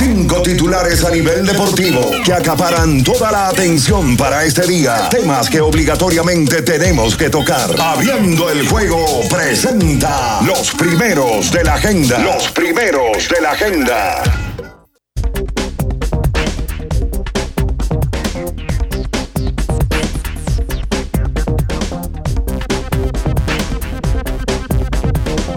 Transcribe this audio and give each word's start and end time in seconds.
Cinco 0.00 0.40
titulares 0.40 1.04
a 1.04 1.10
nivel 1.10 1.44
deportivo 1.44 2.00
que 2.24 2.32
acaparan 2.32 3.04
toda 3.04 3.30
la 3.30 3.48
atención 3.48 4.16
para 4.16 4.46
este 4.46 4.66
día. 4.66 5.10
Temas 5.10 5.50
que 5.50 5.60
obligatoriamente 5.60 6.62
tenemos 6.62 7.14
que 7.14 7.28
tocar. 7.28 7.68
Abriendo 7.78 8.48
el 8.48 8.66
juego 8.66 9.04
presenta 9.28 10.40
los 10.40 10.70
primeros 10.70 11.52
de 11.52 11.64
la 11.64 11.74
agenda. 11.74 12.18
Los 12.18 12.48
primeros 12.48 13.28
de 13.28 13.40
la 13.42 13.50
agenda. 13.50 14.22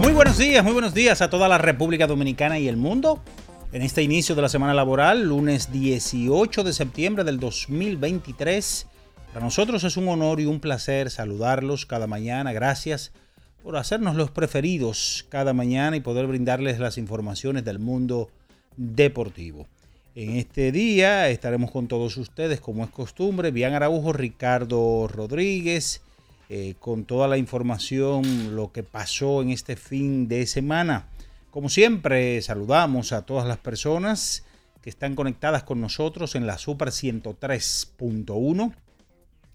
Muy 0.02 0.12
buenos 0.12 0.36
días, 0.36 0.62
muy 0.62 0.74
buenos 0.74 0.92
días 0.92 1.22
a 1.22 1.30
toda 1.30 1.48
la 1.48 1.56
República 1.56 2.06
Dominicana 2.06 2.58
y 2.58 2.68
el 2.68 2.76
mundo. 2.76 3.22
En 3.74 3.82
este 3.82 4.04
inicio 4.04 4.36
de 4.36 4.42
la 4.42 4.48
semana 4.48 4.72
laboral, 4.72 5.24
lunes 5.24 5.72
18 5.72 6.62
de 6.62 6.72
septiembre 6.72 7.24
del 7.24 7.40
2023, 7.40 8.86
para 9.32 9.44
nosotros 9.44 9.82
es 9.82 9.96
un 9.96 10.06
honor 10.06 10.38
y 10.38 10.46
un 10.46 10.60
placer 10.60 11.10
saludarlos 11.10 11.84
cada 11.84 12.06
mañana. 12.06 12.52
Gracias 12.52 13.10
por 13.64 13.76
hacernos 13.76 14.14
los 14.14 14.30
preferidos 14.30 15.26
cada 15.28 15.54
mañana 15.54 15.96
y 15.96 16.00
poder 16.00 16.28
brindarles 16.28 16.78
las 16.78 16.98
informaciones 16.98 17.64
del 17.64 17.80
mundo 17.80 18.30
deportivo. 18.76 19.66
En 20.14 20.36
este 20.36 20.70
día 20.70 21.28
estaremos 21.28 21.72
con 21.72 21.88
todos 21.88 22.16
ustedes, 22.16 22.60
como 22.60 22.84
es 22.84 22.90
costumbre, 22.90 23.50
Bian 23.50 23.74
Araujo, 23.74 24.12
Ricardo 24.12 25.08
Rodríguez, 25.08 26.00
eh, 26.48 26.74
con 26.78 27.06
toda 27.06 27.26
la 27.26 27.38
información, 27.38 28.54
lo 28.54 28.70
que 28.70 28.84
pasó 28.84 29.42
en 29.42 29.50
este 29.50 29.74
fin 29.74 30.28
de 30.28 30.46
semana. 30.46 31.08
Como 31.54 31.68
siempre, 31.68 32.42
saludamos 32.42 33.12
a 33.12 33.22
todas 33.22 33.46
las 33.46 33.58
personas 33.58 34.42
que 34.82 34.90
están 34.90 35.14
conectadas 35.14 35.62
con 35.62 35.80
nosotros 35.80 36.34
en 36.34 36.48
la 36.48 36.58
Super 36.58 36.88
103.1, 36.88 38.74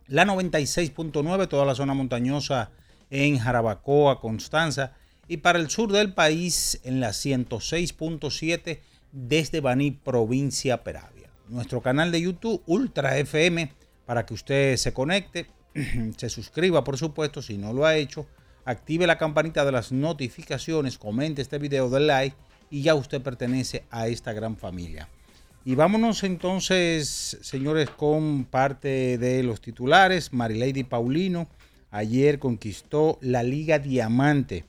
la 0.08 0.23
96.9, 0.23 1.50
toda 1.50 1.66
la 1.66 1.75
zona 1.75 1.94
montañosa 1.94 2.72
en 3.09 3.38
Jarabacoa, 3.38 4.22
Constanza, 4.22 4.94
y 5.28 5.38
para 5.38 5.59
el 5.59 5.69
sur 5.69 5.91
del 5.91 6.14
país 6.14 6.80
en 6.86 7.02
la 7.02 7.09
106.7 7.09 8.80
desde 9.11 9.59
Baní, 9.59 9.91
provincia 9.91 10.86
Peravia. 10.86 11.30
Nuestro 11.50 11.81
canal 11.81 12.13
de 12.13 12.22
YouTube, 12.22 12.63
Ultra 12.66 13.17
FM, 13.17 13.73
para 14.06 14.25
que 14.25 14.36
usted 14.36 14.78
se 14.78 14.94
conecte, 14.94 15.47
se 16.16 16.30
suscriba, 16.30 16.86
por 16.86 16.97
supuesto, 16.97 17.41
si 17.41 17.58
no 17.58 17.73
lo 17.73 17.86
ha 17.86 17.97
hecho, 17.97 18.25
active 18.70 19.08
la 19.08 19.17
campanita 19.17 19.66
de 19.66 19.72
las 19.72 19.91
notificaciones, 19.91 20.97
comente 20.97 21.41
este 21.41 21.57
video, 21.57 21.90
de 21.90 22.00
like 22.02 22.35
y 22.69 22.84
ya 22.84 22.94
usted 22.94 23.22
pertenece 23.22 23.84
a 23.90 24.07
esta 24.07 24.31
gran 24.31 24.57
familia. 24.57 25.09
Y 25.66 25.75
vámonos 25.75 26.24
entonces, 26.24 27.38
señores, 27.41 27.90
con 27.90 28.46
parte 28.46 29.18
de 29.18 29.44
los 29.44 29.59
titulares. 29.59 30.34
Marilady 30.34 30.84
Paulino 30.84 31.47
ayer 31.90 32.38
conquistó 32.38 33.18
la 33.22 33.44
Liga 33.44 33.79
Diamante. 33.79 34.66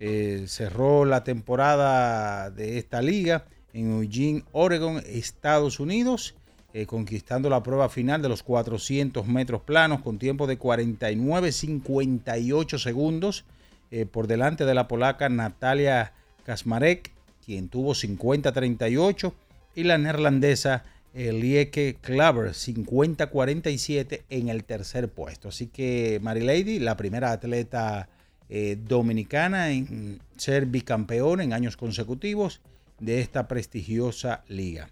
Eh, 0.00 0.44
cerró 0.48 1.04
la 1.04 1.22
temporada 1.22 2.50
de 2.50 2.78
esta 2.78 3.02
liga 3.02 3.44
en 3.72 3.92
Eugene, 3.92 4.44
Oregon, 4.52 5.02
Estados 5.06 5.78
Unidos, 5.78 6.34
eh, 6.74 6.86
conquistando 6.86 7.50
la 7.50 7.62
prueba 7.62 7.88
final 7.88 8.22
de 8.22 8.28
los 8.28 8.42
400 8.42 9.26
metros 9.26 9.62
planos 9.62 10.02
con 10.02 10.18
tiempo 10.18 10.46
de 10.46 10.58
49.58 10.58 12.78
segundos 12.78 13.44
eh, 13.90 14.06
por 14.06 14.26
delante 14.26 14.64
de 14.64 14.74
la 14.74 14.88
polaca 14.88 15.28
Natalia 15.28 16.14
Kasmarek, 16.44 17.12
quien 17.44 17.68
tuvo 17.68 17.92
50.38, 17.92 19.32
y 19.74 19.84
la 19.84 19.98
neerlandesa 19.98 20.84
Lieke 21.14 21.98
Klaver 22.00 22.52
50-47 22.52 24.22
en 24.30 24.48
el 24.48 24.64
tercer 24.64 25.10
puesto. 25.10 25.48
Así 25.48 25.66
que 25.66 26.18
Marilady, 26.22 26.78
la 26.78 26.96
primera 26.96 27.32
atleta 27.32 28.08
eh, 28.54 28.76
dominicana 28.86 29.70
en 29.70 30.20
ser 30.36 30.66
bicampeón 30.66 31.40
en 31.40 31.54
años 31.54 31.78
consecutivos 31.78 32.60
de 33.00 33.22
esta 33.22 33.48
prestigiosa 33.48 34.44
liga. 34.46 34.90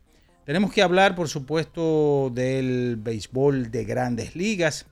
Tenemos 0.51 0.73
que 0.73 0.83
hablar, 0.83 1.15
por 1.15 1.29
supuesto, 1.29 2.29
del 2.35 2.97
béisbol 2.97 3.71
de 3.71 3.85
grandes 3.85 4.35
ligas. 4.35 4.87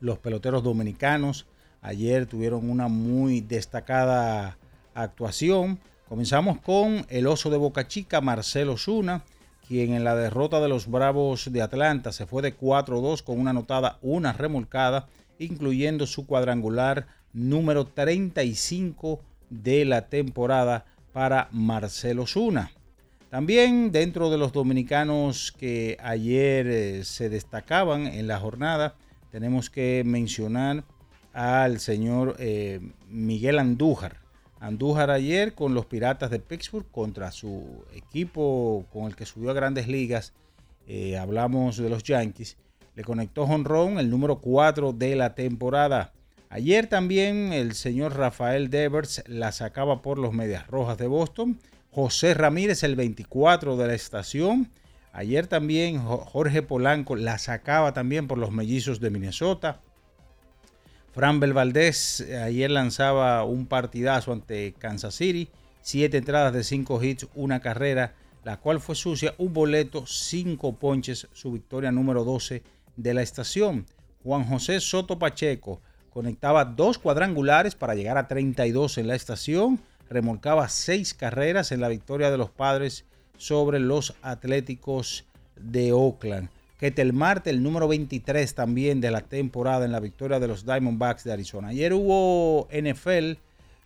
Los 0.00 0.18
peloteros 0.18 0.64
dominicanos 0.64 1.46
ayer 1.80 2.26
tuvieron 2.26 2.68
una 2.68 2.88
muy 2.88 3.40
destacada 3.40 4.58
actuación. 4.94 5.78
Comenzamos 6.08 6.60
con 6.60 7.06
el 7.08 7.28
oso 7.28 7.50
de 7.50 7.56
Boca 7.56 7.86
Chica, 7.86 8.20
Marcelo 8.20 8.76
Zuna, 8.76 9.22
quien 9.68 9.92
en 9.94 10.02
la 10.02 10.16
derrota 10.16 10.58
de 10.58 10.68
los 10.68 10.88
Bravos 10.88 11.52
de 11.52 11.62
Atlanta 11.62 12.10
se 12.10 12.26
fue 12.26 12.42
de 12.42 12.58
4-2 12.58 13.22
con 13.22 13.38
una 13.38 13.50
anotada, 13.50 14.00
una 14.02 14.32
remolcada, 14.32 15.06
incluyendo 15.38 16.04
su 16.04 16.26
cuadrangular 16.26 17.06
número 17.32 17.86
35 17.86 19.20
de 19.50 19.84
la 19.84 20.08
temporada 20.08 20.84
para 21.12 21.46
Marcelo 21.52 22.26
Zuna. 22.26 22.72
También 23.30 23.92
dentro 23.92 24.30
de 24.30 24.38
los 24.38 24.52
dominicanos 24.52 25.52
que 25.52 25.98
ayer 26.00 26.66
eh, 26.66 27.04
se 27.04 27.28
destacaban 27.28 28.06
en 28.06 28.26
la 28.26 28.40
jornada, 28.40 28.94
tenemos 29.30 29.68
que 29.68 30.02
mencionar 30.06 30.84
al 31.34 31.78
señor 31.78 32.36
eh, 32.38 32.80
Miguel 33.10 33.58
Andújar. 33.58 34.16
Andújar 34.60 35.10
ayer 35.10 35.54
con 35.54 35.74
los 35.74 35.84
Piratas 35.84 36.30
de 36.30 36.40
Pittsburgh 36.40 36.90
contra 36.90 37.30
su 37.30 37.84
equipo 37.94 38.86
con 38.90 39.04
el 39.04 39.14
que 39.14 39.26
subió 39.26 39.50
a 39.50 39.54
grandes 39.54 39.88
ligas. 39.88 40.32
eh, 40.86 41.18
hablamos 41.18 41.76
de 41.76 41.90
los 41.90 42.02
Yankees. 42.02 42.56
Le 42.94 43.04
conectó 43.04 43.46
jonrón 43.46 43.98
el 43.98 44.08
número 44.08 44.40
4 44.40 44.94
de 44.94 45.14
la 45.14 45.34
temporada. 45.34 46.12
Ayer 46.48 46.86
también 46.86 47.52
el 47.52 47.74
señor 47.74 48.16
Rafael 48.16 48.70
Devers 48.70 49.22
la 49.26 49.52
sacaba 49.52 50.00
por 50.00 50.18
los 50.18 50.32
Medias 50.32 50.66
Rojas 50.66 50.96
de 50.96 51.06
Boston. 51.06 51.58
José 51.90 52.34
Ramírez, 52.34 52.82
el 52.82 52.96
24 52.96 53.76
de 53.76 53.86
la 53.88 53.94
estación. 53.94 54.70
Ayer 55.12 55.46
también 55.46 55.98
Jo- 56.04 56.18
Jorge 56.18 56.62
Polanco 56.62 57.16
la 57.16 57.38
sacaba 57.38 57.92
también 57.92 58.28
por 58.28 58.38
los 58.38 58.50
Mellizos 58.52 59.00
de 59.00 59.10
Minnesota. 59.10 59.80
Fran 61.12 61.40
Valdez 61.40 62.20
ayer 62.44 62.70
lanzaba 62.70 63.42
un 63.44 63.66
partidazo 63.66 64.32
ante 64.32 64.74
Kansas 64.78 65.14
City. 65.14 65.48
Siete 65.80 66.18
entradas 66.18 66.52
de 66.52 66.62
cinco 66.62 67.02
hits, 67.02 67.26
una 67.34 67.60
carrera, 67.60 68.14
la 68.44 68.58
cual 68.58 68.78
fue 68.80 68.94
sucia, 68.94 69.34
un 69.38 69.52
boleto, 69.54 70.04
cinco 70.06 70.74
ponches, 70.76 71.26
su 71.32 71.50
victoria 71.52 71.90
número 71.90 72.24
12 72.24 72.62
de 72.96 73.14
la 73.14 73.22
estación. 73.22 73.86
Juan 74.22 74.44
José 74.44 74.80
Soto 74.80 75.18
Pacheco 75.18 75.80
conectaba 76.10 76.64
dos 76.64 76.98
cuadrangulares 76.98 77.74
para 77.74 77.94
llegar 77.94 78.18
a 78.18 78.28
32 78.28 78.98
en 78.98 79.06
la 79.08 79.14
estación. 79.14 79.80
Remolcaba 80.10 80.68
seis 80.68 81.14
carreras 81.14 81.72
en 81.72 81.80
la 81.80 81.88
victoria 81.88 82.30
de 82.30 82.38
los 82.38 82.50
padres 82.50 83.04
sobre 83.36 83.78
los 83.78 84.14
Atléticos 84.22 85.24
de 85.56 85.92
Oakland. 85.92 86.48
Ketel 86.78 87.12
Marte, 87.12 87.50
el 87.50 87.62
número 87.62 87.88
23 87.88 88.54
también 88.54 89.00
de 89.00 89.10
la 89.10 89.22
temporada 89.22 89.84
en 89.84 89.92
la 89.92 90.00
victoria 90.00 90.38
de 90.38 90.46
los 90.46 90.64
Diamondbacks 90.64 91.24
de 91.24 91.32
Arizona. 91.32 91.68
Ayer 91.68 91.92
hubo 91.92 92.68
NFL, 92.70 93.32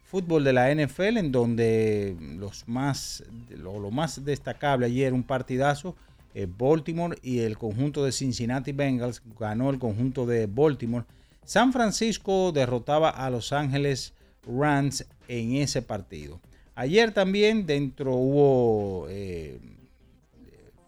fútbol 0.04 0.44
de 0.44 0.52
la 0.52 0.74
NFL, 0.74 1.16
en 1.16 1.32
donde 1.32 2.14
los 2.38 2.68
más, 2.68 3.24
lo, 3.48 3.80
lo 3.80 3.90
más 3.90 4.22
destacable 4.24 4.86
ayer, 4.86 5.14
un 5.14 5.22
partidazo, 5.22 5.96
eh, 6.34 6.46
Baltimore 6.46 7.18
y 7.22 7.40
el 7.40 7.56
conjunto 7.56 8.04
de 8.04 8.12
Cincinnati 8.12 8.72
Bengals, 8.72 9.22
ganó 9.38 9.70
el 9.70 9.78
conjunto 9.78 10.26
de 10.26 10.46
Baltimore. 10.46 11.06
San 11.46 11.72
Francisco 11.72 12.52
derrotaba 12.52 13.08
a 13.08 13.30
Los 13.30 13.54
Ángeles 13.54 14.12
Rams 14.46 15.06
en 15.38 15.56
ese 15.56 15.82
partido. 15.82 16.40
Ayer 16.74 17.12
también 17.12 17.66
dentro 17.66 18.14
hubo... 18.14 19.06
eh, 19.08 19.58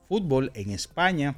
fútbol 0.09 0.51
en 0.55 0.71
España, 0.71 1.37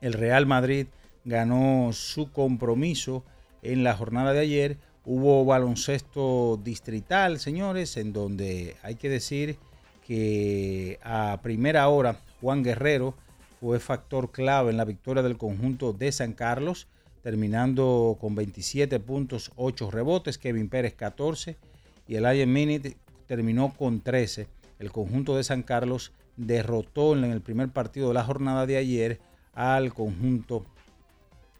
el 0.00 0.12
Real 0.12 0.46
Madrid 0.46 0.86
ganó 1.24 1.90
su 1.92 2.30
compromiso 2.30 3.24
en 3.62 3.82
la 3.82 3.94
jornada 3.94 4.32
de 4.32 4.40
ayer. 4.40 4.76
Hubo 5.04 5.44
baloncesto 5.44 6.60
distrital, 6.62 7.40
señores, 7.40 7.96
en 7.96 8.12
donde 8.12 8.76
hay 8.82 8.94
que 8.94 9.08
decir 9.08 9.56
que 10.06 11.00
a 11.02 11.40
primera 11.42 11.88
hora 11.88 12.20
Juan 12.40 12.62
Guerrero 12.62 13.14
fue 13.60 13.80
factor 13.80 14.30
clave 14.30 14.70
en 14.70 14.76
la 14.76 14.84
victoria 14.84 15.22
del 15.22 15.38
conjunto 15.38 15.92
de 15.92 16.12
San 16.12 16.34
Carlos, 16.34 16.86
terminando 17.22 18.16
con 18.20 18.34
27 18.34 19.00
puntos, 19.00 19.50
8 19.56 19.90
rebotes, 19.90 20.38
Kevin 20.38 20.68
Pérez 20.68 20.94
14 20.94 21.56
y 22.06 22.16
el 22.16 22.36
Iron 22.36 22.52
Minute 22.52 22.96
terminó 23.26 23.74
con 23.76 24.00
13. 24.00 24.48
El 24.78 24.90
conjunto 24.90 25.36
de 25.36 25.44
San 25.44 25.62
Carlos 25.62 26.12
derrotó 26.36 27.16
en 27.16 27.24
el 27.24 27.40
primer 27.40 27.68
partido 27.70 28.08
de 28.08 28.14
la 28.14 28.24
jornada 28.24 28.66
de 28.66 28.76
ayer 28.76 29.20
al 29.54 29.92
conjunto 29.92 30.64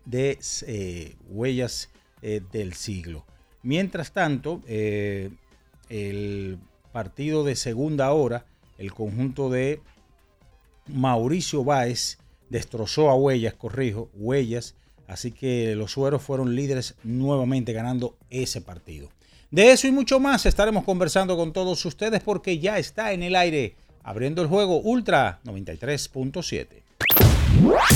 de 0.05 0.39
eh, 0.67 1.17
huellas 1.29 1.91
eh, 2.23 2.41
del 2.53 2.75
siglo. 2.75 3.25
Mientras 3.63 4.13
tanto, 4.13 4.61
eh, 4.67 5.31
el 5.89 6.59
partido 6.91 7.45
de 7.45 7.55
segunda 7.55 8.13
hora, 8.13 8.47
el 8.79 8.93
conjunto 8.93 9.51
de 9.51 9.81
Mauricio 10.89 11.65
Báez 11.65 12.19
destrozó 12.51 13.11
a 13.11 13.15
Huellas, 13.15 13.55
corrijo, 13.55 14.11
Huellas, 14.15 14.75
así 15.07 15.31
que 15.31 15.77
los 15.77 15.93
sueros 15.93 16.23
fueron 16.23 16.57
líderes 16.57 16.97
nuevamente 17.05 17.73
ganando 17.73 18.17
ese 18.31 18.61
partido. 18.61 19.09
De 19.53 19.71
eso 19.71 19.87
y 19.87 19.93
mucho 19.93 20.19
más 20.19 20.47
estaremos 20.47 20.83
conversando 20.83 21.37
con 21.37 21.53
todos 21.53 21.85
ustedes 21.85 22.23
porque 22.23 22.59
ya 22.59 22.79
está 22.79 23.13
en 23.13 23.23
el 23.23 23.37
aire 23.37 23.77
abriendo 24.03 24.41
el 24.41 24.49
juego 24.49 24.79
Ultra 24.81 25.41
93.7. 25.45 26.69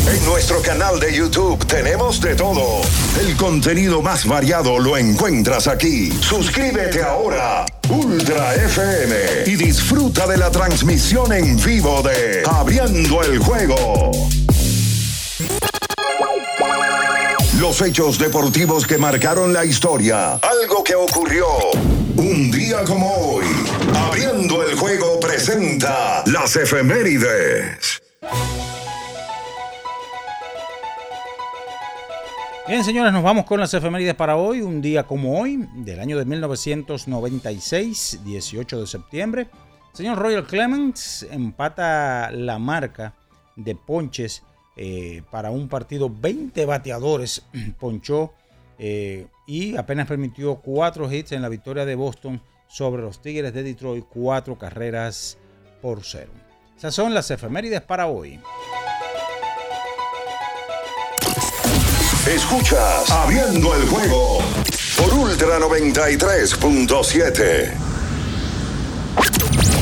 En 0.06 0.24
nuestro 0.26 0.60
canal 0.60 1.00
de 1.00 1.16
YouTube 1.16 1.66
tenemos 1.66 2.20
de 2.20 2.34
todo. 2.34 2.82
El 3.18 3.34
contenido 3.38 4.02
más 4.02 4.26
variado 4.26 4.78
lo 4.78 4.98
encuentras 4.98 5.66
aquí. 5.66 6.12
Suscríbete 6.20 7.02
ahora, 7.02 7.64
Ultra 7.88 8.54
FM, 8.54 9.16
y 9.46 9.56
disfruta 9.56 10.26
de 10.26 10.36
la 10.36 10.50
transmisión 10.50 11.32
en 11.32 11.56
vivo 11.56 12.02
de 12.02 12.42
Abriendo 12.44 13.22
el 13.22 13.38
Juego. 13.38 14.28
Los 17.60 17.80
hechos 17.80 18.18
deportivos 18.18 18.86
que 18.86 18.98
marcaron 18.98 19.50
la 19.50 19.64
historia. 19.64 20.34
Algo 20.34 20.84
que 20.84 20.94
ocurrió 20.94 21.46
un 22.16 22.50
día 22.50 22.84
como 22.84 23.10
hoy. 23.10 23.46
Abriendo 23.94 24.62
el 24.62 24.76
Juego 24.76 25.18
presenta 25.18 26.22
las 26.26 26.54
efemérides. 26.56 28.02
Bien, 32.68 32.84
señores, 32.84 33.10
nos 33.10 33.22
vamos 33.22 33.46
con 33.46 33.58
las 33.58 33.72
efemérides 33.72 34.14
para 34.14 34.36
hoy, 34.36 34.60
un 34.60 34.82
día 34.82 35.04
como 35.04 35.40
hoy, 35.40 35.66
del 35.76 35.98
año 36.00 36.18
de 36.18 36.26
1996, 36.26 38.20
18 38.22 38.80
de 38.80 38.86
septiembre. 38.86 39.48
señor 39.94 40.18
Royal 40.18 40.46
Clemens 40.46 41.26
empata 41.30 42.30
la 42.32 42.58
marca 42.58 43.14
de 43.54 43.74
ponches 43.74 44.42
eh, 44.76 45.22
para 45.30 45.50
un 45.50 45.68
partido. 45.68 46.10
20 46.10 46.66
bateadores 46.66 47.42
ponchó 47.80 48.32
eh, 48.78 49.26
y 49.46 49.76
apenas 49.76 50.06
permitió 50.06 50.56
cuatro 50.56 51.10
hits 51.10 51.32
en 51.32 51.42
la 51.42 51.48
victoria 51.48 51.84
de 51.84 51.94
Boston 51.94 52.40
sobre 52.68 53.02
los 53.02 53.22
Tigres 53.22 53.54
de 53.54 53.62
Detroit, 53.62 54.04
cuatro 54.08 54.58
carreras 54.58 55.38
por 55.80 56.04
cero. 56.04 56.32
Esas 56.76 56.94
son 56.94 57.14
las 57.14 57.30
efemérides 57.30 57.80
para 57.80 58.06
hoy. 58.06 58.38
Escuchas 62.26 63.10
Abriendo 63.10 63.74
el 63.74 63.88
juego 63.88 64.40
por 64.98 65.14
Ultra 65.14 65.58
93.7. 65.60 67.85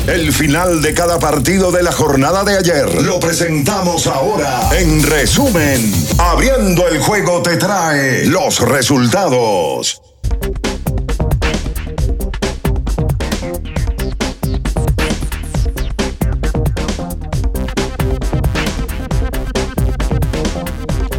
El 0.07 0.35
final 0.35 0.83
de 0.83 0.93
cada 0.93 1.19
partido 1.19 1.73
de 1.73 1.83
la 1.83 1.91
jornada 1.91 2.45
de 2.45 2.59
ayer 2.59 3.03
lo 3.05 3.19
presentamos 3.19 4.07
ahora. 4.07 4.69
En 4.79 5.03
resumen, 5.03 5.81
Abriendo 6.19 6.87
el 6.89 6.99
juego 7.01 7.43
te 7.43 7.57
trae 7.57 8.27
los 8.27 8.61
resultados. 8.61 10.03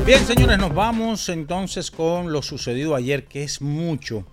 Bien, 0.06 0.24
señores, 0.28 0.60
nos 0.60 0.76
vamos 0.76 1.28
entonces 1.30 1.90
con 1.90 2.32
lo 2.32 2.44
sucedido 2.44 2.94
ayer, 2.94 3.26
que 3.26 3.44
es 3.44 3.62
mucho 3.62 4.28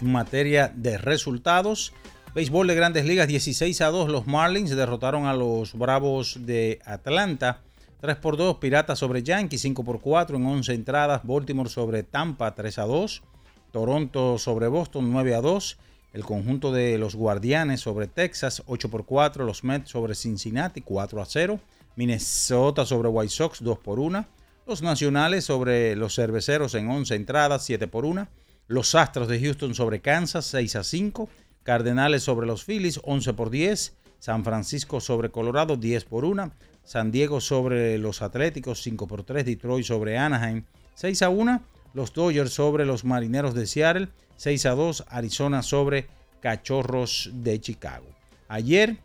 en 0.00 0.10
materia 0.10 0.72
de 0.74 0.98
resultados. 0.98 1.92
Béisbol 2.34 2.66
de 2.66 2.74
grandes 2.74 3.04
ligas 3.04 3.28
16 3.28 3.82
a 3.82 3.88
2. 3.88 4.08
Los 4.08 4.26
Marlins 4.26 4.74
derrotaron 4.74 5.26
a 5.26 5.34
los 5.34 5.74
Bravos 5.74 6.38
de 6.46 6.78
Atlanta. 6.86 7.60
3 8.00 8.16
por 8.16 8.38
2. 8.38 8.56
Piratas 8.56 8.98
sobre 8.98 9.22
Yankees 9.22 9.60
5 9.60 9.84
por 9.84 10.00
4 10.00 10.38
en 10.38 10.46
11 10.46 10.72
entradas. 10.72 11.20
Baltimore 11.24 11.68
sobre 11.68 12.04
Tampa 12.04 12.54
3 12.54 12.78
a 12.78 12.84
2. 12.84 13.22
Toronto 13.70 14.38
sobre 14.38 14.68
Boston 14.68 15.12
9 15.12 15.34
a 15.34 15.42
2. 15.42 15.76
El 16.14 16.24
conjunto 16.24 16.72
de 16.72 16.96
los 16.96 17.16
Guardianes 17.16 17.82
sobre 17.82 18.06
Texas 18.06 18.62
8 18.64 18.88
por 18.88 19.04
4. 19.04 19.44
Los 19.44 19.62
Mets 19.62 19.90
sobre 19.90 20.14
Cincinnati 20.14 20.80
4 20.80 21.20
a 21.20 21.26
0. 21.26 21.60
Minnesota 21.96 22.86
sobre 22.86 23.08
White 23.08 23.30
Sox 23.30 23.62
2 23.62 23.78
por 23.78 24.00
1. 24.00 24.24
Los 24.66 24.80
Nacionales 24.80 25.44
sobre 25.44 25.96
los 25.96 26.14
Cerveceros 26.14 26.74
en 26.76 26.88
11 26.88 27.14
entradas, 27.14 27.62
7 27.66 27.88
por 27.88 28.06
1. 28.06 28.26
Los 28.68 28.94
Astros 28.94 29.28
de 29.28 29.38
Houston 29.38 29.74
sobre 29.74 30.00
Kansas, 30.00 30.46
6 30.46 30.76
a 30.76 30.84
5. 30.84 31.28
Cardenales 31.62 32.22
sobre 32.22 32.46
los 32.46 32.64
Phillies, 32.64 33.00
11 33.04 33.34
por 33.34 33.50
10. 33.50 33.96
San 34.18 34.44
Francisco 34.44 35.00
sobre 35.00 35.30
Colorado, 35.30 35.76
10 35.76 36.04
por 36.04 36.24
1. 36.24 36.52
San 36.84 37.10
Diego 37.10 37.40
sobre 37.40 37.98
los 37.98 38.22
Atléticos, 38.22 38.82
5 38.82 39.06
por 39.06 39.24
3. 39.24 39.44
Detroit 39.44 39.84
sobre 39.84 40.18
Anaheim, 40.18 40.64
6 40.94 41.22
a 41.22 41.28
1. 41.28 41.62
Los 41.94 42.12
Dodgers 42.12 42.52
sobre 42.52 42.86
los 42.86 43.04
Marineros 43.04 43.54
de 43.54 43.66
Seattle, 43.66 44.08
6 44.36 44.66
a 44.66 44.70
2. 44.70 45.04
Arizona 45.08 45.62
sobre 45.62 46.06
Cachorros 46.40 47.30
de 47.32 47.60
Chicago. 47.60 48.06
Ayer 48.48 48.98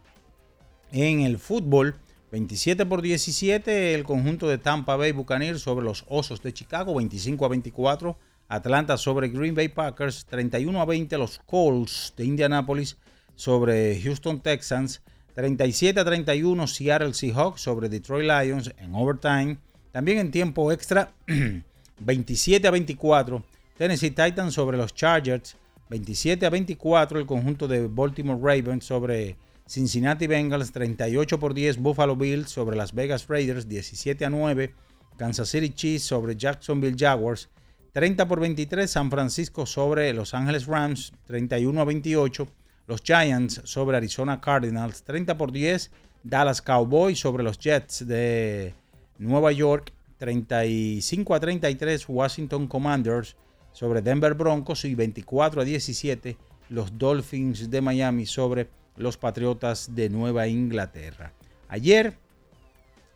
en 0.92 1.22
el 1.22 1.38
fútbol, 1.38 1.96
27 2.32 2.86
por 2.86 3.02
17 3.02 3.94
el 3.94 4.04
conjunto 4.04 4.48
de 4.48 4.58
Tampa 4.58 4.96
Bay 4.96 5.12
Buccaneers 5.12 5.62
sobre 5.62 5.86
los 5.86 6.06
Osos 6.08 6.42
de 6.42 6.54
Chicago, 6.54 6.96
25 6.96 7.46
a 7.46 7.50
24 7.50 8.18
Atlanta 8.50 8.98
sobre 8.98 9.30
Green 9.30 9.56
Bay 9.56 9.68
Packers, 9.68 10.26
31 10.26 10.82
a 10.82 10.86
20 10.86 11.18
los 11.18 11.40
Colts 11.40 12.14
de 12.16 12.26
Indianapolis 12.26 12.98
sobre 13.36 14.00
Houston 14.02 14.40
Texans, 14.40 15.02
37 15.36 16.00
a 16.00 16.06
31 16.06 16.68
Seattle 16.68 17.14
Seahawks 17.14 17.62
sobre 17.62 17.90
Detroit 17.90 18.28
Lions 18.28 18.74
en 18.78 18.96
overtime, 18.96 19.58
también 19.92 20.20
en 20.20 20.32
tiempo 20.32 20.72
extra 20.72 21.12
27 22.00 22.68
a 22.68 22.72
24 22.72 23.44
Tennessee 23.78 24.12
Titans 24.12 24.54
sobre 24.54 24.78
los 24.78 24.94
Chargers, 24.94 25.56
27 25.90 26.46
a 26.46 26.50
24 26.50 27.20
el 27.20 27.26
conjunto 27.26 27.68
de 27.68 27.88
Baltimore 27.88 28.40
Ravens 28.42 28.86
sobre 28.86 29.38
Cincinnati 29.68 30.26
Bengals 30.26 30.72
38 30.72 31.40
por 31.40 31.54
10, 31.54 31.78
Buffalo 31.78 32.16
Bills 32.16 32.50
sobre 32.50 32.76
Las 32.78 32.94
Vegas 32.94 33.28
Raiders 33.28 33.68
17 33.68 34.26
a 34.26 34.30
9, 34.30 34.74
Kansas 35.18 35.50
City 35.50 35.70
Chiefs 35.70 36.06
sobre 36.06 36.36
Jacksonville 36.36 36.96
Jaguars 36.98 37.50
30 37.94 38.28
por 38.28 38.40
23, 38.40 38.90
San 38.90 39.10
Francisco 39.10 39.66
sobre 39.66 40.14
Los 40.14 40.34
Angeles 40.34 40.66
Rams 40.66 41.14
31 41.26 41.82
a 41.82 41.86
28, 41.86 42.48
los 42.88 43.02
Giants 43.02 43.62
sobre 43.66 43.98
Arizona 43.98 44.40
Cardinals 44.40 45.04
30 45.04 45.38
por 45.38 45.52
10, 45.52 45.92
Dallas 46.24 46.62
Cowboys 46.62 47.20
sobre 47.20 47.44
los 47.44 47.58
Jets 47.60 48.08
de 48.08 48.74
Nueva 49.18 49.52
York 49.52 49.94
35 50.18 51.36
a 51.36 51.40
33, 51.40 52.06
Washington 52.08 52.68
Commanders 52.68 53.36
sobre 53.72 54.02
Denver 54.02 54.34
Broncos 54.34 54.86
y 54.86 54.96
24 54.96 55.62
a 55.62 55.66
17, 55.66 56.38
los 56.70 56.98
Dolphins 56.98 57.70
de 57.70 57.82
Miami 57.82 58.26
sobre 58.26 58.70
los 58.96 59.18
Patriotas 59.18 59.94
de 59.94 60.10
Nueva 60.10 60.48
Inglaterra. 60.48 61.34
Ayer, 61.68 62.18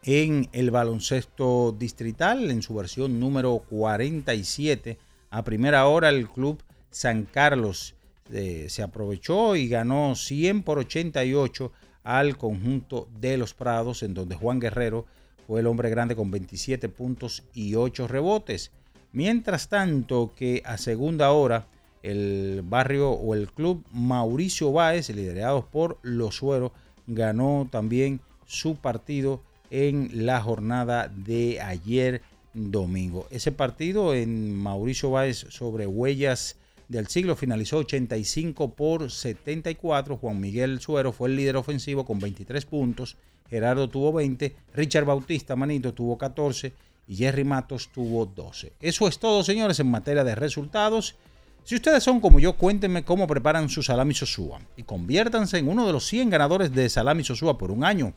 en 0.03 0.49
el 0.51 0.71
baloncesto 0.71 1.75
distrital, 1.77 2.49
en 2.49 2.61
su 2.61 2.73
versión 2.73 3.19
número 3.19 3.63
47, 3.69 4.97
a 5.29 5.43
primera 5.43 5.87
hora 5.87 6.09
el 6.09 6.27
club 6.27 6.61
San 6.89 7.23
Carlos 7.23 7.95
eh, 8.31 8.67
se 8.69 8.81
aprovechó 8.81 9.55
y 9.55 9.67
ganó 9.67 10.15
100 10.15 10.63
por 10.63 10.79
88 10.79 11.71
al 12.03 12.37
conjunto 12.37 13.07
de 13.19 13.37
los 13.37 13.53
Prados, 13.53 14.01
en 14.03 14.13
donde 14.13 14.35
Juan 14.35 14.59
Guerrero 14.59 15.05
fue 15.45 15.59
el 15.59 15.67
hombre 15.67 15.89
grande 15.89 16.15
con 16.15 16.31
27 16.31 16.89
puntos 16.89 17.43
y 17.53 17.75
8 17.75 18.07
rebotes. 18.07 18.71
Mientras 19.13 19.69
tanto 19.69 20.31
que 20.35 20.63
a 20.65 20.77
segunda 20.77 21.31
hora 21.31 21.67
el 22.01 22.63
barrio 22.65 23.11
o 23.11 23.35
el 23.35 23.51
club 23.51 23.85
Mauricio 23.91 24.71
Báez, 24.71 25.09
liderados 25.09 25.65
por 25.65 25.99
Los 26.01 26.37
Sueros, 26.37 26.71
ganó 27.05 27.67
también 27.69 28.21
su 28.45 28.75
partido 28.75 29.41
en 29.71 30.25
la 30.25 30.41
jornada 30.41 31.07
de 31.07 31.59
ayer 31.61 32.21
domingo. 32.53 33.27
Ese 33.31 33.51
partido 33.51 34.13
en 34.13 34.53
Mauricio 34.53 35.09
Báez 35.09 35.45
sobre 35.49 35.87
Huellas 35.87 36.57
del 36.89 37.07
siglo 37.07 37.35
finalizó 37.37 37.77
85 37.77 38.73
por 38.73 39.09
74. 39.09 40.17
Juan 40.17 40.39
Miguel 40.39 40.81
Suero 40.81 41.13
fue 41.13 41.29
el 41.29 41.37
líder 41.37 41.55
ofensivo 41.55 42.05
con 42.05 42.19
23 42.19 42.65
puntos. 42.65 43.17
Gerardo 43.49 43.89
tuvo 43.89 44.11
20. 44.13 44.55
Richard 44.75 45.05
Bautista 45.05 45.55
Manito 45.55 45.93
tuvo 45.93 46.17
14 46.17 46.73
y 47.07 47.15
Jerry 47.15 47.45
Matos 47.45 47.89
tuvo 47.93 48.25
12. 48.25 48.73
Eso 48.81 49.07
es 49.07 49.19
todo, 49.19 49.43
señores, 49.43 49.79
en 49.79 49.89
materia 49.89 50.25
de 50.25 50.35
resultados. 50.35 51.15
Si 51.63 51.75
ustedes 51.75 52.03
son 52.03 52.19
como 52.19 52.39
yo, 52.39 52.53
cuéntenme 52.53 53.03
cómo 53.05 53.27
preparan 53.27 53.69
su 53.69 53.83
salami 53.83 54.13
Sosúa 54.13 54.59
y 54.75 54.83
conviértanse 54.83 55.59
en 55.59 55.69
uno 55.69 55.87
de 55.87 55.93
los 55.93 56.05
100 56.07 56.29
ganadores 56.29 56.73
de 56.73 56.89
salami 56.89 57.23
Sosúa 57.23 57.57
por 57.57 57.71
un 57.71 57.85
año. 57.85 58.13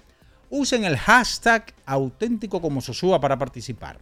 Usen 0.57 0.85
el 0.85 0.97
hashtag 0.97 1.75
auténtico 1.85 2.61
como 2.61 2.81
Sosúa 2.81 3.21
para 3.21 3.37
participar. 3.37 3.99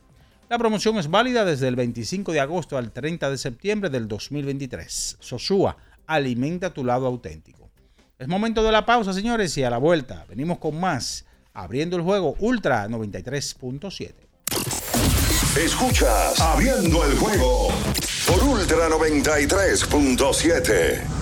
La 0.51 0.59
promoción 0.59 0.99
es 0.99 1.09
válida 1.09 1.47
desde 1.47 1.67
el 1.67 1.77
25 1.77 2.31
de 2.31 2.41
agosto 2.41 2.77
al 2.77 2.93
30 2.93 3.31
de 3.31 3.39
septiembre 3.39 3.89
del 3.89 4.07
2023. 4.07 5.17
Sosúa, 5.19 5.79
alimenta 6.07 6.75
tu 6.75 6.85
lado 6.85 7.07
auténtico. 7.07 7.71
Es 8.19 8.29
momento 8.29 8.63
de 8.63 8.71
la 8.71 8.85
pausa, 8.85 9.15
señores, 9.15 9.57
y 9.57 9.65
a 9.65 9.71
la 9.71 9.79
vuelta 9.79 10.27
venimos 10.29 10.59
con 10.59 10.79
más, 10.79 11.25
abriendo 11.55 11.97
el 11.97 12.03
juego 12.03 12.37
Ultra 12.39 12.87
93.7. 12.87 14.13
Escuchas 15.59 16.39
Abriendo 16.39 17.03
el 17.07 17.17
juego 17.17 17.69
por 18.27 18.45
Ultra 18.45 18.91
93.7. 18.91 21.22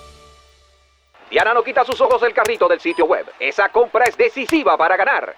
Diana 1.31 1.53
no 1.53 1.63
quita 1.63 1.85
sus 1.85 2.01
ojos 2.01 2.19
del 2.19 2.33
carrito 2.33 2.67
del 2.67 2.81
sitio 2.81 3.05
web. 3.05 3.25
Esa 3.39 3.69
compra 3.69 4.03
es 4.03 4.17
decisiva 4.17 4.75
para 4.75 4.97
ganar. 4.97 5.37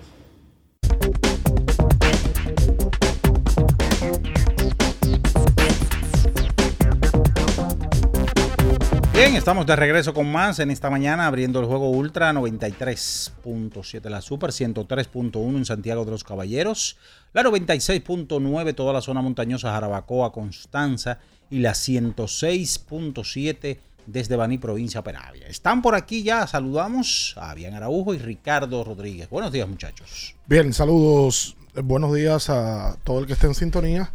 Bien, 9.21 9.35
estamos 9.35 9.67
de 9.67 9.75
regreso 9.75 10.15
con 10.15 10.31
más 10.31 10.57
en 10.57 10.71
esta 10.71 10.89
mañana 10.89 11.27
abriendo 11.27 11.59
el 11.59 11.67
juego 11.67 11.91
Ultra 11.91 12.33
93.7 12.33 14.09
la 14.09 14.19
Super 14.19 14.49
103.1 14.49 15.57
en 15.57 15.63
Santiago 15.63 16.05
de 16.05 16.09
los 16.09 16.23
Caballeros, 16.23 16.97
la 17.31 17.43
96.9 17.43 18.73
toda 18.73 18.93
la 18.93 19.01
zona 19.01 19.21
montañosa 19.21 19.73
Jarabacoa, 19.73 20.31
Constanza 20.31 21.19
y 21.51 21.59
la 21.59 21.73
106.7 21.73 23.77
desde 24.07 24.35
Baní, 24.35 24.57
provincia 24.57 25.03
Peravia. 25.03 25.45
Están 25.45 25.83
por 25.83 25.93
aquí 25.93 26.23
ya, 26.23 26.47
saludamos 26.47 27.35
a 27.37 27.53
Bian 27.53 27.75
Araujo 27.75 28.15
y 28.15 28.17
Ricardo 28.17 28.83
Rodríguez. 28.83 29.29
Buenos 29.29 29.51
días 29.51 29.69
muchachos. 29.69 30.33
Bien, 30.47 30.73
saludos, 30.73 31.55
buenos 31.75 32.15
días 32.15 32.49
a 32.49 32.97
todo 33.03 33.19
el 33.19 33.27
que 33.27 33.33
esté 33.33 33.45
en 33.45 33.53
sintonía 33.53 34.11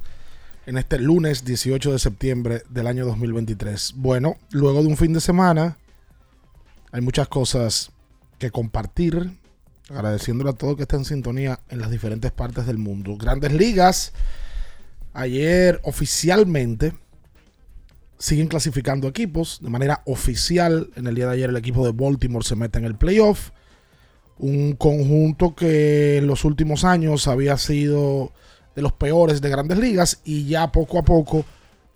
en 0.66 0.76
este 0.76 0.99
lunes 0.99 1.44
18 1.44 1.92
de 1.92 1.99
septiembre 2.00 2.62
del 2.68 2.88
año 2.88 3.06
2023. 3.06 3.94
Bueno, 3.96 4.37
luego 4.50 4.82
de 4.82 4.88
un 4.88 4.96
fin 4.96 5.12
de 5.12 5.20
semana, 5.20 5.78
hay 6.90 7.00
muchas 7.00 7.28
cosas 7.28 7.92
que 8.38 8.50
compartir, 8.50 9.30
agradeciéndole 9.88 10.50
a 10.50 10.54
todo 10.54 10.73
el 10.73 10.76
que 10.76 10.82
está 10.82 10.96
en 10.96 11.04
sintonía 11.04 11.61
en 11.68 11.80
las 11.80 11.90
diferentes 11.90 12.32
partes 12.32 12.66
del 12.66 12.78
mundo. 12.78 13.16
Grandes 13.16 13.52
ligas, 13.52 14.12
ayer 15.14 15.80
oficialmente 15.85 16.92
siguen 18.18 18.49
clasificando 18.49 19.06
equipos 19.06 19.61
de 19.62 19.70
manera 19.70 20.02
oficial. 20.04 20.90
En 20.96 21.06
el 21.06 21.14
día 21.14 21.26
de 21.26 21.35
ayer 21.35 21.50
el 21.50 21.56
equipo 21.56 21.87
de 21.87 21.92
Baltimore 21.92 22.44
se 22.44 22.56
mete 22.56 22.80
en 22.80 22.87
el 22.87 22.96
playoff. 22.96 23.50
Un 24.38 24.75
conjunto 24.75 25.54
que 25.54 26.18
en 26.18 26.26
los 26.26 26.44
últimos 26.44 26.85
años 26.85 27.28
había 27.28 27.56
sido 27.56 28.32
de 28.76 28.83
los 28.83 28.92
peores 28.92 29.40
de 29.40 29.49
grandes 29.49 29.78
ligas 29.78 30.21
y 30.23 30.47
ya 30.47 30.71
poco 30.71 30.99
a 30.99 31.02
poco 31.02 31.45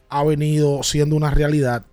ha 0.09 0.25
venido 0.25 0.83
siendo 0.83 1.15
una 1.15 1.31
realidad. 1.31 1.85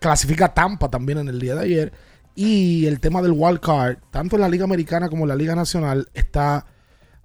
Clasifica 0.00 0.52
Tampa 0.52 0.90
también 0.90 1.18
en 1.18 1.28
el 1.28 1.38
día 1.38 1.54
de 1.54 1.64
ayer. 1.64 1.92
Y 2.34 2.86
el 2.86 2.98
tema 2.98 3.22
del 3.22 3.32
wild 3.32 3.60
card, 3.60 3.98
tanto 4.10 4.36
en 4.36 4.42
la 4.42 4.48
Liga 4.48 4.64
Americana 4.64 5.08
como 5.08 5.24
en 5.24 5.28
la 5.28 5.36
Liga 5.36 5.54
Nacional, 5.54 6.08
está 6.12 6.66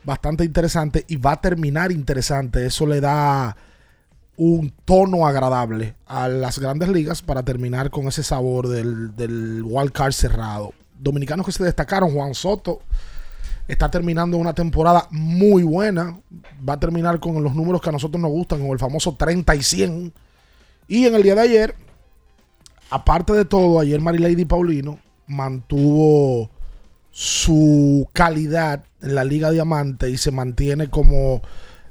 bastante 0.04 0.46
interesante 0.46 1.06
y 1.08 1.18
va 1.18 1.34
a 1.34 1.42
terminar 1.42 1.92
interesante. 1.92 2.66
Eso 2.66 2.86
le 2.86 3.02
da 3.02 3.56
un 4.38 4.74
tono 4.86 5.28
agradable 5.28 5.96
a 6.06 6.28
las 6.28 6.60
grandes 6.60 6.90
ligas 6.90 7.22
para 7.22 7.44
terminar 7.44 7.90
con 7.90 8.08
ese 8.08 8.24
sabor 8.24 8.68
del, 8.68 9.16
del 9.16 9.64
wild 9.66 9.92
card 9.92 10.14
cerrado. 10.14 10.74
Dominicanos 10.98 11.46
que 11.46 11.52
se 11.52 11.64
destacaron, 11.64 12.14
Juan 12.14 12.34
Soto 12.34 12.82
está 13.72 13.90
terminando 13.90 14.38
una 14.38 14.54
temporada 14.54 15.08
muy 15.12 15.63
buena. 15.63 16.20
Va 16.68 16.74
a 16.74 16.80
terminar 16.80 17.20
con 17.22 17.42
los 17.42 17.56
números 17.56 17.82
que 17.82 17.90
a 17.90 17.94
nosotros 17.94 18.22
nos 18.22 18.32
gustan, 18.32 18.60
con 18.60 18.72
el 18.72 18.80
famoso 18.80 19.16
30 19.16 19.56
y 19.56 19.63
100. 19.63 20.13
Y 20.90 21.06
en 21.06 21.16
el 21.16 21.24
día 21.24 21.36
de 21.36 21.42
ayer, 21.42 21.75
aparte 22.90 23.32
de 23.32 23.46
todo, 23.46 23.80
ayer 23.80 24.01
Marilady 24.01 24.44
Paulino 24.44 25.00
mantuvo 25.25 26.50
su 27.12 28.10
calidad 28.12 28.84
en 29.01 29.16
la 29.16 29.24
Liga 29.24 29.51
Diamante 29.51 30.10
y 30.10 30.18
se 30.18 30.32
mantiene 30.32 30.90
como 30.90 31.42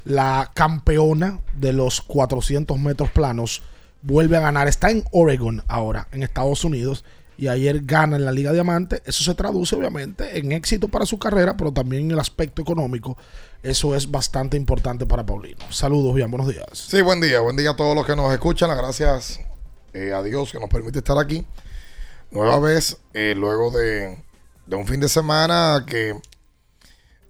la 0.05 0.51
campeona 0.53 1.41
de 1.55 1.73
los 1.73 2.03
400 2.03 2.79
metros 2.79 3.11
planos. 3.11 3.63
Vuelve 4.03 4.37
a 4.37 4.41
ganar. 4.41 4.69
Está 4.69 4.91
en 4.91 5.05
Oregon 5.13 5.63
ahora, 5.67 6.09
en 6.13 6.23
Estados 6.23 6.63
Unidos. 6.63 7.05
Y 7.41 7.49
ayer 7.49 7.81
gana 7.85 8.17
en 8.17 8.27
la 8.27 8.33
Liga 8.33 8.53
Diamante. 8.53 9.03
Eso 9.07 9.25
se 9.25 9.35
traduce 9.35 9.75
obviamente 9.75 10.39
en 10.39 10.53
éxito 10.53 10.89
para 10.89 11.07
su 11.07 11.19
carrera, 11.19 11.57
pero 11.57 11.73
también 11.73 12.03
en 12.03 12.11
el 12.11 12.19
aspecto 12.19 12.61
económico. 12.61 13.17
Eso 13.63 13.97
es 13.97 14.11
bastante 14.11 14.59
importante 14.59 15.07
para 15.07 15.25
Paulino. 15.25 15.65
Saludos, 15.71 16.15
bien, 16.15 16.31
buenos 16.31 16.49
días. 16.49 16.67
Sí, 16.75 17.01
buen 17.01 17.19
día. 17.19 17.41
Buen 17.41 17.57
día 17.57 17.71
a 17.71 17.77
todos 17.77 17.97
los 17.97 18.05
que 18.05 18.15
nos 18.15 18.31
escuchan. 18.31 18.69
Gracias 18.77 19.41
eh, 19.95 20.13
a 20.13 20.23
Dios 20.23 20.53
que 20.53 20.61
nos 20.61 20.69
permite 20.69 20.99
estar 20.99 21.17
aquí. 21.17 21.47
Nueva 22.31 22.61
vez, 22.61 22.99
eh, 23.15 23.33
luego 23.35 23.71
de, 23.71 24.23
de 24.67 24.77
un 24.77 24.87
fin 24.87 25.01
de 25.01 25.09
semana 25.09 25.87
que 25.87 26.21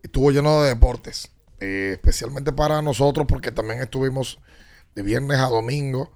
estuvo 0.02 0.33
lleno 0.33 0.61
de 0.64 0.71
deportes. 0.71 1.31
Eh, 1.61 1.90
especialmente 1.93 2.50
para 2.50 2.83
nosotros 2.83 3.29
porque 3.29 3.52
también 3.52 3.81
estuvimos 3.81 4.40
de 4.97 5.02
viernes 5.02 5.38
a 5.38 5.47
domingo 5.47 6.11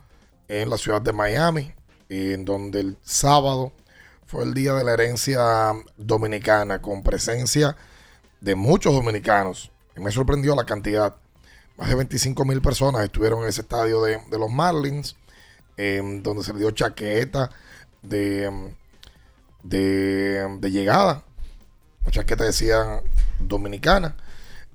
en 0.48 0.68
la 0.68 0.78
ciudad 0.78 1.00
de 1.00 1.12
Miami, 1.12 1.72
en 2.08 2.44
donde 2.44 2.80
el 2.80 2.98
sábado 3.04 3.72
el 4.42 4.54
día 4.54 4.74
de 4.74 4.84
la 4.84 4.92
herencia 4.92 5.72
dominicana 5.96 6.80
con 6.80 7.02
presencia 7.02 7.76
de 8.40 8.54
muchos 8.54 8.92
dominicanos. 8.92 9.70
Y 9.96 10.00
me 10.00 10.10
sorprendió 10.10 10.54
la 10.54 10.64
cantidad. 10.64 11.16
Más 11.76 11.88
de 11.88 11.94
25 11.94 12.44
mil 12.44 12.62
personas 12.62 13.04
estuvieron 13.04 13.42
en 13.42 13.48
ese 13.48 13.62
estadio 13.62 14.02
de, 14.02 14.20
de 14.30 14.38
los 14.38 14.50
Marlins, 14.50 15.16
donde 15.76 16.44
se 16.44 16.52
le 16.52 16.60
dio 16.60 16.70
chaqueta 16.70 17.50
de, 18.02 18.72
de, 19.62 20.56
de 20.60 20.70
llegada. 20.70 21.24
La 22.04 22.10
chaqueta 22.10 22.44
decía 22.44 23.02
dominicana 23.38 24.14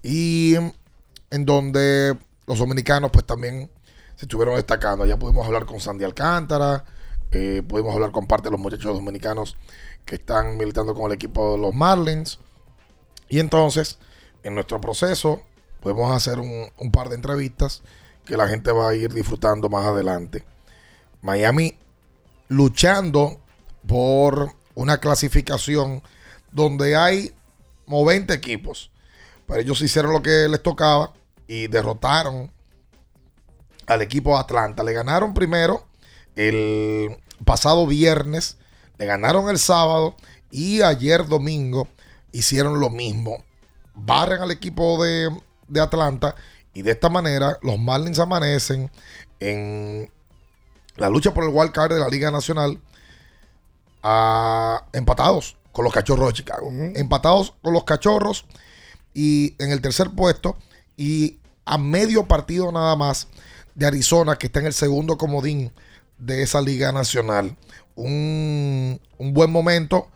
y 0.03 0.55
en 0.55 1.45
donde 1.45 2.17
los 2.47 2.59
dominicanos 2.59 3.11
pues 3.11 3.25
también 3.25 3.69
se 4.15 4.25
estuvieron 4.25 4.55
destacando. 4.55 5.05
Ya 5.05 5.17
pudimos 5.17 5.45
hablar 5.45 5.65
con 5.65 5.79
Sandy 5.79 6.03
Alcántara, 6.03 6.83
eh, 7.31 7.63
pudimos 7.67 7.93
hablar 7.93 8.11
con 8.11 8.27
parte 8.27 8.45
de 8.45 8.51
los 8.51 8.59
muchachos 8.59 8.93
dominicanos 8.93 9.57
que 10.05 10.15
están 10.15 10.57
militando 10.57 10.95
con 10.95 11.05
el 11.05 11.13
equipo 11.13 11.53
de 11.53 11.57
los 11.59 11.73
Marlins. 11.73 12.39
Y 13.27 13.39
entonces, 13.39 13.99
en 14.43 14.55
nuestro 14.55 14.81
proceso, 14.81 15.41
podemos 15.81 16.11
hacer 16.11 16.39
un, 16.39 16.69
un 16.77 16.91
par 16.91 17.09
de 17.09 17.15
entrevistas 17.15 17.83
que 18.25 18.37
la 18.37 18.47
gente 18.47 18.71
va 18.71 18.89
a 18.89 18.95
ir 18.95 19.13
disfrutando 19.13 19.69
más 19.69 19.85
adelante. 19.85 20.43
Miami 21.21 21.77
luchando 22.47 23.39
por 23.87 24.53
una 24.75 24.99
clasificación 24.99 26.01
donde 26.51 26.95
hay 26.95 27.33
90 27.87 28.33
equipos. 28.33 28.91
Pero 29.45 29.61
ellos 29.61 29.81
hicieron 29.81 30.13
lo 30.13 30.21
que 30.21 30.47
les 30.47 30.61
tocaba 30.61 31.13
y 31.47 31.67
derrotaron 31.67 32.51
al 33.87 34.01
equipo 34.01 34.31
de 34.31 34.39
Atlanta. 34.39 34.83
Le 34.83 34.93
ganaron 34.93 35.33
primero 35.33 35.88
el 36.39 37.17
pasado 37.43 37.85
viernes, 37.85 38.57
le 38.97 39.05
ganaron 39.05 39.49
el 39.49 39.59
sábado 39.59 40.15
y 40.49 40.81
ayer 40.81 41.27
domingo 41.27 41.89
hicieron 42.31 42.79
lo 42.79 42.89
mismo. 42.89 43.43
Barren 43.93 44.41
al 44.41 44.51
equipo 44.51 45.03
de, 45.03 45.29
de 45.67 45.81
Atlanta 45.81 46.35
y 46.73 46.81
de 46.81 46.91
esta 46.91 47.09
manera 47.09 47.59
los 47.61 47.77
Marlins 47.77 48.19
amanecen 48.19 48.89
en 49.41 50.09
la 50.95 51.09
lucha 51.09 51.33
por 51.33 51.43
el 51.43 51.49
wild 51.49 51.73
card 51.73 51.93
de 51.93 51.99
la 51.99 52.07
Liga 52.07 52.31
Nacional 52.31 52.79
a, 54.01 54.85
empatados 54.93 55.57
con 55.73 55.83
los 55.83 55.93
cachorros 55.93 56.29
de 56.29 56.33
Chicago. 56.35 56.71
Empatados 56.71 57.53
con 57.61 57.73
los 57.73 57.83
cachorros 57.83 58.45
y 59.13 59.55
en 59.61 59.71
el 59.71 59.81
tercer 59.81 60.11
puesto 60.11 60.55
y 60.95 61.39
a 61.65 61.77
medio 61.77 62.27
partido 62.27 62.71
nada 62.71 62.95
más 62.95 63.27
de 63.75 63.87
Arizona 63.87 64.37
que 64.37 64.47
está 64.47 64.61
en 64.61 64.67
el 64.67 64.73
segundo 64.73 65.17
comodín 65.17 65.73
de 66.19 66.43
esa 66.43 66.61
liga 66.61 66.91
nacional. 66.91 67.57
Un, 67.95 69.01
un 69.17 69.33
buen 69.33 69.51
momento 69.51 70.07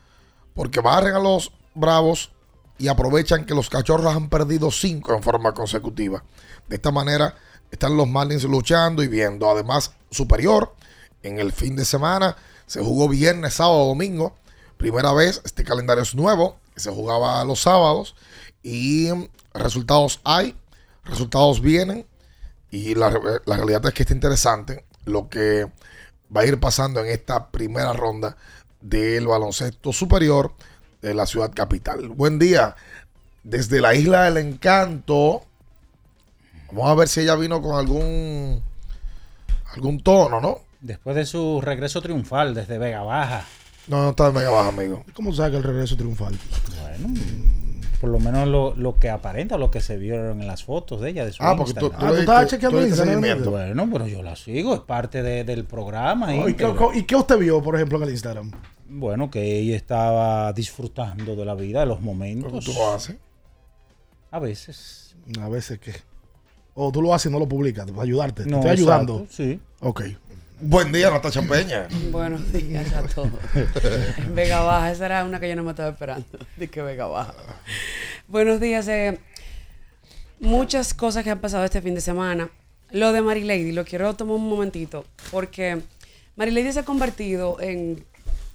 porque 0.53 0.79
barren 0.79 1.15
a 1.15 1.19
los 1.19 1.51
Bravos 1.75 2.31
y 2.77 2.87
aprovechan 2.87 3.45
que 3.45 3.55
los 3.55 3.69
cachorros 3.69 4.15
han 4.15 4.29
perdido 4.29 4.69
cinco 4.69 5.13
en 5.13 5.23
forma 5.23 5.53
consecutiva. 5.53 6.23
De 6.67 6.75
esta 6.75 6.91
manera 6.91 7.35
están 7.71 7.97
los 7.97 8.07
Marlins 8.07 8.43
luchando 8.43 9.01
y 9.01 9.07
viendo. 9.07 9.49
Además, 9.49 9.93
superior 10.11 10.75
en 11.23 11.39
el 11.39 11.51
fin 11.51 11.75
de 11.75 11.85
semana 11.85 12.35
se 12.67 12.81
jugó 12.81 13.09
viernes, 13.09 13.55
sábado, 13.55 13.87
domingo. 13.87 14.35
Primera 14.77 15.13
vez, 15.13 15.41
este 15.45 15.63
calendario 15.63 16.03
es 16.03 16.13
nuevo, 16.13 16.57
se 16.75 16.91
jugaba 16.91 17.43
los 17.45 17.61
sábados 17.61 18.15
y 18.61 19.09
resultados 19.53 20.19
hay, 20.23 20.55
resultados 21.05 21.61
vienen 21.61 22.05
y 22.69 22.95
la, 22.95 23.09
la 23.45 23.57
realidad 23.57 23.85
es 23.85 23.93
que 23.93 24.03
está 24.03 24.13
interesante 24.13 24.85
lo 25.05 25.29
que 25.29 25.67
va 26.35 26.41
a 26.41 26.45
ir 26.45 26.59
pasando 26.59 27.01
en 27.01 27.07
esta 27.07 27.47
primera 27.47 27.93
ronda 27.93 28.37
del 28.81 29.27
baloncesto 29.27 29.93
superior 29.93 30.53
de 31.01 31.13
la 31.13 31.25
ciudad 31.25 31.51
capital. 31.53 32.09
Buen 32.09 32.39
día 32.39 32.75
desde 33.43 33.81
la 33.81 33.93
isla 33.93 34.23
del 34.23 34.37
encanto. 34.37 35.43
Vamos 36.71 36.89
a 36.89 36.95
ver 36.95 37.07
si 37.07 37.21
ella 37.21 37.35
vino 37.35 37.61
con 37.61 37.77
algún 37.77 38.63
algún 39.73 40.01
tono, 40.01 40.39
¿no? 40.39 40.59
Después 40.81 41.15
de 41.15 41.25
su 41.25 41.61
regreso 41.61 42.01
triunfal 42.01 42.53
desde 42.53 42.77
Vega 42.77 43.01
Baja. 43.01 43.45
No, 43.87 44.03
no 44.03 44.09
está 44.11 44.27
en 44.27 44.33
Vega 44.35 44.49
Baja, 44.49 44.69
amigo. 44.69 45.03
¿Cómo 45.13 45.33
sabe 45.33 45.51
que 45.51 45.57
el 45.57 45.63
regreso 45.63 45.95
triunfal? 45.95 46.37
Bueno, 46.81 47.13
por 48.03 48.11
lo 48.11 48.19
menos 48.19 48.45
lo, 48.49 48.75
lo 48.75 48.99
que 48.99 49.09
aparenta, 49.09 49.57
lo 49.57 49.71
que 49.71 49.79
se 49.79 49.95
vieron 49.95 50.41
en 50.41 50.45
las 50.45 50.65
fotos 50.65 50.99
de 50.99 51.11
ella. 51.11 51.23
De 51.23 51.31
su 51.31 51.41
Ah, 51.41 51.55
porque 51.55 51.73
tú- 51.73 51.89
tú 51.89 51.95
Ah, 51.97 52.09
tú 52.09 52.15
estabas 52.15 52.47
chequeando 52.47 52.79
diste 52.79 53.01
Instagram. 53.01 53.49
Bueno, 53.49 53.89
pero 53.93 54.07
yo 54.07 54.21
la 54.21 54.35
sigo, 54.35 54.73
es 54.73 54.81
parte 54.81 55.23
de- 55.23 55.45
del 55.45 55.63
programa. 55.63 56.27
Oh, 56.35 56.49
¿y, 56.49 56.53
qué, 56.53 56.67
y 56.95 57.03
qué 57.03 57.15
usted 57.15 57.37
vio, 57.37 57.63
por 57.63 57.75
ejemplo, 57.75 57.97
en 57.99 58.03
el 58.03 58.09
Instagram? 58.09 58.51
Bueno, 58.89 59.31
que 59.31 59.57
ella 59.59 59.77
estaba 59.77 60.51
disfrutando 60.51 61.37
de 61.37 61.45
la 61.45 61.55
vida, 61.55 61.79
de 61.79 61.85
los 61.85 62.01
momentos. 62.01 62.65
¿Tú 62.65 62.73
lo 62.73 62.91
haces? 62.93 63.15
A 64.31 64.39
veces. 64.39 65.15
A 65.39 65.47
veces 65.47 65.79
que. 65.79 65.93
O 66.73 66.91
tú 66.91 67.01
lo 67.01 67.13
haces 67.13 67.29
y 67.29 67.33
no 67.33 67.39
lo 67.39 67.47
publicas, 67.47 67.89
para 67.89 68.03
ayudarte. 68.03 68.43
Te 68.43 68.49
estoy 68.53 68.69
ayudando. 68.69 69.19
exacto, 69.21 69.33
sí. 69.33 69.61
Ok. 69.79 70.01
Buen 70.59 70.91
día, 70.91 71.09
Natacha 71.09 71.41
Peña. 71.41 71.87
Buenos 72.11 72.51
días 72.53 72.93
a 72.93 73.03
todos. 73.03 73.31
En 74.17 74.35
Vega 74.35 74.61
Baja, 74.61 74.91
esa 74.91 75.05
era 75.07 75.25
una 75.25 75.39
que 75.39 75.49
yo 75.49 75.55
no 75.55 75.63
me 75.63 75.71
estaba 75.71 75.89
esperando. 75.89 76.25
De 76.55 76.67
que 76.69 76.81
Vega 76.81 77.05
Baja. 77.07 77.33
Buenos 78.27 78.59
días. 78.61 78.87
eh, 78.87 79.19
muchas 80.39 80.93
cosas 80.93 81.23
que 81.23 81.31
han 81.31 81.39
pasado 81.39 81.65
este 81.65 81.81
fin 81.81 81.95
de 81.95 82.01
semana. 82.01 82.49
Lo 82.91 83.11
de 83.11 83.21
Mary 83.21 83.43
Lady, 83.43 83.71
lo 83.71 83.83
quiero 83.83 84.13
tomar 84.15 84.35
un 84.35 84.47
momentito, 84.47 85.03
porque 85.31 85.81
Marilady 86.35 86.71
se 86.71 86.79
ha 86.79 86.85
convertido 86.85 87.59
en 87.59 88.05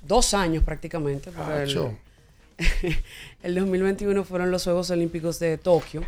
dos 0.03 0.33
años 0.33 0.63
prácticamente. 0.63 1.31
porque 1.33 1.63
el, 1.65 2.97
el 3.43 3.55
2021 3.57 4.25
fueron 4.25 4.51
los 4.53 4.63
Juegos 4.65 4.91
Olímpicos 4.91 5.41
de 5.41 5.59
Tokio. 5.59 6.05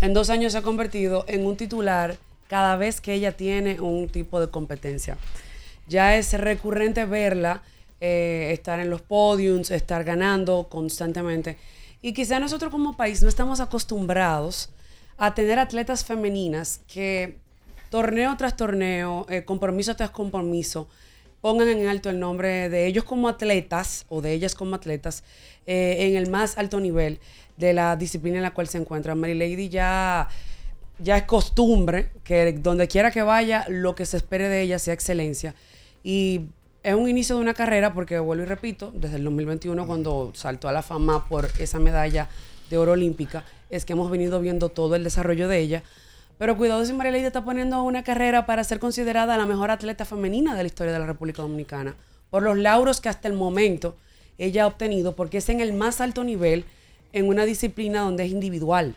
En 0.00 0.14
dos 0.14 0.30
años 0.30 0.52
se 0.52 0.58
ha 0.58 0.62
convertido 0.62 1.24
en 1.28 1.46
un 1.46 1.56
titular 1.56 2.16
cada 2.48 2.76
vez 2.76 3.00
que 3.00 3.14
ella 3.14 3.36
tiene 3.36 3.80
un 3.80 4.08
tipo 4.08 4.40
de 4.40 4.48
competencia. 4.48 5.16
Ya 5.86 6.16
es 6.16 6.32
recurrente 6.32 7.04
verla 7.04 7.62
eh, 8.00 8.50
estar 8.52 8.80
en 8.80 8.90
los 8.90 9.02
podiums, 9.02 9.70
estar 9.70 10.04
ganando 10.04 10.68
constantemente. 10.68 11.56
Y 12.02 12.12
quizá 12.12 12.40
nosotros 12.40 12.70
como 12.70 12.96
país 12.96 13.22
no 13.22 13.28
estamos 13.28 13.60
acostumbrados 13.60 14.70
a 15.16 15.34
tener 15.34 15.58
atletas 15.58 16.04
femeninas 16.04 16.80
que 16.92 17.36
torneo 17.90 18.36
tras 18.36 18.56
torneo, 18.56 19.26
eh, 19.28 19.44
compromiso 19.44 19.96
tras 19.96 20.10
compromiso, 20.10 20.88
pongan 21.40 21.68
en 21.68 21.88
alto 21.88 22.10
el 22.10 22.20
nombre 22.20 22.68
de 22.68 22.86
ellos 22.86 23.04
como 23.04 23.28
atletas 23.28 24.06
o 24.08 24.20
de 24.20 24.32
ellas 24.32 24.54
como 24.54 24.76
atletas 24.76 25.24
eh, 25.66 25.96
en 26.00 26.16
el 26.16 26.30
más 26.30 26.58
alto 26.58 26.80
nivel 26.80 27.18
de 27.56 27.72
la 27.72 27.96
disciplina 27.96 28.36
en 28.36 28.42
la 28.42 28.52
cual 28.52 28.68
se 28.68 28.78
encuentra. 28.78 29.14
Mary 29.14 29.34
Lady 29.34 29.68
ya, 29.68 30.28
ya 30.98 31.16
es 31.16 31.24
costumbre 31.24 32.10
que 32.24 32.52
donde 32.52 32.88
quiera 32.88 33.10
que 33.10 33.22
vaya, 33.22 33.64
lo 33.68 33.94
que 33.94 34.06
se 34.06 34.16
espere 34.16 34.48
de 34.48 34.62
ella 34.62 34.78
sea 34.78 34.94
excelencia. 34.94 35.54
Y 36.02 36.46
es 36.82 36.94
un 36.94 37.08
inicio 37.08 37.36
de 37.36 37.42
una 37.42 37.54
carrera, 37.54 37.92
porque 37.94 38.18
vuelvo 38.18 38.44
y 38.44 38.46
repito, 38.46 38.92
desde 38.94 39.16
el 39.16 39.24
2021, 39.24 39.86
cuando 39.86 40.32
saltó 40.34 40.68
a 40.68 40.72
la 40.72 40.82
fama 40.82 41.28
por 41.28 41.48
esa 41.58 41.78
medalla 41.78 42.28
de 42.70 42.78
oro 42.78 42.92
olímpica, 42.92 43.44
es 43.70 43.84
que 43.84 43.92
hemos 43.92 44.10
venido 44.10 44.40
viendo 44.40 44.68
todo 44.68 44.94
el 44.94 45.04
desarrollo 45.04 45.48
de 45.48 45.58
ella. 45.58 45.82
Pero 46.38 46.56
cuidado 46.56 46.84
si 46.84 46.92
María 46.92 47.12
Leida 47.12 47.26
está 47.26 47.44
poniendo 47.44 47.82
una 47.82 48.04
carrera 48.04 48.46
para 48.46 48.62
ser 48.62 48.78
considerada 48.78 49.36
la 49.36 49.46
mejor 49.46 49.70
atleta 49.70 50.04
femenina 50.04 50.54
de 50.54 50.62
la 50.62 50.68
historia 50.68 50.92
de 50.92 50.98
la 50.98 51.06
República 51.06 51.42
Dominicana, 51.42 51.96
por 52.30 52.42
los 52.42 52.56
lauros 52.56 53.00
que 53.00 53.08
hasta 53.08 53.26
el 53.28 53.34
momento 53.34 53.96
ella 54.38 54.64
ha 54.64 54.66
obtenido, 54.68 55.16
porque 55.16 55.38
es 55.38 55.48
en 55.48 55.60
el 55.60 55.72
más 55.72 56.00
alto 56.00 56.22
nivel 56.22 56.64
en 57.12 57.26
una 57.28 57.44
disciplina 57.44 58.02
donde 58.02 58.24
es 58.24 58.30
individual. 58.30 58.94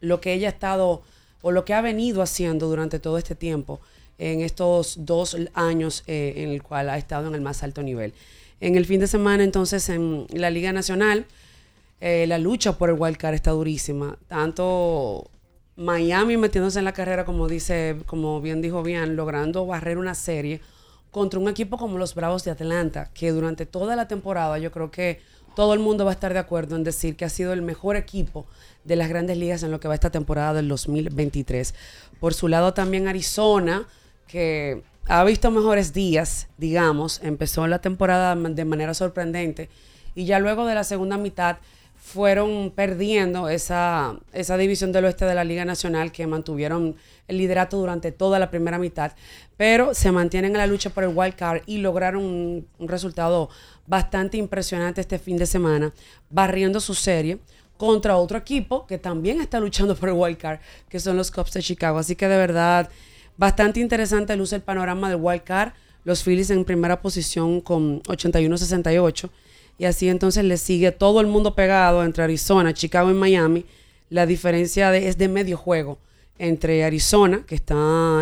Lo 0.00 0.20
que 0.20 0.32
ella 0.32 0.48
ha 0.48 0.50
estado 0.50 1.02
o 1.42 1.52
lo 1.52 1.64
que 1.64 1.74
ha 1.74 1.80
venido 1.80 2.22
haciendo 2.22 2.68
durante 2.68 2.98
todo 2.98 3.18
este 3.18 3.34
tiempo 3.34 3.80
en 4.18 4.40
estos 4.40 4.96
dos 5.04 5.36
años 5.54 6.02
eh, 6.06 6.34
en 6.36 6.50
el 6.50 6.62
cual 6.62 6.88
ha 6.88 6.98
estado 6.98 7.28
en 7.28 7.34
el 7.34 7.40
más 7.40 7.62
alto 7.62 7.82
nivel. 7.82 8.14
En 8.60 8.76
el 8.76 8.86
fin 8.86 9.00
de 9.00 9.06
semana, 9.06 9.44
entonces, 9.44 9.88
en 9.90 10.26
la 10.30 10.50
Liga 10.50 10.72
Nacional, 10.72 11.26
eh, 12.00 12.26
la 12.26 12.38
lucha 12.38 12.72
por 12.78 12.88
el 12.88 12.96
wildcard 12.98 13.34
está 13.34 13.50
durísima. 13.50 14.16
Tanto 14.28 15.30
Miami 15.76 16.36
metiéndose 16.36 16.78
en 16.78 16.86
la 16.86 16.92
carrera, 16.92 17.24
como 17.24 17.48
dice, 17.48 17.96
como 18.06 18.40
bien 18.40 18.62
dijo 18.62 18.82
bien, 18.82 19.14
logrando 19.14 19.66
barrer 19.66 19.98
una 19.98 20.14
serie 20.14 20.60
contra 21.10 21.38
un 21.38 21.48
equipo 21.48 21.76
como 21.76 21.98
los 21.98 22.14
Bravos 22.14 22.44
de 22.44 22.50
Atlanta, 22.50 23.10
que 23.14 23.30
durante 23.30 23.66
toda 23.66 23.96
la 23.96 24.08
temporada 24.08 24.58
yo 24.58 24.70
creo 24.70 24.90
que 24.90 25.20
todo 25.56 25.72
el 25.72 25.80
mundo 25.80 26.04
va 26.04 26.10
a 26.10 26.14
estar 26.14 26.34
de 26.34 26.38
acuerdo 26.38 26.76
en 26.76 26.84
decir 26.84 27.16
que 27.16 27.24
ha 27.24 27.30
sido 27.30 27.54
el 27.54 27.62
mejor 27.62 27.96
equipo 27.96 28.46
de 28.84 28.94
las 28.94 29.08
grandes 29.08 29.38
ligas 29.38 29.62
en 29.62 29.70
lo 29.70 29.80
que 29.80 29.88
va 29.88 29.94
esta 29.94 30.10
temporada 30.10 30.52
del 30.52 30.68
2023. 30.68 31.74
Por 32.20 32.34
su 32.34 32.46
lado 32.46 32.74
también 32.74 33.08
Arizona, 33.08 33.88
que 34.28 34.82
ha 35.06 35.24
visto 35.24 35.50
mejores 35.50 35.94
días, 35.94 36.48
digamos, 36.58 37.20
empezó 37.22 37.66
la 37.66 37.80
temporada 37.80 38.36
de 38.36 38.64
manera 38.66 38.92
sorprendente 38.92 39.70
y 40.14 40.26
ya 40.26 40.38
luego 40.40 40.66
de 40.66 40.74
la 40.74 40.84
segunda 40.84 41.16
mitad 41.16 41.56
fueron 41.96 42.70
perdiendo 42.76 43.48
esa, 43.48 44.16
esa 44.32 44.56
división 44.58 44.92
del 44.92 45.06
oeste 45.06 45.24
de 45.24 45.34
la 45.34 45.42
Liga 45.42 45.64
Nacional 45.64 46.12
que 46.12 46.26
mantuvieron 46.26 46.96
el 47.28 47.38
liderato 47.38 47.78
durante 47.78 48.12
toda 48.12 48.38
la 48.38 48.50
primera 48.50 48.78
mitad, 48.78 49.12
pero 49.56 49.94
se 49.94 50.12
mantienen 50.12 50.52
en 50.52 50.58
la 50.58 50.66
lucha 50.66 50.90
por 50.90 51.02
el 51.02 51.16
wild 51.16 51.34
card 51.34 51.62
y 51.66 51.78
lograron 51.78 52.22
un, 52.22 52.68
un 52.78 52.88
resultado 52.88 53.48
bastante 53.86 54.36
impresionante 54.36 55.00
este 55.00 55.18
fin 55.18 55.36
de 55.36 55.46
semana, 55.46 55.92
barriendo 56.30 56.80
su 56.80 56.94
serie 56.94 57.38
contra 57.76 58.16
otro 58.16 58.38
equipo 58.38 58.86
que 58.86 58.98
también 58.98 59.40
está 59.40 59.60
luchando 59.60 59.94
por 59.94 60.08
el 60.08 60.14
wild 60.16 60.38
card, 60.38 60.60
que 60.88 60.98
son 60.98 61.16
los 61.16 61.30
Cubs 61.30 61.52
de 61.52 61.62
Chicago. 61.62 61.98
Así 61.98 62.16
que 62.16 62.26
de 62.28 62.36
verdad, 62.36 62.88
bastante 63.36 63.80
interesante 63.80 64.34
luce 64.36 64.56
el 64.56 64.62
panorama 64.62 65.08
del 65.10 65.18
wild 65.20 65.42
card. 65.44 65.72
Los 66.04 66.22
Phillies 66.22 66.50
en 66.50 66.64
primera 66.64 67.00
posición 67.02 67.60
con 67.60 68.00
81-68. 68.04 69.28
Y 69.78 69.84
así 69.84 70.08
entonces 70.08 70.44
le 70.44 70.56
sigue 70.56 70.92
todo 70.92 71.20
el 71.20 71.26
mundo 71.26 71.54
pegado 71.54 72.02
entre 72.04 72.22
Arizona, 72.24 72.72
Chicago 72.72 73.10
y 73.10 73.14
Miami. 73.14 73.66
La 74.08 74.24
diferencia 74.24 74.90
de- 74.90 75.08
es 75.08 75.18
de 75.18 75.28
medio 75.28 75.56
juego 75.56 75.98
entre 76.38 76.84
Arizona, 76.84 77.44
que 77.46 77.54
está 77.56 77.74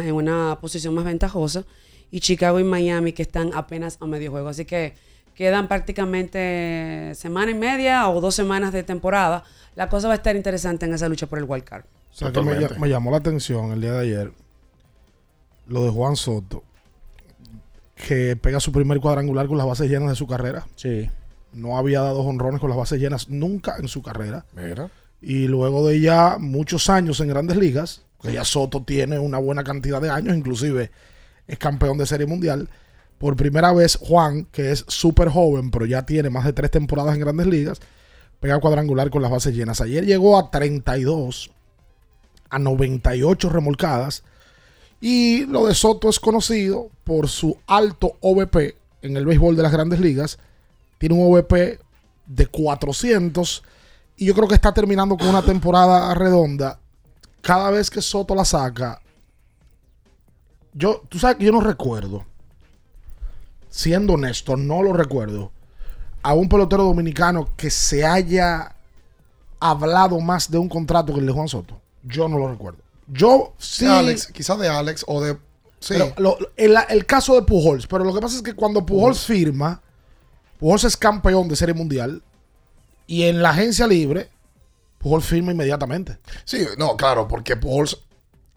en 0.05 0.13
una 0.15 0.59
posición 0.61 0.95
más 0.95 1.05
ventajosa, 1.05 1.65
y 2.11 2.21
Chicago 2.21 2.59
y 2.59 2.65
Miami, 2.65 3.13
que 3.13 3.23
están 3.23 3.51
apenas 3.55 3.99
a 4.01 4.07
medio 4.07 4.31
juego. 4.31 4.49
Así 4.49 4.65
que 4.65 4.95
quedan 5.35 5.69
prácticamente 5.69 7.13
semana 7.15 7.51
y 7.51 7.55
media 7.55 8.09
o 8.09 8.21
dos 8.21 8.35
semanas 8.35 8.73
de 8.73 8.83
temporada. 8.83 9.45
La 9.75 9.89
cosa 9.89 10.09
va 10.09 10.15
a 10.15 10.17
estar 10.17 10.37
interesante 10.37 10.87
en 10.87 10.95
esa 10.95 11.09
lucha 11.09 11.27
por 11.27 11.39
el 11.39 11.45
wild 11.45 11.65
card. 11.65 11.85
O 12.13 12.17
sea, 12.17 12.31
que 12.31 12.41
me 12.41 12.89
llamó 12.89 13.11
la 13.11 13.17
atención 13.17 13.73
el 13.73 13.81
día 13.81 13.93
de 13.93 14.01
ayer 14.01 14.33
lo 15.67 15.85
de 15.85 15.91
Juan 15.91 16.17
Soto, 16.17 16.63
que 17.95 18.37
pega 18.37 18.61
su 18.61 18.73
primer 18.73 19.01
cuadrangular 19.01 19.47
con 19.47 19.59
las 19.59 19.67
bases 19.67 19.91
llenas 19.91 20.11
de 20.11 20.17
su 20.17 20.27
carrera. 20.27 20.67
Sí. 20.77 21.11
No 21.53 21.79
había 21.79 22.01
dado 22.01 22.21
honrones 22.21 22.61
con 22.61 22.69
las 22.69 22.79
bases 22.79 23.01
llenas 23.01 23.29
nunca 23.29 23.77
en 23.79 23.89
su 23.89 24.03
carrera. 24.03 24.45
Mira. 24.55 24.91
Y 25.21 25.47
luego 25.47 25.87
de 25.87 26.01
ya 26.01 26.37
muchos 26.39 26.91
años 26.91 27.21
en 27.21 27.29
grandes 27.29 27.57
ligas, 27.57 28.03
que 28.21 28.33
ya 28.33 28.45
Soto 28.45 28.83
tiene 28.83 29.19
una 29.19 29.39
buena 29.39 29.65
cantidad 29.65 30.01
de 30.01 30.11
años, 30.11 30.37
inclusive 30.37 30.91
es 31.47 31.59
campeón 31.59 31.97
de 31.99 32.07
serie 32.07 32.27
mundial. 32.27 32.69
Por 33.19 33.37
primera 33.37 33.73
vez, 33.73 33.97
Juan, 33.97 34.47
que 34.51 34.73
es 34.73 34.85
súper 34.89 35.29
joven, 35.29 35.71
pero 35.71 35.87
ya 35.87 36.05
tiene 36.05 36.31
más 36.31 36.45
de 36.45 36.53
tres 36.53 36.71
temporadas 36.71 37.15
en 37.15 37.21
grandes 37.21 37.47
ligas, 37.47 37.81
pega 38.41 38.61
cuadrangular 38.61 39.11
con 39.11 39.23
las 39.23 39.31
bases 39.31 39.55
llenas. 39.55 39.81
Ayer 39.81 40.05
llegó 40.05 40.39
a 40.39 40.51
32, 40.51 41.51
a 42.51 42.59
98 42.59 43.49
remolcadas. 43.49 44.23
Y 45.01 45.45
lo 45.47 45.67
de 45.67 45.75
Soto 45.75 46.09
es 46.09 46.19
conocido 46.19 46.91
por 47.05 47.29
su 47.29 47.59
alto 47.67 48.17
OVP 48.21 48.77
en 49.03 49.17
el 49.17 49.27
béisbol 49.27 49.57
de 49.57 49.63
las 49.63 49.73
grandes 49.73 50.01
ligas. 50.01 50.39
Tiene 50.99 51.15
un 51.15 51.33
OVP 51.33 51.79
de 52.27 52.47
400 52.47 53.63
y 54.17 54.27
yo 54.27 54.35
creo 54.35 54.49
que 54.49 54.55
está 54.55 54.73
terminando 54.73 55.17
con 55.17 55.29
una 55.29 55.43
temporada 55.43 56.15
redonda. 56.15 56.79
Cada 57.41 57.71
vez 57.71 57.91
que 57.91 58.01
Soto 58.01 58.35
la 58.35 58.45
saca, 58.45 59.01
yo, 60.73 61.03
tú 61.09 61.19
sabes 61.19 61.37
que 61.37 61.45
yo 61.45 61.53
no 61.53 61.61
recuerdo, 61.61 62.25
siendo 63.75 64.13
honesto, 64.13 64.57
no 64.57 64.83
lo 64.85 64.93
recuerdo, 64.93 65.51
a 66.23 66.33
un 66.35 66.49
pelotero 66.49 66.85
dominicano 66.85 67.49
que 67.57 67.71
se 67.71 68.07
haya 68.07 68.77
hablado 69.59 70.21
más 70.21 70.49
de 70.49 70.59
un 70.59 70.69
contrato 70.69 71.13
que 71.13 71.19
el 71.19 71.27
de 71.27 71.33
Juan 71.33 71.49
Soto. 71.49 71.81
Yo 72.05 72.29
no 72.29 72.39
lo 72.39 72.49
recuerdo. 72.49 72.79
Yo 73.09 73.53
sí. 73.59 73.85
Alex, 73.87 74.29
quizás 74.29 74.59
de 74.61 74.69
Alex 74.69 75.05
o 75.09 75.21
de. 75.21 75.35
Sí. 75.81 75.95
Pero 75.99 76.13
lo- 76.19 76.39
el, 76.57 76.77
el 76.89 77.05
caso 77.05 77.35
de 77.35 77.43
Pujols, 77.43 77.87
pero 77.89 78.05
lo 78.05 78.15
que 78.15 78.21
pasa 78.21 78.37
es 78.37 78.43
que 78.43 78.55
cuando 78.55 78.87
Pujols 78.87 79.25
firma, 79.27 79.83
Pujols 80.61 80.85
es 80.85 80.97
campeón 80.97 81.49
de 81.49 81.57
Serie 81.57 81.75
Mundial 81.75 82.23
y 83.09 83.25
en 83.25 83.43
la 83.43 83.51
agencia 83.51 83.87
libre, 83.89 84.31
Pujols 84.99 85.25
firma 85.27 85.51
inmediatamente. 85.53 86.19
Sí, 86.45 86.65
no, 86.79 86.97
claro, 86.97 87.27
porque 87.27 87.57
Pujols 87.57 87.99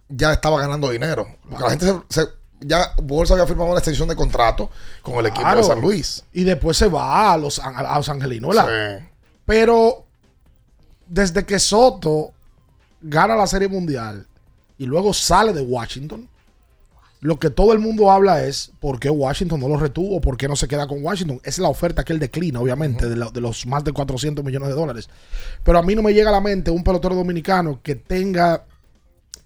ya 0.10 0.32
estaba 0.32 0.60
ganando 0.62 0.90
dinero. 0.92 1.28
Porque 1.50 1.64
la 1.64 1.70
gente 1.72 1.86
se, 2.10 2.22
se- 2.22 2.30
ya 2.62 2.96
Pujols 2.96 3.32
había 3.32 3.46
firmado 3.48 3.70
una 3.70 3.80
extensión 3.80 4.08
de 4.10 4.16
contrato 4.16 4.70
con 5.02 5.16
el 5.16 5.28
equipo 5.28 5.42
Claro. 5.42 5.58
de 5.60 5.64
San 5.64 5.82
Luis. 5.82 6.24
Y 6.34 6.44
después 6.44 6.76
se 6.78 6.88
va 6.88 7.34
a 7.34 7.38
los, 7.38 7.60
a 7.60 7.96
los 7.98 8.10
angelinos, 8.10 8.56
¿verdad? 8.56 9.00
Sí. 9.00 9.06
Pero 9.46 10.06
desde 11.08 11.46
que 11.46 11.60
Soto 11.60 12.32
gana 13.02 13.36
la 13.36 13.48
Serie 13.48 13.68
Mundial 13.68 14.26
y 14.78 14.86
luego 14.86 15.14
sale 15.14 15.54
de 15.54 15.62
Washington, 15.62 16.28
lo 17.22 17.40
que 17.40 17.50
todo 17.50 17.74
el 17.74 17.80
mundo 17.80 18.12
habla 18.12 18.44
es 18.44 18.72
por 18.80 19.00
qué 19.00 19.10
Washington 19.10 19.60
no 19.60 19.68
lo 19.68 19.78
retuvo, 19.78 20.22
por 20.22 20.38
qué 20.38 20.48
no 20.48 20.56
se 20.56 20.68
queda 20.68 20.88
con 20.88 21.04
Washington. 21.04 21.40
Es 21.44 21.58
la 21.58 21.68
oferta 21.68 22.04
que 22.04 22.14
él 22.14 22.20
declina, 22.20 22.60
obviamente, 22.60 23.10
de, 23.10 23.16
la- 23.16 23.32
de 23.32 23.42
los 23.42 23.66
más 23.66 23.84
de 23.84 23.92
400 23.92 24.46
millones 24.46 24.70
de 24.70 24.76
dólares. 24.76 25.10
Pero 25.64 25.80
a 25.80 25.82
mí 25.82 25.96
no 25.96 26.04
me 26.04 26.14
llega 26.14 26.30
a 26.30 26.34
la 26.34 26.42
mente 26.42 26.70
un 26.70 26.84
pelotero 26.84 27.16
dominicano 27.16 27.80
que 27.82 27.96
tenga 27.96 28.66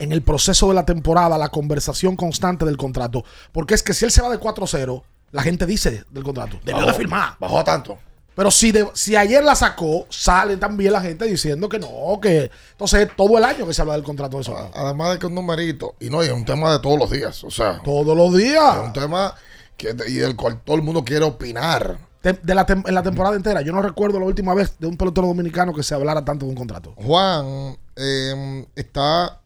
en 0.01 0.11
el 0.11 0.21
proceso 0.21 0.67
de 0.69 0.73
la 0.73 0.85
temporada 0.85 1.37
la 1.37 1.49
conversación 1.49 2.15
constante 2.15 2.65
del 2.65 2.77
contrato. 2.77 3.23
Porque 3.51 3.73
es 3.75 3.83
que 3.83 3.93
si 3.93 4.05
él 4.05 4.11
se 4.11 4.21
va 4.21 4.29
de 4.29 4.39
4-0, 4.39 5.03
la 5.31 5.41
gente 5.43 5.65
dice 5.65 6.03
del 6.09 6.23
contrato, 6.23 6.59
debió 6.65 6.85
de 6.85 6.93
firmar. 6.93 7.35
Bajó 7.39 7.59
a 7.59 7.63
tanto. 7.63 7.97
Pero 8.33 8.49
si, 8.49 8.71
de- 8.71 8.87
si 8.93 9.15
ayer 9.15 9.43
la 9.43 9.55
sacó, 9.55 10.05
sale 10.09 10.55
también 10.57 10.93
la 10.93 11.01
gente 11.01 11.25
diciendo 11.25 11.67
que 11.67 11.79
no, 11.79 12.19
que 12.21 12.49
entonces 12.71 13.09
todo 13.15 13.37
el 13.37 13.43
año 13.43 13.67
que 13.67 13.73
se 13.73 13.81
habla 13.81 13.93
del 13.95 14.03
contrato 14.03 14.37
de 14.37 14.43
Soto. 14.45 14.71
Además 14.73 15.11
de 15.11 15.19
que 15.19 15.25
es 15.25 15.29
un 15.29 15.35
numerito. 15.35 15.95
Y 15.99 16.09
no, 16.09 16.23
y 16.23 16.27
es 16.27 16.31
un 16.31 16.45
tema 16.45 16.71
de 16.71 16.79
todos 16.79 16.97
los 16.97 17.11
días. 17.11 17.43
O 17.43 17.51
sea, 17.51 17.81
Todos 17.83 18.15
los 18.15 18.29
es 18.33 18.43
días. 18.49 18.77
un 18.85 18.93
tema 18.93 19.35
que, 19.75 19.93
y 20.07 20.13
del 20.13 20.35
cual 20.37 20.61
todo 20.63 20.77
el 20.77 20.81
mundo 20.81 21.03
quiere 21.03 21.25
opinar. 21.25 21.97
De, 22.23 22.33
de 22.33 22.55
la 22.55 22.65
en 22.67 22.95
la 22.95 23.03
temporada 23.03 23.35
entera, 23.35 23.61
yo 23.61 23.73
no 23.73 23.81
recuerdo 23.81 24.17
la 24.19 24.25
última 24.27 24.53
vez 24.53 24.75
de 24.79 24.87
un 24.87 24.95
pelotero 24.95 25.27
dominicano 25.27 25.73
que 25.73 25.83
se 25.83 25.93
hablara 25.93 26.23
tanto 26.23 26.45
de 26.45 26.51
un 26.51 26.55
contrato. 26.55 26.93
Juan 26.95 27.77
eh, 27.97 28.65
está 28.75 29.40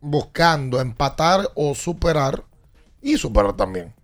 buscando 0.00 0.80
empatar 0.80 1.50
o 1.54 1.74
superar 1.74 2.44
y 3.02 3.16
superar 3.16 3.56
también 3.56 3.94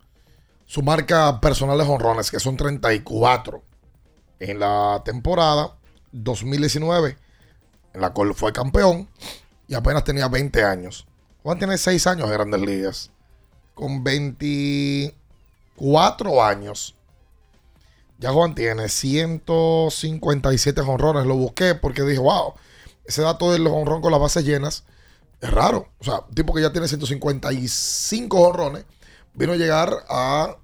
su 0.67 0.83
marca 0.83 1.41
personal 1.41 1.79
de 1.79 1.85
jonrones, 1.85 2.31
que 2.31 2.41
son 2.41 2.57
34 2.57 3.63
en 4.41 4.59
la 4.59 5.03
temporada 5.05 5.77
2019, 6.13 7.17
en 7.93 8.01
la 8.01 8.13
cual 8.13 8.35
fue 8.35 8.53
campeón 8.53 9.09
y 9.69 9.75
apenas 9.75 10.03
tenía 10.05 10.29
20 10.29 10.65
años. 10.65 11.07
Juan 11.43 11.59
tiene 11.59 11.77
6 11.79 12.07
años 12.07 12.27
en 12.27 12.33
Grandes 12.33 12.61
Ligas. 12.61 13.11
Con 13.75 14.05
24 14.05 16.43
años, 16.43 16.95
ya 18.19 18.33
Juan 18.33 18.55
tiene 18.55 18.89
157 18.89 20.83
jonrones. 20.83 21.27
Lo 21.27 21.37
busqué 21.37 21.75
porque 21.75 22.03
dije, 22.03 22.21
wow, 22.21 22.55
ese 23.05 23.23
dato 23.23 23.53
del 23.53 23.69
jonrón 23.69 24.01
con 24.01 24.13
las 24.13 24.21
bases 24.21 24.45
llenas 24.45 24.85
es 25.45 25.51
raro. 25.51 25.89
O 25.99 26.05
sea, 26.05 26.21
un 26.29 26.35
tipo 26.35 26.53
que 26.55 26.63
ya 26.63 26.73
tiene 26.73 26.89
155 26.89 28.37
jonrones 28.37 28.85
vino 29.35 29.53
a 29.53 29.57
llegar 29.57 29.93
a 30.09 30.57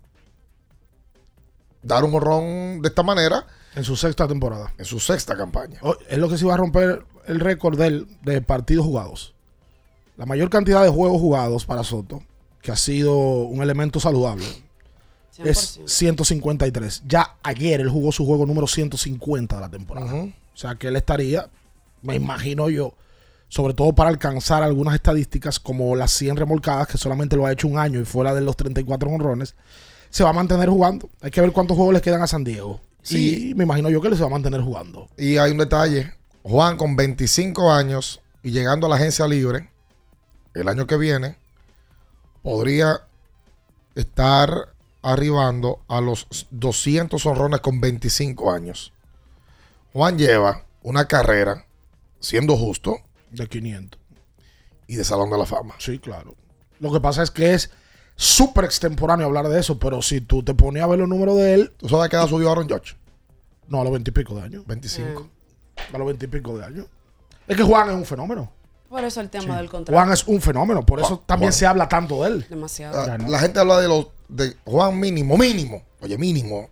dar 1.83 2.05
un 2.05 2.13
jonrón 2.13 2.83
de 2.83 2.89
esta 2.89 3.03
manera. 3.03 3.47
En 3.75 3.85
su 3.85 3.97
sexta 3.97 4.27
temporada. 4.27 4.73
En 4.79 4.85
su 4.85 4.99
sexta 5.01 5.37
campaña. 5.37 5.79
Oh, 5.83 5.97
es 6.09 6.19
lo 6.19 6.29
que 6.29 6.37
se 6.37 6.45
iba 6.45 6.55
a 6.55 6.57
romper 6.57 7.05
el 7.27 7.41
récord 7.41 7.79
del- 7.79 8.07
de 8.23 8.43
partidos 8.43 8.85
jugados. 8.85 9.35
La 10.17 10.27
mayor 10.27 10.51
cantidad 10.51 10.83
de 10.83 10.89
juegos 10.91 11.21
jugados 11.21 11.65
para 11.65 11.85
Soto, 11.85 12.23
que 12.63 12.73
ha 12.73 12.77
sido 12.77 13.17
un 13.17 13.63
elemento 13.63 14.01
saludable, 14.01 14.45
es 15.39 15.81
153. 15.87 17.05
Ya 17.07 17.37
ayer 17.43 17.81
él 17.81 17.89
jugó 17.89 18.13
su 18.13 18.27
juego 18.27 18.45
número 18.45 18.67
150 18.67 19.55
de 19.57 19.61
la 19.63 19.71
temporada. 19.71 20.13
O 20.15 20.57
sea 20.57 20.75
que 20.75 20.89
él 20.89 20.97
estaría, 20.97 21.49
me 22.03 22.17
imagino 22.17 22.69
yo, 22.69 22.95
sobre 23.51 23.75
todo 23.75 23.93
para 23.93 24.09
alcanzar 24.09 24.63
algunas 24.63 24.95
estadísticas 24.95 25.59
como 25.59 25.97
las 25.97 26.13
100 26.13 26.37
remolcadas, 26.37 26.87
que 26.87 26.97
solamente 26.97 27.37
lo 27.37 27.45
ha 27.45 27.53
hecho 27.53 27.67
un 27.67 27.79
año 27.79 28.01
y 28.01 28.05
fuera 28.05 28.33
de 28.33 28.41
los 28.41 28.57
34 28.57 29.11
honrones, 29.11 29.57
se 30.09 30.23
va 30.23 30.31
a 30.31 30.33
mantener 30.33 30.69
jugando. 30.69 31.11
Hay 31.21 31.33
que 31.33 31.41
ver 31.41 31.51
cuántos 31.51 31.77
juegos 31.77 31.93
le 31.93 32.01
quedan 32.01 32.23
a 32.23 32.29
San 32.29 32.45
Diego. 32.45 32.81
Sí. 33.03 33.51
Y 33.51 33.55
me 33.55 33.65
imagino 33.65 33.91
yo 33.91 34.01
que 34.01 34.15
se 34.15 34.21
va 34.21 34.29
a 34.29 34.31
mantener 34.31 34.61
jugando. 34.61 35.09
Y 35.19 35.37
hay 35.37 35.51
un 35.51 35.59
detalle. 35.59 36.15
Juan 36.45 36.77
con 36.77 36.95
25 36.95 37.73
años 37.73 38.21
y 38.43 38.53
llegando 38.53 38.87
a 38.87 38.91
la 38.91 38.97
agencia 38.97 39.27
libre 39.27 39.69
el 40.55 40.69
año 40.69 40.87
que 40.87 40.97
viene, 40.97 41.37
podría 42.43 43.03
estar 43.97 44.69
arribando 45.03 45.81
a 45.89 46.01
los 46.01 46.47
200 46.51 47.25
honrones 47.27 47.61
con 47.61 47.81
25 47.81 48.53
años. 48.53 48.93
Juan 49.93 50.19
lleva 50.19 50.65
una 50.83 51.07
carrera, 51.07 51.67
siendo 52.21 52.57
justo, 52.57 52.99
De 53.31 53.47
500. 53.49 54.01
y 54.87 54.97
de 54.97 55.05
Salón 55.05 55.31
de 55.31 55.39
la 55.39 55.47
Fama. 55.47 55.75
Sí, 55.79 55.99
claro. 55.99 56.35
Lo 56.81 56.93
que 56.93 57.01
pasa 57.01 57.23
es 57.23 57.31
que 57.31 57.55
es 57.55 57.71
súper 58.17 58.65
extemporáneo 58.65 59.27
hablar 59.27 59.49
de 59.49 59.61
eso, 59.61 59.79
pero 59.79 60.03
si 60.03 60.21
tú 60.21 60.43
te 60.43 60.53
ponías 60.55 60.85
a 60.85 60.89
ver 60.89 60.99
los 60.99 61.09
números 61.09 61.37
de 61.37 61.55
él. 61.55 61.73
¿Tú 61.77 61.89
sabes 61.89 62.09
qué 62.11 62.17
edad 62.17 62.27
subió 62.27 62.51
Aaron 62.51 62.69
Judge? 62.69 62.97
No, 63.69 63.81
a 63.81 63.85
los 63.85 63.93
20 63.93 64.11
y 64.11 64.13
pico 64.13 64.35
de 64.35 64.43
años. 64.43 64.67
25. 64.67 65.29
A 65.93 65.99
los 65.99 66.07
20 66.07 66.25
y 66.25 66.29
pico 66.29 66.59
de 66.59 66.65
años. 66.65 66.87
Es 67.47 67.57
que 67.57 67.63
Juan 67.63 67.89
es 67.89 67.95
un 67.95 68.05
fenómeno. 68.05 68.51
Por 68.89 69.05
eso 69.05 69.21
el 69.21 69.31
tema 69.31 69.57
del 69.59 69.71
contrato. 69.71 69.93
Juan 69.93 70.13
es 70.13 70.27
un 70.27 70.41
fenómeno, 70.41 70.85
por 70.85 70.99
eso 70.99 71.09
Juan- 71.17 71.21
también 71.27 71.53
Juan. 71.53 71.59
se 71.59 71.67
habla 71.67 71.89
tanto 71.89 72.25
de 72.25 72.31
él. 72.31 72.47
Demasiado. 72.51 73.07
La, 73.07 73.17
la 73.19 73.39
gente 73.39 73.61
habla 73.61 73.79
de 73.81 73.87
los 73.87 74.09
de 74.29 74.57
Juan 74.65 74.99
mínimo, 74.99 75.37
mínimo. 75.39 75.83
Oye, 76.01 76.19
mínimo. 76.19 76.69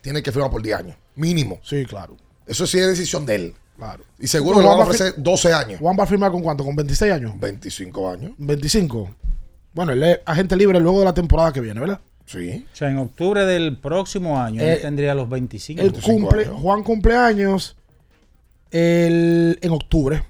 Tiene 0.00 0.22
que 0.22 0.32
firmar 0.32 0.50
por 0.50 0.60
10 0.62 0.76
años. 0.78 0.96
Mínimo. 1.14 1.60
Sí, 1.62 1.86
claro. 1.86 2.16
Eso 2.46 2.66
sí 2.66 2.78
es 2.78 2.86
decisión 2.88 3.24
de 3.24 3.34
él. 3.36 3.54
Claro. 3.84 4.04
Y 4.18 4.26
seguro 4.26 4.60
le 4.60 4.66
van 4.66 4.74
a 4.74 4.78
va 4.78 4.84
a 4.84 4.86
ofrecer 4.86 5.14
12 5.18 5.52
años. 5.52 5.78
Juan 5.78 5.94
va 5.98 6.04
a 6.04 6.06
firmar 6.06 6.30
con 6.32 6.42
cuánto? 6.42 6.64
¿Con 6.64 6.74
26 6.74 7.12
años? 7.12 7.38
25 7.38 8.10
años. 8.10 8.32
25. 8.38 9.14
Bueno, 9.74 9.92
él 9.92 10.02
es 10.02 10.20
agente 10.24 10.56
libre 10.56 10.80
luego 10.80 11.00
de 11.00 11.04
la 11.04 11.12
temporada 11.12 11.52
que 11.52 11.60
viene, 11.60 11.80
¿verdad? 11.80 12.00
Sí. 12.24 12.64
O 12.72 12.76
sea, 12.76 12.88
en 12.88 12.96
octubre 12.96 13.44
del 13.44 13.76
próximo 13.76 14.40
año 14.40 14.62
Eh, 14.62 14.74
él 14.74 14.80
tendría 14.80 15.14
los 15.14 15.28
25. 15.28 15.82
Él 15.82 15.92
cumple, 16.00 16.46
Juan 16.46 16.82
cumpleaños 16.82 17.76
el, 18.70 19.58
en 19.60 19.72
octubre. 19.72 20.24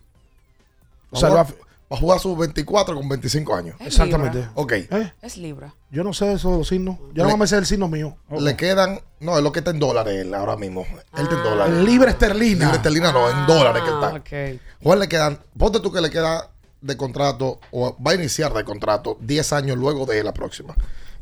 O 1.11 1.17
sea, 1.17 1.29
va, 1.29 1.47
a 1.95 1.97
jugar 1.97 2.19
sus 2.21 2.37
24 2.37 2.95
con 2.95 3.09
25 3.09 3.55
años. 3.55 3.77
Es 3.81 3.87
Exactamente. 3.89 4.39
Libra. 4.39 4.53
Ok. 4.55 4.73
¿Eh? 4.73 5.13
Es 5.23 5.37
Libra. 5.37 5.75
Yo 5.91 6.05
no 6.05 6.13
sé 6.13 6.33
eso 6.33 6.53
de 6.53 6.59
los 6.59 6.69
signos. 6.69 6.99
Yo 7.15 7.25
Le- 7.25 7.31
no 7.31 7.37
me 7.37 7.47
sé 7.47 7.57
el 7.57 7.67
signo 7.67 7.89
mío. 7.89 8.17
Le 8.31 8.57
quedan. 8.57 9.01
No, 9.21 9.37
es 9.39 9.43
lo 9.43 9.53
que 9.53 9.61
está 9.61 9.71
en 9.71 9.79
dólares 9.79 10.15
él 10.15 10.35
ahora 10.35 10.57
mismo. 10.57 10.83
Él 11.17 11.23
está 11.25 11.35
en 11.37 11.43
dólares. 11.43 11.75
El 11.75 11.85
libre 11.85 12.11
esterlina. 12.11 12.65
Libre 12.67 12.77
esterlina 12.77 13.13
no, 13.13 13.31
en 13.31 13.47
dólares 13.47 13.83
que 13.83 13.89
está. 13.91 14.09
Ah, 14.09 14.55
ok. 14.55 14.61
Juan 14.83 14.99
le 15.01 15.09
quedan. 15.09 15.39
Ponte 15.59 15.81
tú 15.81 15.91
que 15.93 16.01
le 16.01 16.11
queda 16.11 16.51
de 16.81 16.97
contrato 16.97 17.61
o 17.71 17.97
va 18.03 18.11
a 18.11 18.15
iniciar 18.15 18.53
de 18.53 18.63
contrato 18.65 19.17
10 19.21 19.53
años 19.55 19.79
luego 19.79 20.05
de 20.05 20.23
la 20.23 20.35
próxima. 20.35 20.75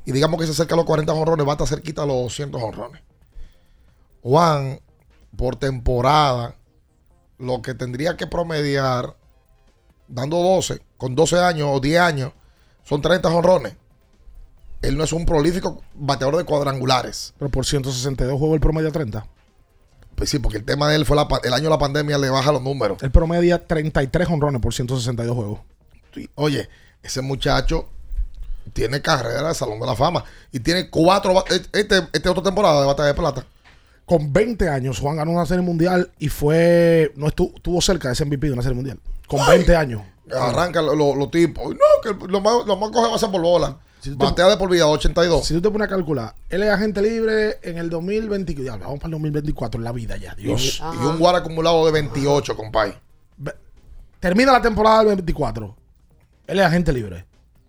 Y 0.04 0.10
digamos 0.10 0.40
que 0.40 0.46
se 0.46 0.52
acerca 0.52 0.74
a 0.74 0.76
los 0.76 0.86
40 0.86 1.12
honrones, 1.12 1.46
va 1.46 1.52
a 1.52 1.54
estar 1.54 1.68
cerquita 1.68 2.02
a 2.02 2.06
los 2.06 2.16
200 2.16 2.60
honrones. 2.60 3.00
Juan, 4.22 4.80
por 5.36 5.56
temporada, 5.56 6.56
lo 7.38 7.62
que 7.62 7.74
tendría 7.74 8.16
que 8.16 8.26
promediar, 8.26 9.16
dando 10.12 10.36
12, 10.38 10.80
con 10.96 11.14
12 11.14 11.38
años 11.38 11.68
o 11.72 11.80
10 11.80 12.00
años, 12.00 12.32
son 12.84 13.00
30 13.02 13.28
honrones. 13.28 13.74
Él 14.82 14.96
no 14.96 15.04
es 15.04 15.12
un 15.12 15.24
prolífico 15.24 15.82
bateador 15.94 16.36
de 16.36 16.44
cuadrangulares. 16.44 17.34
Pero 17.38 17.50
por 17.50 17.64
162 17.64 18.38
juegos 18.38 18.54
el 18.56 18.60
promedio 18.60 18.88
a 18.88 18.92
30. 18.92 19.26
Pues 20.16 20.28
sí, 20.28 20.38
porque 20.38 20.58
el 20.58 20.64
tema 20.64 20.88
de 20.88 20.96
él 20.96 21.06
fue 21.06 21.16
la 21.16 21.26
el 21.44 21.54
año 21.54 21.64
de 21.64 21.70
la 21.70 21.78
pandemia, 21.78 22.18
le 22.18 22.30
baja 22.30 22.52
los 22.52 22.62
números. 22.62 23.02
Él 23.02 23.10
promedia 23.10 23.64
33 23.66 24.28
honrones 24.28 24.60
por 24.60 24.74
162 24.74 25.34
juegos. 25.34 25.60
Oye, 26.34 26.68
ese 27.02 27.22
muchacho 27.22 27.88
tiene 28.72 29.00
carrera 29.00 29.48
de 29.48 29.54
Salón 29.54 29.80
de 29.80 29.86
la 29.86 29.96
Fama 29.96 30.24
y 30.52 30.60
tiene 30.60 30.90
cuatro. 30.90 31.32
ba- 31.34 31.44
Este, 31.72 32.02
este 32.12 32.28
otra 32.28 32.42
temporada 32.42 32.80
de 32.80 32.86
batalla 32.86 33.08
de 33.08 33.14
plata. 33.14 33.46
Con 34.04 34.32
20 34.32 34.68
años, 34.68 34.98
Juan 34.98 35.16
ganó 35.16 35.30
una 35.30 35.46
serie 35.46 35.62
mundial 35.64 36.10
y 36.18 36.28
fue. 36.28 37.12
No 37.16 37.28
estuvo, 37.28 37.52
estuvo 37.56 37.80
cerca 37.80 38.08
de 38.08 38.14
ese 38.14 38.24
MVP 38.24 38.48
de 38.48 38.52
una 38.52 38.62
serie 38.62 38.74
mundial. 38.76 38.98
Con 39.26 39.40
Ay. 39.40 39.58
20 39.58 39.76
años. 39.76 40.02
Arranca 40.34 40.80
los 40.82 40.96
lo, 40.96 41.28
tipos. 41.30 41.64
No, 41.74 41.78
que 42.02 42.26
lo 42.28 42.40
más, 42.40 42.66
lo 42.66 42.76
más 42.76 42.90
coge 42.90 43.10
va 43.10 43.16
a 43.16 43.18
ser 43.18 43.30
por 43.30 43.42
bola. 43.42 43.78
Si 44.00 44.10
tú 44.10 44.18
te- 44.18 44.24
Batea 44.24 44.48
de 44.48 44.56
por 44.56 44.70
vida 44.70 44.86
82. 44.86 45.44
Si 45.46 45.54
tú 45.54 45.60
te 45.62 45.70
pones 45.70 45.86
a 45.86 45.88
calcular, 45.90 46.34
él 46.48 46.62
es 46.62 46.70
agente 46.70 47.00
libre 47.02 47.58
en 47.62 47.78
el 47.78 47.88
2024. 47.90 48.64
ya, 48.64 48.76
Vamos 48.84 48.98
para 48.98 49.08
el 49.08 49.12
2024, 49.12 49.78
en 49.80 49.84
la 49.84 49.92
vida 49.92 50.16
ya. 50.16 50.34
Dios. 50.34 50.80
y 51.00 51.04
un 51.04 51.18
guard 51.18 51.36
acumulado 51.36 51.84
de 51.86 51.92
28, 51.92 52.56
compadre. 52.56 52.98
Termina 54.20 54.52
la 54.52 54.62
temporada 54.62 54.98
del 55.00 55.08
24. 55.08 55.76
Él 56.46 56.58
es 56.58 56.64
agente 56.64 56.92
libre. 56.92 57.26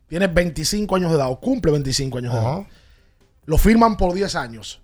Tiene 0.07 0.27
25 0.27 0.95
años 0.95 1.11
de 1.11 1.17
edad 1.17 1.29
o 1.31 1.39
cumple 1.39 1.71
25 1.71 2.17
años 2.19 2.33
de 2.33 2.39
Ajá. 2.39 2.49
edad. 2.59 2.67
Lo 3.45 3.57
firman 3.57 3.97
por 3.97 4.13
10 4.13 4.35
años. 4.35 4.79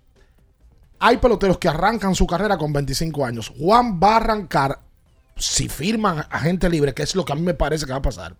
Hay 0.98 1.16
peloteros 1.18 1.58
que 1.58 1.68
arrancan 1.68 2.14
su 2.14 2.26
carrera 2.26 2.58
con 2.58 2.72
25 2.72 3.24
años. 3.24 3.52
Juan 3.58 3.98
va 4.02 4.14
a 4.14 4.16
arrancar, 4.16 4.80
si 5.40 5.68
firman 5.68 6.26
agente 6.30 6.68
libre, 6.68 6.94
que 6.94 7.02
es 7.02 7.14
lo 7.14 7.24
que 7.24 7.32
a 7.32 7.36
mí 7.36 7.42
me 7.42 7.54
parece 7.54 7.86
que 7.86 7.92
va 7.92 7.98
a 7.98 8.02
pasar, 8.02 8.34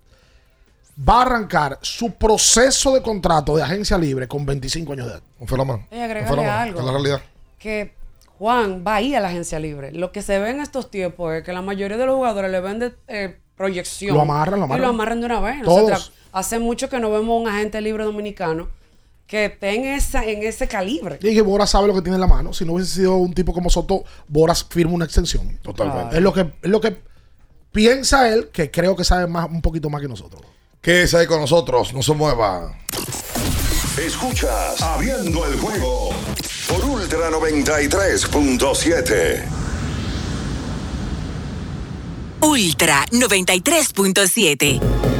va 0.96 1.18
a 1.18 1.22
arrancar 1.22 1.78
su 1.82 2.12
proceso 2.12 2.94
de 2.94 3.02
contrato 3.02 3.56
de 3.56 3.62
agencia 3.62 3.96
libre 3.98 4.28
con 4.28 4.44
25 4.46 4.92
años 4.92 5.06
de 5.06 5.12
edad. 5.12 5.22
Un 5.38 5.48
fenómeno. 5.48 5.86
Oye, 5.90 6.02
agregarle 6.02 6.46
algo. 6.46 6.74
que 6.74 6.80
es 6.80 6.86
la 6.86 6.92
realidad. 6.92 7.22
Que 7.58 7.94
Juan 8.38 8.84
va 8.86 8.96
a 8.96 9.02
ir 9.02 9.16
a 9.16 9.20
la 9.20 9.28
agencia 9.28 9.58
libre. 9.58 9.92
Lo 9.92 10.12
que 10.12 10.22
se 10.22 10.38
ve 10.38 10.50
en 10.50 10.60
estos 10.60 10.90
tiempos 10.90 11.34
es 11.34 11.42
que 11.42 11.52
la 11.52 11.62
mayoría 11.62 11.96
de 11.96 12.06
los 12.06 12.16
jugadores 12.16 12.50
le 12.50 12.60
venden 12.60 12.94
eh, 13.08 13.38
proyección. 13.56 14.14
Lo 14.14 14.22
amarran, 14.22 14.60
lo 14.60 14.64
amarran. 14.64 14.82
Y 14.82 14.86
lo 14.86 14.90
amarran 14.90 15.20
de 15.20 15.26
una 15.26 15.40
vez. 15.40 15.62
Todos. 15.62 15.82
Nosotros 15.82 16.12
hace 16.32 16.58
mucho 16.58 16.88
que 16.88 17.00
no 17.00 17.10
vemos 17.10 17.40
un 17.40 17.48
agente 17.48 17.80
libre 17.80 18.04
dominicano 18.04 18.68
que 19.30 19.44
esté 19.44 19.76
en, 19.76 19.84
esa, 19.84 20.24
en 20.24 20.42
ese 20.42 20.66
calibre. 20.66 21.20
Y 21.22 21.32
que 21.32 21.40
Boras 21.40 21.70
sabe 21.70 21.86
lo 21.86 21.94
que 21.94 22.02
tiene 22.02 22.16
en 22.16 22.20
la 22.20 22.26
mano. 22.26 22.52
Si 22.52 22.64
no 22.64 22.72
hubiese 22.72 22.96
sido 22.96 23.14
un 23.14 23.32
tipo 23.32 23.52
como 23.52 23.70
Soto, 23.70 24.02
Boras 24.26 24.66
firma 24.68 24.92
una 24.92 25.04
extensión. 25.04 25.56
Totalmente. 25.62 26.16
Es 26.16 26.22
lo 26.22 26.32
que, 26.32 26.52
es 26.60 26.68
lo 26.68 26.80
que 26.80 26.96
piensa 27.70 28.28
él, 28.28 28.48
que 28.48 28.72
creo 28.72 28.96
que 28.96 29.04
sabe 29.04 29.28
más, 29.28 29.48
un 29.48 29.62
poquito 29.62 29.88
más 29.88 30.02
que 30.02 30.08
nosotros. 30.08 30.42
Quédese 30.80 31.18
ahí 31.18 31.28
con 31.28 31.40
nosotros, 31.40 31.94
no 31.94 32.02
se 32.02 32.12
mueva. 32.12 32.76
Escuchas 33.96 34.82
Abriendo 34.82 35.46
el 35.46 35.60
juego 35.60 36.10
por 36.68 36.84
Ultra 36.84 37.30
93.7. 37.30 39.44
Ultra 42.40 43.06
93.7. 43.12 45.19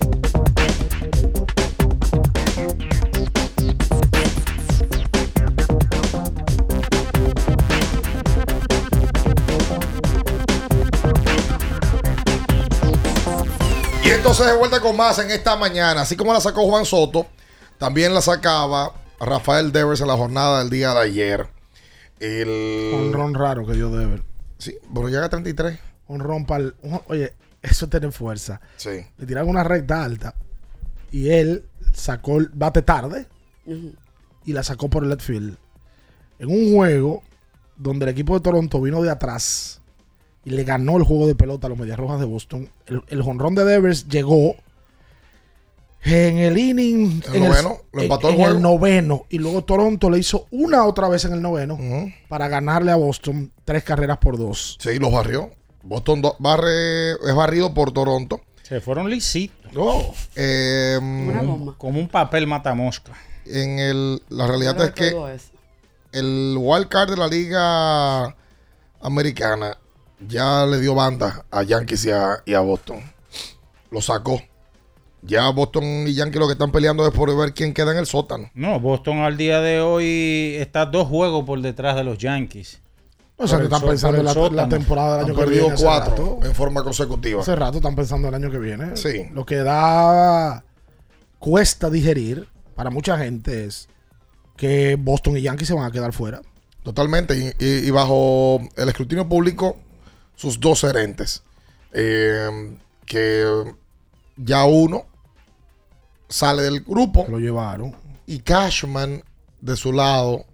Entonces 14.21 14.45
de 14.45 14.55
vuelta 14.55 14.79
con 14.79 14.95
más 14.95 15.17
en 15.17 15.31
esta 15.31 15.55
mañana. 15.55 16.01
Así 16.01 16.15
como 16.15 16.31
la 16.31 16.39
sacó 16.39 16.69
Juan 16.69 16.85
Soto, 16.85 17.25
también 17.79 18.13
la 18.13 18.21
sacaba 18.21 18.93
Rafael 19.19 19.71
Devers 19.71 19.99
en 20.01 20.07
la 20.07 20.15
jornada 20.15 20.59
del 20.59 20.69
día 20.69 20.93
de 20.93 20.99
ayer. 20.99 21.47
El... 22.19 22.91
Un 22.93 23.13
ron 23.13 23.33
raro 23.33 23.65
que 23.65 23.73
dio 23.73 23.89
Devers. 23.89 24.21
Sí, 24.59 24.77
pero 24.93 25.09
llega 25.09 25.25
a 25.25 25.29
33. 25.29 25.79
Un 26.07 26.19
ron 26.19 26.45
para 26.45 26.65
Oye, 27.07 27.33
eso 27.63 27.89
tiene 27.89 28.11
fuerza. 28.11 28.61
Sí. 28.77 29.03
Le 29.17 29.25
tiraron 29.25 29.49
una 29.49 29.63
recta 29.63 30.03
alta 30.03 30.35
y 31.11 31.29
él 31.31 31.65
sacó 31.91 32.37
el 32.37 32.51
bate 32.53 32.83
tarde 32.83 33.25
y 34.45 34.53
la 34.53 34.61
sacó 34.61 34.87
por 34.87 35.01
el 35.01 35.09
left 35.09 35.23
field. 35.23 35.57
En 36.37 36.49
un 36.49 36.75
juego 36.75 37.23
donde 37.75 38.05
el 38.05 38.11
equipo 38.11 38.35
de 38.35 38.41
Toronto 38.41 38.79
vino 38.81 39.01
de 39.01 39.09
atrás 39.09 39.80
y 40.43 40.49
le 40.51 40.63
ganó 40.63 40.97
el 40.97 41.03
juego 41.03 41.27
de 41.27 41.35
pelota 41.35 41.67
a 41.67 41.69
los 41.69 41.77
Medias 41.79 41.97
Rojas 41.99 42.19
de 42.19 42.25
Boston. 42.25 42.69
El, 42.85 43.03
el 43.07 43.21
jonrón 43.21 43.55
de 43.55 43.63
Devers 43.65 44.07
llegó 44.07 44.55
en 46.03 46.37
el 46.39 46.57
inning. 46.57 47.21
El 47.27 47.35
en 47.35 47.43
noveno, 47.49 47.77
lo 47.93 48.01
empató 48.01 48.27
el 48.29 48.33
en 48.35 48.39
juego. 48.41 48.55
el 48.55 48.61
noveno. 48.61 49.25
Y 49.29 49.37
luego 49.37 49.63
Toronto 49.63 50.09
le 50.09 50.17
hizo 50.19 50.47
una 50.51 50.85
otra 50.85 51.07
vez 51.09 51.25
en 51.25 51.33
el 51.33 51.41
noveno 51.41 51.77
para 52.27 52.47
ganarle 52.47 52.91
a 52.91 52.95
Boston 52.95 53.51
tres 53.65 53.83
carreras 53.83 54.17
por 54.17 54.37
dos. 54.37 54.77
Sí, 54.79 54.97
los 54.99 55.11
barrió. 55.11 55.51
Boston 55.83 56.21
do- 56.21 56.35
barre, 56.39 57.11
es 57.11 57.35
barrido 57.35 57.73
por 57.73 57.91
Toronto. 57.91 58.41
Se 58.63 58.81
fueron 58.81 59.09
lisitos. 59.09 60.29
Eh, 60.35 60.97
Como 61.77 61.99
un 61.99 62.07
papel 62.07 62.47
matamosca. 62.47 63.13
En 63.45 63.79
el, 63.79 64.21
la 64.29 64.47
realidad 64.47 64.75
Pero 64.77 64.85
es 64.89 64.93
que 64.93 65.07
eso. 65.35 65.51
el 66.13 66.55
wild 66.59 66.87
card 66.87 67.09
de 67.11 67.17
la 67.17 67.27
liga 67.27 68.35
americana 69.01 69.77
ya 70.27 70.65
le 70.65 70.79
dio 70.79 70.95
banda 70.95 71.45
a 71.51 71.63
Yankees 71.63 72.05
y 72.05 72.11
a, 72.11 72.41
y 72.45 72.53
a 72.53 72.59
Boston. 72.61 72.99
Lo 73.89 74.01
sacó. 74.01 74.41
Ya 75.23 75.49
Boston 75.49 75.83
y 76.07 76.13
Yankees 76.15 76.39
lo 76.39 76.47
que 76.47 76.53
están 76.53 76.71
peleando 76.71 77.05
es 77.07 77.13
por 77.13 77.35
ver 77.37 77.53
quién 77.53 77.73
queda 77.73 77.91
en 77.91 77.97
el 77.99 78.07
sótano. 78.07 78.49
No, 78.55 78.79
Boston 78.79 79.19
al 79.19 79.37
día 79.37 79.61
de 79.61 79.79
hoy 79.81 80.55
está 80.59 80.85
dos 80.87 81.07
juegos 81.07 81.45
por 81.45 81.61
detrás 81.61 81.95
de 81.95 82.03
los 82.03 82.17
Yankees. 82.17 82.81
O 83.37 83.47
sea, 83.47 83.57
que 83.57 83.63
están 83.65 83.81
pensando 83.81 84.17
en 84.19 84.55
la, 84.55 84.69
temporada 84.69 85.17
del 85.17 85.25
Han 85.25 85.25
año 85.31 85.35
que 85.35 85.41
perdido 85.45 85.61
viene. 85.63 85.73
hace 85.75 85.83
cuatro 85.83 86.39
en 86.43 86.53
forma 86.53 86.83
consecutiva. 86.83 87.41
Hace 87.41 87.55
rato 87.55 87.77
están 87.77 87.95
pensando 87.95 88.27
el 88.27 88.33
año 88.35 88.51
que 88.51 88.59
viene. 88.59 88.95
Sí. 88.97 89.27
Lo 89.33 89.45
que 89.45 89.57
da 89.57 90.63
cuesta 91.39 91.89
digerir 91.89 92.47
para 92.75 92.89
mucha 92.91 93.17
gente 93.17 93.65
es 93.65 93.89
que 94.57 94.95
Boston 94.99 95.37
y 95.37 95.41
Yankees 95.41 95.67
se 95.67 95.73
van 95.73 95.85
a 95.85 95.91
quedar 95.91 96.13
fuera. 96.13 96.41
Totalmente. 96.83 97.35
Y, 97.35 97.65
y- 97.65 97.87
y 97.87 97.89
bajo 97.91 98.59
el 98.75 98.89
escrutinio 98.89 99.27
público, 99.27 99.77
sus 100.41 100.59
dos 100.59 100.81
gerentes. 100.81 101.43
eh, 101.93 102.77
que 103.05 103.45
ya 104.37 104.63
uno 104.63 105.05
sale 106.29 106.63
del 106.63 106.81
grupo. 106.81 107.25
Lo 107.29 107.39
llevaron. 107.39 107.93
Y 108.25 108.39
Cashman, 108.39 109.21
de 109.59 109.75
su 109.75 109.91
lado, 109.91 110.45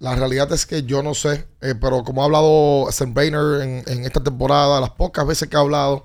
la 0.00 0.16
realidad 0.16 0.52
es 0.52 0.66
que 0.66 0.82
yo 0.82 1.02
no 1.04 1.14
sé, 1.14 1.46
eh, 1.60 1.74
pero 1.80 2.02
como 2.02 2.22
ha 2.22 2.24
hablado 2.24 2.90
Sam 2.90 3.14
Boehner 3.14 3.62
en, 3.62 3.84
en 3.86 4.04
esta 4.04 4.22
temporada, 4.22 4.80
las 4.80 4.90
pocas 4.90 5.24
veces 5.24 5.48
que 5.48 5.56
ha 5.56 5.60
hablado, 5.60 6.04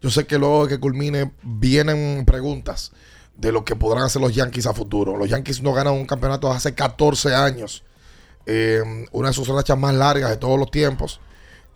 yo 0.00 0.10
sé 0.10 0.26
que 0.26 0.38
luego 0.38 0.66
de 0.66 0.74
que 0.76 0.80
culmine 0.80 1.32
vienen 1.42 2.24
preguntas 2.24 2.92
de 3.36 3.52
lo 3.52 3.64
que 3.64 3.76
podrán 3.76 4.04
hacer 4.04 4.22
los 4.22 4.34
Yankees 4.34 4.66
a 4.66 4.72
futuro. 4.72 5.16
Los 5.16 5.28
Yankees 5.28 5.62
no 5.62 5.74
ganan 5.74 5.92
un 5.92 6.06
campeonato 6.06 6.50
hace 6.50 6.74
14 6.74 7.34
años. 7.34 7.84
Eh, 8.46 8.82
una 9.12 9.28
de 9.28 9.34
sus 9.34 9.46
rachas 9.48 9.76
más 9.76 9.94
largas 9.94 10.30
de 10.30 10.38
todos 10.38 10.58
los 10.58 10.70
tiempos. 10.70 11.20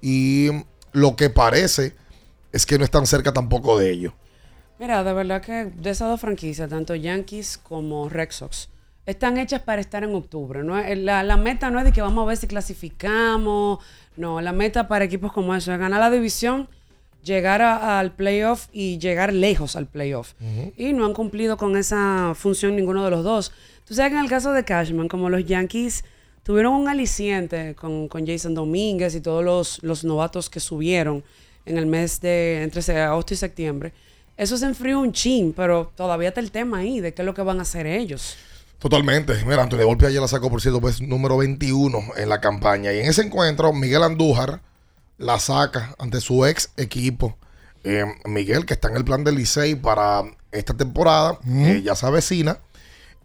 Y 0.03 0.48
lo 0.92 1.16
que 1.16 1.30
parece 1.30 1.94
es 2.53 2.66
que 2.66 2.76
no 2.76 2.84
están 2.84 3.07
cerca 3.07 3.32
tampoco 3.32 3.78
de 3.78 3.90
ello. 3.90 4.12
Mira, 4.78 5.03
de 5.05 5.12
verdad 5.12 5.40
que 5.40 5.66
de 5.66 5.90
esas 5.90 6.09
dos 6.09 6.20
franquicias, 6.20 6.68
tanto 6.68 6.94
Yankees 6.94 7.57
como 7.57 8.09
Red 8.09 8.30
Sox, 8.32 8.68
están 9.07 9.38
hechas 9.38 9.62
para 9.62 9.80
estar 9.80 10.03
en 10.05 10.14
octubre. 10.14 10.62
¿no? 10.64 10.76
Es- 10.78 10.98
La, 10.98 11.22
la 11.22 11.36
meta 11.36 11.70
no 11.70 11.78
es 11.78 11.84
de 11.84 11.92
que 11.92 12.03
vamos 12.03 12.24
a 12.24 12.28
ver 12.28 12.36
si 12.36 12.46
clasificamos. 12.48 13.78
No, 14.16 14.40
la 14.40 14.53
meta 14.53 14.88
para 14.88 15.05
equipos 15.05 15.32
como 15.32 15.55
eso 15.55 15.72
es 15.72 15.78
ganar 15.78 16.00
la 16.00 16.11
división, 16.11 16.68
llegar 17.22 17.62
a- 17.62 18.00
al 18.00 18.12
playoff 18.12 18.66
y 18.72 18.98
llegar 18.98 19.32
lejos 19.32 19.76
al 19.76 19.86
playoff. 19.86 20.34
Y 20.76 20.92
no 20.92 21.07
han 21.07 21.14
cumplido 21.14 21.57
con 21.57 21.76
esa 21.76 22.32
función 22.34 22.74
ninguno 22.76 23.05
de 23.05 23.11
los 23.11 23.24
dos. 23.24 23.53
Tú 23.86 23.94
sabes 23.94 24.11
que 24.12 24.18
en 24.18 24.24
el 24.24 24.30
caso 24.30 24.53
de 24.53 24.64
Cashman, 24.64 25.09
como 25.09 25.30
los 25.30 25.44
Yankees 25.44 26.05
tuvieron 26.43 26.74
un 26.74 26.88
aliciente 26.88 27.74
con, 27.74 28.09
con 28.09 28.26
Jason 28.26 28.55
Domínguez 28.55 29.14
y 29.14 29.20
todos 29.20 29.45
los, 29.45 29.82
los 29.82 30.05
novatos 30.05 30.51
que 30.51 30.61
subieron 30.61 31.22
en 31.66 31.78
el 31.78 31.86
mes 31.86 32.20
de 32.20 32.62
entre 32.62 32.82
se- 32.82 32.99
agosto 33.01 33.34
y 33.34 33.36
septiembre, 33.36 33.93
eso 34.36 34.57
se 34.57 34.66
enfrió 34.66 34.99
un 35.01 35.12
chin, 35.12 35.53
pero 35.55 35.93
todavía 35.95 36.28
está 36.30 36.40
el 36.40 36.51
tema 36.51 36.78
ahí 36.78 37.01
de 37.01 37.14
qué 37.14 37.22
es 37.22 37.26
lo 37.26 37.34
que 37.34 37.43
van 37.43 37.59
a 37.59 37.62
hacer 37.62 37.86
ellos. 37.86 38.36
Totalmente. 38.78 39.34
Mira, 39.47 39.62
Antonio 39.62 39.86
Volpi 39.86 40.07
ayer 40.07 40.20
la 40.20 40.26
sacó, 40.26 40.51
por 40.51 40.61
cierto, 40.61 40.80
pues 40.80 41.01
número 41.01 41.36
21 41.36 42.01
en 42.16 42.28
la 42.28 42.40
campaña. 42.40 42.93
Y 42.93 42.99
en 42.99 43.07
ese 43.07 43.22
encuentro, 43.22 43.72
Miguel 43.72 44.03
Andújar 44.03 44.61
la 45.18 45.38
saca 45.38 45.95
ante 46.01 46.20
su 46.20 46.45
ex 46.45 46.70
equipo. 46.76 47.36
Eh, 47.84 48.05
Miguel, 48.24 48.66
que 48.66 48.74
está 48.74 48.88
en 48.88 48.97
el 48.97 49.05
plan 49.05 49.22
del 49.22 49.36
Licey 49.36 49.76
para 49.76 50.24
esta 50.51 50.74
temporada, 50.74 51.38
eh, 51.49 51.82
ya 51.84 51.95
se 51.95 52.07
avecina, 52.07 52.59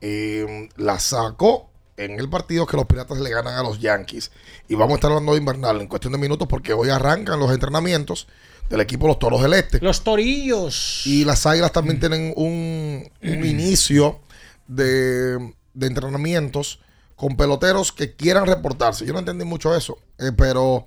eh, 0.01 0.69
la 0.77 0.99
sacó 0.99 1.69
en 1.97 2.19
el 2.19 2.29
partido 2.29 2.65
que 2.65 2.77
los 2.77 2.85
Piratas 2.85 3.17
le 3.19 3.29
ganan 3.29 3.55
a 3.55 3.63
los 3.63 3.79
Yankees. 3.79 4.31
Y 4.67 4.75
vamos 4.75 4.93
a 4.93 4.95
estar 4.95 5.11
hablando 5.11 5.33
de 5.33 5.39
invernal 5.39 5.81
en 5.81 5.87
cuestión 5.87 6.13
de 6.13 6.19
minutos 6.19 6.47
porque 6.47 6.73
hoy 6.73 6.89
arrancan 6.89 7.39
los 7.39 7.51
entrenamientos 7.51 8.27
del 8.69 8.81
equipo 8.81 9.07
Los 9.07 9.17
Toros 9.19 9.41
del 9.41 9.53
Este. 9.53 9.79
Los 9.81 10.03
Torillos. 10.03 11.01
Y 11.05 11.25
las 11.25 11.45
Águilas 11.45 11.71
también 11.71 11.99
tienen 11.99 12.33
un, 12.35 13.09
un 13.23 13.45
inicio 13.45 14.19
de, 14.67 15.53
de 15.73 15.87
entrenamientos 15.87 16.79
con 17.15 17.35
peloteros 17.35 17.91
que 17.91 18.15
quieran 18.15 18.45
reportarse. 18.45 19.05
Yo 19.05 19.13
no 19.13 19.19
entendí 19.19 19.43
mucho 19.45 19.75
eso, 19.75 19.97
eh, 20.19 20.31
pero 20.37 20.85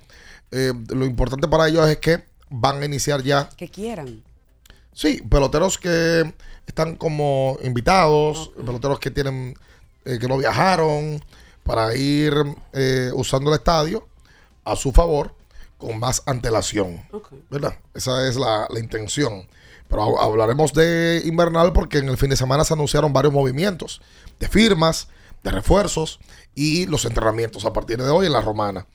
eh, 0.53 0.73
lo 0.89 1.05
importante 1.05 1.49
para 1.49 1.67
ellos 1.69 1.89
es 1.89 1.99
que 1.99 2.25
van 2.51 2.83
a 2.83 2.85
iniciar 2.85 3.23
ya, 3.23 3.49
Que 3.57 3.69
quieran. 3.69 4.23
sí, 4.93 5.23
peloteros 5.29 5.79
que 5.79 6.33
están 6.67 6.97
como 6.97 7.59
invitados, 7.65 8.51
peloteros 8.65 9.01
que 9.01 9.11
tienen, 9.11 9.57
eh, 10.05 10.19
que 10.19 10.29
no 10.29 10.39
viajaron, 10.39 11.23
para 11.65 11.95
ir 11.95 12.33
eh, 12.73 13.11
usando 13.15 13.51
el 13.51 13.57
estadio 13.59 14.07
a 14.65 14.77
su 14.77 14.93
favor 14.93 15.35
con 15.79 15.99
más 15.99 16.23
antelación. 16.27 17.03
¿Verdad? 17.51 17.75
Esa 17.95 18.27
es 18.29 18.37
la, 18.37 18.67
la 18.71 18.81
intención. 18.81 19.47
Pero 19.89 20.19
ha- 20.21 20.25
hablaremos 20.25 20.73
de 20.73 21.23
invernal 21.25 21.73
porque 21.73 21.99
en 21.99 22.09
el 22.09 22.17
fin 22.19 22.31
de 22.31 22.37
semana 22.37 22.65
se 22.65 22.75
anunciaron 22.75 23.13
varios 23.13 23.33
movimientos 23.33 24.01
de 24.39 24.49
firmas, 24.49 25.09
de 25.43 25.51
refuerzos 25.51 26.21
y 26.55 26.87
los 26.87 27.05
entrenamientos 27.05 27.65
a 27.65 27.73
partir 27.73 28.03
de 28.03 28.11
hoy 28.11 28.27
en 28.27 28.33
la 28.33 28.41
romana. 28.41 28.87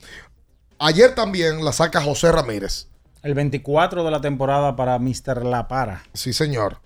Ayer 0.78 1.14
también 1.14 1.64
la 1.64 1.72
saca 1.72 2.00
José 2.02 2.30
Ramírez. 2.32 2.86
El 3.22 3.34
24 3.34 4.04
de 4.04 4.10
la 4.10 4.20
temporada 4.20 4.76
para 4.76 4.98
Mr. 4.98 5.44
La 5.44 5.66
Para. 5.68 6.04
Sí, 6.12 6.32
señor. 6.32 6.78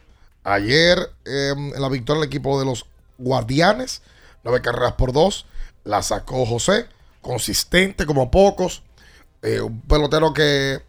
Ayer 0.45 0.99
eh, 1.27 1.53
en 1.57 1.81
la 1.83 1.89
victoria 1.89 2.21
del 2.21 2.29
equipo 2.29 2.59
de 2.59 2.65
los 2.65 2.87
Guardianes, 3.19 4.01
nueve 4.45 4.61
carreras 4.63 4.95
por 4.95 5.13
dos, 5.13 5.47
la 5.85 6.03
sacó 6.03 6.47
José, 6.47 6.87
consistente 7.21 8.07
como 8.07 8.31
pocos. 8.31 8.83
Eh, 9.43 9.61
un 9.61 9.81
pelotero 9.83 10.35
que, 10.35 10.83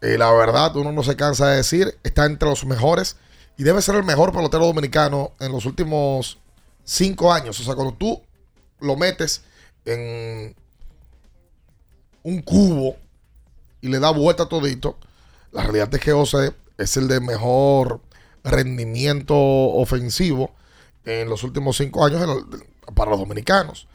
eh, 0.00 0.18
la 0.18 0.32
verdad, 0.32 0.74
uno 0.76 0.92
no 0.92 1.02
se 1.02 1.16
cansa 1.16 1.48
de 1.48 1.56
decir, 1.56 1.98
está 2.02 2.26
entre 2.26 2.48
los 2.48 2.64
mejores 2.64 3.16
y 3.56 3.62
debe 3.62 3.82
ser 3.82 3.94
el 3.96 4.04
mejor 4.04 4.32
pelotero 4.32 4.66
dominicano 4.66 5.32
en 5.40 5.52
los 5.52 5.66
últimos 5.66 6.38
cinco 6.84 7.32
años. 7.32 7.58
O 7.60 7.64
sea, 7.64 7.74
cuando 7.74 7.94
tú 7.94 8.22
lo 8.80 8.96
metes 8.96 9.42
en 9.84 10.54
un 12.22 12.40
cubo 12.42 12.96
y 13.80 13.88
le 13.88 13.98
da 13.98 14.10
vuelta 14.10 14.48
todito, 14.48 14.96
la 15.52 15.62
realidad 15.62 15.94
es 15.94 16.00
que 16.00 16.12
José 16.12 16.54
es 16.78 16.96
el 16.96 17.06
de 17.06 17.20
mejor 17.20 18.00
rendimiento 18.42 19.36
ofensivo 19.36 20.50
en 21.04 21.28
los 21.28 21.44
últimos 21.44 21.76
cinco 21.76 22.04
años 22.04 22.22
para 22.94 23.10
los 23.10 23.20
dominicanos. 23.20 23.88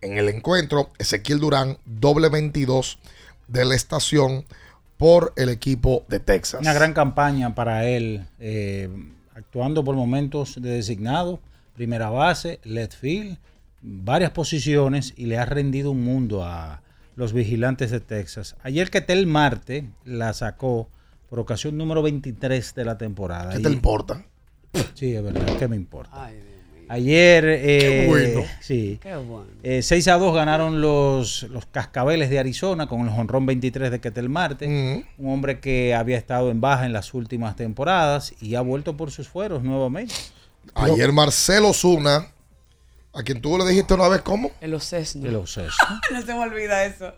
En 0.00 0.18
el 0.18 0.28
encuentro, 0.28 0.90
Ezequiel 0.98 1.38
Durán, 1.38 1.78
doble 1.84 2.28
22 2.28 2.98
de 3.48 3.64
la 3.64 3.74
estación 3.74 4.44
por 4.96 5.32
el 5.36 5.48
equipo 5.48 6.04
de 6.08 6.20
Texas. 6.20 6.60
Una 6.60 6.72
gran 6.72 6.92
campaña 6.92 7.54
para 7.54 7.86
él, 7.88 8.26
eh, 8.40 8.88
actuando 9.34 9.84
por 9.84 9.94
momentos 9.96 10.60
de 10.60 10.70
designado, 10.70 11.40
primera 11.74 12.10
base, 12.10 12.60
left 12.64 12.94
field, 12.94 13.38
varias 13.80 14.30
posiciones 14.30 15.12
y 15.16 15.26
le 15.26 15.38
ha 15.38 15.44
rendido 15.44 15.90
un 15.90 16.02
mundo 16.04 16.44
a 16.44 16.82
los 17.16 17.32
vigilantes 17.32 17.90
de 17.90 18.00
Texas. 18.00 18.56
Ayer 18.62 18.90
Ketel 18.90 19.26
Marte 19.26 19.88
la 20.04 20.32
sacó 20.34 20.88
por 21.28 21.40
ocasión 21.40 21.76
número 21.76 22.02
23 22.02 22.74
de 22.74 22.84
la 22.84 22.98
temporada. 22.98 23.52
¿Qué 23.54 23.60
te 23.60 23.70
Y- 23.70 23.72
importa? 23.72 24.24
Sí, 24.94 25.14
es 25.14 25.22
verdad, 25.22 25.56
¿qué 25.58 25.68
me 25.68 25.76
importa? 25.76 26.30
Ayer, 26.92 27.44
eh, 27.48 27.78
Qué 27.80 28.06
bueno. 28.06 28.44
sí, 28.60 28.98
Qué 29.02 29.16
bueno. 29.16 29.46
eh, 29.62 29.80
6 29.82 30.08
a 30.08 30.18
2 30.18 30.34
ganaron 30.34 30.82
los, 30.82 31.44
los 31.44 31.64
Cascabeles 31.64 32.28
de 32.28 32.38
Arizona 32.38 32.86
con 32.86 33.00
el 33.00 33.08
jonrón 33.08 33.46
23 33.46 33.90
de 33.90 33.98
Ketel 33.98 34.28
Marte. 34.28 34.66
Un 35.16 35.32
hombre 35.32 35.58
que 35.58 35.94
había 35.94 36.18
estado 36.18 36.50
en 36.50 36.60
baja 36.60 36.84
en 36.84 36.92
las 36.92 37.14
últimas 37.14 37.56
temporadas 37.56 38.34
y 38.42 38.56
ha 38.56 38.60
vuelto 38.60 38.94
por 38.94 39.10
sus 39.10 39.26
fueros 39.26 39.62
nuevamente. 39.62 40.14
Ayer 40.74 41.10
Marcelo 41.12 41.72
Zuna, 41.72 42.28
a 43.14 43.22
quien 43.22 43.40
tú 43.40 43.56
le 43.56 43.64
dijiste 43.64 43.94
una 43.94 44.08
vez 44.08 44.20
cómo. 44.20 44.50
El 44.60 44.74
osesno. 44.74 45.26
El 45.26 45.36
oso. 45.36 45.62
no 46.12 46.20
se 46.20 46.26
me 46.34 46.40
olvida 46.40 46.84
eso. 46.84 47.14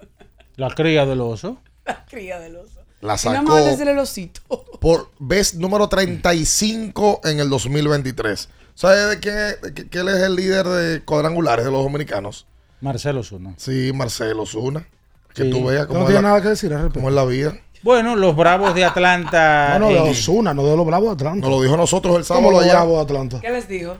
La 0.54 0.70
cría 0.70 1.04
del 1.04 1.20
oso. 1.20 1.58
La 1.84 2.04
cría 2.06 2.38
del 2.38 2.54
oso. 2.56 2.80
La 3.00 3.16
Y 3.20 3.26
nada 3.26 3.38
sacó 3.40 3.42
más 3.42 3.64
decirle 3.64 3.90
el 3.90 3.98
osito. 3.98 4.40
por 4.80 5.10
vez 5.18 5.56
número 5.56 5.88
35 5.88 7.22
en 7.24 7.40
el 7.40 7.50
2023. 7.50 8.48
¿Sabes 8.74 9.08
de 9.10 9.20
qué, 9.20 9.30
de 9.30 9.74
qué- 9.74 9.88
que 9.88 9.98
él 9.98 10.08
es 10.08 10.16
el 10.22 10.34
líder 10.36 10.66
de 10.66 11.02
cuadrangulares 11.04 11.64
de 11.64 11.70
los 11.70 11.82
dominicanos? 11.82 12.46
Marcelo 12.80 13.22
Zuna. 13.22 13.54
Sí, 13.56 13.92
Marcelo 13.94 14.44
Zuna. 14.46 14.86
Que 15.34 15.44
Sí. 15.44 15.50
tú 15.50 15.64
veas 15.64 15.86
cómo, 15.86 16.00
No 16.00 16.08
es, 16.08 16.14
la, 16.14 16.22
nada 16.22 16.42
que 16.42 16.48
decir 16.48 16.72
al 16.72 16.78
respecto. 16.78 16.98
cómo 17.00 17.08
es 17.08 17.14
la 17.14 17.24
vida. 17.24 17.56
Bueno, 17.82 18.16
los 18.16 18.34
Bravos 18.36 18.74
de 18.74 18.84
Atlanta. 18.84 19.78
No, 19.78 19.86
no, 19.86 19.92
de 19.92 19.98
en- 19.98 20.10
Osuna, 20.10 20.54
no 20.54 20.64
de 20.64 20.76
los 20.76 20.86
Bravos 20.86 21.08
de 21.08 21.12
Atlanta. 21.14 21.46
Nos 21.46 21.56
lo 21.56 21.62
dijo 21.62 21.76
nosotros 21.76 22.16
el 22.16 22.24
¿Cómo 22.24 22.40
sábado 22.40 22.50
los 22.52 22.62
allá. 22.64 22.72
Bravos 22.74 22.96
de 22.96 23.02
Atlanta? 23.02 23.40
¿Qué 23.40 23.50
les 23.50 23.68
dijo? 23.68 23.96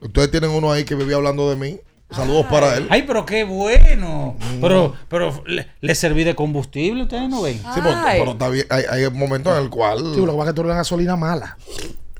Ustedes 0.00 0.30
tienen 0.30 0.50
uno 0.50 0.72
ahí 0.72 0.84
que 0.84 0.94
vivía 0.94 1.16
hablando 1.16 1.48
de 1.50 1.56
mí. 1.56 1.78
Saludos 2.10 2.46
para 2.46 2.76
él. 2.76 2.88
Ay, 2.90 3.04
pero 3.06 3.24
qué 3.24 3.44
bueno. 3.44 4.36
Pero, 4.60 4.94
pero 5.08 5.44
le, 5.46 5.68
le 5.80 5.94
serví 5.94 6.24
de 6.24 6.34
combustible, 6.34 7.04
ustedes 7.04 7.28
no 7.28 7.40
ven. 7.42 7.58
Sí, 7.58 7.80
pero, 7.84 7.96
pero 8.04 8.30
está 8.32 8.48
bien. 8.48 8.66
Hay, 8.68 8.82
hay 8.90 9.08
momentos 9.10 9.56
en 9.56 9.62
el 9.62 9.70
cual. 9.70 9.98
Sí, 9.98 10.20
lo 10.20 10.32
que 10.32 10.38
pasa 10.38 10.42
es 10.42 10.46
que 10.48 10.52
tú 10.54 10.60
eres 10.62 10.70
la 10.70 10.76
gasolina 10.76 11.14
mala. 11.16 11.56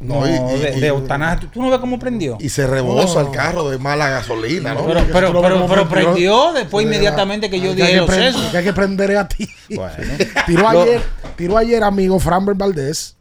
No, 0.01 0.27
y- 0.27 0.31
de, 0.31 0.77
y- 0.77 0.81
de. 0.81 0.91
¿Tú, 1.41 1.47
tú 1.49 1.63
no 1.63 1.71
ves 1.71 1.79
cómo 1.79 1.99
prendió? 1.99 2.39
Y 2.41 2.49
se 2.49 2.67
rebosa 2.67 3.23
No. 3.23 3.29
el 3.29 3.37
carro 3.37 3.69
de 3.69 3.77
mala 3.79 4.09
gasolina, 4.09 4.73
¿no? 4.75 4.87
Pero, 4.87 5.05
pero, 5.13 5.41
pero, 5.43 5.67
pero 5.69 5.89
prendió 5.91 6.53
después 6.55 6.87
inmediatamente 6.87 7.51
que 7.51 7.61
yo 7.61 7.71
El 7.73 7.77
dije 7.77 7.91
que 7.91 7.97
los 7.99 8.09
prender- 8.09 8.33
sesos. 8.33 8.45
el 8.47 8.51
que 8.51 8.57
hay 8.59 8.65
que 8.65 8.73
prender 8.73 9.17
a 9.17 9.29
ti. 9.29 9.47
Bueno. 9.75 9.95
Tiró 10.47 10.69
ayer, 10.69 11.03
tiró 11.37 11.57
ayer, 11.59 11.85
amigo, 11.85 12.19
Framber 12.19 12.55
Valdés. 12.55 13.17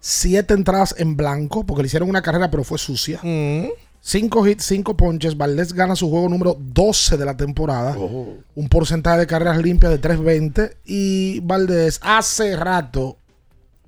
Siete 0.00 0.54
entradas 0.54 0.94
en 0.98 1.16
blanco, 1.16 1.64
porque 1.64 1.82
le 1.82 1.86
hicieron 1.86 2.08
una 2.08 2.22
carrera, 2.22 2.50
pero 2.50 2.62
fue 2.62 2.78
sucia. 2.78 3.18
Mm. 3.22 3.66
Cinco 4.00 4.46
hits, 4.46 4.64
cinco 4.64 4.96
ponches. 4.96 5.36
Valdés 5.36 5.72
gana 5.72 5.96
su 5.96 6.08
juego 6.08 6.28
número 6.28 6.56
12 6.60 7.16
de 7.16 7.24
la 7.24 7.36
temporada. 7.36 7.96
Oh. 7.98 8.34
Un 8.54 8.68
porcentaje 8.68 9.18
de 9.18 9.26
carreras 9.26 9.58
limpias 9.58 9.90
de 9.90 9.98
320. 9.98 10.76
Y 10.84 11.40
Valdés 11.40 11.98
hace 12.04 12.54
rato 12.54 13.16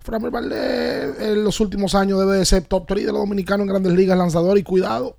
Framber 0.01 0.31
Valdez 0.31 1.21
en 1.21 1.45
los 1.45 1.61
últimos 1.61 1.95
años 1.95 2.19
debe 2.21 2.37
de 2.39 2.45
ser 2.47 2.65
top 2.65 2.87
3 2.89 3.07
de 3.07 3.13
los 3.13 3.21
dominicanos 3.21 3.65
en 3.65 3.69
grandes 3.71 3.93
ligas, 3.93 4.17
lanzador 4.17 4.57
y 4.59 4.63
cuidado. 4.63 5.17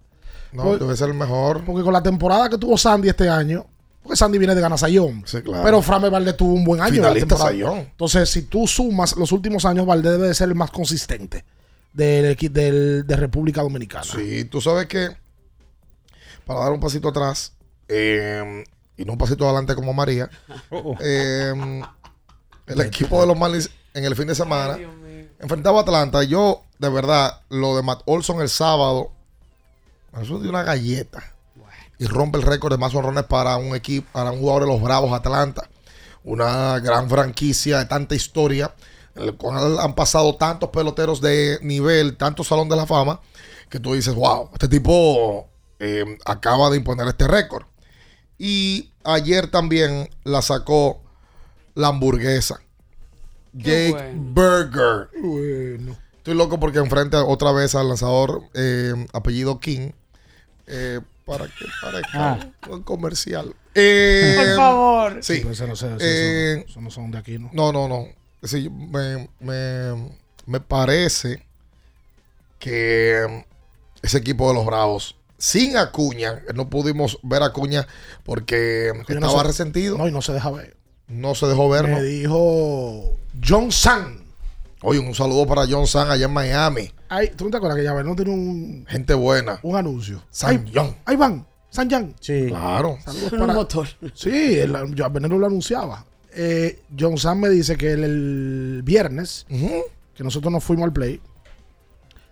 No, 0.51 0.77
debe 0.77 0.95
ser 0.97 1.09
el 1.09 1.15
mejor. 1.15 1.63
Porque 1.65 1.83
con 1.83 1.93
la 1.93 2.01
temporada 2.01 2.49
que 2.49 2.57
tuvo 2.57 2.77
Sandy 2.77 3.09
este 3.09 3.29
año, 3.29 3.65
porque 4.01 4.15
Sandy 4.15 4.37
viene 4.39 4.55
de 4.55 4.61
ganar 4.61 4.79
Sayón. 4.79 5.21
Sí, 5.27 5.41
claro. 5.41 5.63
Pero 5.63 5.81
Framber 5.83 6.09
Valdez 6.09 6.35
tuvo 6.37 6.53
un 6.53 6.63
buen 6.63 6.81
año. 6.81 6.95
en 6.95 7.01
la 7.03 7.09
Finalista 7.09 7.27
temporada. 7.35 7.51
Sayón. 7.51 7.77
Entonces, 7.91 8.29
si 8.29 8.41
tú 8.43 8.65
sumas 8.65 9.15
los 9.15 9.31
últimos 9.31 9.65
años, 9.65 9.85
Valdez 9.85 10.13
debe 10.13 10.27
de 10.29 10.33
ser 10.33 10.49
el 10.49 10.55
más 10.55 10.71
consistente 10.71 11.45
del, 11.93 12.35
del- 12.35 13.05
de 13.05 13.15
República 13.15 13.61
Dominicana. 13.61 14.03
Sí, 14.05 14.45
tú 14.45 14.59
sabes 14.61 14.87
que 14.87 15.09
para 16.45 16.61
dar 16.61 16.71
un 16.71 16.79
pasito 16.79 17.09
atrás 17.09 17.53
eh, 17.87 18.63
y 18.97 19.05
no 19.05 19.11
un 19.13 19.17
pasito 19.19 19.45
adelante 19.45 19.75
como 19.75 19.93
María, 19.93 20.29
eh, 21.01 21.53
el 22.67 22.81
equipo 22.81 23.21
de 23.21 23.27
los 23.27 23.37
Marlins 23.37 23.69
en 23.93 24.05
el 24.05 24.15
fin 24.15 24.27
de 24.27 24.35
semana 24.35 24.77
enfrentaba 25.39 25.79
a 25.79 25.81
Atlanta. 25.81 26.23
Yo, 26.23 26.63
de 26.77 26.89
verdad, 26.89 27.41
lo 27.49 27.75
de 27.75 27.83
Matt 27.83 28.01
Olson 28.05 28.41
el 28.41 28.49
sábado, 28.49 29.11
eso 30.21 30.39
de 30.39 30.49
una 30.49 30.63
galleta. 30.63 31.35
Y 31.97 32.05
rompe 32.05 32.37
el 32.37 32.45
récord 32.45 32.71
de 32.71 32.77
más 32.77 32.95
honrones 32.95 33.25
para 33.25 33.57
un 33.57 33.75
equipo, 33.75 34.07
para 34.13 34.31
un 34.31 34.39
jugador 34.39 34.63
de 34.63 34.69
los 34.69 34.81
Bravos 34.81 35.11
Atlanta. 35.11 35.69
Una 36.23 36.79
gran 36.79 37.09
franquicia 37.09 37.79
de 37.79 37.85
tanta 37.85 38.15
historia, 38.15 38.73
en 39.15 39.23
el 39.23 39.35
cual 39.35 39.79
han 39.79 39.95
pasado 39.95 40.35
tantos 40.35 40.69
peloteros 40.69 41.19
de 41.19 41.59
nivel, 41.61 42.15
tanto 42.15 42.43
salón 42.43 42.69
de 42.69 42.77
la 42.77 42.85
fama, 42.85 43.19
que 43.69 43.79
tú 43.79 43.93
dices, 43.93 44.15
wow, 44.15 44.49
este 44.53 44.69
tipo 44.69 45.49
eh, 45.79 46.17
acaba 46.25 46.69
de 46.69 46.77
imponer 46.77 47.07
este 47.07 47.27
récord. 47.27 47.65
Y 48.37 48.93
ayer 49.03 49.51
también 49.51 50.09
la 50.23 50.41
sacó 50.41 51.01
la 51.75 51.89
hamburguesa. 51.89 52.61
Jake 53.53 53.91
bueno. 53.91 54.21
Burger. 54.33 55.09
Bueno. 55.21 55.97
Estoy 56.17 56.33
loco 56.35 56.59
porque 56.59 56.79
enfrenta 56.79 57.23
otra 57.23 57.51
vez 57.51 57.75
al 57.75 57.87
lanzador 57.87 58.43
eh, 58.53 58.93
apellido 59.13 59.59
King. 59.59 59.91
eh, 60.67 60.99
para 61.25 61.45
que 61.45 61.65
parezca 61.81 62.09
Ah. 62.33 62.47
un 62.69 62.83
comercial. 62.83 63.55
Eh, 63.75 64.35
Por 64.37 64.55
favor. 64.55 65.17
Sí. 65.23 65.35
Sí, 65.37 65.41
pues, 65.41 65.57
eso 65.57 65.67
no 65.67 65.75
sé, 65.75 65.87
eso- 65.87 65.97
Eh, 65.99 66.65
eso 66.67 66.81
no 66.81 66.89
son 66.91 67.11
de 67.11 67.17
aquí, 67.19 67.37
¿no? 67.39 67.49
No, 67.53 67.71
no, 67.71 67.87
no. 67.87 68.05
Sí, 68.43 68.69
me, 68.69 69.29
me, 69.39 70.11
me 70.45 70.59
parece 70.59 71.43
que 72.59 73.45
ese 74.01 74.17
equipo 74.17 74.47
de 74.49 74.55
los 74.55 74.65
Bravos, 74.65 75.15
sin 75.37 75.77
Acuña, 75.77 76.41
no 76.53 76.69
pudimos 76.69 77.19
ver 77.23 77.43
a 77.43 77.47
Acuña 77.47 77.87
porque 78.23 78.89
Acuña 78.89 79.19
no 79.19 79.27
estaba 79.27 79.41
se- 79.43 79.47
resentido. 79.47 79.97
No, 79.97 80.07
y 80.07 80.11
no 80.11 80.21
se 80.21 80.33
deja 80.33 80.51
ver. 80.51 80.75
No 81.09 81.35
se 81.35 81.47
dejó 81.47 81.69
ver, 81.69 81.83
Me 81.85 81.89
¿no? 81.91 82.01
dijo 82.01 83.17
John 83.45 83.71
San. 83.71 84.19
Oye, 84.81 84.99
un 84.99 85.13
saludo 85.13 85.45
para 85.45 85.65
John 85.67 85.87
San 85.87 86.09
allá 86.09 86.25
en 86.25 86.31
Miami. 86.33 86.91
Ay, 87.09 87.31
¿Tú 87.35 87.45
no 87.45 87.51
te 87.51 87.57
acuerdas 87.57 87.77
que 87.77 87.83
ya 87.83 87.93
no 88.03 88.15
tiene 88.15 88.31
un, 88.31 88.85
Gente 88.87 89.13
buena. 89.13 89.59
un 89.63 89.75
anuncio? 89.75 90.23
San 90.29 90.51
Ahí- 90.51 90.71
John. 90.73 90.95
Ahí 91.05 91.15
van. 91.15 91.45
San 91.71 91.89
Jan. 91.89 92.15
Sí. 92.19 92.45
Claro. 92.47 92.97
Saludos 93.03 93.31
Un 93.33 93.39
para- 93.39 93.53
motor. 93.53 93.87
Sí, 94.13 94.57
el, 94.59 94.95
yo 94.95 95.09
lo 95.09 95.45
anunciaba. 95.45 96.05
Eh, 96.33 96.81
John 96.97 97.17
Sam 97.17 97.39
me 97.39 97.49
dice 97.49 97.75
que 97.75 97.91
el, 97.91 98.03
el 98.03 98.81
viernes, 98.83 99.45
que 99.49 100.23
nosotros 100.23 100.51
nos 100.53 100.63
fuimos 100.63 100.85
al 100.85 100.93
play, 100.93 101.19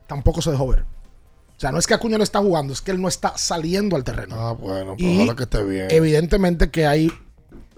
tampoco 0.07 0.41
se 0.41 0.51
dejó 0.51 0.67
ver. 0.67 0.81
O 0.81 1.59
sea, 1.59 1.71
no 1.71 1.79
es 1.79 1.87
que 1.87 1.95
Acuña 1.95 2.17
no 2.17 2.23
está 2.23 2.39
jugando, 2.39 2.71
es 2.71 2.81
que 2.81 2.91
él 2.91 3.01
no 3.01 3.07
está 3.07 3.35
saliendo 3.37 3.95
al 3.95 4.03
terreno. 4.03 4.35
Ah, 4.39 4.51
bueno, 4.53 4.93
pues 4.95 5.01
Y 5.01 5.17
ojalá 5.17 5.35
que 5.35 5.43
esté 5.43 5.63
bien. 5.63 5.87
Evidentemente 5.89 6.69
que 6.69 6.85
hay 6.85 7.11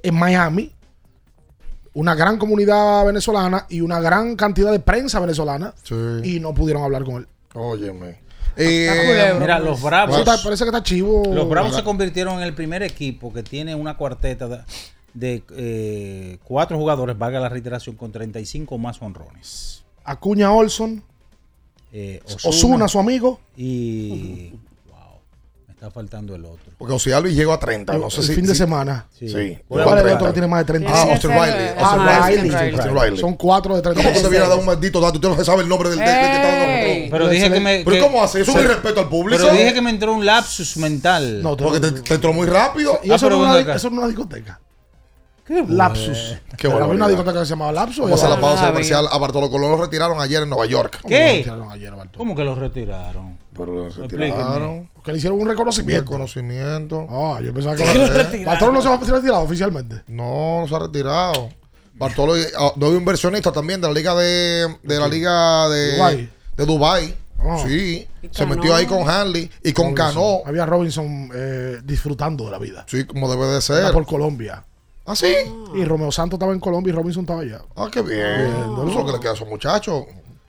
en 0.03 0.15
Miami 0.15 0.73
una 1.93 2.15
gran 2.15 2.37
comunidad 2.37 3.05
venezolana 3.05 3.65
y 3.69 3.81
una 3.81 3.99
gran 3.99 4.35
cantidad 4.35 4.71
de 4.71 4.79
prensa 4.79 5.19
venezolana 5.19 5.73
Sí. 5.83 5.95
y 6.23 6.39
no 6.39 6.53
pudieron 6.53 6.83
hablar 6.83 7.03
con 7.03 7.15
él. 7.17 7.27
Óyeme. 7.53 8.19
Mira, 8.57 9.59
los 9.59 9.81
Bravos. 9.81 10.19
Está- 10.19 10.37
parece 10.43 10.63
que 10.65 10.69
está 10.69 10.83
chivo. 10.83 11.23
Los 11.33 11.47
Bravos 11.49 11.75
se 11.75 11.83
convirtieron 11.83 12.35
en 12.37 12.43
el 12.43 12.53
primer 12.53 12.83
equipo 12.83 13.31
que 13.33 13.41
tiene 13.43 13.73
una 13.75 13.95
cuarteta 13.97 14.47
de, 14.47 14.59
de, 15.13 15.43
eh, 15.55 16.37
cuatro 16.43 16.77
jugadores, 16.77 17.17
valga 17.17 17.39
la 17.39 17.49
reiteración, 17.49 17.95
con 17.95 18.11
35 18.11 18.77
más 18.77 19.01
honrones. 19.01 19.83
Acuña 20.03 20.51
Olson, 20.51 21.03
Eh, 21.91 22.21
Osuna, 22.43 22.87
su 22.87 22.99
amigo. 22.99 23.39
Y. 23.57 24.53
Está 25.79 25.91
faltando 25.91 26.35
el 26.35 26.43
otro. 26.43 26.73
Porque 26.77 26.91
José 26.91 27.13
Alvis 27.13 27.33
llegó 27.33 27.53
a 27.53 27.59
30. 27.59 27.93
No 27.97 28.09
sé 28.09 28.19
el 28.19 28.27
si, 28.27 28.35
fin 28.35 28.45
de 28.45 28.51
si- 28.51 28.57
semana. 28.57 29.05
Sí. 29.17 29.27
¿Cuál 29.65 29.81
es 29.81 29.87
el 29.87 29.93
30. 30.01 30.13
otro 30.15 30.27
que 30.27 30.33
tiene 30.33 30.47
más 30.47 30.59
de 30.59 30.65
30? 30.65 30.91
Ah, 30.93 31.01
Austin 31.03 31.29
Riley. 31.31 31.69
Ah, 31.77 32.19
Austin 32.25 32.35
Riley. 32.43 32.49
Riley. 32.49 32.75
Austin 32.75 32.99
Riley. 33.01 33.17
Son 33.17 33.33
cuatro 33.35 33.75
de 33.77 33.81
30. 33.81 34.03
¿Cómo 34.03 34.21
te 34.21 34.27
viene 34.27 34.43
a 34.45 34.49
dar 34.49 34.59
un 34.59 34.65
maldito 34.65 34.99
dato? 34.99 35.15
Usted 35.15 35.29
no 35.29 35.37
se 35.37 35.45
sabe 35.45 35.61
el 35.63 35.69
nombre 35.69 35.89
del. 35.89 35.99
Pero 37.09 37.29
dije 37.29 37.49
que 37.49 37.59
me. 37.61 37.83
¿Pero 37.85 38.03
cómo 38.07 38.21
hace? 38.21 38.41
Eso 38.41 38.51
es 38.51 38.57
un 38.57 38.63
irrespeto 38.65 38.99
al 38.99 39.07
público. 39.07 39.41
Pero 39.41 39.53
dije 39.57 39.73
que 39.73 39.81
me 39.81 39.89
entró 39.91 40.13
un 40.13 40.25
lapsus 40.25 40.75
mental. 40.75 41.41
No, 41.41 41.55
Porque 41.55 41.79
te, 41.79 42.13
entró 42.13 42.33
muy 42.33 42.45
rápido. 42.45 42.99
Y 43.01 43.11
eso, 43.13 43.27
pero 43.27 43.37
no 43.37 43.43
es 43.45 43.51
ven 43.53 43.61
una, 43.63 43.71
acá. 43.71 43.75
eso 43.77 43.89
no 43.89 43.95
es 43.95 43.99
una 43.99 44.07
discoteca. 44.07 44.59
Qué 45.47 45.63
Lapsus. 45.65 46.35
Qué 46.57 46.67
Pero 46.69 46.83
había 46.83 46.87
una 46.93 47.07
discoteca 47.07 47.39
que 47.39 47.45
se 47.45 47.51
llamaba 47.51 47.71
Lapsus. 47.71 48.03
Vamos 48.03 48.21
a 48.21 48.27
la 48.29 48.39
pausa 48.41 48.65
Ah, 48.65 48.67
comercial. 48.71 49.07
A 49.09 49.17
Bartolo 49.17 49.49
Colón 49.49 49.71
lo 49.71 49.77
retiraron 49.81 50.19
ayer 50.19 50.43
en 50.43 50.49
Nueva 50.49 50.65
York. 50.65 50.99
¿Cómo 51.01 51.15
lo 51.15 51.17
¿Qué? 51.17 51.51
¿Cómo 52.17 52.35
que 52.35 52.43
lo 52.43 52.53
retiraron? 52.55 53.38
Pero 53.55 53.89
retiraron. 53.89 54.89
Porque 54.93 55.11
le 55.11 55.17
hicieron 55.17 55.39
un 55.39 55.47
reconocimiento. 55.47 56.01
Reconocimiento. 56.03 57.07
Ah, 57.09 57.39
yo 57.43 57.53
pensaba 57.53 57.75
que. 57.75 58.45
Bartolo 58.45 58.71
no 58.73 58.81
se 58.81 58.89
va 58.89 58.95
a 58.95 58.99
retirado 58.99 59.41
oficialmente. 59.41 60.03
No, 60.07 60.61
no 60.61 60.67
se 60.67 60.75
ha 60.75 60.79
retirado. 60.79 61.49
Bartolo, 61.95 62.37
eh, 62.37 62.47
ah, 62.57 62.71
nuevo 62.77 62.95
inversionista 62.95 63.51
también 63.51 63.81
de 63.81 63.87
la 63.87 63.93
liga 63.93 64.15
de, 64.15 64.77
de 64.83 64.99
la 64.99 65.07
liga 65.07 65.67
de 65.67 65.95
Dubái. 65.97 66.29
de 66.55 66.65
Dubai. 66.65 67.15
Ah. 67.41 67.57
Sí, 67.65 68.07
se 68.31 68.45
metió 68.45 68.75
ahí 68.75 68.85
con 68.85 69.09
Hanley 69.09 69.49
y 69.63 69.73
con 69.73 69.93
Cano. 69.93 70.41
Había 70.45 70.65
Robinson 70.65 71.29
eh, 71.33 71.77
disfrutando 71.83 72.45
de 72.45 72.51
la 72.51 72.59
vida. 72.59 72.85
Sí, 72.87 73.05
como 73.05 73.29
debe 73.29 73.45
de 73.45 73.51
Era 73.53 73.61
ser. 73.61 73.91
por 73.93 74.05
Colombia. 74.05 74.65
¿Ah, 75.05 75.15
sí? 75.15 75.33
Y 75.73 75.83
Romeo 75.85 76.11
Santos 76.11 76.37
estaba 76.37 76.53
en 76.53 76.59
Colombia 76.59 76.91
y 76.91 76.95
Robinson 76.95 77.23
estaba 77.23 77.41
allá. 77.41 77.61
Ah, 77.75 77.87
qué 77.91 78.01
bien. 78.01 78.21
Eso 78.21 78.87
es 78.87 78.95
lo 78.95 79.05
que 79.05 79.11
le 79.13 79.19
queda 79.19 79.31
a 79.31 79.33
esos 79.33 79.47
muchachos. 79.47 80.03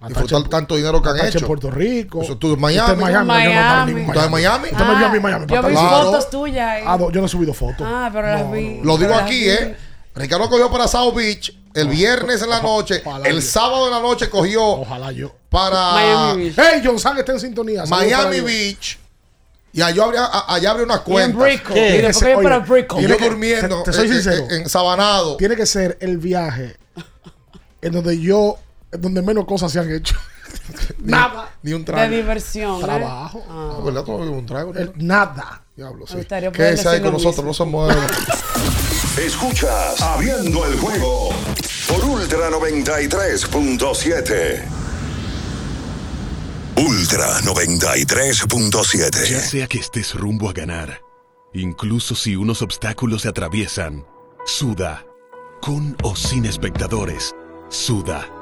Disfrutar 0.09 0.42
tanto 0.48 0.76
dinero 0.76 1.03
que 1.03 1.09
han 1.11 1.16
Atache 1.16 1.30
en 1.32 1.36
hecho. 1.38 1.46
Puerto 1.46 1.70
Rico. 1.70 2.22
Eso 2.22 2.36
tú 2.38 2.55
en 2.55 2.61
Miami. 2.61 2.90
Usted 2.92 2.92
en 2.94 3.26
Miami. 3.26 3.26
Miami. 3.26 3.44
Yo 3.44 3.55
no 3.55 3.61
estaba 3.61 3.84
ni 3.86 3.92
en 3.92 3.98
¿Estás 4.09 4.24
en 4.24 4.30
Miami? 4.30 4.68
Me 4.70 5.16
en 5.16 5.22
Miami. 5.22 5.46
Yo 5.46 5.62
vi 5.62 5.74
fotos 5.74 6.30
tuyas. 6.30 6.82
Ah, 6.86 6.96
no, 6.98 7.11
yo 7.11 7.20
no 7.20 7.26
he 7.26 7.28
subido 7.28 7.53
fotos. 7.53 7.86
Ah, 7.88 8.09
pero 8.12 8.26
las 8.28 8.51
vi. 8.51 8.80
Lo 8.82 8.96
digo 8.96 9.14
aquí, 9.14 9.40
vi. 9.40 9.48
¿eh? 9.51 9.76
Ricardo 10.14 10.48
cogió 10.48 10.70
para 10.70 10.88
South 10.88 11.14
Beach 11.14 11.55
el 11.74 11.88
viernes 11.88 12.40
en 12.42 12.48
la 12.51 12.61
noche. 12.62 13.03
ojalá 13.05 13.28
El 13.28 13.36
yo. 13.36 13.40
sábado 13.42 13.86
en 13.86 13.92
la 13.92 14.01
noche 14.01 14.28
cogió 14.30 14.64
Ojalá 14.64 15.12
yo. 15.12 15.34
para 15.51 15.92
Miami 15.92 16.44
Beach. 16.51 16.55
Hey, 16.57 16.82
John 16.84 16.98
San 16.98 17.18
está 17.18 17.32
en 17.32 17.40
sintonía. 17.40 17.84
Miami. 17.86 18.40
Beach. 18.40 18.98
Y 19.72 19.82
allá 19.82 20.03
abrió, 20.03 20.20
a- 20.20 20.53
allá 20.55 20.70
abrió 20.72 20.84
una 20.86 20.94
Y 21.07 21.16
en 21.18 21.32
cuenta. 21.32 21.78
Y 21.78 21.98
después 22.03 22.34
Oye, 22.36 22.42
para 22.42 22.59
Brickell. 22.59 23.05
Y 23.05 23.07
yo 23.07 23.16
durmiendo 23.18 23.82
te- 23.84 23.92
te 23.92 23.96
soy 23.98 24.07
en- 24.09 24.12
en- 24.14 24.22
sincero. 24.22 24.46
en 24.51 24.68
Sabanado. 24.68 25.36
Tiene 25.36 25.55
que 25.55 25.64
ser 25.66 25.96
el 26.01 26.18
viaje 26.18 26.76
en 27.82 27.92
donde 27.92 28.18
yo, 28.20 28.57
donde 28.93 29.22
menos 29.22 29.45
cosas 29.47 29.72
se 29.72 29.78
han 29.78 29.91
hecho. 29.93 30.16
nada. 30.99 31.55
Ni 31.62 31.72
un 31.72 31.84
De 31.84 31.93
trago. 31.93 32.12
diversión. 32.14 32.80
¿eh? 32.80 32.84
Trabajo. 32.84 33.45
Ah, 33.49 33.78
¿Verdad? 33.84 34.03
Tú 34.05 34.12
no 34.12 34.18
bebes 34.18 34.34
un 34.38 34.47
trago. 34.47 34.74
El- 34.74 34.93
nada. 34.97 35.62
Diablo, 35.76 36.07
sí. 36.07 36.16
Quédese 36.53 36.88
ahí 36.88 37.01
con 37.01 37.12
nosotros, 37.12 37.45
no 37.47 37.55
se 37.55 37.64
mueva. 37.64 38.07
Escuchas 39.18 40.01
Abriendo 40.01 40.64
el 40.66 40.78
juego 40.78 41.30
por 41.88 42.05
Ultra 42.05 42.51
93.7. 42.51 44.62
Ultra 46.76 47.41
93.7. 47.41 49.28
Ya 49.28 49.41
sea 49.41 49.66
que 49.66 49.78
estés 49.78 50.14
rumbo 50.14 50.49
a 50.49 50.53
ganar, 50.53 51.01
incluso 51.53 52.14
si 52.14 52.36
unos 52.36 52.62
obstáculos 52.62 53.22
se 53.22 53.28
atraviesan, 53.28 54.07
suda, 54.47 55.05
con 55.61 55.97
o 56.03 56.14
sin 56.16 56.47
espectadores, 56.47 57.34
suda, 57.68 58.26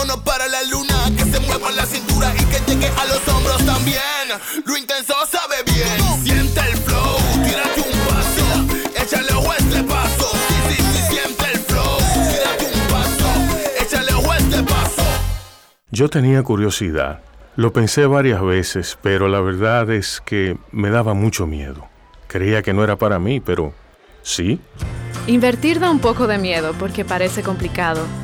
Vámonos 0.00 0.24
para 0.24 0.48
la 0.48 0.62
luna, 0.62 1.14
que 1.14 1.24
se 1.24 1.38
mueva 1.40 1.70
la 1.72 1.84
cintura 1.84 2.32
y 2.34 2.44
que 2.46 2.58
llegue 2.66 2.86
a 2.86 3.04
los 3.04 3.28
hombros 3.28 3.58
también. 3.66 4.00
Lo 4.64 4.74
intenso 4.74 5.12
sabe 5.30 5.56
bien. 5.66 6.24
Siente 6.24 6.58
el 6.58 6.76
flow, 6.78 7.18
tírate 7.44 7.80
un 7.82 7.98
paso, 8.08 8.98
échale 8.98 9.32
o 9.34 9.52
este 9.52 9.82
paso. 9.82 10.30
Sí, 10.48 10.54
sí, 10.68 10.82
sí, 10.82 11.02
siente 11.10 11.44
el 11.52 11.58
flow, 11.58 11.98
tírate 12.30 12.64
un 12.74 12.88
paso, 12.88 13.28
échale 13.78 14.14
o 14.14 14.32
este 14.32 14.62
paso. 14.62 15.02
Yo 15.90 16.08
tenía 16.08 16.42
curiosidad. 16.44 17.20
Lo 17.56 17.74
pensé 17.74 18.06
varias 18.06 18.40
veces, 18.40 18.96
pero 19.02 19.28
la 19.28 19.40
verdad 19.40 19.90
es 19.90 20.22
que 20.24 20.56
me 20.72 20.88
daba 20.88 21.12
mucho 21.12 21.46
miedo. 21.46 21.90
Creía 22.26 22.62
que 22.62 22.72
no 22.72 22.84
era 22.84 22.96
para 22.96 23.18
mí, 23.18 23.40
pero 23.40 23.74
sí. 24.22 24.60
Invertir 25.26 25.78
da 25.78 25.90
un 25.90 25.98
poco 25.98 26.26
de 26.26 26.38
miedo 26.38 26.74
porque 26.78 27.04
parece 27.04 27.42
complicado 27.42 28.00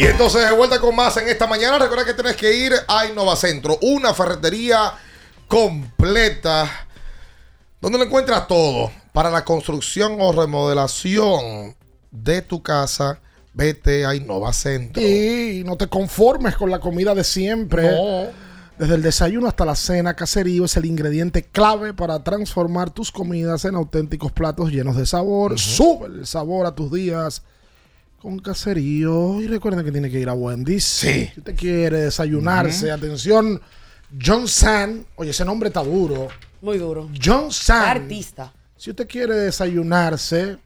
Y 0.00 0.06
entonces 0.06 0.48
de 0.48 0.56
vuelta 0.56 0.80
con 0.80 0.96
más 0.96 1.14
en 1.18 1.28
esta 1.28 1.46
mañana. 1.46 1.78
Recuerda 1.78 2.06
que 2.06 2.14
tienes 2.14 2.34
que 2.34 2.56
ir 2.56 2.72
a 2.88 3.04
Innova 3.04 3.36
Centro, 3.36 3.76
una 3.82 4.14
ferretería 4.14 4.94
completa 5.46 6.86
donde 7.82 7.98
lo 7.98 8.04
encuentras 8.04 8.48
todo 8.48 8.90
para 9.12 9.30
la 9.30 9.44
construcción 9.44 10.16
o 10.18 10.32
remodelación 10.32 11.76
de 12.10 12.40
tu 12.40 12.62
casa. 12.62 13.20
Vete 13.52 14.06
a 14.06 14.14
Innova 14.14 14.54
Centro. 14.54 15.02
Y 15.02 15.64
no 15.66 15.76
te 15.76 15.86
conformes 15.86 16.56
con 16.56 16.70
la 16.70 16.80
comida 16.80 17.14
de 17.14 17.22
siempre. 17.22 17.90
No. 17.90 18.28
Desde 18.78 18.94
el 18.94 19.02
desayuno 19.02 19.48
hasta 19.48 19.66
la 19.66 19.76
cena, 19.76 20.16
Caserío 20.16 20.64
es 20.64 20.78
el 20.78 20.86
ingrediente 20.86 21.42
clave 21.42 21.92
para 21.92 22.24
transformar 22.24 22.88
tus 22.88 23.12
comidas 23.12 23.66
en 23.66 23.74
auténticos 23.74 24.32
platos 24.32 24.70
llenos 24.70 24.96
de 24.96 25.04
sabor. 25.04 25.58
Sube 25.58 26.06
el 26.06 26.26
sabor 26.26 26.64
a 26.64 26.74
tus 26.74 26.90
días 26.90 27.42
con 28.20 28.38
Caserío. 28.38 29.40
Y 29.40 29.46
recuerden 29.46 29.84
que 29.84 29.92
tiene 29.92 30.10
que 30.10 30.20
ir 30.20 30.28
a 30.28 30.34
Wendy's. 30.34 30.84
Sí. 30.84 31.30
Si 31.32 31.40
usted 31.40 31.56
quiere 31.56 31.98
desayunarse, 32.02 32.90
atención, 32.90 33.60
John 34.22 34.46
San. 34.46 35.06
Oye, 35.16 35.30
ese 35.30 35.44
nombre 35.44 35.68
está 35.68 35.82
duro. 35.82 36.28
Muy 36.60 36.78
duro. 36.78 37.08
John 37.22 37.50
San. 37.50 38.02
Artista. 38.02 38.52
Si 38.76 38.90
usted 38.90 39.08
quiere 39.08 39.34
desayunarse 39.34 40.58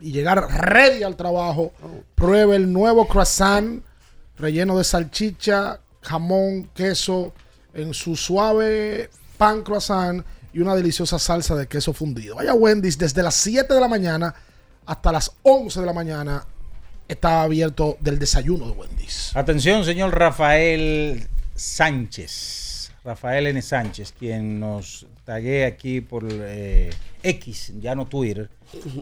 y 0.00 0.10
llegar 0.10 0.46
ready 0.50 1.02
al 1.02 1.16
trabajo, 1.16 1.72
pruebe 2.14 2.56
el 2.56 2.72
nuevo 2.72 3.06
croissant 3.06 3.82
relleno 4.36 4.76
de 4.76 4.84
salchicha, 4.84 5.80
jamón, 6.00 6.70
queso, 6.74 7.32
en 7.74 7.94
su 7.94 8.16
suave 8.16 9.08
pan 9.38 9.62
croissant 9.62 10.24
y 10.52 10.60
una 10.60 10.74
deliciosa 10.74 11.18
salsa 11.18 11.54
de 11.54 11.66
queso 11.66 11.92
fundido. 11.92 12.36
Vaya 12.36 12.54
Wendy's 12.54 12.98
desde 12.98 13.22
las 13.22 13.34
7 13.36 13.72
de 13.72 13.80
la 13.80 13.88
mañana 13.88 14.34
hasta 14.86 15.12
las 15.12 15.32
11 15.42 15.80
de 15.80 15.86
la 15.86 15.92
mañana. 15.92 16.46
Está 17.08 17.42
abierto 17.42 17.96
del 18.00 18.18
desayuno 18.18 18.66
de 18.66 18.72
Wendy's. 18.72 19.32
Atención, 19.36 19.84
señor 19.84 20.16
Rafael 20.18 21.26
Sánchez. 21.54 22.92
Rafael 23.04 23.48
N. 23.48 23.60
Sánchez, 23.60 24.14
quien 24.16 24.60
nos 24.60 25.06
tagué 25.24 25.64
aquí 25.66 26.00
por 26.00 26.24
eh, 26.30 26.90
X, 27.24 27.72
ya 27.80 27.96
no 27.96 28.06
Twitter, 28.06 28.48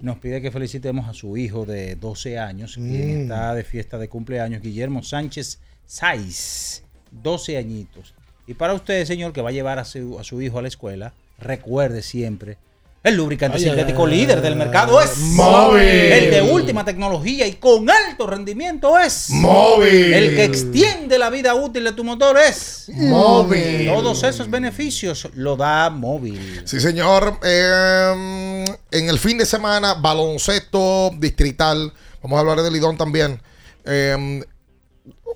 nos 0.01 0.17
pide 0.19 0.41
que 0.41 0.51
felicitemos 0.51 1.07
a 1.07 1.13
su 1.13 1.37
hijo 1.37 1.67
de 1.67 1.97
12 1.97 2.39
años, 2.39 2.75
quien 2.77 3.19
Mm. 3.19 3.23
está 3.23 3.55
de 3.55 3.63
fiesta 3.63 3.99
de 3.99 4.09
cumpleaños, 4.09 4.63
Guillermo 4.63 5.03
Sánchez 5.03 5.59
Saiz, 5.85 6.83
12 7.11 7.59
añitos. 7.59 8.15
Y 8.47 8.55
para 8.55 8.73
usted, 8.73 9.05
señor, 9.05 9.35
que 9.35 9.43
va 9.43 9.51
a 9.51 9.53
llevar 9.53 9.79
a 9.79 9.85
su, 9.85 10.19
a 10.19 10.25
su 10.25 10.41
hijo 10.41 10.59
a 10.59 10.63
la 10.63 10.69
escuela, 10.69 11.13
recuerde 11.39 12.01
siempre, 12.01 12.57
el 13.03 13.17
lubricante 13.17 13.57
Ay, 13.57 13.65
sintético 13.65 14.05
ay, 14.05 14.11
líder 14.11 14.37
ay, 14.39 14.43
del 14.43 14.57
mercado 14.57 15.01
es 15.01 15.17
Móvil. 15.17 15.83
El 15.83 16.31
de 16.31 16.43
última 16.43 16.85
tecnología 16.85 17.47
y 17.47 17.55
con 17.55 17.89
alto 17.89 18.27
rendimiento 18.27 18.99
es 18.99 19.31
Móvil. 19.31 20.13
El 20.13 20.37
que 20.37 20.45
extiende 20.45 21.19
la 21.19 21.31
vida 21.31 21.55
útil 21.55 21.85
de 21.85 21.93
tu 21.93 22.05
motor 22.05 22.37
es 22.39 22.91
Móvil. 22.95 23.87
Todos 23.87 24.23
esos 24.25 24.51
beneficios 24.51 25.29
lo 25.35 25.57
da 25.57 25.89
móvil. 25.89 26.63
Sí, 26.67 26.79
señor. 26.79 27.39
Eh, 27.43 28.65
en 28.91 29.09
el 29.09 29.19
fin 29.19 29.39
de 29.39 29.47
semana, 29.47 29.95
baloncesto 29.95 31.11
distrital. 31.19 31.93
Vamos 32.23 32.37
a 32.37 32.41
hablar 32.41 32.63
de 32.63 32.71
Lidón 32.71 32.99
también. 32.99 33.41
Eh, 33.87 34.45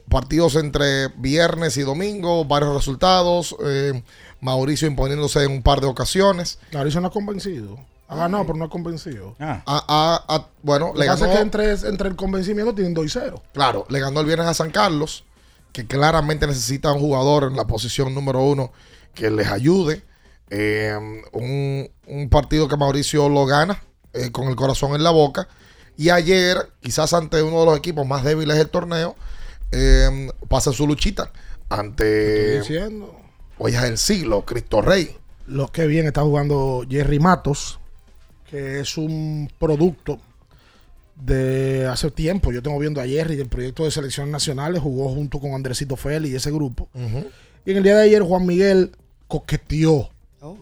partidos 0.09 0.57
entre 0.57 1.09
viernes 1.17 1.77
y 1.77 1.83
domingo, 1.83 2.45
varios 2.45 2.75
resultados. 2.75 3.57
Eh, 3.65 4.03
Mauricio 4.45 4.87
imponiéndose 4.87 5.43
en 5.43 5.51
un 5.53 5.63
par 5.63 5.81
de 5.81 5.87
ocasiones. 5.87 6.59
Mauricio 6.73 7.01
no 7.01 7.09
ha 7.09 7.11
convencido. 7.11 7.79
Ha 8.09 8.17
ganado, 8.17 8.45
pero 8.45 8.59
no 8.59 8.67
ha 8.67 8.69
convencido. 8.71 9.35
Ah. 9.41 9.63
A- 9.67 9.85
a- 10.29 10.35
a- 10.37 10.49
bueno, 10.63 10.93
Lo 10.93 11.01
le 11.01 11.07
ganó, 11.07 11.25
que 11.25 11.39
entre, 11.41 11.73
entre 11.73 12.09
el 12.11 12.17
convencimiento 12.17 12.75
tienen 12.75 12.93
2 12.93 13.07
y 13.07 13.09
0. 13.09 13.43
claro, 13.55 13.87
le 13.89 13.99
ganó 14.01 14.21
el 14.21 14.27
viernes 14.27 14.47
a 14.47 14.53
San 14.55 14.71
Carlos, 14.71 15.25
que 15.73 15.87
claramente 15.87 16.47
necesita 16.47 16.93
un 16.93 17.01
jugador 17.01 17.45
en 17.45 17.57
la 17.57 17.67
posición 17.67 18.15
número 18.15 18.43
uno 18.43 18.71
que 19.15 19.31
les 19.31 19.49
ayude. 19.49 20.03
Eh, 20.51 20.95
un, 21.33 21.91
un 22.07 22.29
partido 22.29 22.69
que 22.69 22.77
Mauricio 22.77 23.29
lo 23.31 23.47
gana 23.47 23.83
eh, 24.13 24.31
con 24.31 24.49
el 24.49 24.57
corazón 24.57 24.95
en 24.95 25.03
la 25.03 25.11
boca. 25.11 25.49
Y 25.97 26.11
ayer, 26.11 26.59
quizás 26.83 27.15
ante 27.15 27.43
uno 27.43 27.61
de 27.61 27.67
los 27.67 27.79
equipos 27.79 28.07
más 28.07 28.23
débiles 28.25 28.59
del 28.59 28.69
torneo, 28.69 29.17
eh, 29.73 30.29
pasa 30.49 30.71
su 30.73 30.87
luchita 30.87 31.33
ante 31.71 32.59
Estoy 32.59 32.75
diciendo. 32.77 33.17
Hoy 33.59 33.75
es 33.75 33.83
el 33.83 33.99
siglo, 33.99 34.45
Cristo 34.45 34.83
Rey. 34.83 35.17
Lo 35.47 35.69
que 35.69 35.87
bien 35.87 36.07
está 36.07 36.23
jugando 36.23 36.85
Jerry 36.89 37.19
Matos, 37.19 37.79
que 38.49 38.81
es 38.81 38.97
un 38.97 39.51
producto 39.59 40.19
de 41.17 41.87
hace 41.87 42.11
tiempo. 42.11 42.53
Yo 42.53 42.63
tengo 42.63 42.79
viendo 42.79 43.01
a 43.01 43.07
Jerry 43.07 43.37
del 43.37 43.49
proyecto 43.49 43.85
de 43.85 43.91
selecciones 43.91 44.33
nacionales, 44.33 44.81
jugó 44.81 45.09
junto 45.09 45.39
con 45.39 45.53
Andresito 45.53 45.97
Feli 45.97 46.31
y 46.31 46.35
ese 46.37 46.51
grupo. 46.51 46.89
Y 47.65 47.71
en 47.71 47.77
el 47.77 47.83
día 47.83 47.97
de 47.97 48.05
ayer 48.05 48.23
Juan 48.23 48.47
Miguel 48.47 48.93
coqueteó 49.29 50.11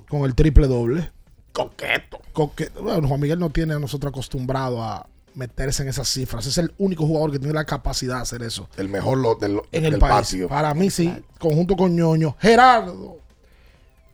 con 0.08 0.24
el 0.24 0.34
triple 0.34 0.66
doble. 0.66 1.10
Coqueto. 1.52 2.20
Coqueto. 2.32 2.82
Bueno, 2.82 3.08
Juan 3.08 3.20
Miguel 3.20 3.38
no 3.38 3.50
tiene 3.50 3.74
a 3.74 3.78
nosotros 3.78 4.10
acostumbrado 4.10 4.82
a 4.82 5.06
meterse 5.34 5.82
en 5.82 5.88
esas 5.88 6.08
cifras. 6.08 6.46
Es 6.46 6.58
el 6.58 6.72
único 6.78 7.06
jugador 7.06 7.32
que 7.32 7.38
tiene 7.38 7.54
la 7.54 7.64
capacidad 7.64 8.16
de 8.16 8.22
hacer 8.22 8.42
eso. 8.42 8.68
El 8.76 8.88
mejor 8.88 9.18
lo- 9.18 9.34
del, 9.34 9.60
en 9.72 9.82
del 9.84 9.94
el 9.94 10.00
país. 10.00 10.12
patio. 10.26 10.48
Para 10.48 10.74
mí 10.74 10.90
sí, 10.90 11.12
conjunto 11.38 11.76
con 11.76 11.94
ñoño. 11.96 12.36
Gerardo, 12.40 13.18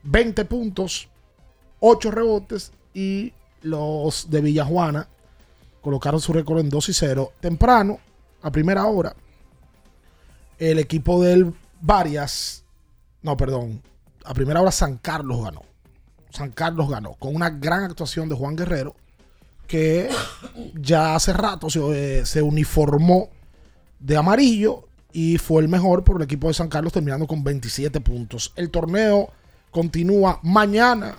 20 0.04 0.44
puntos, 0.44 1.08
8 1.80 2.10
rebotes 2.10 2.72
y 2.94 3.32
los 3.62 4.30
de 4.30 4.40
Villajuana 4.40 5.08
colocaron 5.80 6.20
su 6.20 6.32
récord 6.32 6.60
en 6.60 6.70
2 6.70 6.88
y 6.88 6.92
0. 6.94 7.32
Temprano, 7.40 7.98
a 8.42 8.50
primera 8.50 8.86
hora, 8.86 9.14
el 10.58 10.78
equipo 10.78 11.22
del 11.22 11.54
Varias, 11.80 12.64
no, 13.22 13.36
perdón, 13.36 13.80
a 14.24 14.34
primera 14.34 14.60
hora 14.60 14.72
San 14.72 14.98
Carlos 14.98 15.42
ganó. 15.44 15.62
San 16.30 16.50
Carlos 16.50 16.90
ganó 16.90 17.14
con 17.14 17.34
una 17.36 17.50
gran 17.50 17.84
actuación 17.84 18.28
de 18.28 18.34
Juan 18.34 18.56
Guerrero 18.56 18.96
que 19.68 20.08
ya 20.74 21.14
hace 21.14 21.32
rato 21.32 21.70
se, 21.70 21.80
eh, 21.92 22.26
se 22.26 22.42
uniformó 22.42 23.28
de 24.00 24.16
amarillo 24.16 24.88
y 25.12 25.38
fue 25.38 25.62
el 25.62 25.68
mejor 25.68 26.02
por 26.04 26.16
el 26.16 26.22
equipo 26.22 26.48
de 26.48 26.54
San 26.54 26.68
Carlos 26.68 26.92
terminando 26.92 27.26
con 27.26 27.44
27 27.44 28.00
puntos. 28.00 28.52
El 28.56 28.70
torneo 28.70 29.30
continúa 29.70 30.40
mañana 30.42 31.18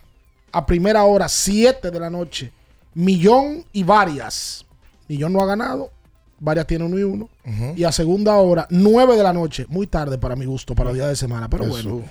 a 0.52 0.66
primera 0.66 1.04
hora, 1.04 1.30
7 1.30 1.92
de 1.92 2.00
la 2.00 2.10
noche. 2.10 2.52
Millón 2.94 3.66
y 3.72 3.84
varias. 3.84 4.66
Millón 5.08 5.34
no 5.34 5.42
ha 5.42 5.46
ganado, 5.46 5.92
varias 6.40 6.68
tiene 6.68 6.86
uno 6.86 7.00
y 7.00 7.04
uno. 7.04 7.30
Y 7.76 7.84
a 7.84 7.92
segunda 7.92 8.36
hora, 8.36 8.68
9 8.70 9.16
de 9.16 9.24
la 9.24 9.34
noche, 9.34 9.66
muy 9.70 9.88
tarde 9.88 10.18
para 10.18 10.36
mi 10.36 10.46
gusto, 10.46 10.76
para 10.76 10.94
día 10.94 11.08
de 11.08 11.16
semana, 11.16 11.50
pero 11.50 11.66
bueno. 11.66 12.04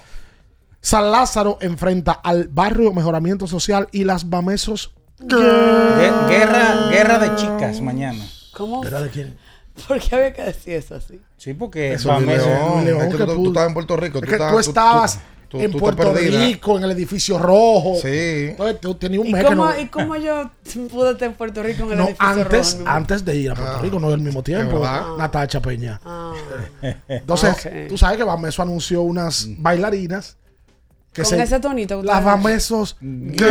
San 0.80 1.11
Lázaro 1.11 1.59
enfrenta 1.61 2.12
al 2.12 2.49
barrio 2.49 2.93
Mejoramiento 2.93 3.47
Social 3.47 3.89
y 3.93 4.05
las 4.05 4.28
Bamesos. 4.28 4.95
Gue- 5.21 6.29
Guerra, 6.29 6.89
guerra 6.91 7.19
de 7.19 7.35
chicas 7.37 7.81
mañana. 7.81 8.25
¿Cómo? 8.53 8.81
¿Guerra 8.83 9.03
de 9.03 9.11
quién? 9.11 9.37
¿Por 9.87 10.01
qué 10.01 10.16
había 10.16 10.33
que 10.33 10.43
decir 10.43 10.75
eso 10.75 10.95
así? 10.97 11.21
Sí, 11.37 11.55
porque 11.55 11.93
Eso 11.93 12.12
es 12.16 12.23
León. 12.23 12.85
León, 12.85 13.01
Es 13.03 13.09
que 13.12 13.19
que 13.19 13.25
tú, 13.27 13.47
estabas 13.49 13.69
en 13.69 13.75
Puerto 13.75 13.97
Rico. 13.97 14.19
Es 14.19 14.25
tú 14.25 14.29
que 14.29 14.35
estabas- 14.35 14.53
tú 14.53 14.59
estabas 14.71 15.21
tú- 15.49 15.61
en 15.61 15.71
tú 15.73 15.79
Puerto. 15.79 16.12
Rico, 16.14 16.77
en 16.79 16.85
el 16.85 16.91
edificio 16.93 17.39
rojo. 17.39 17.95
Sí. 18.03 18.09
Entonces 18.51 18.81
tú 18.81 18.95
tenías 18.97 19.21
un 19.23 19.29
¿Y 19.29 19.33
mes 19.33 19.43
que 19.45 19.49
cómo, 19.49 19.64
no- 19.66 19.81
¿Y 19.81 19.87
cómo 19.87 20.16
yo 20.16 20.51
pude 20.91 21.12
estar 21.12 21.29
en 21.29 21.35
Puerto 21.35 21.62
Rico 21.62 21.85
en 21.85 21.93
el 21.93 21.99
No, 21.99 22.05
edificio 22.09 22.27
antes, 22.29 22.77
rojo? 22.79 22.91
antes 22.91 23.25
de 23.25 23.37
ir 23.37 23.51
a 23.51 23.55
Puerto 23.55 23.75
Ah. 23.77 23.83
Rico, 23.83 24.01
no 24.01 24.09
al 24.09 24.19
mismo 24.21 24.43
tiempo. 24.43 24.81
Natacha 25.16 25.61
Peña. 25.61 26.01
Ah. 26.05 26.33
Entonces, 27.09 27.69
tú 27.89 27.97
sabes 27.97 28.16
que 28.19 28.25
Bameso 28.25 28.62
anunció 28.62 29.03
unas 29.03 29.47
bailarinas 29.59 30.37
que 31.12 31.23
Con 31.23 31.31
se- 31.31 31.43
ese 31.43 31.61
tonito. 31.61 32.03
las 32.03 32.25
Bamesos 32.25 32.97
girl, 33.01 33.47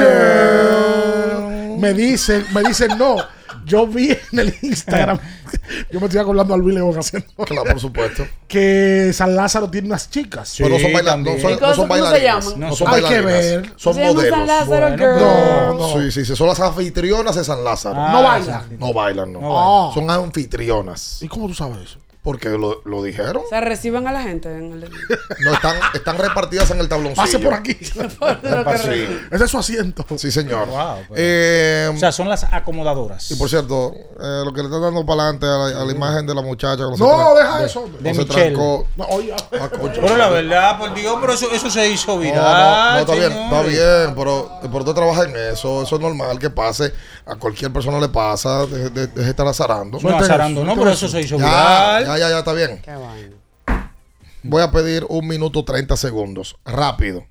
me 1.77 1.93
dicen, 1.93 2.45
me 2.53 2.63
dicen 2.63 2.97
no. 2.97 3.17
Yo 3.65 3.85
vi 3.87 4.11
en 4.31 4.39
el 4.39 4.55
Instagram, 4.61 5.19
yo 5.91 5.99
me 5.99 6.05
estoy 6.05 6.21
acordando 6.21 6.53
al 6.53 6.59
Luis 6.61 6.75
León 6.75 6.97
haciendo. 6.97 7.27
Claro, 7.45 7.63
por 7.65 7.79
supuesto. 7.79 8.25
Que 8.47 9.11
San 9.13 9.35
Lázaro 9.35 9.69
tiene 9.69 9.87
unas 9.87 10.09
chicas. 10.09 10.55
Pero 10.57 10.69
no 10.69 10.79
son, 10.79 10.93
baila- 10.93 11.17
no 11.17 11.31
son, 11.39 11.51
¿Y 11.51 11.53
no 11.53 11.59
cómo- 11.59 11.73
son 11.73 11.83
se 11.85 11.89
bailarinas. 11.89 12.45
llaman? 12.45 12.59
No 12.59 12.75
son 12.75 12.87
Hay 12.93 13.03
que 13.03 13.21
ver. 13.21 13.71
Son 13.75 13.93
Se 13.93 14.05
modelos. 14.13 14.29
San 14.37 14.47
Lázaro 14.47 14.87
Bueno, 14.89 14.97
Girl. 14.97 15.19
No, 15.19 15.73
no. 15.73 16.01
Sí, 16.01 16.11
sí, 16.11 16.25
sí. 16.25 16.35
Son 16.35 16.47
las 16.47 16.59
anfitrionas 16.59 17.35
de 17.35 17.43
San 17.43 17.63
Lázaro. 17.63 17.95
Ah, 17.99 18.11
no 18.13 18.23
bailan. 18.23 18.79
No 18.79 18.93
bailan, 18.93 19.33
no. 19.33 19.41
No 19.41 19.49
bailan. 19.53 19.93
Son 19.93 20.09
anfitrionas. 20.11 21.21
¿Y 21.21 21.27
cómo 21.27 21.47
tú 21.47 21.53
sabes 21.53 21.77
eso? 21.83 21.99
Porque 22.27 22.49
lo, 22.49 22.81
lo 22.83 23.01
dijeron. 23.03 23.37
O 23.45 23.47
sea, 23.49 23.61
reciben 23.61 24.05
a 24.05 24.11
la 24.11 24.21
gente 24.21 24.49
en 24.53 24.73
el... 24.73 24.89
No, 25.45 25.53
están, 25.53 25.77
están 25.93 26.17
repartidas 26.17 26.69
en 26.71 26.81
el 26.81 26.89
tabloncillo. 26.89 27.23
Pase 27.23 27.39
por 27.39 27.53
aquí. 27.53 27.77
Sí. 28.83 29.07
Ese 29.31 29.45
es 29.45 29.49
su 29.51 29.57
asiento. 29.57 30.05
Sí, 30.17 30.29
señor. 30.29 30.67
Wow, 30.67 30.95
pero- 31.07 31.15
Eh, 31.15 31.89
O 31.93 31.97
sea, 31.97 32.11
son 32.11 32.27
las 32.27 32.43
acomodadoras. 32.43 33.31
y 33.31 33.35
por 33.35 33.47
cierto, 33.49 33.93
eh, 33.95 34.41
lo 34.43 34.51
que 34.51 34.59
le 34.59 34.65
están 34.65 34.81
dando 34.81 35.05
para 35.05 35.23
adelante 35.23 35.45
a 35.45 35.49
la, 35.57 35.81
a 35.81 35.85
la 35.85 35.91
imagen 35.93 36.27
de 36.27 36.35
la 36.35 36.41
muchacha. 36.41 36.83
se 36.83 36.97
No, 36.97 36.97
tra- 36.97 37.35
deja 37.37 37.63
eso. 37.65 37.87
de 38.01 38.09
no 38.09 38.15
se 38.15 38.25
Michelle. 38.25 38.25
trancó. 38.51 38.87
No, 38.97 39.05
oye, 39.05 39.33
Ah. 39.59 39.69
Pero 40.01 40.17
la 40.17 40.27
verdad, 40.29 40.77
por 40.79 40.93
Dios, 40.93 41.17
pero 41.21 41.31
eso, 41.33 41.47
eso 41.53 41.69
se 41.69 41.87
hizo 41.89 42.19
viral. 42.19 42.43
no, 42.43 42.91
no, 42.93 42.99
está 42.99 43.13
bien, 43.13 43.31
está 43.31 43.61
bien, 43.61 44.15
pero, 44.15 44.49
pero 44.69 44.83
tú 44.83 44.93
trabajas 44.93 45.27
en 45.27 45.35
eso, 45.53 45.81
eso 45.83 45.95
es 45.95 46.01
normal 46.01 46.37
que 46.39 46.49
pase, 46.49 46.91
a 47.25 47.35
cualquier 47.35 47.71
persona 47.71 47.99
le 48.01 48.09
pasa, 48.09 48.65
deje 48.65 48.89
de, 48.89 49.07
de 49.07 49.29
estar 49.29 49.47
azarando. 49.47 49.97
No, 50.01 50.17
azarando, 50.17 50.63
no, 50.65 50.75
pero 50.75 50.91
eso 50.91 51.07
se 51.07 51.21
hizo 51.21 51.37
Ya, 51.37 51.45
viral. 51.45 52.05
ya, 52.05 52.16
ya, 52.17 52.29
ya, 52.29 52.39
está 52.39 52.53
bien. 52.53 52.81
Qué. 52.81 52.93
Voy 54.43 54.61
a 54.61 54.71
pedir 54.71 55.05
un 55.09 55.27
minuto 55.27 55.65
30 55.65 55.97
segundos, 55.97 56.55
rápido. 56.63 57.25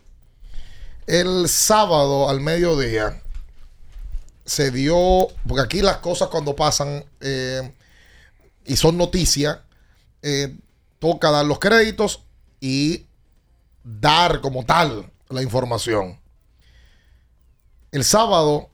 El 1.07 1.49
sábado 1.49 2.29
al 2.29 2.41
mediodía 2.41 3.23
se 4.45 4.71
dio, 4.71 5.29
porque 5.47 5.63
aquí 5.63 5.83
las 5.83 5.99
cosas 5.99 6.29
cuando 6.29 6.55
pasan 6.55 7.05
eh, 7.21 7.73
y 8.65 8.77
son 8.77 8.97
noticias, 8.97 9.59
eh, 10.23 10.57
toca 10.99 11.31
dar 11.31 11.45
los 11.45 11.59
créditos 11.59 12.25
y 12.61 13.07
dar 13.83 14.41
como 14.41 14.65
tal 14.65 15.11
la 15.29 15.43
información. 15.43 16.21
El 17.93 18.05
sábado, 18.05 18.69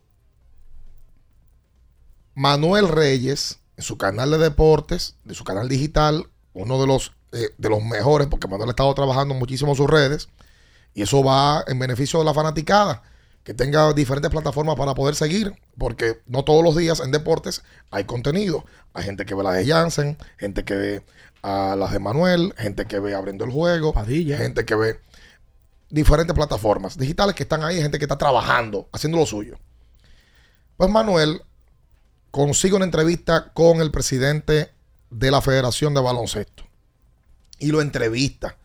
Manuel 2.34 2.88
Reyes, 2.88 3.58
en 3.76 3.84
su 3.84 3.96
canal 3.98 4.30
de 4.30 4.38
deportes, 4.38 5.16
de 5.24 5.34
su 5.34 5.44
canal 5.44 5.68
digital, 5.68 6.28
uno 6.54 6.80
de 6.80 6.86
los, 6.86 7.12
eh, 7.32 7.50
de 7.56 7.68
los 7.68 7.82
mejores, 7.82 8.28
porque 8.28 8.48
Manuel 8.48 8.68
ha 8.68 8.72
estado 8.72 8.94
trabajando 8.94 9.34
muchísimo 9.34 9.72
en 9.72 9.76
sus 9.76 9.88
redes, 9.88 10.28
y 10.94 11.02
eso 11.02 11.22
va 11.24 11.64
en 11.66 11.78
beneficio 11.78 12.18
de 12.18 12.24
la 12.24 12.34
fanaticada, 12.34 13.02
que 13.44 13.54
tenga 13.54 13.92
diferentes 13.92 14.30
plataformas 14.30 14.76
para 14.76 14.94
poder 14.94 15.14
seguir, 15.14 15.52
porque 15.76 16.20
no 16.26 16.44
todos 16.44 16.62
los 16.62 16.76
días 16.76 17.00
en 17.00 17.10
deportes 17.10 17.62
hay 17.90 18.04
contenido. 18.04 18.64
Hay 18.94 19.04
gente 19.04 19.24
que 19.24 19.34
ve 19.34 19.42
las 19.42 19.54
de 19.54 19.66
Jansen, 19.66 20.16
gente 20.36 20.64
que 20.64 20.74
ve 20.74 21.04
a 21.42 21.74
las 21.76 21.92
de 21.92 21.98
Manuel, 21.98 22.54
gente 22.56 22.86
que 22.86 23.00
ve 23.00 23.14
abriendo 23.14 23.44
el 23.44 23.50
juego, 23.50 23.92
Padilla. 23.92 24.38
gente 24.38 24.64
que 24.64 24.76
ve 24.76 25.00
diferentes 25.90 26.34
plataformas 26.34 26.96
digitales 26.96 27.34
que 27.34 27.42
están 27.42 27.64
ahí, 27.64 27.82
gente 27.82 27.98
que 27.98 28.04
está 28.04 28.16
trabajando, 28.16 28.88
haciendo 28.92 29.18
lo 29.18 29.26
suyo. 29.26 29.58
Pues 30.76 30.88
Manuel 30.88 31.42
consigue 32.32 32.74
una 32.74 32.84
entrevista 32.84 33.52
con 33.52 33.80
el 33.80 33.92
presidente 33.92 34.72
de 35.10 35.30
la 35.30 35.40
Federación 35.40 35.94
de 35.94 36.00
Baloncesto 36.00 36.64
y 37.60 37.68
lo 37.68 37.80
entrevista. 37.80 38.56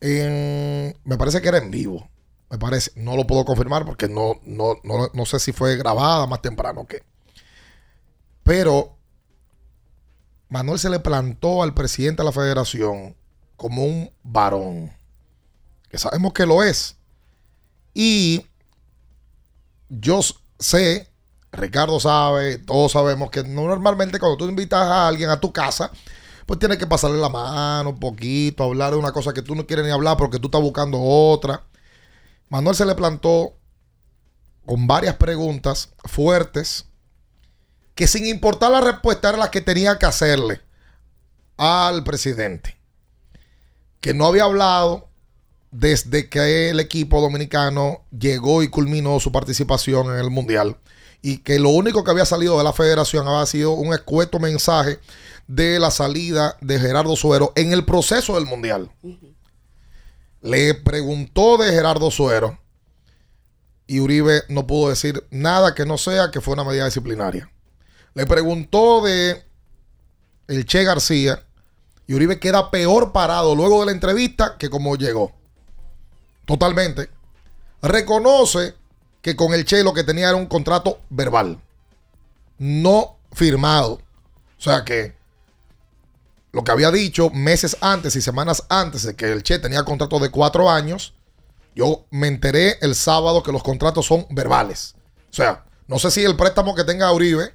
En- 0.00 0.96
me 1.04 1.18
parece 1.18 1.42
que 1.42 1.48
era 1.48 1.58
en 1.58 1.70
vivo. 1.70 2.08
Me 2.48 2.56
parece. 2.58 2.92
No 2.96 3.16
lo 3.16 3.26
puedo 3.26 3.44
confirmar 3.44 3.84
porque 3.84 4.08
no, 4.08 4.40
no, 4.44 4.76
no, 4.82 5.10
no 5.12 5.26
sé 5.26 5.38
si 5.38 5.52
fue 5.52 5.76
grabada 5.76 6.26
más 6.26 6.40
temprano 6.40 6.80
o 6.80 6.86
qué. 6.86 7.02
Pero 8.42 8.96
Manuel 10.48 10.78
se 10.78 10.88
le 10.88 11.00
plantó 11.00 11.62
al 11.62 11.74
presidente 11.74 12.22
de 12.22 12.26
la 12.26 12.32
federación 12.32 13.14
como 13.56 13.84
un 13.84 14.10
varón. 14.22 14.90
Que 15.90 15.98
sabemos 15.98 16.32
que 16.32 16.46
lo 16.46 16.62
es. 16.62 16.96
Y 17.92 18.46
yo 19.88 20.20
sé, 20.58 21.09
Ricardo 21.52 21.98
sabe, 22.00 22.58
todos 22.58 22.92
sabemos 22.92 23.30
que 23.30 23.42
no- 23.42 23.66
normalmente 23.66 24.18
cuando 24.18 24.36
tú 24.36 24.48
invitas 24.48 24.80
a 24.82 25.08
alguien 25.08 25.30
a 25.30 25.40
tu 25.40 25.52
casa, 25.52 25.90
pues 26.46 26.58
tienes 26.58 26.78
que 26.78 26.86
pasarle 26.86 27.18
la 27.18 27.28
mano 27.28 27.90
un 27.90 28.00
poquito, 28.00 28.64
hablar 28.64 28.92
de 28.92 28.98
una 28.98 29.12
cosa 29.12 29.32
que 29.32 29.42
tú 29.42 29.54
no 29.54 29.66
quieres 29.66 29.84
ni 29.84 29.90
hablar 29.90 30.16
porque 30.16 30.38
tú 30.38 30.46
estás 30.48 30.60
buscando 30.60 31.00
otra. 31.00 31.64
Manuel 32.48 32.76
se 32.76 32.86
le 32.86 32.94
plantó 32.94 33.54
con 34.66 34.86
varias 34.86 35.16
preguntas 35.16 35.90
fuertes 36.04 36.86
que 37.94 38.06
sin 38.06 38.26
importar 38.26 38.70
la 38.70 38.80
respuesta 38.80 39.28
eran 39.28 39.40
las 39.40 39.50
que 39.50 39.60
tenía 39.60 39.98
que 39.98 40.06
hacerle 40.06 40.60
al 41.56 42.04
presidente. 42.04 42.76
Que 44.00 44.14
no 44.14 44.26
había 44.26 44.44
hablado 44.44 45.08
desde 45.70 46.28
que 46.28 46.70
el 46.70 46.80
equipo 46.80 47.20
dominicano 47.20 48.02
llegó 48.16 48.62
y 48.62 48.68
culminó 48.68 49.20
su 49.20 49.30
participación 49.30 50.06
en 50.06 50.16
el 50.18 50.30
Mundial. 50.30 50.76
Y 51.22 51.38
que 51.38 51.58
lo 51.58 51.70
único 51.70 52.02
que 52.02 52.10
había 52.10 52.24
salido 52.24 52.56
de 52.56 52.64
la 52.64 52.72
federación 52.72 53.28
había 53.28 53.44
sido 53.46 53.72
un 53.72 53.92
escueto 53.92 54.38
mensaje 54.38 54.98
de 55.46 55.78
la 55.78 55.90
salida 55.90 56.56
de 56.60 56.78
Gerardo 56.78 57.16
Suero 57.16 57.52
en 57.56 57.72
el 57.72 57.84
proceso 57.84 58.36
del 58.36 58.46
Mundial. 58.46 58.90
Le 60.40 60.74
preguntó 60.74 61.58
de 61.58 61.70
Gerardo 61.72 62.10
Suero 62.10 62.58
y 63.86 63.98
Uribe 63.98 64.44
no 64.48 64.66
pudo 64.66 64.90
decir 64.90 65.26
nada 65.30 65.74
que 65.74 65.84
no 65.84 65.98
sea 65.98 66.30
que 66.30 66.40
fue 66.40 66.54
una 66.54 66.64
medida 66.64 66.84
disciplinaria. 66.84 67.50
Le 68.14 68.24
preguntó 68.24 69.02
de 69.02 69.44
el 70.46 70.64
Che 70.64 70.84
García 70.84 71.44
y 72.06 72.14
Uribe 72.14 72.38
queda 72.38 72.70
peor 72.70 73.12
parado 73.12 73.54
luego 73.54 73.80
de 73.80 73.86
la 73.86 73.92
entrevista 73.92 74.56
que 74.58 74.70
como 74.70 74.96
llegó. 74.96 75.32
Totalmente. 76.44 77.10
Reconoce 77.82 78.74
que 79.22 79.36
con 79.36 79.52
el 79.54 79.64
Che 79.64 79.82
lo 79.82 79.92
que 79.92 80.04
tenía 80.04 80.28
era 80.28 80.36
un 80.36 80.46
contrato 80.46 81.00
verbal, 81.10 81.60
no 82.58 83.16
firmado. 83.32 84.00
O 84.58 84.62
sea 84.62 84.84
que 84.84 85.14
lo 86.52 86.64
que 86.64 86.72
había 86.72 86.90
dicho 86.90 87.30
meses 87.30 87.76
antes 87.80 88.16
y 88.16 88.20
semanas 88.20 88.64
antes 88.68 89.04
de 89.04 89.14
que 89.14 89.30
el 89.32 89.42
Che 89.42 89.58
tenía 89.58 89.84
contrato 89.84 90.18
de 90.18 90.30
cuatro 90.30 90.70
años, 90.70 91.14
yo 91.74 92.04
me 92.10 92.28
enteré 92.28 92.78
el 92.80 92.94
sábado 92.94 93.42
que 93.42 93.52
los 93.52 93.62
contratos 93.62 94.06
son 94.06 94.26
verbales. 94.30 94.94
O 95.30 95.34
sea, 95.34 95.64
no 95.86 95.98
sé 95.98 96.10
si 96.10 96.24
el 96.24 96.36
préstamo 96.36 96.74
que 96.74 96.84
tenga 96.84 97.12
Uribe 97.12 97.54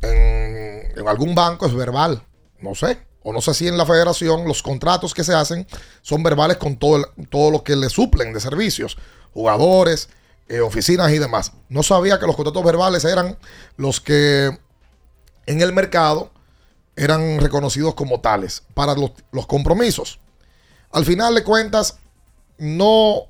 en, 0.00 1.06
algún 1.06 1.34
banco 1.34 1.66
es 1.66 1.74
verbal. 1.74 2.22
No 2.60 2.74
sé. 2.74 2.98
O 3.22 3.32
no 3.32 3.40
sé 3.40 3.54
si 3.54 3.68
en 3.68 3.76
la 3.76 3.86
federación 3.86 4.46
los 4.48 4.62
contratos 4.62 5.14
que 5.14 5.22
se 5.22 5.34
hacen 5.34 5.66
son 6.00 6.22
verbales 6.22 6.56
con 6.56 6.76
todo, 6.76 7.04
todo 7.30 7.50
lo 7.50 7.62
que 7.62 7.76
le 7.76 7.88
suplen 7.88 8.32
de 8.32 8.40
servicios. 8.40 8.98
Jugadores, 9.32 10.08
eh, 10.48 10.60
oficinas 10.60 11.10
y 11.12 11.18
demás. 11.18 11.52
No 11.68 11.82
sabía 11.82 12.18
que 12.18 12.26
los 12.26 12.36
contratos 12.36 12.64
verbales 12.64 13.04
eran 13.04 13.38
los 13.76 14.00
que 14.00 14.56
en 15.46 15.60
el 15.60 15.72
mercado 15.72 16.30
eran 16.96 17.40
reconocidos 17.40 17.94
como 17.94 18.20
tales 18.20 18.62
para 18.74 18.94
los, 18.94 19.12
los 19.30 19.46
compromisos. 19.46 20.20
Al 20.90 21.04
final 21.04 21.34
de 21.34 21.42
cuentas, 21.42 21.98
no 22.58 23.28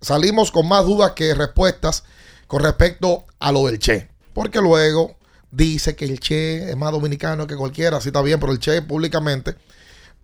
salimos 0.00 0.52
con 0.52 0.68
más 0.68 0.84
dudas 0.84 1.12
que 1.12 1.34
respuestas 1.34 2.04
con 2.46 2.62
respecto 2.62 3.24
a 3.38 3.52
lo 3.52 3.66
del 3.66 3.78
Che. 3.78 4.08
Porque 4.34 4.60
luego 4.60 5.16
dice 5.50 5.96
que 5.96 6.04
el 6.04 6.20
Che 6.20 6.70
es 6.70 6.76
más 6.76 6.92
dominicano 6.92 7.46
que 7.46 7.56
cualquiera, 7.56 7.96
así 7.96 8.10
está 8.10 8.20
bien, 8.20 8.38
pero 8.38 8.52
el 8.52 8.58
Che 8.58 8.82
públicamente 8.82 9.56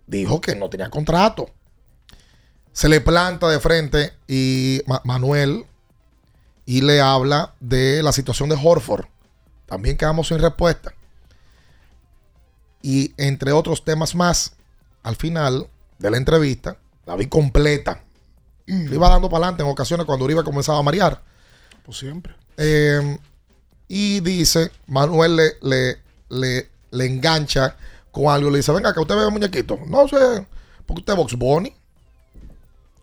dijo 0.05 0.39
que 0.39 0.55
no 0.55 0.69
tenía 0.69 0.89
contrato. 0.89 1.49
Se 2.79 2.87
le 2.87 3.01
planta 3.01 3.49
de 3.49 3.59
frente 3.59 4.13
y 4.25 4.81
Ma- 4.87 5.01
Manuel 5.03 5.65
y 6.65 6.79
le 6.79 7.01
habla 7.01 7.53
de 7.59 8.01
la 8.01 8.13
situación 8.13 8.47
de 8.47 8.55
Horford. 8.55 9.03
También 9.65 9.97
quedamos 9.97 10.29
sin 10.29 10.39
respuesta. 10.39 10.93
Y 12.81 13.13
entre 13.17 13.51
otros 13.51 13.83
temas 13.83 14.15
más, 14.15 14.53
al 15.03 15.17
final 15.17 15.67
de 15.97 16.09
la 16.09 16.15
entrevista, 16.15 16.77
la 17.05 17.17
vi 17.17 17.27
completa. 17.27 18.01
Le 18.65 18.95
iba 18.95 19.09
dando 19.09 19.29
para 19.29 19.43
adelante 19.47 19.63
en 19.63 19.69
ocasiones 19.69 20.05
cuando 20.05 20.23
Uribe 20.23 20.45
comenzaba 20.45 20.79
a 20.79 20.83
marear. 20.83 21.21
Pues 21.83 21.97
siempre. 21.97 22.33
Eh, 22.55 23.17
y 23.89 24.21
dice, 24.21 24.71
Manuel 24.87 25.35
le, 25.35 25.51
le, 25.63 25.97
le, 26.29 26.69
le 26.91 27.05
engancha 27.05 27.75
con 28.09 28.29
algo. 28.33 28.49
Le 28.49 28.59
dice, 28.59 28.71
venga, 28.71 28.93
que 28.93 29.01
usted 29.01 29.17
ve 29.17 29.29
muñequito. 29.29 29.77
No 29.85 30.07
sé, 30.07 30.47
porque 30.85 31.01
usted 31.01 31.11
es 31.11 31.17
Box 31.17 31.35
Bunny. 31.35 31.75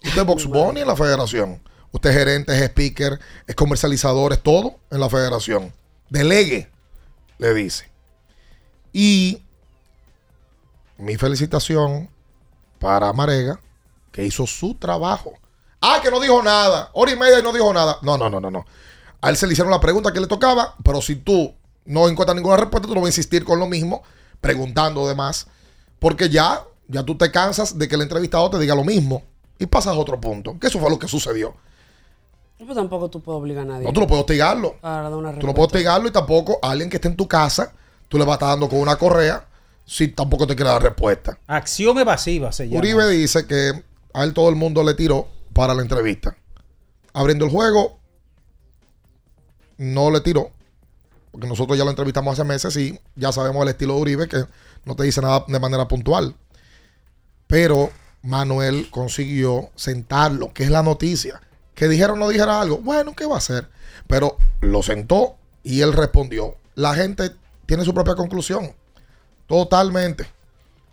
Usted 0.07 0.21
es 0.21 0.27
Box 0.27 0.47
Bunny 0.47 0.81
en 0.81 0.87
la 0.87 0.95
federación. 0.95 1.61
Usted 1.91 2.11
es 2.11 2.17
gerente, 2.17 2.55
es 2.55 2.63
speaker, 2.63 3.19
es 3.47 3.55
comercializador, 3.55 4.33
es 4.33 4.43
todo 4.43 4.77
en 4.91 5.01
la 5.01 5.11
federación. 5.11 5.73
Delegue, 6.09 6.71
le 7.39 7.55
dice. 7.55 7.91
Y 8.93 9.43
mi 10.97 11.17
felicitación 11.17 12.09
para 12.79 13.13
Marega, 13.13 13.61
que 14.13 14.25
hizo 14.25 14.47
su 14.47 14.75
trabajo. 14.75 15.33
Ah, 15.81 15.99
que 16.03 16.11
no 16.11 16.21
dijo 16.21 16.41
nada. 16.43 16.91
Hora 16.93 17.11
y 17.11 17.17
media 17.17 17.41
y 17.41 17.43
no 17.43 17.53
dijo 17.53 17.73
nada. 17.73 17.99
No, 18.03 18.17
no, 18.17 18.31
no, 18.31 18.41
no, 18.41 18.51
no. 18.51 18.65
A 19.21 19.31
él 19.31 19.37
se 19.37 19.47
le 19.47 19.55
hicieron 19.55 19.73
la 19.73 19.81
pregunta 19.81 20.13
que 20.13 20.21
le 20.21 20.29
tocaba, 20.29 20.77
pero 20.85 21.03
si 21.03 21.17
tú 21.17 21.53
no 21.85 22.09
encuentras 22.09 22.37
ninguna 22.37 22.57
respuesta, 22.57 22.87
tú 22.87 22.95
no 22.95 23.01
vas 23.01 23.09
a 23.09 23.11
insistir 23.11 23.45
con 23.45 23.59
lo 23.59 23.67
mismo, 23.67 24.03
preguntando 24.41 25.07
demás, 25.09 25.49
porque 25.99 26.29
ya, 26.29 26.65
ya 26.87 27.03
tú 27.03 27.17
te 27.17 27.31
cansas 27.33 27.77
de 27.77 27.89
que 27.89 27.97
el 27.97 28.03
entrevistado 28.03 28.49
te 28.51 28.59
diga 28.59 28.75
lo 28.75 28.85
mismo 28.85 29.25
y 29.59 29.67
pasas 29.67 29.95
a 29.95 29.99
otro 29.99 30.21
punto. 30.21 30.59
Que 30.59 30.67
eso 30.67 30.79
fue 30.79 30.91
lo 30.91 30.99
que 30.99 31.09
sucedió. 31.09 31.55
Pues 32.59 32.75
tampoco 32.75 33.11
tú 33.11 33.23
puedes 33.23 33.41
obligar 33.41 33.65
a 33.65 33.69
nadie. 33.69 33.85
No, 33.85 33.93
tú 33.93 34.01
no 34.01 34.07
puedes 34.07 34.23
hostigarlo. 34.23 34.77
Para 34.81 35.03
dar 35.03 35.15
una 35.15 35.39
Tú 35.39 35.47
no 35.47 35.55
puedes 35.55 35.73
hostigarlo 35.73 36.09
y 36.09 36.13
tampoco 36.13 36.59
a 36.63 36.71
alguien 36.71 36.89
que 36.89 36.97
esté 36.97 37.09
en 37.09 37.17
tu 37.17 37.29
casa, 37.29 37.73
tú 38.09 38.19
le 38.19 38.25
vas 38.25 38.33
a 38.33 38.37
estar 38.37 38.49
dando 38.51 38.69
con 38.69 38.81
una 38.81 38.97
correa 38.97 39.47
si 39.85 40.09
tampoco 40.09 40.47
te 40.47 40.57
quiere 40.57 40.71
dar 40.71 40.83
respuesta. 40.83 41.39
Acción 41.47 41.99
evasiva 41.99 42.51
se 42.53 42.69
llama. 42.69 42.79
Uribe 42.79 43.09
dice 43.09 43.47
que 43.47 43.85
a 44.15 44.25
él 44.25 44.33
todo 44.33 44.49
el 44.49 44.57
mundo 44.57 44.83
le 44.83 44.95
tiró 44.95 45.29
para 45.53 45.75
la 45.75 45.83
entrevista. 45.83 46.37
Abriendo 47.13 47.45
el 47.45 47.51
juego, 47.51 47.99
no 49.77 50.11
le 50.11 50.21
tiró. 50.21 50.51
Porque 51.31 51.47
nosotros 51.47 51.77
ya 51.77 51.85
lo 51.85 51.91
entrevistamos 51.91 52.33
hace 52.33 52.45
meses 52.45 52.77
y 52.77 52.99
ya 53.15 53.31
sabemos 53.31 53.63
el 53.63 53.69
estilo 53.69 53.95
de 53.95 54.01
Uribe 54.01 54.29
que 54.29 54.45
no 54.85 54.97
te 54.97 55.05
dice 55.05 55.21
nada 55.21 55.45
de 55.47 55.61
manera 55.61 55.87
puntual. 55.87 56.35
Pero 57.47 57.91
Manuel 58.27 58.89
consiguió 58.91 59.70
sentarlo, 59.77 60.53
que 60.53 60.64
es 60.64 60.70
la 60.70 60.83
noticia. 60.83 61.41
Que 61.74 61.89
dijeron 61.89 62.18
no 62.18 62.29
dijera 62.29 62.61
algo. 62.61 62.79
Bueno, 62.79 63.14
¿qué 63.14 63.27
va 63.27 63.37
a 63.37 63.39
hacer? 63.39 63.68
Pero 64.07 64.37
lo 64.61 64.83
sentó 64.83 65.37
y 65.62 65.81
él 65.81 65.93
respondió. 65.93 66.57
La 66.74 66.95
gente 66.95 67.31
tiene 67.66 67.85
su 67.85 67.95
propia 67.95 68.14
conclusión. 68.14 68.74
Totalmente. 69.47 70.27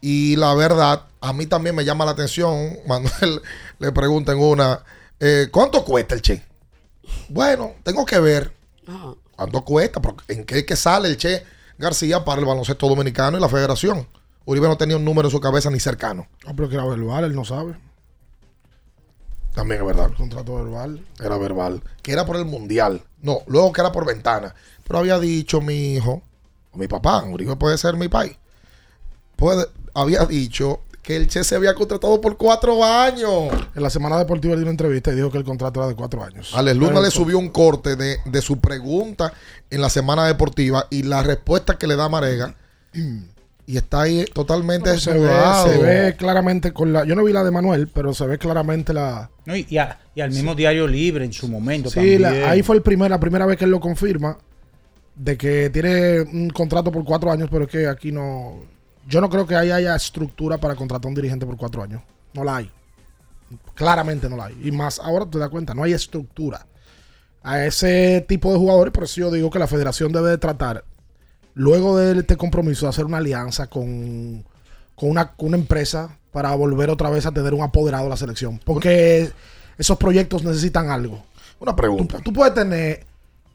Y 0.01 0.35
la 0.35 0.53
verdad, 0.53 1.05
a 1.21 1.33
mí 1.33 1.45
también 1.45 1.75
me 1.75 1.85
llama 1.85 2.05
la 2.05 2.11
atención. 2.11 2.77
Manuel 2.87 3.41
le 3.79 3.91
pregunta 3.91 4.33
en 4.33 4.39
una, 4.39 4.83
eh, 5.19 5.47
¿cuánto 5.51 5.83
cuesta 5.83 6.15
el 6.15 6.21
Che? 6.21 6.43
Bueno, 7.29 7.73
tengo 7.83 8.05
que 8.05 8.19
ver 8.19 8.53
cuánto 9.35 9.63
cuesta, 9.63 10.01
en 10.27 10.45
qué 10.45 10.65
que 10.65 10.75
sale 10.75 11.07
el 11.07 11.17
Che 11.17 11.43
García 11.77 12.23
para 12.23 12.39
el 12.39 12.45
baloncesto 12.45 12.87
dominicano 12.87 13.37
y 13.37 13.41
la 13.41 13.49
federación. 13.49 14.07
Uribe 14.45 14.67
no 14.67 14.77
tenía 14.77 14.97
un 14.97 15.05
número 15.05 15.27
en 15.27 15.31
su 15.31 15.39
cabeza 15.39 15.69
ni 15.69 15.79
cercano. 15.79 16.27
No, 16.45 16.55
pero 16.55 16.69
que 16.69 16.75
era 16.75 16.85
verbal, 16.85 17.23
él 17.23 17.35
no 17.35 17.45
sabe. 17.45 17.75
También 19.53 19.81
es 19.81 19.87
verdad. 19.87 20.11
Contrato 20.17 20.55
verbal. 20.55 21.05
Era 21.19 21.37
verbal. 21.37 21.81
Que 22.01 22.11
era 22.11 22.25
por 22.25 22.35
el 22.35 22.45
mundial. 22.45 23.03
No, 23.21 23.39
luego 23.47 23.71
que 23.71 23.81
era 23.81 23.91
por 23.91 24.05
ventana. 24.05 24.53
Pero 24.85 24.99
había 24.99 25.19
dicho 25.19 25.61
mi 25.61 25.93
hijo, 25.93 26.21
o 26.71 26.77
mi 26.77 26.87
papá, 26.87 27.23
Uribe 27.23 27.55
puede 27.55 27.77
ser 27.77 27.95
mi 27.95 28.09
país. 28.09 28.35
Puede, 29.35 29.65
había 29.93 30.25
dicho 30.25 30.81
que 31.01 31.17
el 31.17 31.27
Che 31.27 31.43
se 31.43 31.55
había 31.55 31.75
contratado 31.75 32.19
por 32.19 32.37
cuatro 32.37 32.83
años. 32.83 33.51
En 33.75 33.83
la 33.83 33.89
semana 33.89 34.17
deportiva 34.17 34.55
dio 34.55 34.63
una 34.63 34.71
entrevista 34.71 35.11
y 35.11 35.15
dijo 35.15 35.29
que 35.29 35.37
el 35.37 35.43
contrato 35.43 35.81
era 35.81 35.89
de 35.89 35.95
cuatro 35.95 36.23
años. 36.23 36.51
Alex 36.55 36.77
Luna 36.77 37.01
le 37.01 37.11
subió 37.11 37.37
un 37.37 37.49
corte 37.49 37.95
de, 37.95 38.17
de 38.25 38.41
su 38.41 38.59
pregunta 38.59 39.33
en 39.69 39.81
la 39.81 39.89
semana 39.89 40.25
deportiva 40.25 40.87
y 40.89 41.03
la 41.03 41.21
respuesta 41.21 41.77
que 41.77 41.87
le 41.87 41.95
da 41.95 42.09
Marega. 42.09 42.55
Y 43.65 43.77
está 43.77 44.01
ahí 44.01 44.25
totalmente 44.33 44.91
No, 44.91 44.97
se, 44.99 45.11
ve, 45.13 45.19
desnudado. 45.21 45.67
se 45.71 45.77
ve 45.77 46.15
claramente 46.17 46.73
con 46.73 46.91
la. 46.91 47.05
Yo 47.05 47.15
no 47.15 47.23
vi 47.23 47.31
la 47.31 47.43
de 47.45 47.51
Manuel, 47.51 47.87
pero 47.87 48.13
se 48.13 48.27
ve 48.27 48.37
claramente 48.37 48.93
la. 48.93 49.29
No, 49.45 49.55
y, 49.55 49.65
y 49.69 49.77
a- 49.77 49.99
y 50.15 50.21
al 50.21 50.31
mismo 50.31 50.53
diario 50.53 50.85
libre 50.87 51.23
en 51.25 51.31
su 51.33 51.47
momento 51.47 51.89
Sí, 51.89 52.17
la- 52.17 52.49
ahí 52.51 52.61
fue 52.61 52.75
el 52.75 52.81
primer, 52.81 53.09
la 53.09 53.19
primera 53.19 53.45
vez 53.45 53.57
que 53.57 53.63
él 53.65 53.71
lo 53.71 53.79
confirma 53.79 54.37
de 55.15 55.37
que 55.37 55.69
tiene 55.69 56.21
un 56.21 56.49
contrato 56.49 56.91
por 56.91 57.05
cuatro 57.05 57.31
años, 57.31 57.47
pero 57.49 57.63
es 57.63 57.69
que 57.69 57.87
aquí 57.87 58.11
no. 58.11 58.59
Yo 59.07 59.21
no 59.21 59.29
creo 59.29 59.47
que 59.47 59.55
ahí 59.55 59.71
haya 59.71 59.95
estructura 59.95 60.57
para 60.57 60.75
contratar 60.75 61.05
a 61.05 61.09
un 61.09 61.15
dirigente 61.15 61.45
por 61.45 61.55
cuatro 61.55 61.83
años. 61.83 62.01
No 62.33 62.43
la 62.43 62.57
hay. 62.57 62.71
Claramente 63.75 64.29
no 64.29 64.37
la 64.37 64.45
hay. 64.45 64.59
Y 64.63 64.71
más 64.71 64.99
ahora 64.99 65.25
te 65.25 65.37
das 65.39 65.49
cuenta, 65.49 65.73
no 65.73 65.83
hay 65.83 65.93
estructura 65.93 66.65
a 67.43 67.65
ese 67.65 68.25
tipo 68.27 68.51
de 68.51 68.57
jugadores. 68.57 68.91
Por 68.93 69.03
eso 69.03 69.21
yo 69.21 69.31
digo 69.31 69.49
que 69.49 69.59
la 69.59 69.67
federación 69.67 70.11
debe 70.11 70.29
de 70.31 70.37
tratar, 70.37 70.83
luego 71.55 71.97
de 71.97 72.19
este 72.19 72.37
compromiso, 72.37 72.85
de 72.85 72.89
hacer 72.89 73.05
una 73.05 73.17
alianza 73.17 73.67
con, 73.67 74.43
con 74.95 75.09
una, 75.09 75.33
con 75.33 75.49
una 75.49 75.57
empresa 75.57 76.17
para 76.31 76.53
volver 76.55 76.89
otra 76.89 77.09
vez 77.09 77.25
a 77.25 77.31
tener 77.31 77.53
un 77.53 77.61
apoderado 77.61 78.05
de 78.05 78.09
la 78.09 78.17
selección. 78.17 78.59
Porque 78.63 79.31
esos 79.77 79.97
proyectos 79.97 80.43
necesitan 80.43 80.89
algo. 80.89 81.23
Una 81.59 81.75
pregunta. 81.75 82.17
Tú, 82.17 82.23
tú 82.23 82.33
puedes 82.33 82.53
tener 82.53 83.05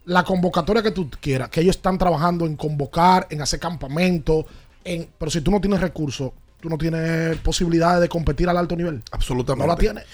la 0.04 0.24
convocatoria 0.24 0.82
que 0.82 0.90
tú 0.90 1.10
quieras, 1.20 1.50
que 1.50 1.60
ellos 1.60 1.76
están 1.76 1.98
trabajando 1.98 2.46
en 2.46 2.56
convocar, 2.56 3.26
en 3.30 3.42
hacer 3.42 3.60
campamento, 3.60 4.46
en, 4.84 5.08
pero 5.18 5.30
si 5.30 5.40
tú 5.40 5.50
no 5.50 5.60
tienes 5.60 5.80
recursos, 5.80 6.32
tú 6.60 6.68
no 6.68 6.78
tienes 6.78 7.36
posibilidades 7.38 8.00
de 8.00 8.08
competir 8.08 8.48
al 8.48 8.56
alto 8.56 8.74
nivel. 8.74 9.02
Absolutamente. 9.10 9.66
No 9.66 9.72
la 9.72 9.78
tienes. 9.78 10.04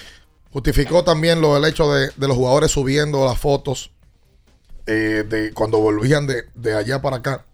Justificó 0.53 1.05
también 1.05 1.41
lo 1.41 1.55
del 1.55 1.65
hecho 1.65 1.93
de, 1.93 2.11
de 2.17 2.29
los 2.29 2.37
jugadores 2.37 2.71
subiendo 2.71 3.25
las 3.25 3.39
fotos 3.39 3.91
eh, 4.87 5.25
de 5.29 5.53
cuando 5.53 5.79
volvían 5.79 6.27
de, 6.27 6.45
de 6.55 6.75
allá 6.75 7.01
para 7.01 7.17
acá. 7.17 7.45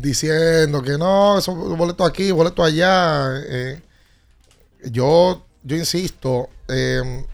Diciendo 0.00 0.80
que 0.82 0.96
no, 0.96 1.38
esos 1.38 1.56
boletos 1.76 2.08
aquí, 2.08 2.30
boletos 2.30 2.64
allá. 2.64 3.32
eh. 3.48 3.80
yo, 4.84 5.44
yo 5.64 5.76
insisto, 5.76 6.48
eh, 6.68 7.24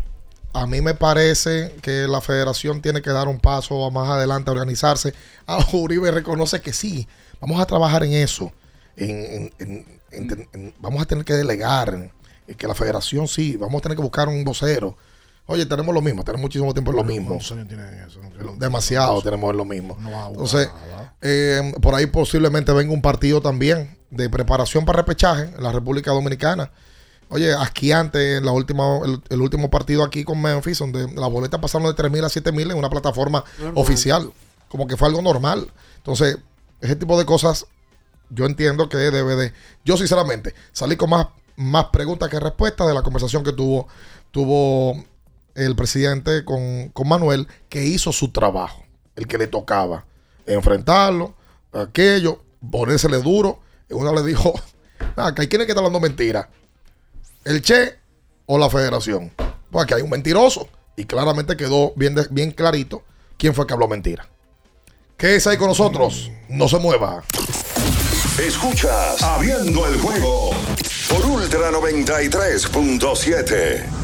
a 0.54 0.66
mí 0.66 0.80
me 0.80 0.94
parece 0.94 1.74
que 1.82 2.06
la 2.08 2.20
federación 2.22 2.80
tiene 2.80 3.02
que 3.02 3.10
dar 3.10 3.28
un 3.28 3.38
paso 3.38 3.90
más 3.90 4.08
adelante 4.08 4.48
a 4.50 4.52
organizarse. 4.54 5.12
Ah, 5.46 5.64
Uribe 5.72 6.10
reconoce 6.10 6.60
que 6.62 6.72
sí. 6.72 7.06
Vamos 7.40 7.60
a 7.60 7.66
trabajar 7.66 8.02
en 8.04 8.14
eso. 8.14 8.50
En- 8.96 9.52
en- 9.58 9.84
en- 10.10 10.74
vamos 10.78 11.02
a 11.02 11.06
tener 11.06 11.24
que 11.24 11.34
delegar. 11.34 12.10
en 12.46 12.54
que 12.56 12.66
la 12.68 12.74
federación 12.74 13.26
sí. 13.28 13.56
Vamos 13.56 13.78
a 13.80 13.82
tener 13.82 13.96
que 13.96 14.02
buscar 14.02 14.28
un 14.28 14.42
vocero. 14.44 14.96
Oye, 15.46 15.66
tenemos 15.66 15.94
lo 15.94 16.00
mismo. 16.00 16.24
Tenemos 16.24 16.42
muchísimo 16.42 16.72
tiempo 16.72 16.90
en 16.90 16.96
lo 16.96 17.04
mismo. 17.04 17.28
¿Cuántos 17.28 17.52
años 17.52 17.68
tienen 17.68 17.86
eso? 18.06 18.20
Demasiado 18.56 19.20
tenemos 19.22 19.50
en 19.50 19.56
lo 19.58 19.64
mismo. 19.64 19.96
No 20.00 20.28
Entonces, 20.28 20.70
eh, 21.20 21.72
por 21.82 21.94
ahí 21.94 22.06
posiblemente 22.06 22.72
venga 22.72 22.92
un 22.92 23.02
partido 23.02 23.40
también 23.42 23.96
de 24.10 24.30
preparación 24.30 24.84
para 24.84 24.98
repechaje 24.98 25.50
en 25.56 25.62
la 25.62 25.72
República 25.72 26.12
Dominicana. 26.12 26.70
Oye, 27.28 27.52
asquiante 27.52 28.40
la 28.40 28.52
última, 28.52 28.98
el, 29.04 29.20
el 29.28 29.40
último 29.40 29.70
partido 29.70 30.04
aquí 30.04 30.24
con 30.24 30.40
Memphis, 30.40 30.78
donde 30.78 31.10
las 31.12 31.30
boletas 31.30 31.60
pasaron 31.60 31.86
de 31.88 31.94
3 31.94 32.10
mil 32.10 32.24
a 32.24 32.28
7 32.28 32.52
mil 32.52 32.70
en 32.70 32.76
una 32.78 32.90
plataforma 32.90 33.44
Normal. 33.58 33.82
oficial. 33.82 34.32
Como 34.68 34.86
que 34.86 34.96
fue 34.96 35.08
algo 35.08 35.20
normal. 35.20 35.70
Entonces, 35.96 36.38
ese 36.80 36.96
tipo 36.96 37.18
de 37.18 37.24
cosas, 37.24 37.66
yo 38.30 38.46
entiendo 38.46 38.88
que 38.88 38.96
debe 38.96 39.36
de. 39.36 39.52
Yo, 39.84 39.96
sinceramente, 39.96 40.54
salí 40.72 40.96
con 40.96 41.10
más, 41.10 41.28
más 41.56 41.86
preguntas 41.86 42.28
que 42.28 42.38
respuestas 42.40 42.86
de 42.86 42.94
la 42.94 43.02
conversación 43.02 43.42
que 43.42 43.52
tuvo, 43.52 43.88
tuvo 44.30 45.02
el 45.54 45.76
presidente 45.76 46.44
con, 46.44 46.88
con 46.90 47.08
Manuel 47.08 47.48
que 47.68 47.84
hizo 47.84 48.12
su 48.12 48.30
trabajo, 48.30 48.84
el 49.16 49.26
que 49.26 49.38
le 49.38 49.46
tocaba, 49.46 50.04
enfrentarlo, 50.46 51.34
aquello, 51.72 52.42
ponérsele 52.70 53.18
duro. 53.18 53.60
Y 53.88 53.94
uno 53.94 54.14
le 54.14 54.22
dijo, 54.22 54.52
ah, 55.16 55.34
que 55.34 55.42
hay 55.42 55.48
que 55.48 55.56
están 55.56 55.78
hablando 55.78 56.00
mentira. 56.00 56.48
El 57.44 57.62
Che 57.62 57.98
o 58.46 58.58
la 58.58 58.70
federación. 58.70 59.32
Pues 59.70 59.84
aquí 59.84 59.94
hay 59.94 60.02
un 60.02 60.10
mentiroso. 60.10 60.68
Y 60.96 61.06
claramente 61.06 61.56
quedó 61.56 61.92
bien, 61.96 62.14
bien 62.30 62.52
clarito 62.52 63.02
quién 63.36 63.52
fue 63.54 63.66
que 63.66 63.74
habló 63.74 63.88
mentira. 63.88 64.28
¿Qué 65.16 65.34
es 65.36 65.46
ahí 65.46 65.56
con 65.56 65.68
nosotros? 65.68 66.32
No 66.48 66.68
se 66.68 66.78
mueva. 66.78 67.22
Escuchas 68.38 69.22
Abriendo 69.22 69.86
el 69.86 70.00
juego 70.00 70.50
por 71.08 71.24
Ultra 71.26 71.70
93.7. 71.70 74.03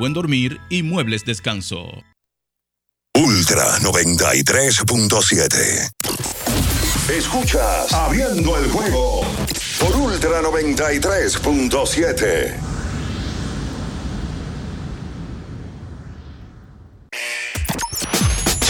buen 0.01 0.13
dormir 0.13 0.59
y 0.67 0.81
muebles 0.81 1.23
descanso. 1.25 1.85
Ultra 3.15 3.77
93.7. 3.81 5.91
Escuchas 7.15 7.93
Abriendo 7.93 8.57
el 8.57 8.67
juego 8.71 9.21
por 9.79 9.95
Ultra 9.95 10.41
93.7. 10.41 12.70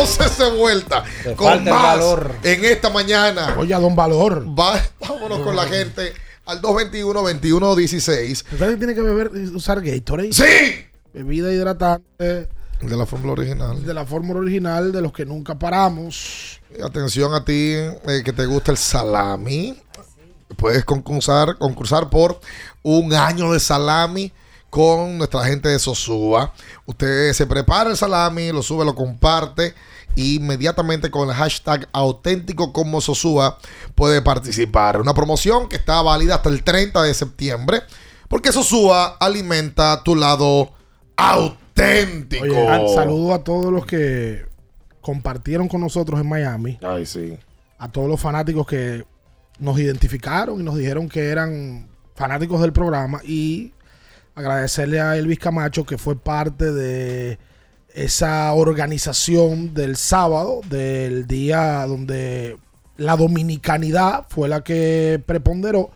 Entonces 0.00 0.38
de 0.38 0.50
vuelta 0.56 1.04
Te 1.22 1.34
con 1.34 1.64
más 1.64 1.82
valor. 1.82 2.32
en 2.42 2.64
esta 2.64 2.90
mañana. 2.90 3.54
Oye, 3.58 3.74
don 3.74 3.94
Valor. 3.94 4.46
Va- 4.58 4.80
vámonos 5.00 5.40
con 5.40 5.54
la 5.56 5.66
gente 5.66 6.12
al 6.46 6.60
221-2116. 6.62 8.44
¿Usted 8.52 8.78
tiene 8.78 8.94
que 8.94 9.00
beber, 9.02 9.30
usar 9.54 9.80
Gatorade? 9.80 10.32
¡Sí! 10.32 10.44
Bebida 11.12 11.52
hidratante. 11.52 12.48
De 12.80 12.96
la 12.96 13.04
fórmula 13.04 13.32
original. 13.32 13.84
De 13.84 13.92
la 13.92 14.06
fórmula 14.06 14.40
original, 14.40 14.90
de 14.92 15.02
los 15.02 15.12
que 15.12 15.26
nunca 15.26 15.58
paramos. 15.58 16.60
Atención 16.82 17.34
a 17.34 17.44
ti 17.44 17.72
eh, 17.74 18.22
que 18.24 18.32
te 18.32 18.46
gusta 18.46 18.70
el 18.72 18.78
salami. 18.78 19.76
Puedes 20.56 20.84
concursar, 20.84 21.58
concursar 21.58 22.08
por 22.08 22.40
un 22.82 23.12
año 23.12 23.52
de 23.52 23.60
salami 23.60 24.32
con 24.70 25.18
nuestra 25.18 25.44
gente 25.44 25.68
de 25.68 25.78
Sosúa. 25.78 26.52
Usted 26.86 27.32
se 27.32 27.46
prepara 27.46 27.90
el 27.90 27.96
salami, 27.96 28.52
lo 28.52 28.62
sube, 28.62 28.84
lo 28.84 28.94
comparte. 28.94 29.74
e 30.16 30.22
inmediatamente 30.34 31.10
con 31.10 31.28
el 31.28 31.34
hashtag 31.34 31.88
auténtico 31.92 32.72
como 32.72 33.00
Sosúa 33.00 33.58
puede 33.94 34.22
participar. 34.22 35.00
Una 35.00 35.14
promoción 35.14 35.68
que 35.68 35.76
está 35.76 36.00
válida 36.02 36.36
hasta 36.36 36.48
el 36.48 36.62
30 36.62 37.02
de 37.02 37.14
septiembre. 37.14 37.82
Porque 38.28 38.52
Sosúa 38.52 39.16
alimenta 39.18 40.02
tu 40.04 40.14
lado 40.14 40.70
auténtico. 41.16 42.44
Oye, 42.44 42.94
saludo 42.94 43.34
a 43.34 43.42
todos 43.42 43.72
los 43.72 43.84
que 43.86 44.46
compartieron 45.00 45.66
con 45.68 45.80
nosotros 45.80 46.20
en 46.20 46.28
Miami. 46.28 46.78
Ay, 46.82 47.06
sí. 47.06 47.36
A 47.78 47.90
todos 47.90 48.08
los 48.08 48.20
fanáticos 48.20 48.66
que 48.66 49.04
nos 49.58 49.78
identificaron 49.80 50.60
y 50.60 50.62
nos 50.62 50.76
dijeron 50.76 51.08
que 51.08 51.28
eran 51.28 51.88
fanáticos 52.14 52.60
del 52.60 52.72
programa 52.72 53.20
y 53.24 53.72
agradecerle 54.40 55.00
a 55.00 55.16
Elvis 55.16 55.38
Camacho 55.38 55.84
que 55.84 55.98
fue 55.98 56.16
parte 56.16 56.72
de 56.72 57.38
esa 57.94 58.52
organización 58.52 59.74
del 59.74 59.96
sábado, 59.96 60.60
del 60.68 61.26
día 61.26 61.84
donde 61.86 62.58
la 62.96 63.16
dominicanidad 63.16 64.26
fue 64.28 64.48
la 64.48 64.62
que 64.62 65.22
preponderó. 65.24 65.90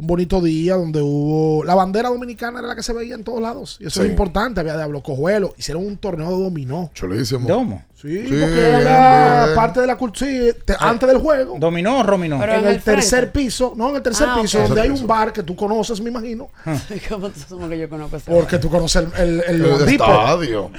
Un 0.00 0.06
bonito 0.06 0.40
día 0.40 0.76
donde 0.76 1.02
hubo. 1.02 1.64
La 1.64 1.74
bandera 1.74 2.08
dominicana 2.08 2.60
era 2.60 2.68
la 2.68 2.76
que 2.76 2.84
se 2.84 2.92
veía 2.92 3.16
en 3.16 3.24
todos 3.24 3.42
lados. 3.42 3.78
Y 3.80 3.86
eso 3.88 3.98
Sí. 4.00 4.06
es 4.06 4.10
importante. 4.12 4.60
Había 4.60 4.76
Diablo 4.76 5.02
Cojuelo. 5.02 5.54
Hicieron 5.58 5.84
un 5.84 5.96
torneo 5.96 6.30
de 6.38 6.44
dominó. 6.44 6.88
Chulísimo. 6.94 7.48
¿Domo? 7.48 7.82
Sí, 8.00 8.16
Sí, 8.16 8.28
porque 8.28 8.60
era 8.60 8.78
bien, 8.78 8.84
la 8.84 9.42
bien. 9.46 9.56
parte 9.56 9.80
de 9.80 9.86
la 9.88 9.96
cultura. 9.98 10.30
Sí, 10.30 10.50
te- 10.64 10.76
antes 10.78 11.08
del 11.08 11.18
juego. 11.18 11.56
¿Dominó 11.58 11.98
o 11.98 12.02
Rominó? 12.04 12.40
en 12.44 12.66
el, 12.68 12.80
tercer 12.80 13.32
piso. 13.32 13.72
No, 13.76 13.90
en 13.90 13.96
el 13.96 14.02
tercer 14.02 14.28
Ah, 14.30 14.38
piso, 14.40 14.60
donde 14.62 14.82
hay 14.82 14.90
un 14.90 15.04
bar 15.04 15.32
que 15.32 15.42
tú 15.42 15.56
conoces, 15.56 16.00
me 16.00 16.10
imagino. 16.10 16.48
¿Cómo 17.08 17.30
tú 17.30 17.68
que 17.68 17.78
yo 17.80 17.88
conozco 17.88 18.18
ese 18.18 18.30
Porque 18.30 18.54
bar? 18.54 18.60
tú 18.62 18.70
conoces 18.70 19.04
el, 19.18 19.20
el, 19.20 19.42
el, 19.48 19.64
El 19.82 19.88
estadio. 19.88 20.70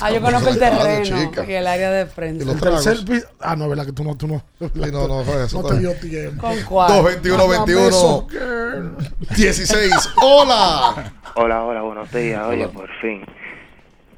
Ah, 0.00 0.10
yo 0.12 0.20
conozco 0.20 0.48
el 0.50 0.58
terreno 0.58 1.02
chica. 1.04 1.44
y 1.48 1.52
el 1.54 1.66
área 1.66 1.90
de 1.90 2.06
frente. 2.06 2.44
Y 2.44 2.46
los 2.46 2.54
El 2.56 2.60
tercer 2.60 2.92
tragos. 3.04 3.10
piso. 3.10 3.28
Ah, 3.40 3.56
no, 3.56 3.68
verdad 3.68 3.86
que 3.86 3.92
tú 3.92 4.04
no. 4.04 4.16
Tú 4.16 4.26
no, 4.28 4.42
Sí, 4.60 4.90
no, 4.92 5.08
no, 5.08 5.24
fue 5.24 5.44
eso. 5.44 5.62
no 5.62 5.68
te 5.68 5.78
dio 5.78 5.94
tiempo. 6.00 6.40
¿Con 6.46 6.56
cuál? 6.62 6.88
221 7.02 7.48
21 7.48 8.26
16. 9.36 10.10
Hola. 10.22 11.12
Hola, 11.34 11.64
hola, 11.64 11.82
buenos 11.82 12.10
días. 12.12 12.42
Oye, 12.46 12.68
por 12.68 12.88
fin. 13.00 13.22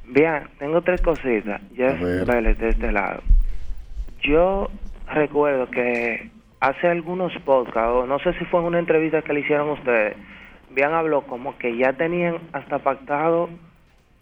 Bien, 0.07 0.49
tengo 0.59 0.83
tres 0.83 1.01
cositas. 1.03 1.61
Jeff. 1.76 2.01
Vélez 2.26 2.59
de 2.59 2.70
este 2.70 2.93
lado. 2.93 3.22
Yo 4.22 4.68
recuerdo 5.12 5.70
que 5.70 6.31
hace 6.61 6.89
algunos 6.89 7.33
podcasts, 7.45 7.91
o 7.93 8.07
no 8.07 8.18
sé 8.18 8.33
si 8.39 8.45
fue 8.47 8.61
en 8.61 8.66
una 8.66 8.78
entrevista 8.78 9.22
que 9.22 9.33
le 9.33 9.41
hicieron 9.41 9.70
ustedes, 9.70 10.16
bien 10.70 10.93
habló 10.93 11.22
como 11.26 11.57
que 11.59 11.76
ya 11.76 11.93
tenían 11.95 12.37
hasta 12.53 12.78
pactado 12.81 13.49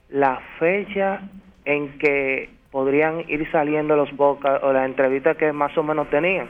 la 0.09 0.40
fecha 0.59 1.20
en 1.68 1.98
que 1.98 2.48
podrían 2.70 3.20
ir 3.28 3.46
saliendo 3.52 3.94
los 3.94 4.10
podcasts 4.12 4.60
o 4.64 4.72
las 4.72 4.86
entrevistas 4.86 5.36
que 5.36 5.52
más 5.52 5.76
o 5.76 5.82
menos 5.82 6.08
tenían. 6.10 6.48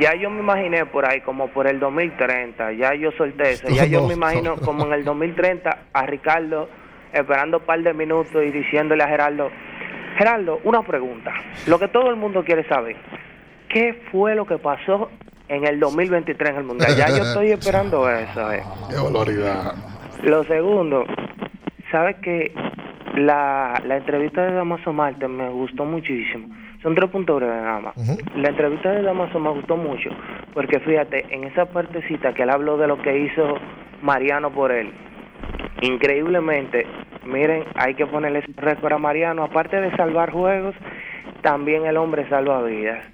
Ya 0.00 0.14
yo 0.14 0.30
me 0.30 0.40
imaginé 0.40 0.84
por 0.86 1.06
ahí 1.08 1.20
como 1.20 1.46
por 1.48 1.66
el 1.68 1.78
2030, 1.78 2.72
ya 2.72 2.94
yo 2.94 3.12
solté 3.12 3.52
eso, 3.52 3.68
ya 3.68 3.84
yo 3.86 4.06
me 4.06 4.14
imagino 4.20 4.56
no. 4.56 4.62
como 4.62 4.84
en 4.86 4.92
el 4.94 5.04
2030 5.04 5.78
a 5.92 6.06
Ricardo 6.06 6.68
esperando 7.12 7.58
un 7.58 7.64
par 7.64 7.80
de 7.82 7.94
minutos 7.94 8.42
y 8.44 8.50
diciéndole 8.50 9.02
a 9.04 9.08
Gerardo, 9.08 9.50
Gerardo, 10.16 10.60
una 10.64 10.82
pregunta, 10.82 11.32
lo 11.66 11.78
que 11.78 11.88
todo 11.88 12.10
el 12.10 12.16
mundo 12.16 12.44
quiere 12.44 12.64
saber, 12.68 12.96
¿qué 13.68 14.02
fue 14.10 14.34
lo 14.34 14.44
que 14.44 14.58
pasó 14.58 15.08
en 15.48 15.66
el 15.66 15.78
2023 15.80 16.50
en 16.50 16.56
el 16.56 16.64
Mundial? 16.64 16.96
Ya 16.96 17.08
yo 17.08 17.22
estoy 17.22 17.50
esperando 17.52 18.08
eso. 18.10 18.52
eh. 18.52 18.62
Qué. 18.90 20.28
Lo 20.28 20.42
segundo, 20.44 21.04
sabes 21.90 22.16
que 22.16 22.52
la, 23.18 23.82
la 23.86 23.96
entrevista 23.96 24.42
de 24.42 24.52
Damaso 24.52 24.92
Marte 24.92 25.28
me 25.28 25.48
gustó 25.50 25.84
muchísimo. 25.84 26.48
Son 26.82 26.94
tres 26.94 27.10
puntos 27.10 27.36
breves 27.36 27.62
nada 27.62 27.80
más. 27.80 27.94
La 28.36 28.50
entrevista 28.50 28.92
de 28.92 29.02
Damaso 29.02 29.40
me 29.40 29.50
gustó 29.50 29.76
mucho 29.76 30.10
porque 30.54 30.80
fíjate, 30.80 31.26
en 31.30 31.44
esa 31.44 31.66
partecita 31.66 32.32
que 32.32 32.42
él 32.42 32.50
habló 32.50 32.76
de 32.76 32.86
lo 32.86 33.00
que 33.02 33.18
hizo 33.18 33.58
Mariano 34.02 34.50
por 34.50 34.70
él, 34.70 34.92
increíblemente, 35.82 36.86
miren, 37.24 37.64
hay 37.74 37.94
que 37.94 38.06
ponerle 38.06 38.40
ese 38.40 38.52
récord 38.56 38.92
a 38.92 38.98
Mariano, 38.98 39.44
aparte 39.44 39.80
de 39.80 39.94
salvar 39.96 40.30
juegos, 40.30 40.74
también 41.42 41.86
el 41.86 41.96
hombre 41.96 42.28
salva 42.28 42.62
vidas. 42.62 43.04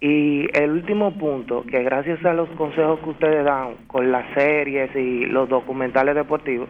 Y 0.00 0.46
el 0.52 0.70
último 0.72 1.12
punto, 1.12 1.64
que 1.64 1.82
gracias 1.82 2.22
a 2.24 2.34
los 2.34 2.48
consejos 2.50 3.00
que 3.00 3.10
ustedes 3.10 3.44
dan 3.44 3.76
con 3.86 4.12
las 4.12 4.26
series 4.34 4.94
y 4.94 5.24
los 5.24 5.48
documentales 5.48 6.14
deportivos, 6.14 6.68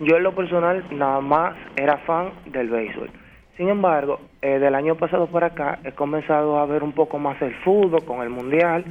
yo 0.00 0.16
en 0.16 0.22
lo 0.22 0.34
personal 0.34 0.84
nada 0.90 1.20
más 1.20 1.56
era 1.76 1.98
fan 1.98 2.30
del 2.46 2.68
béisbol. 2.68 3.10
Sin 3.56 3.68
embargo, 3.68 4.20
eh, 4.42 4.58
del 4.58 4.74
año 4.74 4.96
pasado 4.96 5.28
por 5.28 5.44
acá 5.44 5.78
he 5.84 5.92
comenzado 5.92 6.58
a 6.58 6.66
ver 6.66 6.82
un 6.82 6.92
poco 6.92 7.18
más 7.18 7.40
el 7.40 7.54
fútbol 7.56 8.04
con 8.04 8.22
el 8.22 8.30
mundial 8.30 8.84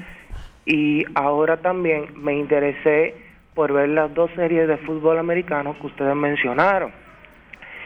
y 0.66 1.04
ahora 1.16 1.58
también 1.58 2.08
me 2.16 2.34
interesé 2.36 3.16
por 3.54 3.74
ver 3.74 3.90
las 3.90 4.14
dos 4.14 4.32
series 4.36 4.68
de 4.68 4.78
fútbol 4.78 5.18
americano 5.20 5.76
que 5.80 5.88
ustedes 5.88 6.16
mencionaron. 6.16 6.92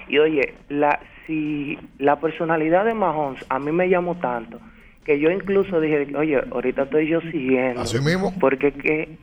Y 0.08 0.20
oye, 0.20 0.54
la, 0.70 1.00
si 1.26 1.78
la 1.98 2.20
personalidad 2.20 2.86
de 2.86 2.94
Mahomes 2.94 3.44
a 3.50 3.60
mí 3.60 3.72
me 3.72 3.90
llamó 3.90 4.16
tanto 4.16 4.60
que 5.08 5.20
yo 5.20 5.32
incluso 5.32 5.80
dije, 5.80 6.06
oye, 6.18 6.38
ahorita 6.52 6.84
estoy 6.84 7.08
yo 7.08 7.22
siguiendo. 7.22 7.80
Así 7.80 7.98
mismo. 8.00 8.34
Porque 8.42 8.74
que 8.74 9.18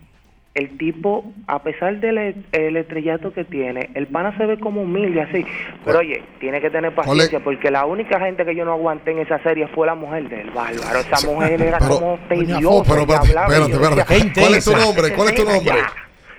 el 0.55 0.79
tipo, 0.79 1.25
a 1.49 1.63
pesar 1.65 1.99
del 2.01 2.17
e- 2.19 2.37
el 2.53 2.77
estrellato 2.77 3.33
que 3.33 3.45
tiene, 3.45 3.91
el 3.95 4.07
pana 4.07 4.37
se 4.39 4.47
ve 4.47 4.59
como 4.61 4.83
humilde 4.83 5.21
así. 5.23 5.45
Pero 5.85 5.99
oye, 5.99 6.23
tiene 6.39 6.61
que 6.61 6.71
tener 6.71 6.95
paciencia 6.95 7.43
porque 7.43 7.71
la 7.73 7.85
única 7.87 8.21
gente 8.21 8.45
que 8.45 8.55
yo 8.55 8.65
no 8.65 8.73
aguanté 8.73 9.11
en 9.13 9.19
esa 9.19 9.43
serie 9.43 9.67
fue 9.75 9.87
la 9.87 9.95
mujer 9.97 10.29
del 10.29 10.51
bárbaro. 10.51 11.01
Esa 11.01 11.27
mujer 11.27 11.61
era 11.61 11.79
Pero- 11.79 11.95
como 11.99 12.19
tediosa. 12.29 12.57
Pero 12.89 13.01
y 13.01 13.03
espérate, 13.03 13.29
hablaba, 13.29 13.59
y 13.69 13.73
espérate. 13.73 14.33
¿Cuál 14.41 14.55
es 14.55 14.65
tu 14.65 14.77
nombre? 14.77 15.13
¿Cuál 15.15 15.29
es 15.29 15.35
tu 15.35 15.45
nombre? 15.45 15.75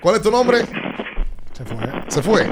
¿Cuál 0.02 0.16
es 0.16 0.22
tu 0.22 0.32
nombre? 0.32 0.58
Se 1.52 1.64
fue. 1.64 1.78
Se 2.10 2.22
fue. 2.22 2.48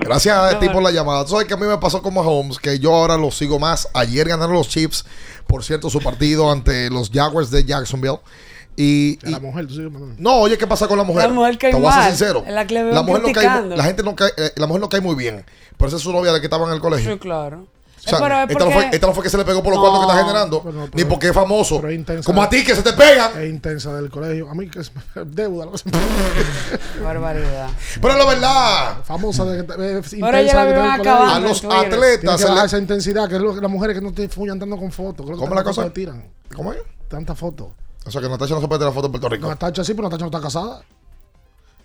Gracias 0.00 0.36
a 0.36 0.58
ti 0.58 0.68
por 0.68 0.82
la 0.82 0.90
llamada. 0.92 1.24
Tú 1.24 1.30
sabes 1.32 1.46
que 1.46 1.54
a 1.54 1.56
mí 1.56 1.66
me 1.66 1.78
pasó 1.78 2.00
con 2.00 2.14
Mahomes, 2.14 2.58
que 2.60 2.78
yo 2.78 2.94
ahora 2.94 3.16
lo 3.16 3.30
sigo 3.32 3.58
más. 3.58 3.88
Ayer 3.92 4.28
ganaron 4.28 4.54
los 4.54 4.68
Chiefs, 4.68 5.04
por 5.48 5.64
cierto, 5.64 5.90
su 5.90 6.00
partido 6.00 6.50
ante 6.50 6.88
los 6.90 7.10
Jaguars 7.10 7.50
de 7.50 7.64
Jacksonville. 7.64 8.18
Y, 8.76 9.18
la 9.30 9.40
mujer, 9.40 9.66
tú 9.66 9.74
sigues 9.74 9.90
mandando. 9.90 10.16
no, 10.18 10.36
oye, 10.40 10.58
¿qué 10.58 10.66
pasa 10.66 10.86
con 10.86 10.98
la 10.98 11.04
mujer? 11.04 11.28
La 11.28 11.32
mujer 11.34 11.56
cae 11.58 11.70
Te 11.72 11.76
voy 11.78 11.86
a 11.90 11.94
ser 11.94 12.04
sincero. 12.10 12.44
La 12.46 12.66
que 12.66 12.74
mujer 12.82 13.22
no 13.22 13.32
cae, 13.32 13.76
la 13.76 13.84
gente 13.84 14.02
no 14.02 14.14
cae, 14.14 14.30
eh, 14.36 14.52
la 14.56 14.66
mujer 14.66 14.80
no 14.82 14.88
cae 14.88 15.00
muy 15.00 15.14
bien. 15.14 15.44
Pero 15.78 15.88
esa 15.88 15.96
es 15.96 16.02
su 16.02 16.12
novia 16.12 16.32
de 16.32 16.40
que 16.40 16.46
estaba 16.46 16.66
en 16.66 16.72
el 16.74 16.80
colegio. 16.80 17.12
Sí, 17.12 17.18
claro. 17.18 17.66
O 17.98 18.08
sea, 18.08 18.18
Eh, 18.18 18.20
pero 18.20 18.34
esta, 18.44 18.58
no 18.58 18.64
fue, 18.70 18.82
porque- 18.82 18.96
esta 18.96 19.06
no 19.08 19.14
fue 19.14 19.24
que 19.24 19.30
se 19.30 19.36
le 19.38 19.44
pegó 19.44 19.62
por 19.64 19.72
los 19.74 19.82
No. 19.82 19.88
cuartos 19.88 20.00
que 20.06 20.12
está 20.12 20.24
generando, 20.26 20.62
Pero 20.62 20.74
no, 20.78 20.88
ni 20.92 21.04
porque 21.04 21.26
es 21.28 21.32
famoso. 21.32 21.76
pero 21.80 21.88
es 21.92 21.98
intensa. 21.98 22.24
Como 22.26 22.40
a 22.42 22.48
ti 22.48 22.62
que 22.62 22.74
se 22.76 22.82
te 22.82 22.92
pegan. 22.92 23.32
Es 23.42 23.48
intensa 23.50 23.92
del 23.94 24.10
colegio. 24.10 24.48
A 24.48 24.54
mí 24.54 24.68
que 24.70 24.78
es 24.80 24.92
deuda. 25.26 25.66
barbaridad. 27.02 27.68
Pero 28.00 28.12
es 28.12 28.18
la 28.18 28.24
verdad. 28.26 28.96
Famosa 29.04 29.44
de 29.44 29.66
que 29.66 29.72
es 29.98 30.12
ella 30.12 30.26
intensa 30.40 30.64
de 30.66 30.74
colegio. 30.98 31.12
A 31.14 31.40
los 31.40 31.64
atletas 31.64 32.40
se 32.40 32.52
le- 32.54 32.64
esa 32.64 32.78
intensidad, 32.78 33.28
que 33.28 33.36
es 33.36 33.40
lo 33.40 33.54
que 33.54 33.60
las 33.60 33.70
mujeres 33.70 33.96
que 33.98 34.02
no 34.04 34.12
te 34.12 34.28
fuñan 34.28 34.52
andando 34.52 34.76
con 34.76 34.92
fotos. 34.92 35.26
¿Cómo 35.38 35.54
la 35.54 35.64
cosa? 35.64 35.90
tiran. 35.92 36.24
¿Cómo 36.54 36.72
es? 36.72 36.78
Tantas 37.08 37.38
fotos. 37.38 37.68
O 38.06 38.10
sea, 38.10 38.20
que 38.20 38.28
Natacha 38.28 38.54
no 38.54 38.60
se 38.60 38.68
puede 38.68 38.78
tirar 38.80 38.94
foto 38.94 39.06
en 39.06 39.12
Puerto 39.12 39.28
Rico. 39.28 39.48
Natacha 39.48 39.82
sí, 39.84 39.92
pero 39.94 40.04
Natacha 40.04 40.20
no 40.22 40.26
está 40.26 40.40
casada. 40.40 40.82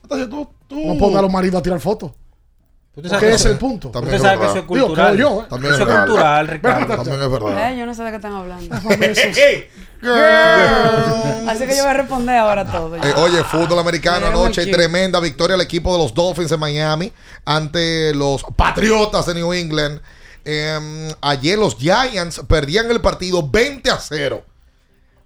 Natacha, 0.03 0.29
tú, 0.29 0.47
tú. 0.67 0.79
No 0.85 0.97
ponga 0.97 1.19
a 1.19 1.21
los 1.23 1.31
maridos 1.31 1.59
a 1.59 1.63
tirar 1.63 1.79
fotos. 1.79 2.11
Usted 2.93 3.03
Porque 3.03 3.09
sabe 3.09 3.27
ese 3.35 3.47
es 3.47 3.53
el 3.53 3.57
punto. 3.57 3.89
También 3.89 4.15
Usted 4.15 4.27
sabe 4.27 4.39
que 4.39 4.45
eso 4.47 4.57
es 4.57 4.67
Digo, 4.67 4.87
cultural. 4.87 5.15
creo 5.15 5.29
yo, 5.29 5.41
¿eh? 5.41 5.45
También 5.49 5.73
Eso 5.73 5.83
es 5.83 5.87
verdad. 5.87 6.05
cultural, 6.07 6.47
Ricardo. 6.49 6.95
También 6.97 7.21
es 7.21 7.31
verdad. 7.31 7.71
Eh, 7.71 7.77
yo 7.79 7.85
no 7.85 7.93
sé 7.93 8.03
de 8.03 8.09
qué 8.09 8.15
están 8.17 8.33
hablando. 8.33 8.75
Así 11.47 11.65
que 11.67 11.75
yo 11.75 11.83
voy 11.83 11.89
a 11.89 11.93
responder 11.93 12.37
ahora 12.37 12.65
todo. 12.69 12.95
Eh, 12.97 13.13
oye, 13.17 13.43
fútbol 13.43 13.79
americano 13.79 14.27
anoche, 14.27 14.65
tremenda 14.67 15.19
victoria 15.19 15.55
al 15.55 15.61
equipo 15.61 15.93
de 15.93 15.99
los 16.03 16.13
Dolphins 16.13 16.49
de 16.49 16.57
Miami 16.57 17.11
ante 17.45 18.13
los 18.13 18.43
Patriotas 18.55 19.25
de 19.25 19.35
New 19.35 19.53
England. 19.53 20.01
Eh, 20.43 21.13
ayer 21.21 21.57
los 21.57 21.75
Giants 21.77 22.41
perdían 22.47 22.89
el 22.91 22.99
partido 22.99 23.47
20 23.47 23.89
a 23.91 23.97
0. 23.99 24.43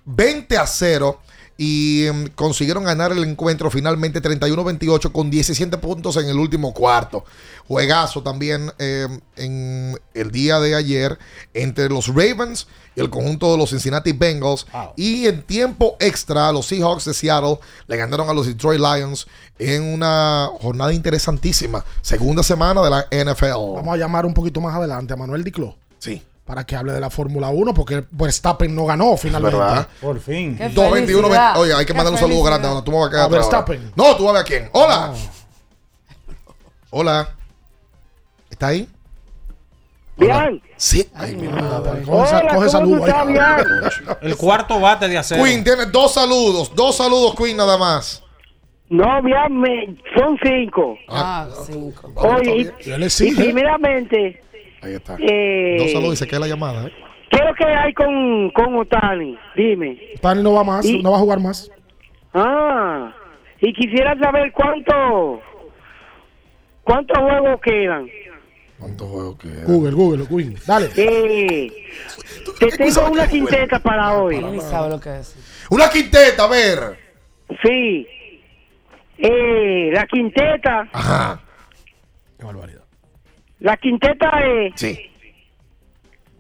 20 0.06 0.58
a 0.58 0.68
0 0.68 1.20
y 1.58 2.06
em, 2.06 2.28
consiguieron 2.28 2.84
ganar 2.84 3.12
el 3.12 3.24
encuentro 3.24 3.72
finalmente 3.72 4.22
31-28 4.22 5.12
con 5.12 5.30
17 5.30 5.78
puntos 5.78 6.18
en 6.18 6.28
el 6.28 6.38
último 6.38 6.74
cuarto. 6.74 7.24
Juegazo 7.68 8.22
también 8.22 8.72
em, 8.78 9.20
en 9.38 10.00
el 10.14 10.32
día 10.32 10.60
de 10.60 10.76
ayer 10.76 11.18
entre 11.54 11.90
los 11.90 12.08
Ravens 12.08 12.68
y 12.96 13.00
el 13.00 13.10
conjunto 13.10 13.52
de 13.52 13.58
los 13.58 13.70
Cincinnati 13.70 14.12
Bengals. 14.12 14.68
Y 14.96 15.28
en 15.28 15.44
tiempo 15.44 15.96
extra, 16.00 16.52
los 16.52 16.66
Seahawks 16.68 17.06
de 17.06 17.14
Seattle 17.14 17.60
le 17.88 17.98
ganaron 17.98 18.30
a 18.30 18.34
los 18.34 18.48
Detroit 18.48 18.80
Lions 18.80 19.28
en 19.58 19.84
una 19.84 20.50
jornada 20.62 20.94
interesantísima. 20.94 21.84
Segunda 22.02 22.44
semana 22.44 22.82
de 22.82 22.90
la 22.90 23.08
NFL. 23.12 23.76
Vamos 23.76 23.94
a 23.94 23.98
llamar 23.98 24.26
un 24.26 24.34
poquito 24.34 24.62
más 24.62 24.76
adelante 24.76 25.14
a 25.14 25.18
Manuel 25.18 25.44
Diclo. 25.44 25.76
Sí. 26.00 26.22
Para 26.46 26.64
que 26.64 26.76
hable 26.76 26.94
de 26.94 27.00
la 27.00 27.10
Fórmula 27.10 27.50
1, 27.50 27.74
porque 27.74 28.04
Verstappen 28.12 28.74
no 28.76 28.86
ganó 28.86 29.18
finalmente. 29.18 29.58
¿Verdad? 29.58 29.88
Por 30.00 30.20
fin. 30.20 30.56
Qué 30.56 30.70
221 30.70 31.22
felicidad. 31.24 31.58
Oye, 31.60 31.74
hay 31.74 31.86
que 31.86 31.94
mandar 31.94 32.14
un 32.14 32.20
saludo 32.20 32.44
grande. 32.44 32.68
Tú 32.86 32.92
me 32.92 32.98
vas 33.00 33.08
a 33.08 33.10
quedar 33.10 33.22
A 33.22 33.26
ahora. 33.26 33.38
Verstappen. 33.38 33.92
No, 33.96 34.16
tú 34.16 34.26
vas 34.26 34.30
a 34.30 34.34
ver 34.34 34.42
a 34.42 34.46
quién. 34.46 34.70
Hola. 34.74 35.14
Hola. 36.92 37.30
¿Está 38.50 38.68
ahí? 38.68 38.88
Bien. 40.18 40.62
Sí. 40.78 41.10
Ay, 41.14 41.36
mi 41.36 41.48
madre. 41.48 42.04
Coge, 42.04 42.24
esa- 42.26 42.38
Hola, 42.40 42.42
coge 42.42 42.56
¿cómo 42.56 42.70
salud 42.70 42.98
tú 43.00 43.06
ahí. 43.06 43.36
El 44.22 44.38
cuarto 44.38 44.80
bate 44.80 45.08
de 45.10 45.18
acero. 45.18 45.44
Queen 45.44 45.64
tiene 45.64 45.88
dos 45.88 46.14
saludos. 46.14 46.72
Dos 46.74 46.96
saludos, 46.96 47.36
Queen, 47.36 47.58
nada 47.58 47.78
más. 47.78 48.22
No, 48.88 49.22
bien, 49.24 49.60
me- 49.60 49.98
son 50.16 50.38
cinco. 50.44 50.96
Ah, 51.10 51.48
cinco. 51.66 52.12
Oye, 52.16 52.72
Y 52.86 53.24
y 53.28 53.36
primeramente, 53.36 54.42
Ahí 54.82 54.94
está. 54.94 55.16
eh, 55.20 55.76
Dos 55.80 55.92
saludos 55.92 56.14
y 56.14 56.18
se 56.18 56.28
queda 56.28 56.40
la 56.42 56.48
llamada. 56.48 56.88
¿eh? 56.88 56.92
¿qué 57.30 57.38
es 57.38 57.46
lo 57.46 57.54
que 57.56 57.66
hay 57.66 57.94
con, 57.94 58.50
con 58.52 58.76
Otani? 58.76 59.38
Dime. 59.56 59.98
Tani 60.22 60.42
no 60.44 60.54
va 60.54 60.64
más, 60.64 60.86
Y- 60.86 61.02
no 61.02 61.12
va 61.12 61.18
a 61.18 61.20
jugar 61.20 61.40
más. 61.40 61.70
Ah, 62.34 63.14
y 63.62 63.74
quisiera 63.74 64.18
saber 64.20 64.52
cuánto, 64.54 65.42
cuántos 66.84 67.18
juegos 67.18 67.62
quedan. 67.62 68.08
¿Cuántos 68.78 69.08
juegos 69.10 69.38
quedan? 69.40 69.66
Google, 69.66 69.92
Google, 69.92 70.26
Google. 70.30 70.56
Dale. 70.68 70.90
Eh, 70.98 71.72
te 72.60 72.68
tengo 72.68 73.10
una 73.10 73.28
quinteta 73.28 73.80
para 73.80 74.14
hoy. 74.18 74.40
Ni 74.44 74.60
sabe 74.62 74.90
lo 74.90 75.00
que 75.00 75.18
es. 75.20 75.66
Una 75.70 75.90
quinteta, 75.90 76.44
a 76.44 76.48
ver. 76.48 76.78
Sí. 77.64 78.06
Eh, 79.18 79.92
la 79.94 80.06
quinteta. 80.08 80.90
Ajá. 80.92 81.40
Qué 82.38 82.44
barbaridad. 82.46 82.75
La 83.60 83.78
quinteta 83.78 84.30
es. 84.44 84.74
Sí. 84.76 85.00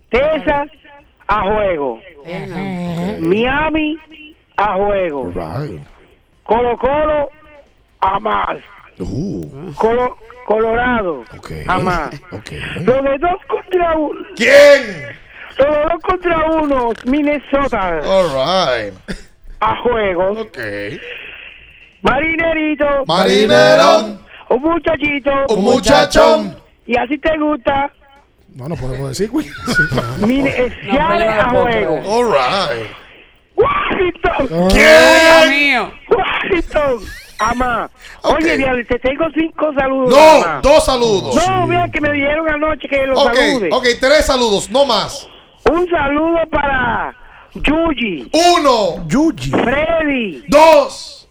Texas 0.09 0.69
a 1.27 1.41
juego. 1.43 1.99
Miami 3.19 3.97
a 4.57 4.73
juego. 4.75 5.31
Colo 6.43 6.77
Colo 6.77 7.29
a 8.01 8.19
más. 8.19 8.57
Colo- 8.97 10.17
Colorado 10.45 11.23
a 11.67 11.79
más. 11.79 12.21
Los 12.31 13.03
de 13.03 13.17
dos 13.17 13.35
contra 13.47 13.97
uno. 13.97 14.19
¿Quién? 14.35 15.07
Los 15.57 15.67
de 15.67 15.81
dos 15.81 16.01
contra 16.03 16.45
uno. 16.51 16.91
Minnesota 17.05 17.99
All 18.05 18.29
right. 18.29 18.93
a 19.59 19.75
juego. 19.81 20.41
Ok. 20.41 20.57
Marinerito. 22.03 22.85
Marinerón. 23.07 24.21
Un 24.49 24.61
muchachito. 24.61 25.31
Un 25.49 25.63
muchachón. 25.63 26.55
Y 26.85 26.95
así 26.97 27.17
te 27.17 27.37
gusta. 27.37 27.91
No, 28.53 28.69
no 28.69 28.75
podemos 28.75 29.09
decir, 29.09 29.29
güey. 29.29 29.47
Mine- 30.25 30.51
Seattle 30.81 31.27
a 31.27 31.49
juego. 31.49 32.01
All 32.05 32.25
right. 32.25 32.89
Washington. 33.55 34.67
¿Quién? 34.69 35.49
mío. 35.49 35.91
Washington. 36.09 36.99
Amá. 37.39 37.89
Oye, 38.23 38.57
Diablo, 38.57 38.81
te 38.87 38.97
tengo 38.99 39.25
cinco 39.33 39.73
saludos. 39.77 40.09
No, 40.17 40.61
dos 40.61 40.85
saludos. 40.85 41.35
No, 41.35 41.67
vean 41.67 41.91
que 41.91 41.99
me 41.99 42.11
dijeron 42.13 42.47
anoche 42.49 42.87
que 42.87 43.05
los 43.05 43.19
Ok, 43.19 43.33
salude. 43.35 43.69
ok, 43.73 43.85
tres 43.99 44.25
saludos, 44.25 44.69
no 44.69 44.85
más. 44.85 45.27
Un 45.69 45.89
saludo 45.89 46.37
para 46.49 47.13
Yuji, 47.55 48.29
Uno. 48.57 49.05
Yuji. 49.07 49.51
Freddy 49.51 50.43
Dos. 50.47 51.24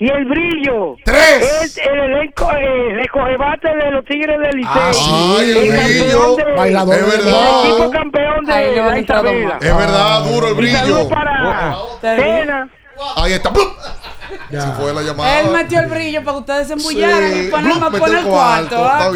Y 0.00 0.08
el 0.10 0.24
brillo. 0.24 0.96
Tres. 1.04 1.62
Es 1.62 1.78
el 1.78 1.98
elenco 2.00 2.50
eh, 2.52 2.94
recogebate 2.96 3.68
de 3.68 3.90
los 3.92 4.04
Tigres 4.06 4.38
del 4.40 4.56
Liceo. 4.56 4.72
Ah, 4.74 4.90
sí, 4.92 5.50
el 5.50 5.68
campeón 5.68 5.86
brillo. 5.86 6.36
de- 6.36 6.52
Bailador 6.56 6.94
Es 6.94 7.06
verdad. 7.06 7.64
El 7.64 7.70
equipo 7.70 7.90
campeón 7.90 8.44
de 8.46 8.80
van 8.80 8.90
la 8.90 8.98
Isabela. 8.98 9.58
Es 9.60 9.76
verdad, 9.76 10.24
duro 10.24 10.48
el 10.48 10.64
Y 10.64 10.70
saludo 10.72 10.94
brillo. 10.96 11.08
para 11.08 11.74
Te 12.00 12.16
Cena. 12.16 12.68
Ahí 13.16 13.32
está. 13.34 13.48
¡Blup! 13.50 13.68
Ya. 14.50 14.62
Se 14.66 14.72
fue 14.82 14.92
la 14.92 15.02
llamada. 15.02 15.40
Él 15.40 15.50
metió 15.52 15.80
el 15.80 15.86
brillo 15.90 16.20
para 16.24 16.32
que 16.32 16.40
ustedes 16.40 16.66
se 16.68 16.72
embullaran 16.74 17.32
Sí. 17.32 17.38
y 17.46 17.50
por 17.50 17.60
el 18.14 18.24
cuarto. 18.24 18.76
cuarto. 18.76 18.76
Ah, 18.78 19.10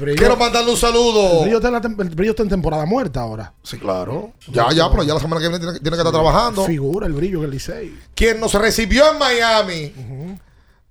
bien 0.00 0.16
Quiero 0.16 0.36
mandarle 0.36 0.68
un 0.70 0.74
el 0.74 0.80
saludo. 0.80 1.42
brillo 1.42 1.56
está 1.56 1.68
en 1.68 1.74
la 1.74 1.80
tem- 1.80 2.00
el 2.00 2.08
brillo 2.10 2.30
está 2.32 2.42
en 2.42 2.48
temporada 2.48 2.84
muerta 2.86 3.20
ahora. 3.20 3.52
Sí, 3.62 3.78
claro. 3.78 4.32
Ya, 4.48 4.70
ya, 4.72 4.90
pero 4.90 5.02
ya 5.04 5.14
la 5.14 5.20
semana 5.20 5.40
que 5.40 5.48
viene 5.48 5.58
tiene, 5.64 5.78
tiene 5.80 5.96
que 5.96 6.00
estar 6.02 6.12
trabajando. 6.12 6.64
Figura 6.64 7.06
el 7.06 7.12
brillo 7.12 7.38
en 7.38 7.44
el 7.44 7.50
Licey. 7.50 7.96
Quien 8.14 8.40
nos 8.40 8.52
recibió 8.54 9.12
en 9.12 9.18
Miami, 9.18 9.92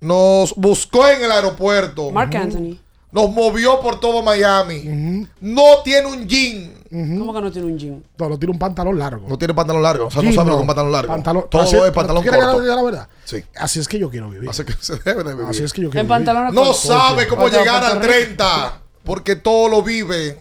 nos 0.00 0.54
buscó 0.56 1.06
en 1.08 1.22
el 1.24 1.30
aeropuerto, 1.32 2.10
Mark 2.10 2.34
Anthony. 2.36 2.78
Nos 3.12 3.30
movió 3.30 3.80
por 3.80 4.00
todo 4.00 4.22
Miami. 4.22 5.26
No 5.40 5.82
tiene 5.84 6.06
un 6.08 6.26
jean. 6.26 6.72
¿Cómo 7.18 7.32
que 7.32 7.40
no 7.40 7.50
tiene 7.52 7.68
un 7.68 7.78
jean? 7.78 8.04
No, 8.18 8.28
lo 8.28 8.38
tiene 8.38 8.52
un 8.52 8.58
pantalón 8.58 8.98
largo. 8.98 9.26
No 9.28 9.38
tiene 9.38 9.54
pantalón 9.54 9.82
largo. 9.82 10.06
O 10.06 10.10
sea, 10.10 10.22
no 10.22 10.32
sabe 10.32 10.50
lo 10.50 10.56
no. 10.56 10.56
que 10.56 10.56
es 10.56 10.60
un 10.62 10.66
pantalón 10.66 10.92
largo. 10.92 11.12
Pantalón- 11.12 11.46
Todo 11.50 11.62
así- 11.62 11.76
es 11.76 11.90
pantalón 11.92 12.16
¿tú 12.22 12.28
quieres 12.28 12.40
que 12.40 12.44
corto. 12.46 12.60
diga 12.62 12.74
la 12.76 12.82
verdad? 12.82 13.08
Sí. 13.24 13.42
Así 13.56 13.80
es 13.80 13.88
que 13.88 13.98
yo 13.98 14.10
quiero 14.10 14.28
vivir. 14.30 14.48
Así 14.50 14.64
que 14.64 14.72
se 14.80 14.96
debe 14.98 15.24
de 15.24 15.34
vivir. 15.34 15.48
Así 15.48 15.62
es 15.62 15.72
que 15.72 15.82
yo 15.82 15.90
quiero 15.90 16.00
En 16.02 16.06
vivir. 16.08 16.26
pantalones 16.26 16.52
No 16.54 16.72
sabe 16.74 17.26
cómo 17.28 17.48
llegar 17.48 17.82
Rico. 17.94 18.00
30. 18.06 18.80
Porque 19.04 19.36
todo 19.36 19.68
lo 19.68 19.82
vive. 19.82 20.40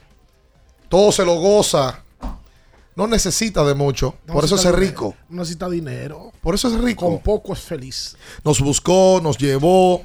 Todo 0.89 1.11
se 1.11 1.23
lo 1.26 1.35
goza. 1.35 2.03
No 2.95 3.07
necesita 3.07 3.64
de 3.64 3.73
mucho. 3.73 4.15
No 4.27 4.34
Por 4.34 4.43
eso 4.43 4.56
es 4.56 4.65
rico. 4.76 5.15
No 5.30 5.39
necesita 5.41 5.69
dinero. 5.69 6.31
Por 6.41 6.56
eso 6.56 6.68
es 6.68 6.73
Con 6.76 6.85
rico. 6.85 7.22
poco 7.23 7.53
es 7.53 7.60
feliz. 7.60 8.18
Nos 8.43 8.60
buscó, 8.60 9.22
nos 9.23 9.38
llevó, 9.38 10.02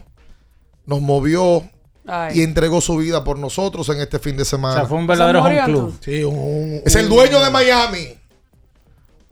nos 0.87 1.01
movió 1.01 1.69
Ay. 2.07 2.39
y 2.41 2.43
entregó 2.43 2.81
su 2.81 2.97
vida 2.97 3.23
por 3.25 3.39
nosotros 3.39 3.89
en 3.89 4.01
este 4.01 4.19
fin 4.19 4.37
de 4.37 4.43
O 4.43 4.47
semana. 4.47 4.75
sea, 4.77 4.87
fue 4.87 4.99
un 4.99 5.07
verdadero 5.07 5.43
home 5.43 5.63
club. 5.65 5.99
Sí, 6.01 6.23
un, 6.25 6.83
Es 6.85 6.95
el 6.97 7.09
dueño 7.09 7.41
de 7.43 7.51
Miami. 7.51 8.19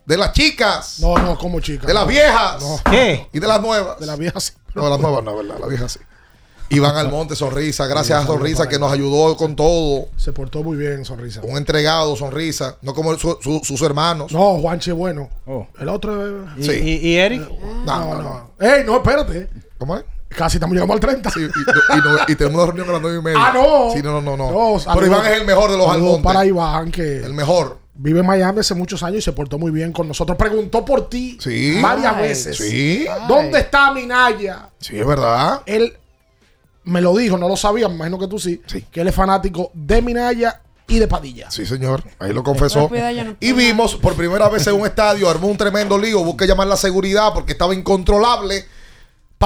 De 0.06 0.16
las 0.18 0.32
chicas. 0.32 1.00
No, 1.00 1.16
no, 1.16 1.38
como 1.38 1.60
chica. 1.60 1.86
De 1.86 1.94
las 1.94 2.04
no. 2.04 2.08
viejas. 2.10 2.60
No. 2.60 2.78
¿Qué? 2.90 3.26
Y 3.32 3.38
de 3.38 3.46
las 3.46 3.60
nuevas. 3.62 3.98
De 3.98 4.06
las 4.06 4.18
viejas 4.18 4.44
sí. 4.44 4.52
No, 4.74 4.88
las 4.90 5.00
nuevas 5.00 5.24
no, 5.24 5.36
¿verdad? 5.36 5.56
Las 5.60 5.68
viejas 5.68 5.92
sí. 5.92 6.00
Iván 6.70 6.96
Almonte, 6.96 7.36
Sonrisa. 7.36 7.86
Gracias 7.86 8.22
a 8.22 8.26
Sonrisa 8.26 8.68
que 8.68 8.78
nos 8.78 8.90
ayudó 8.92 9.36
con 9.36 9.54
todo. 9.54 10.08
Se 10.16 10.32
portó 10.32 10.62
muy 10.62 10.76
bien, 10.76 11.04
sonrisa. 11.04 11.40
Un 11.44 11.56
entregado, 11.56 12.16
Sonrisa. 12.16 12.76
No 12.82 12.94
como 12.94 13.16
su- 13.16 13.38
su- 13.40 13.60
sus 13.62 13.80
hermanos. 13.82 14.32
No, 14.32 14.58
Juanche 14.58 14.90
bueno. 14.92 15.28
Oh. 15.46 15.66
El 15.78 15.88
otro. 15.90 16.44
¿Y, 16.56 16.64
Sí. 16.64 16.72
y- 16.72 17.08
y 17.10 17.16
Eric? 17.16 17.42
No, 17.86 18.14
No, 18.14 18.22
no. 18.22 18.50
Ey, 18.60 18.82
no, 18.84 18.96
espérate. 18.96 19.48
¿Cómo 19.78 19.96
es? 19.98 20.04
Casi 20.36 20.56
estamos 20.56 20.74
llegando 20.74 20.94
al 20.94 21.00
30. 21.00 21.30
Sí, 21.30 21.40
y, 21.40 21.44
y- 21.44 21.98
y 21.98 22.00
no- 22.02 22.16
y 22.28 22.34
tenemos 22.36 22.56
una 22.56 22.66
reunión 22.66 22.88
a 22.88 22.92
las 22.94 23.02
nueve 23.02 23.18
y 23.18 23.22
media. 23.22 23.38
Ah, 23.40 23.52
no. 23.54 23.90
Sí, 23.94 24.02
no, 24.02 24.20
no, 24.20 24.36
no. 24.36 24.50
No, 24.50 24.78
Pero 24.94 25.06
Iván 25.06 25.26
es 25.26 25.40
el 25.40 25.46
mejor 25.46 25.70
de 25.70 25.78
los 25.78 25.88
Almontes. 25.88 26.22
para 26.24 26.44
Iván, 26.46 26.90
que 26.90 27.18
El 27.18 27.34
mejor. 27.34 27.78
vive 27.94 28.20
en 28.20 28.26
Miami 28.26 28.60
hace 28.60 28.74
muchos 28.74 29.02
años 29.02 29.18
y 29.18 29.22
se 29.22 29.32
portó 29.32 29.58
muy 29.58 29.70
bien 29.70 29.92
con 29.92 30.08
nosotros. 30.08 30.36
Preguntó 30.36 30.84
por 30.84 31.08
ti 31.08 31.38
Sí. 31.40 31.80
varias 31.80 32.14
Ay. 32.16 32.22
veces. 32.22 32.56
Sí. 32.58 33.06
¿Dónde 33.28 33.60
está 33.60 33.92
Minaya? 33.92 34.70
Sí, 34.80 34.98
es 34.98 35.06
verdad. 35.06 35.62
Él 35.66 35.96
me 36.84 37.00
lo 37.00 37.16
dijo, 37.16 37.38
no 37.38 37.48
lo 37.48 37.56
sabía, 37.56 37.88
me 37.88 37.94
imagino 37.94 38.18
que 38.18 38.26
tú 38.28 38.38
sí, 38.38 38.60
Sí. 38.66 38.84
que 38.90 39.00
él 39.00 39.08
es 39.08 39.14
fanático 39.14 39.70
de 39.72 40.02
Minaya 40.02 40.60
y 40.86 40.98
de 40.98 41.08
Padilla. 41.08 41.50
Sí, 41.50 41.64
señor. 41.64 42.02
Ahí 42.18 42.32
lo 42.34 42.42
confesó. 42.42 42.90
Y 43.40 43.52
vimos 43.52 43.94
por 43.94 44.14
primera 44.14 44.48
vez 44.50 44.66
en 44.66 44.74
un 44.78 44.86
estadio, 44.86 45.30
armó 45.30 45.46
un 45.48 45.56
tremendo 45.56 45.96
lío. 45.96 46.22
Busqué 46.22 46.46
llamar 46.46 46.66
la 46.66 46.76
seguridad 46.76 47.32
porque 47.32 47.52
estaba 47.52 47.74
incontrolable. 47.74 48.66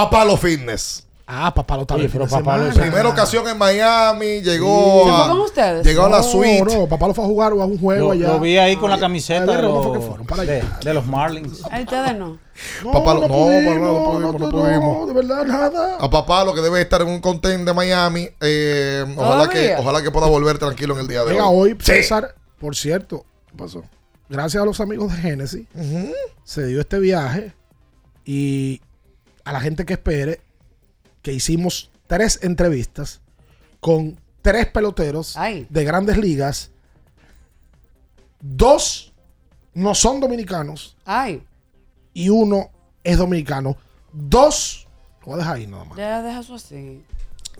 Papalo 0.04 0.36
Fitness. 0.36 1.04
Ah, 1.30 1.52
papá 1.54 1.76
lo 1.76 1.82
está 1.82 1.92
Oye, 1.94 2.04
bien. 2.04 2.12
pero 2.12 2.26
fin 2.26 2.38
de 2.38 2.42
papá 2.44 2.56
lo- 2.56 2.72
semana. 2.72 2.82
Primera 2.90 3.08
ocasión 3.10 3.46
en 3.48 3.58
Miami. 3.58 4.40
Llegó 4.40 5.04
¿Se 5.04 5.10
a. 5.10 5.14
fue 5.18 5.28
con 5.28 5.40
ustedes? 5.40 5.86
Llegó 5.86 6.06
a 6.06 6.08
la 6.08 6.16
No, 6.18 6.22
suite. 6.22 6.64
No, 6.64 6.86
papá 6.86 7.06
lo 7.08 7.12
fue 7.14 7.24
a 7.24 7.26
jugar 7.26 7.52
a 7.52 7.54
un 7.56 7.78
juego 7.78 8.06
Lo, 8.06 8.10
allá. 8.12 8.28
lo 8.28 8.40
vi 8.40 8.56
ahí 8.56 8.76
con 8.76 8.90
la 8.90 8.98
camiseta 8.98 9.42
Ay, 9.42 9.56
de 9.60 9.62
¿cómo 9.68 9.74
los, 9.74 9.86
fue 9.86 9.98
que 9.98 10.06
fueron? 10.06 10.26
Para 10.26 10.44
de, 10.44 10.60
allá. 10.62 10.78
de 10.82 10.94
los 10.94 11.04
Marlins. 11.06 11.60
Ay, 11.70 11.82
ustedes 11.84 12.16
no. 12.16 12.38
No, 12.82 12.92
Papá 12.92 13.12
lo- 13.14 13.20
no, 13.20 13.28
no, 13.28 13.34
pudimos, 13.34 13.74
papá, 13.74 13.78
no 13.78 14.18
no 14.20 14.32
no, 14.38 14.48
pudimos. 14.50 14.98
no, 15.00 15.06
de 15.06 15.12
verdad, 15.12 15.44
nada. 15.44 15.96
A 16.00 16.08
papá, 16.08 16.44
lo 16.44 16.54
que 16.54 16.62
debe 16.62 16.80
estar 16.80 17.02
en 17.02 17.08
un 17.08 17.20
content 17.20 17.66
de 17.66 17.74
Miami. 17.74 18.28
Eh, 18.40 19.04
ojalá, 19.14 19.48
que, 19.50 19.74
ojalá 19.78 20.02
que 20.02 20.10
pueda 20.10 20.28
volver 20.28 20.56
tranquilo 20.58 20.94
en 20.94 21.00
el 21.00 21.08
día 21.08 21.24
de 21.24 21.32
Venga, 21.32 21.48
hoy. 21.48 21.72
hoy, 21.72 21.76
Sí. 21.78 21.92
César, 21.92 22.34
por 22.58 22.74
cierto, 22.74 23.26
¿Qué 23.50 23.54
pasó? 23.54 23.84
gracias 24.30 24.62
a 24.62 24.64
los 24.64 24.80
amigos 24.80 25.12
de 25.14 25.18
Genesis, 25.18 25.66
se 26.44 26.66
dio 26.66 26.80
este 26.80 26.98
viaje 27.00 27.52
y 28.24 28.80
a 29.48 29.52
la 29.52 29.60
gente 29.60 29.84
que 29.86 29.94
espere 29.94 30.40
que 31.22 31.32
hicimos 31.32 31.90
tres 32.06 32.40
entrevistas 32.42 33.20
con 33.80 34.18
tres 34.42 34.66
peloteros 34.66 35.36
Ay. 35.36 35.66
de 35.70 35.84
grandes 35.84 36.18
ligas. 36.18 36.70
Dos 38.40 39.12
no 39.74 39.94
son 39.94 40.20
dominicanos 40.20 40.96
Ay, 41.04 41.42
y 42.14 42.28
uno 42.28 42.70
es 43.02 43.16
dominicano. 43.18 43.76
Dos, 44.12 44.86
lo 45.20 45.26
voy 45.26 45.34
a 45.34 45.38
dejar 45.38 45.56
ahí 45.56 45.66
nada 45.66 45.84
más. 45.84 45.96
ya 45.98 46.22
deja 46.22 46.40
eso 46.40 46.54
así. 46.54 47.02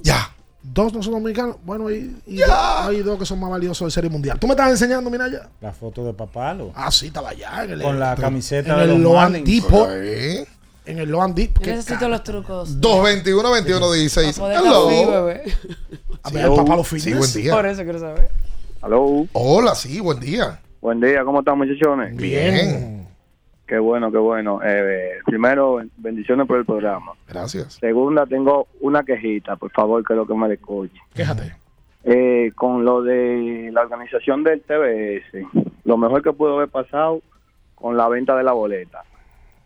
Ya. 0.02 0.35
Dos 0.62 0.93
no 0.93 1.02
son 1.02 1.15
dominicanos. 1.15 1.56
Bueno, 1.65 1.90
y, 1.90 2.20
y 2.27 2.39
dos- 2.39 2.51
hay 2.51 3.02
dos 3.02 3.19
que 3.19 3.24
son 3.27 3.39
más 3.40 3.48
valiosos 3.51 3.86
de 3.86 3.90
serie 3.93 4.10
mundial. 4.10 4.39
¿Tú 4.39 4.47
me 4.47 4.52
estás 4.52 4.70
enseñando, 4.70 5.09
Minaya? 5.09 5.48
La 5.60 5.73
foto 5.73 6.05
de 6.05 6.12
Papalo. 6.12 6.73
Ah, 6.74 6.90
sí, 6.90 7.06
estaba 7.06 7.31
allá. 7.31 7.65
En 7.65 7.70
el, 7.73 7.82
Con 7.82 7.98
la 7.98 8.12
en 8.15 8.20
camiseta 8.20 8.74
el 8.74 8.81
de 8.81 8.86
los 8.94 8.98
Loan. 9.01 9.44
Depot. 9.44 9.89
En 10.89 10.98
el 10.98 11.10
Loan 11.10 11.35
Deep. 11.35 11.60
Yo 11.60 11.73
necesito 11.73 12.09
los 12.09 12.23
trucos. 12.23 12.81
221 12.81 13.51
21 13.52 13.93
16. 13.93 14.39
Para 14.39 14.60
poder 14.60 14.73
Hello. 14.73 14.89
café, 14.89 15.10
bebé. 15.10 15.43
A 16.23 16.31
ver, 16.31 16.44
el 16.47 16.55
papá 16.55 16.77
los 16.77 16.89
Sí, 16.89 17.12
buen 17.12 17.32
día. 17.35 17.55
Por 17.55 17.66
eso 17.66 17.82
quiero 17.82 17.98
saber. 17.98 18.31
Hola, 19.35 19.74
sí, 19.74 20.01
buen 20.01 20.19
día. 20.19 20.60
Buen 20.81 21.01
día, 21.01 21.24
¿cómo 21.24 21.40
están 21.40 21.59
muchachones? 21.59 22.16
Bien. 22.16 23.06
Qué 23.66 23.78
bueno, 23.78 24.10
qué 24.10 24.16
bueno. 24.16 24.60
Eh, 24.65 25.19
primero, 25.27 25.82
bendiciones 25.98 26.47
por 26.47 26.56
el 26.56 26.65
programa. 26.65 27.12
Gracias. 27.28 27.74
Segunda, 27.74 28.24
tengo 28.24 28.69
una 28.81 29.02
quejita, 29.02 29.56
por 29.56 29.70
favor, 29.73 30.02
que 30.06 30.15
es 30.15 30.16
lo 30.16 30.27
que 30.27 30.32
me 30.32 30.48
le 30.48 30.55
escuche. 30.55 30.98
Quéjate. 31.12 31.55
Eh, 32.05 32.52
con 32.55 32.86
lo 32.86 33.02
de 33.02 33.69
la 33.74 33.82
organización 33.82 34.43
del 34.43 34.62
TBS, 34.62 35.47
lo 35.85 35.98
mejor 35.98 36.23
que 36.23 36.32
pudo 36.32 36.56
haber 36.56 36.70
pasado 36.70 37.20
con 37.74 37.98
la 37.98 38.09
venta 38.09 38.35
de 38.36 38.44
la 38.44 38.52
boleta, 38.52 39.05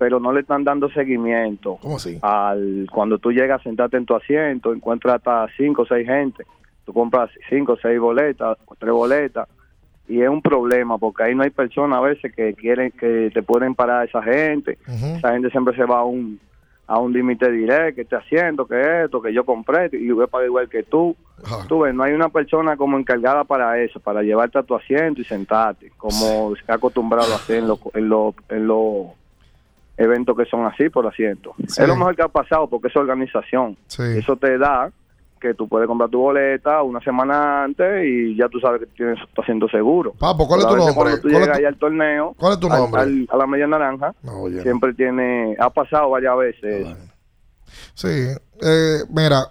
pero 0.03 0.19
no 0.19 0.33
le 0.33 0.41
están 0.41 0.65
dando 0.65 0.91
seguimiento. 0.91 1.79
¿Cómo 1.81 1.95
así? 1.95 2.19
Al, 2.23 2.89
cuando 2.93 3.19
tú 3.19 3.31
llegas 3.31 3.62
sentarte 3.62 3.97
en 3.97 4.05
tu 4.05 4.16
asiento, 4.16 4.74
encuentras 4.74 5.15
hasta 5.15 5.47
cinco 5.57 5.83
o 5.83 5.87
seis 5.87 6.09
gente, 6.09 6.45
tú 6.85 6.93
compras 6.93 7.31
cinco 7.49 7.74
o 7.74 7.77
seis 7.77 8.01
boletas, 8.01 8.59
o 8.66 8.74
tres 8.74 8.93
boletas, 8.93 9.49
y 10.09 10.20
es 10.20 10.29
un 10.29 10.43
problema 10.43 10.99
porque 10.99 11.23
ahí 11.23 11.37
no 11.37 11.45
hay 11.45 11.51
personas 11.51 11.99
a 11.99 12.01
veces 12.01 12.35
que 12.35 12.53
quieren 12.55 12.91
que 12.91 13.31
te 13.33 13.45
pueden 13.45 13.77
parar 13.77 14.01
a 14.01 14.05
esa 14.05 14.24
gente. 14.24 14.77
Esa 14.89 15.35
gente 15.35 15.51
siempre 15.51 15.77
se 15.77 15.85
va 15.85 16.01
a 16.01 16.05
un 16.05 16.41
a 16.89 16.99
un 16.99 17.12
límite 17.12 17.49
directo, 17.53 17.95
que 17.95 18.03
esté 18.03 18.16
haciendo, 18.16 18.66
que 18.66 19.05
esto, 19.05 19.23
que 19.23 19.33
yo 19.33 19.45
compré 19.45 19.89
y 19.93 20.11
voy 20.11 20.24
a 20.24 20.27
pagar 20.27 20.49
igual 20.49 20.69
que 20.69 20.83
tú. 20.83 21.15
Tú 21.69 21.79
ves, 21.79 21.95
no 21.95 22.03
hay 22.03 22.12
una 22.12 22.29
persona 22.29 22.77
como 22.77 22.99
encargada 22.99 23.45
para 23.45 23.81
eso, 23.81 24.01
para 24.01 24.23
llevarte 24.23 24.59
a 24.59 24.65
tu 24.65 24.74
asiento 24.74 25.20
y 25.20 25.24
sentarte, 25.24 25.93
como 25.97 26.57
se 26.57 26.73
ha 26.73 26.74
acostumbrado 26.74 27.33
a 27.33 27.37
hacer 27.37 27.59
en 27.59 27.69
los 27.69 27.79
en 27.95 28.09
los 28.09 28.35
en 28.49 28.66
los 28.66 29.22
eventos 29.97 30.36
que 30.36 30.44
son 30.47 30.64
así 30.66 30.89
por 30.89 31.06
asiento. 31.06 31.55
Sí. 31.69 31.82
Es 31.82 31.89
lo 31.89 31.97
mejor 31.97 32.16
que 32.16 32.23
ha 32.23 32.28
pasado 32.28 32.69
porque 32.69 32.89
es 32.89 32.97
organización. 32.97 33.77
Sí. 33.86 34.02
Eso 34.16 34.36
te 34.36 34.59
da 34.59 34.90
que 35.40 35.55
tú 35.55 35.66
puedes 35.69 35.89
comprar 35.89 36.09
tu 36.09 36.20
boleta 36.20 36.82
una 36.85 37.01
semana 37.01 37.64
antes 37.64 38.05
y 38.06 38.36
ya 38.36 38.48
tú 38.48 38.60
sabes 38.60 38.81
que 38.81 38.86
tienes 38.86 39.19
tu 39.35 39.43
asiento 39.43 39.69
seguro. 39.69 40.12
Papo, 40.12 40.47
¿cuál 40.47 40.60
es 40.60 40.66
tu 40.69 40.77
nombre? 40.77 40.94
Cuando 40.94 41.16
tú 41.16 41.23
¿Cuál 41.23 41.35
es 41.35 41.40
llegas 41.40 41.56
tu- 41.56 41.59
ahí 41.59 41.64
al 41.64 41.77
torneo, 41.78 42.35
¿Cuál 42.39 42.52
es 42.52 42.60
tu 42.60 42.69
nombre? 42.69 43.01
al- 43.02 43.28
a 43.31 43.36
la 43.36 43.47
media 43.48 43.66
naranja, 43.66 44.14
siempre 44.62 44.94
tiene, 44.94 45.56
ha 45.59 45.69
pasado 45.70 46.10
varias 46.10 46.36
veces. 46.39 46.86
Sí, 47.94 48.09
eh, 48.62 48.98
mira, 49.10 49.48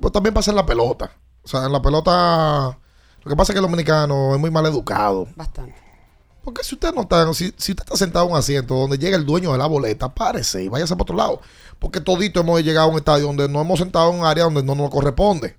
pues 0.00 0.12
también 0.12 0.34
pasa 0.34 0.50
en 0.50 0.56
la 0.56 0.66
pelota. 0.66 1.10
O 1.42 1.48
sea, 1.48 1.64
en 1.64 1.72
la 1.72 1.80
pelota, 1.80 2.78
lo 3.22 3.30
que 3.30 3.36
pasa 3.36 3.52
es 3.52 3.54
que 3.54 3.60
el 3.60 3.70
dominicano 3.70 4.34
es 4.34 4.40
muy 4.40 4.50
mal 4.50 4.66
educado. 4.66 5.26
Bastante. 5.36 5.74
Porque 6.44 6.62
si 6.62 6.74
usted 6.74 6.92
no 6.92 7.02
está, 7.02 7.32
si, 7.32 7.54
si 7.56 7.72
usted 7.72 7.84
está 7.84 7.96
sentado 7.96 8.26
en 8.26 8.32
un 8.32 8.38
asiento 8.38 8.74
donde 8.74 8.98
llega 8.98 9.16
el 9.16 9.24
dueño 9.24 9.52
de 9.52 9.58
la 9.58 9.66
boleta, 9.66 10.14
párese 10.14 10.62
y 10.62 10.68
váyase 10.68 10.94
para 10.94 11.02
otro 11.02 11.16
lado. 11.16 11.40
Porque 11.78 12.00
todito 12.00 12.40
hemos 12.40 12.62
llegado 12.62 12.88
a 12.88 12.92
un 12.92 12.98
estadio 12.98 13.26
donde 13.26 13.48
no 13.48 13.60
hemos 13.60 13.78
sentado 13.78 14.12
en 14.12 14.20
un 14.20 14.26
área 14.26 14.44
donde 14.44 14.62
no 14.62 14.74
nos 14.74 14.90
corresponde. 14.90 15.56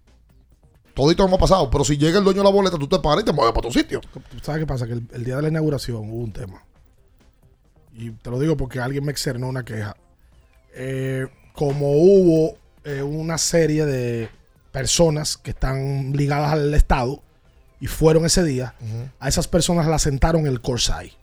Todito 0.94 1.26
hemos 1.26 1.40
pasado. 1.40 1.70
Pero 1.72 1.84
si 1.84 1.98
llega 1.98 2.20
el 2.20 2.24
dueño 2.24 2.40
de 2.40 2.46
la 2.46 2.52
boleta, 2.52 2.78
tú 2.78 2.88
te 2.88 3.00
paras 3.00 3.24
y 3.24 3.26
te 3.26 3.34
mueves 3.34 3.54
para 3.54 3.68
tu 3.68 3.74
sitio. 3.74 4.00
¿Sabes 4.44 4.62
qué 4.62 4.68
pasa? 4.68 4.86
Que 4.86 4.94
el, 4.94 5.24
día 5.24 5.38
de 5.38 5.42
la 5.42 5.48
inauguración 5.50 6.10
hubo 6.10 6.24
un 6.24 6.32
tema. 6.32 6.64
Y 7.94 8.12
te 8.12 8.30
lo 8.30 8.40
digo 8.40 8.56
porque 8.56 8.80
alguien 8.80 9.04
me 9.04 9.12
externó 9.12 9.48
una 9.50 9.66
queja. 9.66 9.98
Eh, 10.74 11.28
como 11.54 11.94
hubo 11.94 12.58
eh, 12.84 13.02
una 13.02 13.38
serie 13.38 13.86
de 13.86 14.30
personas 14.72 15.38
que 15.38 15.52
están 15.52 16.14
ligadas 16.14 16.52
al 16.54 16.74
Estado 16.74 17.24
y 17.80 17.88
fueron 17.88 18.26
ese 18.26 18.44
día, 18.44 18.74
a 19.20 19.28
esas 19.28 19.48
personas 19.48 19.88
las 19.88 20.02
sentaron 20.02 20.42
en 20.42 20.48
el 20.48 20.62
Corsay. 20.62 21.14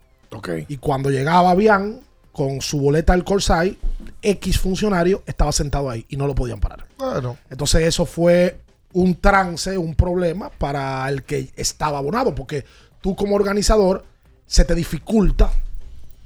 Y 0.69 0.77
cuando 0.79 1.11
llegaba 1.11 1.55
Bian 1.55 2.01
con 2.33 2.61
su 2.61 2.81
boleta 2.81 3.13
del 3.13 3.25
Corsay, 3.25 3.79
X 4.23 4.59
funcionario 4.59 5.23
estaba 5.27 5.53
sentado 5.53 5.91
ahí 5.91 6.07
y 6.09 6.17
no 6.17 6.27
lo 6.27 6.35
podían 6.35 6.61
parar. 6.61 6.87
Bueno. 6.97 7.37
Entonces 7.51 7.83
eso 7.83 8.07
fue 8.07 8.61
un 8.95 9.15
trance, 9.17 9.77
un 9.77 9.95
problema 9.95 10.51
para 10.51 11.09
el 11.09 11.23
que 11.25 11.51
estaba 11.57 11.99
abonado, 11.99 12.35
porque 12.35 12.65
tú 13.01 13.15
como 13.15 13.37
organizador 13.37 14.05
se 14.47 14.65
te 14.65 14.75
dificulta 14.75 15.51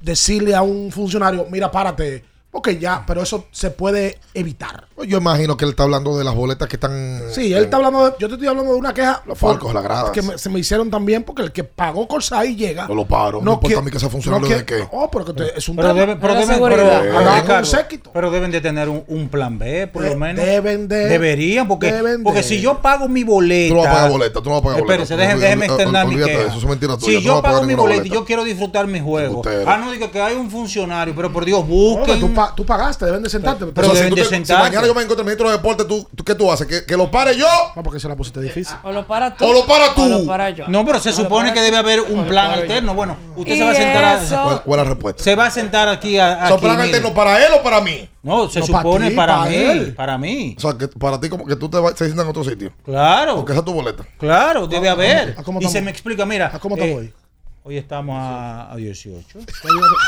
decirle 0.01 0.55
a 0.55 0.61
un 0.61 0.91
funcionario, 0.91 1.47
mira, 1.49 1.71
párate, 1.71 2.23
porque 2.51 2.77
ya, 2.79 3.03
pero 3.05 3.21
eso 3.21 3.45
se 3.51 3.69
puede 3.71 4.17
evitar. 4.33 4.87
Pues 4.95 5.07
Yo 5.09 5.19
imagino 5.19 5.55
que 5.57 5.65
él 5.65 5.71
está 5.71 5.83
hablando 5.83 6.17
de 6.17 6.23
las 6.23 6.33
boletas 6.33 6.67
que 6.67 6.75
están. 6.77 7.21
Sí, 7.31 7.53
él 7.53 7.65
está 7.65 7.77
hablando 7.77 8.05
de, 8.05 8.13
yo 8.19 8.27
te 8.27 8.33
estoy 8.33 8.47
hablando 8.47 8.73
de 8.73 8.79
una 8.79 8.93
queja 8.95 9.21
Los 9.27 9.37
falcos, 9.37 9.71
las 9.73 9.83
gradas. 9.83 10.09
que 10.11 10.23
me- 10.23 10.37
se 10.39 10.49
me 10.49 10.59
hicieron 10.59 10.89
también 10.89 11.23
porque 11.23 11.43
el 11.43 11.51
que 11.51 11.63
pagó 11.63 12.07
Corsay 12.07 12.55
llega. 12.55 12.87
No 12.87 12.95
lo 12.95 13.05
paro. 13.05 13.39
No, 13.43 13.53
importa 13.53 13.77
a 13.77 13.81
mí 13.83 13.91
que 13.91 13.99
sea 13.99 14.09
funcionario 14.09 14.47
de 14.47 14.65
qué. 14.65 14.87
Oh, 14.91 15.11
pero 15.11 15.25
que 15.25 15.33
te- 15.33 15.57
es 15.59 15.69
un 15.69 15.75
Pero, 15.75 15.93
debe- 15.93 16.15
pero 16.15 16.33
La 16.33 16.39
deben, 16.39 16.59
pero, 16.59 17.59
un 17.59 17.65
séquito. 17.65 18.09
pero 18.11 18.31
deben 18.31 18.49
de 18.49 18.59
tener 18.61 18.89
un, 18.89 19.03
un 19.07 19.29
plan 19.29 19.59
B, 19.59 19.85
por 19.87 20.01
De- 20.03 20.09
lo 20.11 20.15
menos. 20.17 20.43
deben 20.43 20.87
de- 20.87 21.07
Deberían, 21.09 21.67
porque, 21.67 21.91
deben 21.91 22.23
porque 22.23 22.41
si 22.41 22.59
yo 22.59 22.81
pago 22.81 23.07
mi 23.07 23.23
boleta. 23.23 23.69
Tú 23.69 23.75
no 23.75 23.81
vas 23.81 23.89
a 23.89 23.93
pagar 23.93 24.11
boleta, 24.11 24.41
tú 24.41 24.49
no 24.49 24.55
vas 24.55 24.61
a 24.61 24.63
pagar 24.63 24.79
boleta. 24.81 25.03
Espérese, 25.03 25.15
déjeme, 25.21 25.41
déjeme 25.41 25.65
externar 25.67 26.07
mi 26.07 26.15
queja. 26.15 26.41
eso, 26.47 26.57
es 26.57 26.65
mentira 26.65 26.97
tuya, 26.97 27.19
Si 27.19 27.25
no 27.27 27.35
yo 27.35 27.41
pago 27.43 27.63
mi 27.63 27.75
boleta 27.75 28.07
y 28.07 28.09
yo 28.09 28.25
quiero 28.25 28.43
disfrutar 28.43 28.87
mi 28.87 28.99
juego. 28.99 29.43
Ah, 29.67 29.77
no, 29.77 29.91
digo 29.91 30.09
que 30.09 30.19
hay 30.21 30.35
un 30.35 30.49
funcionario, 30.49 31.13
pero 31.15 31.31
por 31.31 31.45
Dios, 31.45 31.59
No, 31.59 31.65
busquen. 31.67 32.19
Pa- 32.37 32.53
tú 32.55 32.65
pagaste, 32.65 33.05
deben 33.05 33.23
de 33.23 33.29
sentarte. 33.29 33.65
Pero 33.65 33.87
O 33.91 33.95
sea, 33.95 34.03
si, 34.03 34.09
tú 34.09 34.15
de 34.15 34.23
te- 34.23 34.45
si 34.45 34.53
mañana 34.53 34.85
yo 34.85 34.93
me 34.93 35.01
encuentro 35.01 35.19
el 35.21 35.25
ministro 35.25 35.49
de 35.49 35.57
deporte, 35.57 35.85
¿tú, 35.85 36.07
tú- 36.15 36.23
¿qué 36.23 36.35
tú 36.35 36.51
haces? 36.51 36.67
¿Que, 36.67 36.85
que 36.85 36.95
lo 36.95 37.09
pare 37.09 37.35
yo? 37.35 37.47
No, 37.75 37.81
porque 37.83 37.99
se 37.99 38.07
la 38.07 38.15
pusiste 38.15 38.39
difícil. 38.41 38.75
O 38.83 38.91
lo 38.91 39.07
para 39.07 39.35
tú. 39.35 39.43
O 39.45 39.53
lo 39.53 39.65
para 39.65 39.93
tú. 39.95 40.03
O 40.03 40.07
lo 40.19 40.25
para 40.27 40.51
yo. 40.51 40.65
No, 40.67 40.85
pero 40.85 40.99
se 40.99 41.11
supone 41.11 41.51
que 41.53 41.61
debe 41.61 41.77
haber 41.77 42.01
un 42.01 42.25
plan 42.27 42.51
alterno. 42.51 42.93
Bueno, 42.93 43.17
usted 43.35 43.55
se 43.57 43.63
va 43.63 43.71
a 43.71 43.75
sentar. 43.75 44.23
eso- 44.23 44.61
¿Cuál, 44.63 44.79
es 44.79 44.85
la 44.85 44.89
respuesta? 44.93 45.23
Se 45.23 45.35
va 45.35 45.45
a 45.47 45.51
sentar 45.51 45.89
aquí 45.89 46.17
a. 46.19 46.47
¿Son 46.47 46.59
plan 46.59 46.79
alterno 46.79 47.13
para 47.13 47.43
él 47.45 47.51
o 47.59 47.63
para 47.63 47.81
mí? 47.81 48.07
No, 48.23 48.49
se 48.49 48.59
No, 48.59 48.67
para 48.67 48.79
supone 48.83 49.09
ti, 49.09 49.15
para, 49.15 49.37
para 49.37 49.49
mí. 49.49 49.55
él. 49.55 49.93
Para 49.95 50.17
mí. 50.17 50.55
O 50.57 50.59
sea, 50.61 50.73
que 50.77 50.87
para 50.89 51.19
ti 51.19 51.29
como 51.29 51.45
que 51.45 51.55
tú 51.55 51.69
te, 51.69 51.77
vas, 51.79 51.95
te 51.95 52.03
sientas 52.05 52.25
en 52.25 52.29
otro 52.29 52.43
sitio. 52.43 52.73
Claro. 52.83 53.37
Porque 53.37 53.53
esa 53.53 53.59
es 53.59 53.65
tu 53.65 53.73
boleta. 53.73 54.03
Claro, 54.19 54.67
debe 54.67 54.89
haber. 54.89 55.33
¿A 55.37 55.43
cómo 55.43 55.61
y 55.61 55.65
se 55.67 55.81
me 55.81 55.91
explica, 55.91 56.25
mira. 56.25 56.51
¿A 56.53 56.59
cómo 56.59 56.75
eh, 56.75 56.79
estamos 56.83 57.26
hoy? 57.67 57.77
Estamos 57.77 58.15
a, 58.19 58.71
a 58.71 58.75
18. 58.75 59.39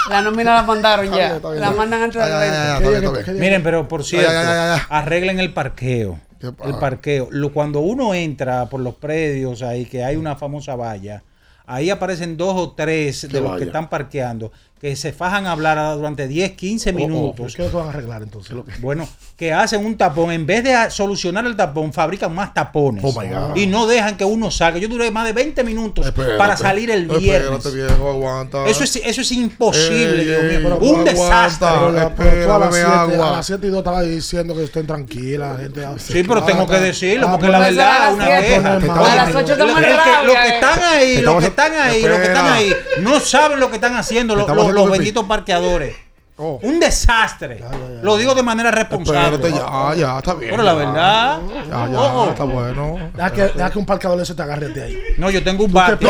La 0.09 0.21
nómina 0.21 0.55
la 0.55 0.63
mandaron 0.63 1.05
Está 1.05 1.17
bien, 1.17 1.29
ya. 1.29 1.35
está 1.35 1.49
bien, 1.49 1.61
La 1.61 1.71
mandan 1.71 2.01
antes 2.03 2.21
está 2.21 3.21
bien. 3.31 3.39
Miren, 3.39 3.63
pero 3.63 3.87
por 3.87 4.03
cierto, 4.03 4.29
ya, 4.31 4.43
ya, 4.43 4.49
ya, 4.49 4.75
ya. 4.77 4.87
arreglen 4.89 5.39
el 5.39 5.53
parqueo. 5.53 6.19
¿Qué 6.39 6.51
pa- 6.51 6.65
El 6.67 6.75
parqueo. 6.75 7.27
Lo, 7.31 7.51
cuando 7.51 7.79
uno 7.81 8.13
entra 8.13 8.67
por 8.67 8.79
los 8.79 8.95
predios 8.95 9.61
ahí, 9.61 9.85
que 9.85 10.03
hay 10.03 10.15
una 10.15 10.35
famosa 10.37 10.75
valla, 10.75 11.23
ahí 11.65 11.89
aparecen 11.89 12.37
dos 12.37 12.55
o 12.55 12.71
tres 12.71 13.27
de 13.29 13.39
los 13.41 13.49
valla? 13.51 13.57
que 13.59 13.65
están 13.65 13.89
parqueando, 13.89 14.51
que 14.79 14.95
se 14.95 15.11
fajan 15.11 15.45
a 15.45 15.51
hablar 15.51 15.95
durante 15.97 16.27
10, 16.27 16.51
15 16.53 16.93
¿Por 16.93 17.01
minutos. 17.01 17.53
qué 17.55 17.63
lo 17.63 17.69
que 17.69 17.75
van 17.75 17.87
a 17.87 17.89
arreglar 17.89 18.21
entonces? 18.23 18.55
Bueno, 18.79 19.07
que 19.35 19.51
hacen 19.53 19.85
un 19.85 19.97
tapón, 19.97 20.31
en 20.31 20.45
vez 20.45 20.63
de 20.63 20.89
solucionar 20.89 21.45
el 21.45 21.55
tapón, 21.57 21.91
fabrican 21.91 22.33
más 22.33 22.53
tapones. 22.53 23.03
Oh 23.05 23.11
my 23.19 23.27
God. 23.27 23.55
Y 23.57 23.67
no 23.67 23.87
dejan 23.87 24.15
que 24.15 24.23
uno 24.23 24.49
salga. 24.51 24.79
Yo 24.79 24.87
duré 24.87 25.11
más 25.11 25.25
de 25.25 25.33
20 25.33 25.63
minutos 25.65 26.05
Espérate. 26.05 26.37
para 26.37 26.55
salir 26.55 26.89
el 26.91 27.07
viernes. 27.07 27.65
Espérate, 27.65 27.71
viejo, 27.75 28.09
aguanta. 28.09 28.65
Eso 28.67 28.83
es, 28.85 28.95
eso 28.97 29.19
es 29.21 29.31
imposible, 29.33 30.21
Ey, 30.21 30.25
Dios 30.25 30.43
mío. 30.43 30.51
ey, 30.51 30.59
pero 30.63 30.77
un 30.77 30.89
aguanta. 30.99 31.11
desastre. 31.11 31.67
Tú 31.67 31.73
a 31.73 31.91
las 31.91 32.03
Espérame, 32.11 32.71
7 32.71 32.85
agua. 32.85 33.27
a 33.29 33.31
las 33.33 33.45
7 33.45 33.67
y 33.67 33.69
2 33.69 33.77
estaba 33.79 34.01
diciendo 34.01 34.55
que 34.55 34.63
estén 34.63 34.87
tranquilas, 34.87 35.55
la 35.57 35.63
gente. 35.63 35.85
Sí, 35.97 36.23
pero 36.25 36.43
tengo 36.43 36.65
que 36.67 36.79
decirlo, 36.79 37.27
Ah, 37.27 37.31
porque 37.31 37.47
pues 37.47 37.51
la 37.51 37.59
verdad 37.59 38.13
una 38.13 38.39
estamos- 38.39 38.99
A 39.09 39.15
las 39.15 39.35
ocho 39.35 39.51
estamos 39.53 39.81
Los 39.81 40.35
que 40.35 40.47
están 40.47 40.79
ahí, 40.83 41.21
los 41.21 41.35
que 41.39 41.47
están 41.47 41.73
ahí, 41.73 42.01
los 42.01 42.17
que 42.19 42.23
están 42.27 42.47
ahí, 42.47 42.73
no 43.01 43.19
saben 43.19 43.59
lo 43.59 43.69
que 43.69 43.75
están 43.75 43.95
haciendo 43.95 44.35
los, 44.35 44.47
los- 44.73 44.89
benditos 44.89 45.25
parqueadores. 45.25 45.95
Oh. 46.41 46.57
Un 46.63 46.79
desastre. 46.79 47.61
Lo 48.01 48.15
digo 48.15 48.33
de 48.33 48.41
manera 48.43 48.71
responsable. 48.71 49.35
Espérate, 49.35 49.59
ya, 49.59 49.93
ya, 49.93 50.17
está 50.19 50.33
bien. 50.35 50.51
Pero 50.51 50.63
la 50.63 50.73
verdad. 50.73 51.39
Ya, 51.69 51.89
ya, 51.89 51.99
ojo. 51.99 52.29
está 52.29 52.43
bueno. 52.45 52.97
Deja 53.13 53.31
que, 53.33 53.41
deja 53.41 53.69
que 53.69 53.77
un 53.77 53.85
parcador 53.85 54.15
de 54.15 54.23
eso 54.23 54.33
te 54.33 54.41
agarre 54.41 54.69
de 54.69 54.81
ahí. 54.81 54.97
No, 55.17 55.29
yo 55.29 55.43
tengo 55.43 55.65
un 55.65 55.73
bate. 55.73 56.05
¡No! 56.05 56.09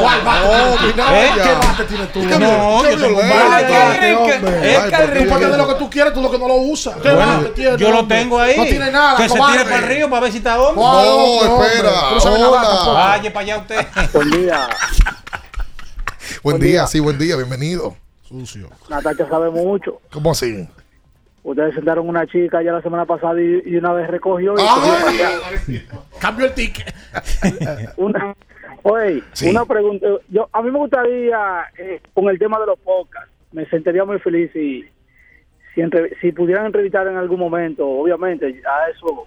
¿Cuál 0.00 0.20
bate 0.24 0.92
tú? 0.92 1.00
¿Eh? 1.00 1.30
¿Qué 1.32 1.52
bate 1.52 1.84
tienes 1.84 2.12
tú? 2.12 2.20
¿Qué 2.22 2.38
No, 2.40 2.82
yo 2.82 2.98
tengo 2.98 3.20
un 3.20 3.28
bate. 3.28 4.12
Es 4.72 4.80
que. 4.80 5.14
No 5.14 5.20
importa 5.20 5.48
de 5.48 5.56
lo 5.56 5.68
que 5.68 5.74
tú 5.74 5.88
quieres, 5.90 6.12
tú 6.12 6.22
lo 6.22 6.30
que 6.32 6.38
no 6.38 6.48
lo 6.48 6.54
usas. 6.56 6.96
¿Qué 6.96 7.12
bate 7.12 7.50
tienes, 7.50 7.76
yo 7.78 7.92
lo 7.92 8.08
tengo 8.08 8.40
ahí. 8.40 8.56
No 8.56 8.64
tiene 8.64 8.90
nada, 8.90 9.16
Que 9.16 9.28
se 9.28 9.34
tire 9.38 9.62
para 9.62 9.76
el 9.76 9.82
río 9.84 10.10
para 10.10 10.22
ver 10.22 10.32
si 10.32 10.38
está 10.38 10.60
hombre. 10.60 10.74
¿Cuál 10.82 11.06
No, 11.06 11.64
espera, 11.64 11.90
Tú 12.08 12.14
no 12.16 12.20
sabes. 12.20 12.40
Vaya 12.40 13.32
para 13.32 13.44
allá 13.44 13.58
usted. 13.58 13.86
Buen 14.12 14.30
día. 14.32 14.68
Buen 16.42 16.58
día, 16.60 16.86
sí, 16.86 17.00
buen 17.00 17.18
día, 17.18 17.36
bienvenido. 17.36 17.94
Sucio. 18.22 18.68
Natacha 18.88 19.28
sabe 19.28 19.50
mucho. 19.50 20.00
¿Cómo 20.12 20.30
así? 20.30 20.66
Ustedes 21.42 21.74
sentaron 21.74 22.08
una 22.08 22.26
chica 22.26 22.62
ya 22.62 22.72
la 22.72 22.82
semana 22.82 23.04
pasada 23.04 23.40
y, 23.40 23.62
y 23.66 23.76
una 23.76 23.92
vez 23.92 24.08
recogió. 24.08 24.54
Y 24.56 24.60
allá. 24.60 25.82
Cambio 26.20 26.46
el 26.46 26.54
ticket. 26.54 26.94
una, 27.96 28.34
oye, 28.82 29.22
Sí. 29.32 29.48
una 29.50 29.64
pregunta. 29.64 30.06
Yo, 30.28 30.48
a 30.52 30.62
mí 30.62 30.70
me 30.70 30.78
gustaría, 30.78 31.64
eh, 31.78 32.00
con 32.14 32.28
el 32.28 32.38
tema 32.38 32.58
de 32.60 32.66
los 32.66 32.78
podcasts, 32.78 33.30
me 33.52 33.66
sentiría 33.66 34.04
muy 34.04 34.18
feliz 34.20 34.50
si, 34.52 34.84
si, 35.74 35.80
entre- 35.80 36.14
si 36.20 36.32
pudieran 36.32 36.66
entrevistar 36.66 37.06
en 37.08 37.16
algún 37.16 37.40
momento, 37.40 37.86
obviamente, 37.88 38.46
a 38.46 38.90
eso, 38.90 39.26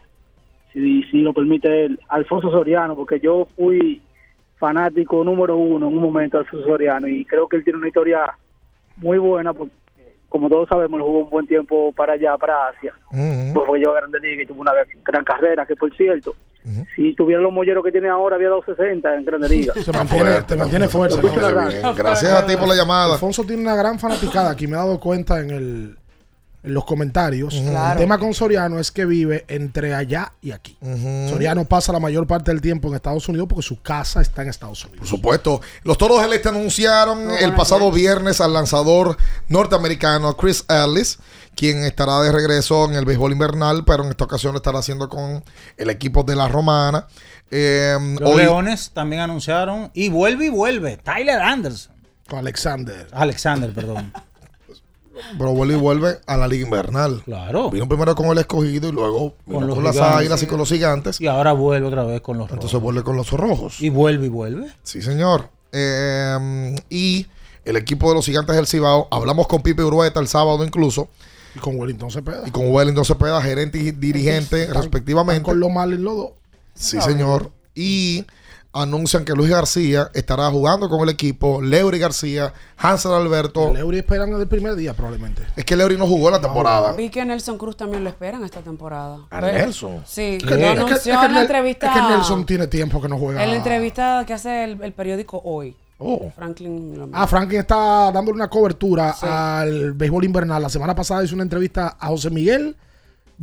si, 0.72 1.04
si 1.06 1.22
lo 1.22 1.34
permite 1.34 1.86
él, 1.86 2.00
Alfonso 2.10 2.50
Soriano, 2.52 2.96
porque 2.96 3.20
yo 3.20 3.48
fui 3.58 4.02
fanático 4.64 5.26
número 5.26 5.58
uno 5.58 5.90
en 5.90 5.98
un 5.98 6.02
momento 6.02 6.38
Alfonso 6.38 6.66
Soriano 6.66 7.06
y 7.06 7.26
creo 7.26 7.50
que 7.50 7.58
él 7.58 7.66
tiene 7.66 7.80
una 7.80 7.90
historia 7.90 8.34
muy 8.96 9.18
buena 9.18 9.52
porque 9.54 9.74
como 10.30 10.50
todos 10.50 10.70
sabemos, 10.70 10.98
él 10.98 11.06
jugó 11.06 11.20
un 11.20 11.30
buen 11.30 11.46
tiempo 11.46 11.92
para 11.92 12.14
allá, 12.14 12.36
para 12.38 12.70
Asia. 12.70 12.94
Ujú. 13.12 13.54
Pues 13.54 13.68
fue 13.68 13.82
yo 13.84 13.92
a 13.92 14.00
Grande 14.00 14.20
Liga 14.20 14.42
y 14.42 14.46
tuvo 14.48 14.62
una 14.62 14.72
gran 15.06 15.24
carrera, 15.24 15.66
que 15.66 15.76
por 15.76 15.96
cierto, 15.96 16.34
si 16.96 17.14
tuviera 17.14 17.40
los 17.42 17.52
molleros 17.52 17.84
que 17.84 17.92
tiene 17.92 18.08
ahora, 18.08 18.38
había 18.38 18.50
260 18.50 19.16
en 19.16 19.26
Grande 19.26 19.50
Liga. 19.50 19.74
Se 19.76 19.92
mantiene, 19.92 20.42
te 20.48 20.56
mantiene 20.56 20.88
fuerte. 20.88 21.18
Qué 21.22 21.28
bien. 21.28 21.96
Gracias 21.96 22.32
a 22.32 22.46
ti 22.48 22.56
por 22.56 22.68
la 22.70 22.76
llamada. 22.76 23.14
Alfonso 23.14 23.44
tiene 23.44 23.62
una 23.62 23.76
gran 23.76 24.00
fanaticada. 24.00 24.52
Aquí 24.52 24.66
me 24.66 24.74
he 24.74 24.78
dado 24.78 25.00
cuenta 25.00 25.40
en, 25.40 25.52
el, 25.52 25.98
en 26.64 26.74
los 26.74 26.86
comentarios. 26.86 27.54
Claro. 27.56 27.94
El 27.94 27.98
tema 27.98 28.18
con 28.18 28.34
Soriano 28.34 28.80
es 28.80 28.92
que 28.92 29.06
vive 29.06 29.44
entre 29.50 29.94
allá 29.94 30.32
y 30.42 30.52
aquí. 30.52 30.78
Soriano 31.30 31.66
pasa 31.66 31.92
la 31.92 32.00
mayor 32.00 32.26
parte 32.26 32.52
del 32.52 32.62
tiempo 32.62 32.88
en 32.88 32.96
Estados 32.96 33.28
Unidos 33.28 33.48
porque 33.50 33.64
su 33.64 33.82
casa 33.82 34.22
está 34.22 34.42
en 34.44 34.50
Estados 34.50 34.84
Unidos. 34.86 35.00
Por 35.00 35.08
supuesto. 35.08 35.62
Los 35.84 35.98
Toros 35.98 36.22
del 36.22 36.34
Este 36.34 36.50
anunciaron 36.50 37.32
el 37.32 37.54
pasado 37.54 37.92
viernes 37.92 38.40
al 38.42 38.54
lanzador 38.54 39.18
norteamericano 39.50 40.36
Chris 40.38 40.66
Ellis, 40.70 41.20
quien 41.56 41.84
estará 41.84 42.22
de 42.22 42.32
regreso 42.32 42.86
en 42.86 42.96
el 42.96 43.06
béisbol 43.06 43.34
invernal, 43.34 43.84
pero 43.86 44.04
en 44.04 44.10
esta 44.10 44.24
ocasión 44.24 44.54
lo 44.54 44.58
estará 44.58 44.80
haciendo 44.80 45.10
con 45.10 45.44
el 45.78 45.90
equipo 45.90 46.24
de 46.24 46.36
la 46.36 46.48
Romana. 46.48 47.08
Eh, 47.52 47.96
Los 48.20 48.32
hoy- 48.32 48.38
Leones 48.42 48.92
también 48.94 49.22
anunciaron 49.22 49.92
y 49.94 50.10
vuelve 50.10 50.46
y 50.46 50.50
vuelve. 50.50 50.98
Tyler 50.98 51.40
Anderson. 51.42 51.94
Con 52.28 52.40
Alexander. 52.40 53.08
Alexander, 53.12 53.72
perdón. 53.74 54.12
pero 55.38 55.52
vuelve 55.52 55.76
y 55.76 55.78
vuelve 55.78 56.18
a 56.26 56.38
la 56.38 56.48
liga 56.48 56.66
invernal. 56.66 57.22
Claro. 57.24 57.70
Vino 57.70 57.88
primero 57.88 58.16
con 58.16 58.28
el 58.28 58.38
escogido 58.38 58.90
y 58.90 58.92
luego 58.92 59.36
vino 59.46 59.60
con, 59.60 59.68
los 59.68 59.84
las 59.84 59.98
águilas 59.98 60.42
y 60.44 60.48
con 60.48 60.58
los 60.58 60.70
gigantes. 60.70 61.20
Y 61.22 61.28
ahora 61.28 61.54
vuelve 61.54 61.88
otra 61.88 62.04
vez 62.04 62.22
con 62.22 62.38
los 62.38 62.48
rojos. 62.48 62.56
Entonces 62.56 62.82
vuelve 62.82 63.04
con 63.04 63.16
los 63.16 63.32
rojos. 63.32 63.82
Y 63.82 63.90
vuelve 63.90 64.26
y 64.28 64.30
vuelve. 64.30 64.68
Sí, 64.84 65.02
señor. 65.02 65.50
Eh, 65.72 66.76
y 66.90 67.28
el 67.66 67.78
equipo 67.78 68.10
de 68.10 68.16
los 68.16 68.26
gigantes 68.26 68.56
del 68.56 68.68
Cibao, 68.68 69.08
hablamos 69.12 69.48
con 69.48 69.62
Pipe 69.62 69.84
Urueta 69.84 70.20
el 70.20 70.28
sábado 70.28 70.64
incluso. 70.64 71.10
Y 71.56 71.60
con 71.60 71.80
Wellington 71.80 72.12
Cepeda. 72.12 72.44
Y 72.48 72.52
con 72.52 72.72
Wellington 72.72 73.06
Cepeda, 73.06 73.42
gerente 73.42 73.78
y 73.78 73.92
dirigente 73.92 74.68
respectivamente. 74.74 75.44
Con 75.44 75.60
los 75.60 75.72
males 75.72 76.00
los 76.00 76.16
dos. 76.16 76.30
Sí, 76.74 77.00
señor. 77.02 77.52
Y 77.76 78.26
anuncian 78.74 79.24
que 79.24 79.34
Luis 79.34 79.50
García 79.52 80.10
estará 80.14 80.50
jugando 80.50 80.90
con 80.90 81.02
el 81.02 81.10
equipo, 81.10 81.62
Leury 81.62 82.00
García, 82.00 82.54
Hansel 82.78 83.12
Alberto. 83.14 83.72
Leury 83.74 84.00
esperan 84.00 84.30
desde 84.32 84.44
el 84.44 84.48
primer 84.50 84.76
día 84.76 84.94
probablemente. 84.94 85.44
Es 85.56 85.64
que 85.64 85.76
Leury 85.76 85.96
no 85.98 86.08
jugó 86.08 86.32
la 86.32 86.42
temporada. 86.42 86.94
Vi 86.94 87.10
que 87.10 87.24
Nelson 87.24 87.58
Cruz 87.58 87.78
también 87.78 88.04
lo 88.04 88.10
esperan 88.10 88.44
esta 88.44 88.62
temporada. 88.62 89.20
¿A 89.30 89.40
Ve- 89.42 89.54
Nelson? 89.54 90.04
Sí, 90.08 90.40
que- 90.40 90.46
es 90.54 90.58
que- 90.58 90.66
anunció 90.68 90.96
es 90.96 91.04
que 91.04 91.10
en 91.12 91.16
la 91.34 91.40
Nel- 91.40 91.42
entrevista. 91.42 91.88
Es 91.88 91.94
que 91.94 92.02
Nelson 92.14 92.46
tiene 92.46 92.68
tiempo 92.68 93.00
que 93.02 93.08
no 93.10 93.18
juega. 93.18 93.44
En 93.44 93.52
la 93.52 93.56
entrevista 93.58 94.24
que 94.26 94.34
hace 94.34 94.64
el, 94.64 94.82
el 94.82 94.92
periódico 94.94 95.40
Hoy. 95.46 95.76
Oh. 96.00 96.32
Franklin. 96.36 97.10
Ah, 97.14 97.28
Franklin 97.28 97.60
está 97.62 98.12
dándole 98.12 98.32
una 98.36 98.50
cobertura 98.50 99.14
Sí. 99.14 99.26
al 99.30 99.94
béisbol 99.94 100.26
invernal. 100.26 100.62
La 100.62 100.70
semana 100.70 100.94
pasada 100.96 101.24
hizo 101.24 101.36
una 101.36 101.44
entrevista 101.44 101.96
a 102.00 102.08
José 102.08 102.30
Miguel 102.30 102.76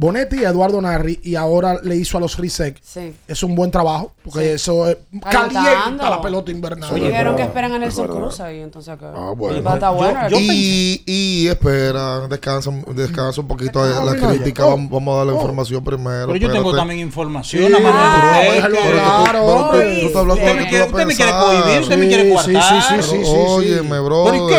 Bonetti 0.01 0.41
y 0.41 0.45
a 0.47 0.49
Eduardo 0.49 0.81
Narri 0.81 1.21
y 1.23 1.35
ahora 1.35 1.79
le 1.83 1.95
hizo 1.95 2.17
a 2.17 2.21
los 2.23 2.39
Risek. 2.39 2.81
Sí. 2.83 3.13
Es 3.29 3.43
un 3.43 3.55
buen 3.55 3.71
trabajo 3.71 4.13
porque 4.25 4.41
Sí. 4.41 4.49
eso 4.55 4.89
es- 4.89 4.97
Calentando. 5.31 5.71
calienta 5.71 6.09
la 6.09 6.23
pelota 6.23 6.51
invernal. 6.51 6.95
Dijeron 6.95 7.37
que 7.37 7.43
esperan 7.43 7.73
a 7.73 7.79
Nelson 7.79 8.09
Cruz 8.09 8.41
ahí, 8.41 8.61
entonces 8.61 8.99
que 8.99 9.05
Ah, 9.05 9.33
bueno. 9.37 9.63
va 9.63 9.73
a 9.73 9.75
estar 9.75 9.95
bueno. 9.95 10.21
y, 10.39 11.03
y 11.05 11.49
espera, 11.49 12.27
descansa, 12.29 12.71
descansa 12.95 13.43
un 13.43 13.49
poquito 13.49 13.85
de 13.85 14.03
la 14.03 14.15
crítica. 14.29 14.63
ya. 14.63 14.71
Vamos, 14.71 14.91
vamos 14.91 15.15
a 15.15 15.19
dar 15.19 15.27
la 15.27 15.33
información 15.35 15.85
primero. 15.85 16.27
Pero 16.29 16.37
yo 16.37 16.51
tengo 16.51 16.75
también 16.75 17.01
información. 17.01 17.67
Sí, 17.67 17.75
a 17.75 17.79
manera 17.79 18.39
de 18.41 18.63
pero 18.63 18.69
usted, 18.69 19.27
pero 19.27 19.71
tú- 19.71 19.71
Tú 20.01 20.07
estás 20.07 20.17
hablando 20.23 20.45
de 20.47 20.55
me 20.55 20.63
que 20.65 20.69
quiere- 20.71 20.85
tú 20.87 20.91
Usted 20.93 21.07
me 21.07 21.15
quiere 21.15 21.31
pensar. 21.33 21.47
cohibir, 21.63 21.81
usted 21.83 21.97
me 21.99 22.03
Sí, 22.05 22.09
quiere 22.09 22.23
sí, 22.25 22.31
coartar. 22.33 22.83
sí, 22.83 23.03
sí, 23.03 23.17
sí, 23.25 23.33
Óyeme, 23.37 24.01
bro. 24.01 24.25
¿Pero 24.25 24.49
y 24.49 24.53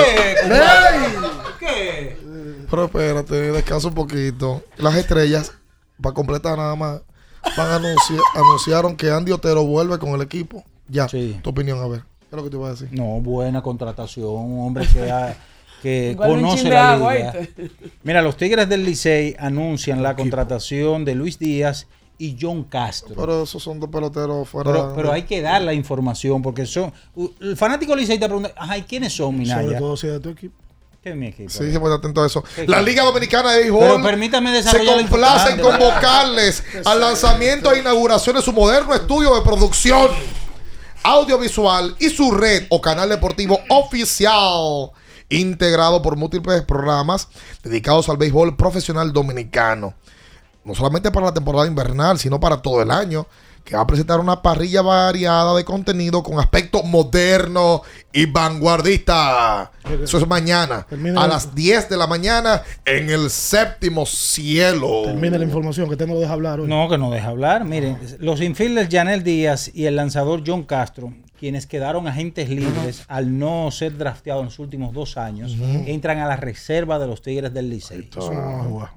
qué? 1.59 2.10
Pero 2.71 2.85
espérate, 2.85 3.51
descansa 3.51 3.89
un 3.89 3.93
poquito. 3.93 4.63
Las 4.77 4.95
estrellas, 4.95 5.51
para 6.01 6.13
completar 6.15 6.57
nada 6.57 6.75
más, 6.75 7.01
van 7.57 7.67
a 7.69 7.75
anunciar, 7.75 8.19
anunciaron 8.35 8.95
que 8.95 9.11
Andy 9.11 9.31
Otero 9.33 9.63
vuelve 9.65 9.99
con 9.99 10.09
el 10.11 10.21
equipo. 10.21 10.63
Ya, 10.87 11.07
tu 11.07 11.49
opinión, 11.49 11.79
a 11.79 11.87
ver. 11.87 12.01
¿Qué 12.01 12.27
es 12.31 12.37
lo 12.37 12.43
que 12.43 12.49
te 12.49 12.55
iba 12.55 12.67
a 12.67 12.71
decir? 12.71 12.87
No, 12.91 13.19
buena 13.21 13.61
contratación, 13.61 14.25
un 14.29 14.65
hombre 14.65 14.87
que, 14.87 15.11
ha- 15.11 15.35
que 15.81 16.15
conoce 16.17 16.69
la 16.69 16.93
agua, 16.93 17.13
liga. 17.15 17.33
Mira, 18.03 18.21
los 18.21 18.37
Tigres 18.37 18.67
del 18.69 18.85
Licey 18.85 19.35
anuncian 19.37 20.01
la 20.01 20.15
contratación 20.15 21.03
de 21.05 21.15
Luis 21.15 21.37
Díaz 21.39 21.87
y 22.17 22.37
John 22.39 22.63
Castro. 22.65 23.15
Pero 23.17 23.43
esos 23.43 23.61
son 23.61 23.79
dos 23.79 23.89
peloteros 23.89 24.47
fuera. 24.47 24.71
Pero, 24.71 24.93
pero 24.95 25.11
hay 25.11 25.23
que 25.23 25.41
dar 25.41 25.61
la 25.61 25.73
información 25.73 26.41
porque 26.41 26.65
son. 26.65 26.93
El 27.41 27.57
fanático 27.57 27.95
Licey 27.95 28.17
te 28.19 28.25
pregunta, 28.27 28.51
ajá, 28.55 28.77
¿y 28.77 28.83
quiénes 28.83 29.13
son, 29.13 29.37
Minaya? 29.37 29.61
Sobre 29.63 29.77
todo 29.77 29.97
si 29.97 30.07
es 30.07 30.13
de 30.13 30.19
tu 30.19 30.29
equipo. 30.29 30.55
¿Qué 31.01 31.09
es 31.09 31.15
mi 31.15 31.27
equipo? 31.27 31.49
Sí, 31.49 31.71
se 31.71 31.79
puede 31.79 31.95
atento 31.95 32.21
a 32.21 32.27
eso. 32.27 32.43
¿Qué 32.55 32.67
La? 32.67 32.79
Liga 32.79 33.03
Dominicana 33.03 33.53
de 33.53 33.61
Béisbol 33.61 34.03
permítame 34.03 34.61
se 34.61 34.85
complace 34.85 35.49
en 35.49 35.59
información. 35.59 35.59
convocarles 35.59 36.63
al 36.85 36.99
lanzamiento 36.99 37.73
e 37.73 37.79
inauguración 37.79 38.35
de 38.35 38.43
su 38.43 38.53
moderno 38.53 38.93
estudio 38.93 39.33
de 39.33 39.41
producción 39.41 40.09
audiovisual 41.01 41.95
y 41.97 42.09
su 42.11 42.31
red 42.31 42.67
o 42.69 42.79
canal 42.79 43.09
deportivo 43.09 43.59
oficial 43.69 44.91
integrado 45.29 46.03
por 46.03 46.17
múltiples 46.17 46.61
programas 46.63 47.29
dedicados 47.63 48.07
al 48.07 48.17
béisbol 48.17 48.55
profesional 48.55 49.11
dominicano. 49.11 49.95
No 50.63 50.75
solamente 50.75 51.09
para 51.09 51.27
la 51.27 51.33
temporada 51.33 51.65
invernal, 51.65 52.19
sino 52.19 52.39
para 52.39 52.61
todo 52.61 52.83
el 52.83 52.91
año, 52.91 53.25
que 53.63 53.75
va 53.75 53.83
a 53.83 53.87
presentar 53.87 54.19
una 54.19 54.41
parrilla 54.41 54.81
variada 54.81 55.55
de 55.55 55.63
contenido 55.63 56.23
con 56.23 56.39
aspecto 56.39 56.83
moderno 56.83 57.81
y 58.11 58.25
vanguardista. 58.25 59.71
Eso 60.03 60.17
es 60.17 60.27
mañana, 60.27 60.85
Termina 60.89 61.21
a 61.21 61.25
el- 61.25 61.29
las 61.31 61.53
10 61.55 61.87
de 61.89 61.97
la 61.97 62.07
mañana, 62.07 62.61
en 62.85 63.09
el 63.09 63.29
séptimo 63.29 64.05
cielo. 64.05 65.03
Termina 65.05 65.37
la 65.37 65.45
información 65.45 65.89
que 65.89 65.95
tengo 65.95 66.13
que 66.15 66.21
dejar 66.21 66.33
hablar 66.35 66.59
hoy. 66.59 66.67
No, 66.67 66.89
que 66.89 66.97
no 66.97 67.11
deja 67.11 67.29
hablar. 67.29 67.63
Miren, 67.65 67.97
los 68.19 68.41
infielders 68.41 68.89
Janel 68.91 69.23
Díaz 69.23 69.71
y 69.73 69.85
el 69.85 69.95
lanzador 69.95 70.43
John 70.45 70.63
Castro, 70.63 71.13
quienes 71.41 71.65
quedaron 71.65 72.07
agentes 72.07 72.49
libres 72.49 73.03
al 73.07 73.39
no 73.39 73.71
ser 73.71 73.97
drafteados 73.97 74.41
en 74.41 74.45
los 74.45 74.59
últimos 74.59 74.93
dos 74.93 75.17
años, 75.17 75.57
entran 75.87 76.19
a 76.19 76.27
la 76.27 76.35
reserva 76.35 76.99
de 76.99 77.07
los 77.07 77.23
Tigres 77.23 77.51
del 77.51 77.67
Licey. 77.67 77.97
No. 78.15 78.87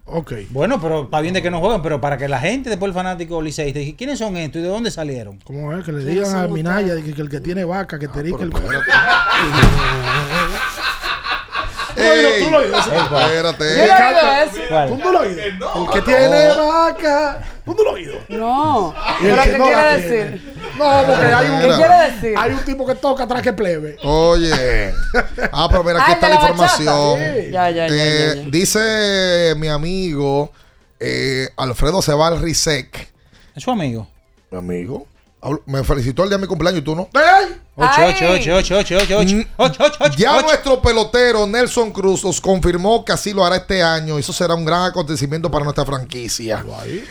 Bueno, 0.51 0.79
pero 0.79 1.05
está 1.05 1.23
bien 1.23 1.33
de 1.33 1.41
que 1.41 1.51
no 1.51 1.59
jueguen, 1.61 1.81
pero 1.81 2.03
para 2.03 2.19
que 2.19 2.29
la 2.29 2.39
gente, 2.39 2.69
después 2.69 2.91
el 2.91 2.95
fanático 2.95 3.41
Licey, 3.41 3.73
te 3.73 3.79
diga, 3.79 3.97
¿quiénes 3.97 4.19
son 4.19 4.37
estos 4.37 4.61
y 4.61 4.63
de 4.63 4.69
dónde 4.69 4.91
salieron? 4.91 5.39
¿Cómo 5.43 5.73
es? 5.73 5.83
Que 5.87 5.93
le 5.93 6.05
digan 6.05 6.37
a 6.37 6.47
Minaya 6.47 6.95
que, 7.03 7.15
que 7.15 7.23
el 7.23 7.31
que 7.31 7.41
tiene 7.41 7.65
vaca, 7.65 7.97
Ah, 7.97 7.99
que 7.99 8.09
te 8.09 8.23
rique 8.23 8.43
el 8.43 8.53
Ey, 11.97 12.45
tú 12.45 12.51
lo 12.51 12.59
oíste. 12.59 12.97
espérate. 12.97 13.65
¿Tú 14.89 14.97
no 14.99 15.13
lo? 15.13 15.23
El 15.25 15.91
que 15.93 16.03
tiene 16.03 16.49
vaca. 16.59 17.39
¿Tú 17.65 17.75
no 17.75 17.85
lo 17.85 17.93
oído? 17.93 18.15
No. 18.29 18.95
¿Pero 19.23 19.43
qué 19.45 19.59
no 19.59 19.65
quiere 19.65 20.01
decir? 20.01 20.55
No, 20.79 21.05
porque 21.07 21.27
hay 21.27 21.49
un, 21.51 21.61
¿Qué 21.61 21.77
quiere 21.77 22.11
decir? 22.13 22.35
hay 22.37 22.53
un 22.53 22.65
tipo 22.65 22.87
que 22.87 22.95
toca 22.97 23.25
atrás 23.25 23.43
que 23.43 23.53
plebe. 23.53 23.97
Oye. 24.03 24.93
Ah, 25.53 25.69
pero 25.71 25.85
mira, 25.85 26.03
aquí 26.03 26.13
está 26.13 26.29
la 26.29 26.35
la 26.35 26.41
información. 26.41 27.19
Sí. 27.19 27.51
Ya, 27.53 27.71
ya, 27.71 27.87
ya, 27.89 27.95
Eh, 27.95 28.33
ya, 28.37 28.43
ya. 28.43 28.51
Dice 28.51 29.55
mi 29.57 29.69
amigo 29.69 30.53
eh, 31.01 31.49
Alfredo 31.57 32.03
Cebal 32.03 32.41
Risek. 32.41 33.13
¿Es 33.55 33.63
su 33.63 33.71
amigo? 33.71 34.09
Mi 34.51 34.59
amigo. 34.59 35.07
Me 35.67 35.85
felicitó 35.85 36.23
el 36.23 36.31
día 36.31 36.39
de 36.39 36.43
mi 36.43 36.49
cumpleaños 36.49 36.81
y 36.81 36.85
tú 36.85 36.95
no. 36.95 37.09
¡Ey! 37.15 37.61
8, 37.77 37.91
Ya 40.17 40.43
nuestro 40.43 40.81
pelotero 40.81 41.47
Nelson 41.47 41.91
Cruz 41.91 42.25
nos 42.25 42.41
confirmó 42.41 43.05
que 43.05 43.13
así 43.13 43.33
lo 43.33 43.45
hará 43.45 43.57
este 43.57 43.83
año. 43.83 44.19
Eso 44.19 44.33
será 44.33 44.55
un 44.55 44.65
gran 44.65 44.85
acontecimiento 44.85 45.51
para 45.51 45.65
nuestra 45.65 45.85
franquicia. 45.85 46.65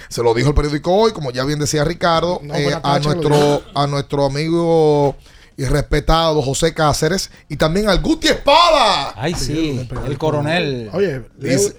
Se 0.08 0.24
lo 0.24 0.34
dijo 0.34 0.50
el 0.50 0.56
periódico 0.56 0.94
hoy, 0.94 1.12
como 1.12 1.32
ya 1.32 1.44
bien 1.44 1.60
decía 1.60 1.84
Ricardo, 1.84 2.42
eh, 2.54 2.76
a, 2.82 3.00
nuestro, 3.00 3.62
a 3.76 3.88
nuestro 3.88 4.26
amigo 4.26 5.16
y 5.58 5.66
respetado 5.66 6.42
José 6.42 6.74
Cáceres 6.74 7.30
y 7.50 7.58
también 7.58 7.90
al 7.90 8.02
Guti 8.02 8.30
Espada. 8.30 9.14
Ay, 9.16 9.36
sí, 9.36 9.88
el, 10.06 10.18
coronel. 10.18 10.90
Oye, 10.94 11.24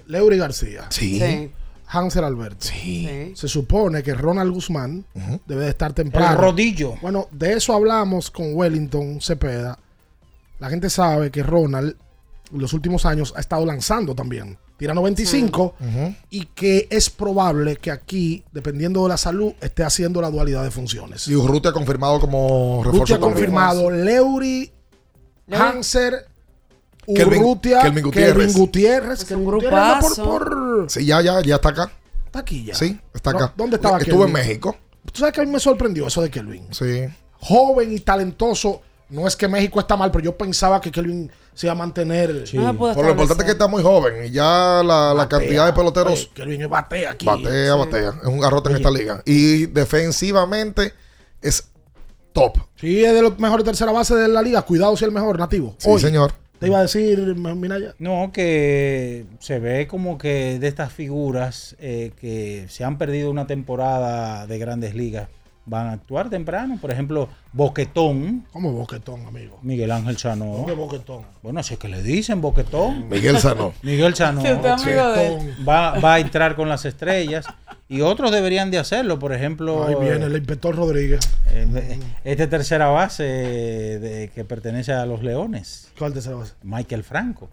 Leury 0.07 0.37
García. 0.37 0.85
sí. 0.89 1.19
sí. 1.19 1.51
Hansel 1.87 2.23
Alberto. 2.23 2.65
Sí. 2.65 3.31
Se 3.35 3.47
supone 3.47 4.03
que 4.03 4.13
Ronald 4.13 4.51
Guzmán 4.53 5.05
debe 5.45 5.65
de 5.65 5.69
estar 5.69 5.93
temprano. 5.93 6.31
El 6.31 6.37
rodillo. 6.37 6.95
Bueno, 7.01 7.27
de 7.31 7.53
eso 7.53 7.73
hablamos 7.73 8.31
con 8.31 8.53
Wellington 8.55 9.19
Cepeda. 9.21 9.77
La 10.59 10.69
gente 10.69 10.89
sabe 10.89 11.31
que 11.31 11.43
Ronald 11.43 11.95
en 12.53 12.61
los 12.61 12.73
últimos 12.73 13.05
años 13.05 13.33
ha 13.35 13.39
estado 13.39 13.65
lanzando 13.65 14.15
también. 14.15 14.57
Tira 14.77 14.93
95 14.93 15.75
y 16.29 16.47
que 16.47 16.87
es 16.89 17.09
probable 17.09 17.77
que 17.77 17.91
aquí, 17.91 18.43
dependiendo 18.51 19.03
de 19.03 19.09
la 19.09 19.17
salud, 19.17 19.53
esté 19.61 19.83
haciendo 19.83 20.21
la 20.21 20.29
dualidad 20.29 20.63
de 20.63 20.71
funciones. 20.71 21.27
Y 21.29 21.35
Urrutia 21.35 21.71
ha 21.71 21.73
confirmado 21.73 22.19
como 22.19 22.81
refuerzo. 22.83 22.99
Rutia 22.99 23.15
ha 23.15 23.19
también. 23.19 23.33
confirmado 23.33 23.89
Leury, 23.89 24.71
Hanser, 25.49 26.27
Urrutia, 27.07 27.81
Kelvin 27.81 28.11
Kelvin 28.11 28.53
Gutiérrez. 28.53 29.25
Kelvin 29.25 29.45
Gutiérrez 29.45 29.79
anda 29.79 29.99
por, 29.99 30.09
grupazo. 30.11 30.23
por- 30.23 30.85
Sí, 30.89 31.05
ya, 31.05 31.21
ya, 31.21 31.41
ya 31.41 31.55
está 31.55 31.69
acá. 31.69 31.91
Está 32.25 32.39
aquí 32.39 32.65
ya. 32.65 32.75
Sí, 32.75 32.99
está 33.13 33.31
No, 33.31 33.37
acá. 33.39 33.53
¿Dónde 33.55 33.75
estaba 33.77 33.97
Estuvo 33.97 34.25
en? 34.25 34.31
México. 34.33 34.75
Tú 35.11 35.19
sabes 35.19 35.33
que 35.33 35.41
a 35.41 35.45
mí 35.45 35.51
me 35.51 35.59
sorprendió 35.59 36.07
eso 36.07 36.21
de 36.21 36.29
Kelvin. 36.29 36.67
Sí. 36.71 37.05
Joven 37.39 37.91
y 37.93 37.99
talentoso. 37.99 38.81
No 39.07 39.27
es 39.27 39.35
que 39.35 39.47
México 39.47 39.79
está 39.79 39.95
mal, 39.95 40.09
pero 40.09 40.23
yo 40.23 40.35
pensaba 40.35 40.81
que 40.81 40.91
Kelvin 40.91 41.31
se 41.53 41.67
iba 41.67 41.73
a 41.73 41.75
mantener. 41.75 42.43
No 42.53 42.73
me 42.73 42.73
puedo 42.73 42.93
Por 42.95 43.05
lo 43.05 43.11
importante 43.11 43.43
es 43.43 43.45
que 43.45 43.51
está 43.51 43.67
muy 43.67 43.83
joven 43.83 44.25
y 44.25 44.31
ya 44.31 44.81
la, 44.83 45.13
la 45.13 45.29
cantidad 45.29 45.67
de 45.67 45.73
peloteros 45.73 46.13
Oye, 46.13 46.29
Kelvin 46.33 46.67
batea 46.67 47.11
aquí. 47.11 47.25
batea, 47.25 47.75
batea. 47.75 48.13
Es 48.23 48.27
un 48.27 48.39
garrote 48.39 48.71
en 48.71 48.77
esta 48.77 48.89
liga. 48.89 49.21
Y 49.25 49.67
defensivamente 49.67 50.93
es 51.41 51.67
top. 52.33 52.57
Sí, 52.75 53.05
es 53.05 53.13
de 53.13 53.21
los 53.21 53.37
mejores 53.39 53.63
tercera 53.63 53.91
base 53.91 54.15
de 54.15 54.27
la 54.27 54.41
liga. 54.41 54.63
Cuidado 54.63 54.97
si 54.97 55.03
es 55.05 55.07
el 55.07 55.13
mejor 55.13 55.37
nativo. 55.37 55.75
Sí, 55.77 55.87
Hoy, 55.89 56.01
señor. 56.01 56.33
Te 56.59 56.67
iba 56.67 56.79
a 56.79 56.83
decir, 56.83 57.35
Minaya. 57.35 57.95
No, 57.99 58.31
que 58.31 59.25
se 59.39 59.59
ve 59.59 59.87
como 59.87 60.17
que 60.17 60.57
de 60.59 60.67
estas 60.67 60.93
figuras 60.93 61.75
eh, 61.79 62.11
que 62.19 62.65
se 62.69 62.83
han 62.83 62.97
perdido 62.97 63.29
una 63.29 63.45
temporada 63.45 64.47
de 64.47 64.57
grandes 64.57 64.95
ligas, 64.95 65.27
van 65.65 65.87
a 65.87 65.91
actuar 65.93 66.29
temprano. 66.29 66.77
Por 66.79 66.91
ejemplo, 66.91 67.29
Boquetón. 67.53 68.45
¿Cómo 68.51 68.71
Boquetón, 68.71 69.25
amigo? 69.25 69.59
Miguel 69.61 69.91
Ángel 69.91 70.17
Sanó. 70.17 70.45
¿Dónde 70.45 70.73
Boquetón? 70.73 71.23
Bueno, 71.41 71.59
así 71.59 71.73
es 71.73 71.79
que 71.79 71.87
le 71.87 72.01
dicen 72.03 72.41
Boquetón. 72.41 73.09
Miguel 73.09 73.39
Sanó. 73.39 73.73
Miguel 73.81 74.15
Sanó. 74.15 74.41
Sí, 74.41 74.89
es. 74.89 75.67
Va, 75.67 75.99
va 75.99 76.13
a 76.15 76.19
entrar 76.19 76.55
con 76.55 76.69
las 76.69 76.85
estrellas. 76.85 77.45
Y 77.87 78.01
otros 78.01 78.31
deberían 78.31 78.71
de 78.71 78.79
hacerlo. 78.79 79.19
Por 79.19 79.33
ejemplo, 79.33 79.85
Ahí 79.87 79.95
viene 79.99 80.25
el 80.25 80.35
inspector 80.35 80.75
Rodríguez. 80.75 81.19
eh, 81.51 81.99
este 82.23 82.47
tercera 82.47 82.87
base 82.87 83.23
de, 83.23 84.31
que 84.33 84.43
pertenece 84.43 84.91
a 84.93 85.05
los 85.05 85.21
Leones. 85.23 85.91
¿Cuál 85.97 86.13
tercera 86.13 86.35
base? 86.35 86.53
Michael 86.63 87.03
Franco. 87.03 87.49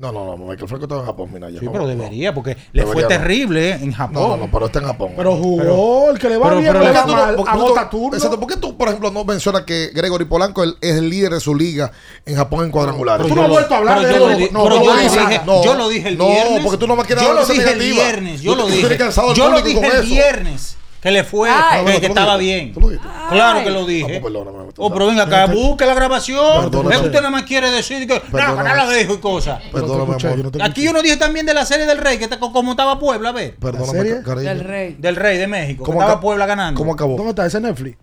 No, 0.00 0.10
no, 0.12 0.24
no, 0.24 0.36
Michael 0.38 0.66
Franco 0.66 0.86
estaba 0.86 1.02
en 1.02 1.06
Japón, 1.08 1.28
mira. 1.30 1.50
Sí, 1.50 1.58
pero 1.70 1.86
debería, 1.86 2.32
porque 2.32 2.56
le 2.72 2.86
fue 2.86 3.02
no. 3.02 3.08
terrible 3.08 3.72
en 3.72 3.92
Japón. 3.92 4.14
No, 4.14 4.28
no, 4.28 4.36
no, 4.46 4.50
pero 4.50 4.64
está 4.64 4.78
en 4.78 4.86
Japón. 4.86 5.12
Pero 5.14 5.36
jugó, 5.36 5.58
Pero- 5.58 6.10
el 6.12 6.18
que 6.18 6.28
le 6.30 6.36
va 6.38 6.48
pero- 6.48 6.60
bien, 6.60 6.72
pero 6.72 6.84
le 6.86 6.90
va 6.92 7.04
no- 7.04 7.12
mal, 7.12 7.34
¿Por 7.36 7.44
qué 7.44 7.52
tú- 7.52 7.58
agota 7.66 7.90
turno. 7.90 8.16
Exacto, 8.16 8.40
¿por 8.40 8.48
qué 8.48 8.56
tú, 8.56 8.78
por 8.78 8.88
ejemplo, 8.88 9.10
no 9.10 9.24
mencionas 9.26 9.64
que 9.64 9.90
Gregory 9.92 10.24
Polanco 10.24 10.64
es 10.64 10.74
el 10.80 11.10
líder 11.10 11.34
de 11.34 11.40
su 11.40 11.54
liga 11.54 11.92
en 12.24 12.34
Japón 12.34 12.64
en 12.64 12.70
cuadrangulares? 12.70 13.26
Tú 13.26 13.34
no 13.34 13.42
has 13.42 13.48
vuelto 13.50 13.74
a 13.74 13.76
hablar 13.76 14.00
de 14.00 14.14
yo 14.18 14.30
él. 14.30 14.48
No, 14.52 14.64
no, 14.64 14.70
yo 14.70 14.78
no, 14.80 14.86
lo 14.86 14.94
no, 14.94 15.00
dije, 15.02 15.40
no. 15.44 15.64
yo 15.64 15.74
lo 15.74 15.88
dije 15.90 16.08
el 16.08 16.16
No, 16.16 16.28
viernes. 16.28 16.60
porque 16.64 16.78
tú 16.78 16.86
no 16.86 16.96
me 16.96 17.04
quieres 17.04 17.22
Yo 17.22 17.34
lo 17.34 17.44
dije 17.44 17.70
el 17.72 17.78
viernes, 17.78 18.40
yo 18.40 18.54
lo 18.54 18.66
dije. 18.68 18.98
Yo 19.36 19.50
lo 19.50 19.60
dije 19.60 19.86
el 19.98 20.06
viernes. 20.06 20.76
Que 21.00 21.10
le 21.10 21.24
fue, 21.24 21.48
Ay. 21.50 21.82
que, 21.84 21.92
lo 22.00 22.06
estaba 22.08 22.36
bien. 22.36 22.74
tú 22.74 22.80
lo 22.80 22.88
dijiste. 22.90 23.08
Claro 23.30 23.64
que 23.64 23.70
lo 23.70 23.86
dije. 23.86 24.16
No, 24.16 24.20
pues 24.20 24.34
perdóname, 24.34 24.70
Oh, 24.76 24.92
pero 24.92 25.06
venga 25.06 25.22
acá, 25.22 25.46
busque 25.46 25.86
la 25.86 25.94
grabación. 25.94 26.64
Perdóname. 26.64 26.94
Es 26.94 27.00
que 27.00 27.06
usted 27.06 27.18
nada 27.20 27.30
más 27.30 27.44
quiere 27.44 27.70
decir 27.70 28.06
que 28.06 28.20
no, 28.32 28.54
no 28.56 28.62
la 28.62 28.86
dejo 28.86 29.14
y 29.14 29.18
cosas. 29.18 29.62
Perdóname, 29.72 30.10
escuché, 30.10 30.26
amor. 30.26 30.36
yo 30.38 30.42
no 30.44 30.50
te 30.50 30.62
Aquí 30.62 30.84
yo 30.84 30.92
no 30.92 31.00
dije 31.00 31.16
también 31.16 31.46
de 31.46 31.54
la 31.54 31.64
serie 31.64 31.86
del 31.86 31.96
Rey, 31.98 32.18
que 32.18 32.24
está, 32.24 32.38
como 32.38 32.72
estaba 32.72 32.98
Puebla, 32.98 33.30
a 33.30 33.32
ver. 33.32 33.56
Perdóname, 33.56 33.98
serie? 33.98 34.16
ca- 34.16 34.22
cariño. 34.24 34.48
Del 34.50 34.60
rey. 34.60 34.96
Del 34.98 35.16
Rey 35.16 35.38
de 35.38 35.46
México, 35.46 35.84
que 35.84 35.90
¿Cómo 35.90 36.02
estaba 36.02 36.20
Puebla 36.20 36.44
ganando. 36.44 36.78
¿Cómo 36.78 36.92
acabó? 36.92 37.16
¿Dónde 37.16 37.30
está 37.30 37.46
ese 37.46 37.60
Netflix? 37.60 37.96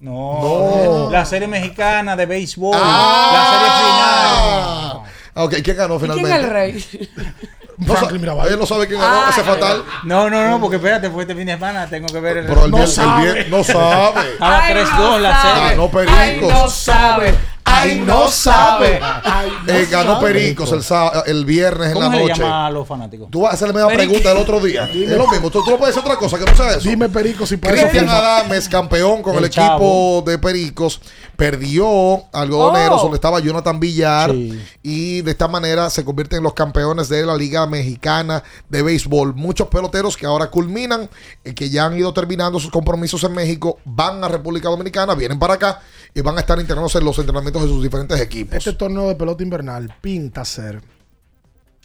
No, 0.00 1.04
No. 1.06 1.10
la 1.10 1.24
serie 1.24 1.48
mexicana 1.48 2.14
de 2.14 2.26
béisbol, 2.26 2.76
Ah. 2.78 5.02
Ah, 5.34 5.44
ok, 5.44 5.54
¿quién 5.64 5.76
ganó 5.76 5.96
¿Y 5.96 5.98
quién 5.98 6.12
finalmente? 6.14 6.38
es 6.38 6.44
el 6.44 6.50
rey? 6.50 6.84
No 7.86 7.94
Franklin 7.94 8.20
Mirabal. 8.20 8.48
Él 8.48 8.58
no 8.58 8.66
sabe 8.66 8.86
quién 8.86 9.00
ganó, 9.00 9.14
Ah. 9.26 9.30
ese 9.30 9.42
fatal. 9.42 9.84
la. 9.86 10.00
No, 10.04 10.30
no, 10.30 10.48
no, 10.50 10.60
porque 10.60 10.76
espérate, 10.76 11.10
fue 11.10 11.22
este 11.22 11.34
fin 11.34 11.46
de 11.46 11.52
semana, 11.54 11.86
tengo 11.88 12.06
que 12.06 12.20
ver 12.20 12.38
el 12.38 12.46
Pero 12.46 12.64
el 12.64 12.70
No 12.70 12.76
bien, 12.78 12.88
el 12.88 12.94
sabe. 12.94 13.32
bien- 13.34 13.50
no 13.50 13.64
sabe. 13.64 14.20
Estaba 14.32 14.64
Ay, 14.64 14.74
3-2 14.74 15.20
la 15.20 15.42
sabe. 15.42 15.54
serie. 15.54 15.70
Ganó 15.70 15.82
Ay, 15.84 16.30
Pericos. 16.38 16.52
no 16.52 16.68
sabe. 16.70 17.34
Ay, 17.66 17.98
no 18.06 18.28
sabe. 18.28 19.00
Ay, 19.24 19.52
no 19.66 19.72
Eh, 19.72 19.86
ganó 19.90 20.14
sabe. 20.14 20.32
Pericos 20.32 20.70
el, 20.72 20.82
el 21.26 21.44
viernes 21.44 21.88
en 21.88 21.94
la 21.98 22.04
¿Cómo 22.06 22.18
se 22.18 22.22
noche. 22.28 22.42
llama 22.42 22.66
a 22.66 22.70
los 22.70 22.86
fanáticos? 22.86 23.30
Tú 23.30 23.40
vas 23.40 23.52
a 23.52 23.54
hacerle 23.54 23.72
la 23.74 23.86
misma 23.86 23.88
Perico. 23.96 24.12
pregunta 24.12 24.32
el 24.32 24.36
otro 24.38 24.60
día. 24.60 24.84
Es 24.84 25.10
lo 25.10 25.26
mismo. 25.26 25.50
Tú, 25.50 25.64
tú 25.64 25.70
no 25.70 25.78
puedes 25.78 25.94
decir 25.94 26.06
otra 26.08 26.18
cosa 26.18 26.38
que 26.38 26.44
no 26.44 26.56
sea 26.56 26.70
eso. 26.76 26.88
Dime, 26.88 27.08
Perico, 27.08 27.46
si 27.46 27.56
Cristian. 27.58 28.08
Adames, 28.08 28.68
campeón 28.68 29.22
con 29.22 29.32
el, 29.34 29.38
El 29.40 29.44
equipo 29.46 30.22
de 30.26 30.38
Pericos, 30.38 31.00
perdió 31.36 32.24
algodoneros 32.32 33.00
Oh. 33.00 33.02
donde 33.04 33.16
estaba 33.16 33.40
Jonathan 33.40 33.80
Villar 33.80 34.30
Sí. 34.30 34.60
y 34.82 35.22
de 35.22 35.30
esta 35.32 35.48
manera 35.48 35.90
se 35.90 36.04
convierten 36.04 36.38
en 36.38 36.42
los 36.44 36.54
campeones 36.54 37.08
de 37.08 37.24
la 37.26 37.36
Liga 37.36 37.66
Mexicana 37.66 38.42
de 38.68 38.82
Béisbol. 38.82 39.34
Muchos 39.34 39.68
peloteros 39.68 40.16
que 40.16 40.26
ahora 40.26 40.50
culminan, 40.50 41.08
eh, 41.44 41.54
que 41.54 41.70
ya 41.70 41.86
han 41.86 41.96
ido 41.98 42.12
terminando 42.14 42.58
sus 42.60 42.70
compromisos 42.70 43.22
en 43.24 43.32
México, 43.32 43.78
van 43.84 44.22
a 44.24 44.28
República 44.28 44.68
Dominicana, 44.68 45.14
vienen 45.14 45.38
para 45.38 45.54
acá 45.54 45.80
y 46.14 46.20
van 46.20 46.36
a 46.36 46.40
estar 46.40 46.58
internándose 46.60 46.98
en 46.98 47.04
los 47.04 47.18
entrenamientos 47.18 47.62
de 47.62 47.68
sus 47.68 47.82
diferentes 47.82 48.20
equipos. 48.20 48.56
Este 48.56 48.72
torneo 48.72 49.08
de 49.08 49.14
pelota 49.16 49.42
invernal 49.42 49.94
pinta 50.00 50.44
ser, 50.44 50.82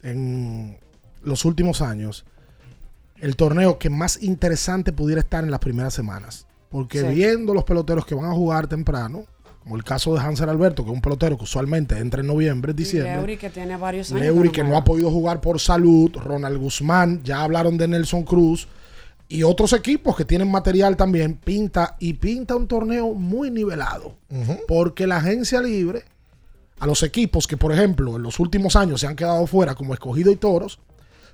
en 0.03 0.77
los 1.23 1.45
últimos 1.45 1.81
años, 1.81 2.25
el 3.17 3.35
torneo 3.35 3.77
que 3.79 3.89
más 3.89 4.21
interesante 4.23 4.93
pudiera 4.93 5.21
estar 5.21 5.43
en 5.43 5.51
las 5.51 5.59
primeras 5.59 5.93
semanas. 5.93 6.45
Porque 6.69 7.01
Sí. 7.01 7.07
viendo 7.15 7.53
los 7.53 7.63
peloteros 7.63 8.05
que 8.05 8.13
van 8.15 8.25
a 8.25 8.33
jugar 8.33 8.67
temprano, 8.67 9.25
como 9.61 9.75
el 9.75 9.83
caso 9.83 10.13
de 10.13 10.21
Hansel 10.21 10.49
Alberto, 10.49 10.83
que 10.83 10.89
es 10.89 10.95
un 10.95 11.01
pelotero 11.01 11.37
que 11.37 11.43
usualmente 11.43 11.97
entra 11.97 12.21
en 12.21 12.27
noviembre, 12.27 12.71
Y 12.71 12.75
diciembre. 12.75 13.15
Leury 13.15 13.37
que 13.37 13.49
tiene 13.49 13.77
varios 13.77 14.11
años. 14.11 14.21
Leury 14.21 14.51
que 14.51 14.63
no 14.63 14.77
ha 14.77 14.83
podido 14.83 15.11
jugar 15.11 15.41
por 15.41 15.59
salud, 15.59 16.11
Ronald 16.15 16.57
Guzmán, 16.57 17.21
ya 17.23 17.43
hablaron 17.43 17.77
de 17.77 17.87
Nelson 17.87 18.23
Cruz 18.23 18.67
y 19.27 19.43
otros 19.43 19.73
equipos 19.73 20.15
que 20.15 20.25
tienen 20.25 20.49
material 20.49 20.97
también, 20.97 21.35
pinta 21.35 21.95
y 21.99 22.13
pinta 22.13 22.55
un 22.55 22.67
torneo 22.67 23.13
muy 23.13 23.51
nivelado, 23.51 24.15
porque 24.67 25.05
la 25.05 25.17
agencia 25.17 25.61
libre 25.61 26.03
a 26.79 26.87
los 26.87 27.03
equipos 27.03 27.45
que 27.45 27.57
por 27.57 27.71
ejemplo 27.71 28.15
en 28.15 28.23
los 28.23 28.39
últimos 28.39 28.75
años 28.75 29.01
se 29.01 29.07
han 29.07 29.15
quedado 29.15 29.45
fuera 29.45 29.75
como 29.75 29.93
Escogido 29.93 30.31
y 30.31 30.35
Toros, 30.35 30.79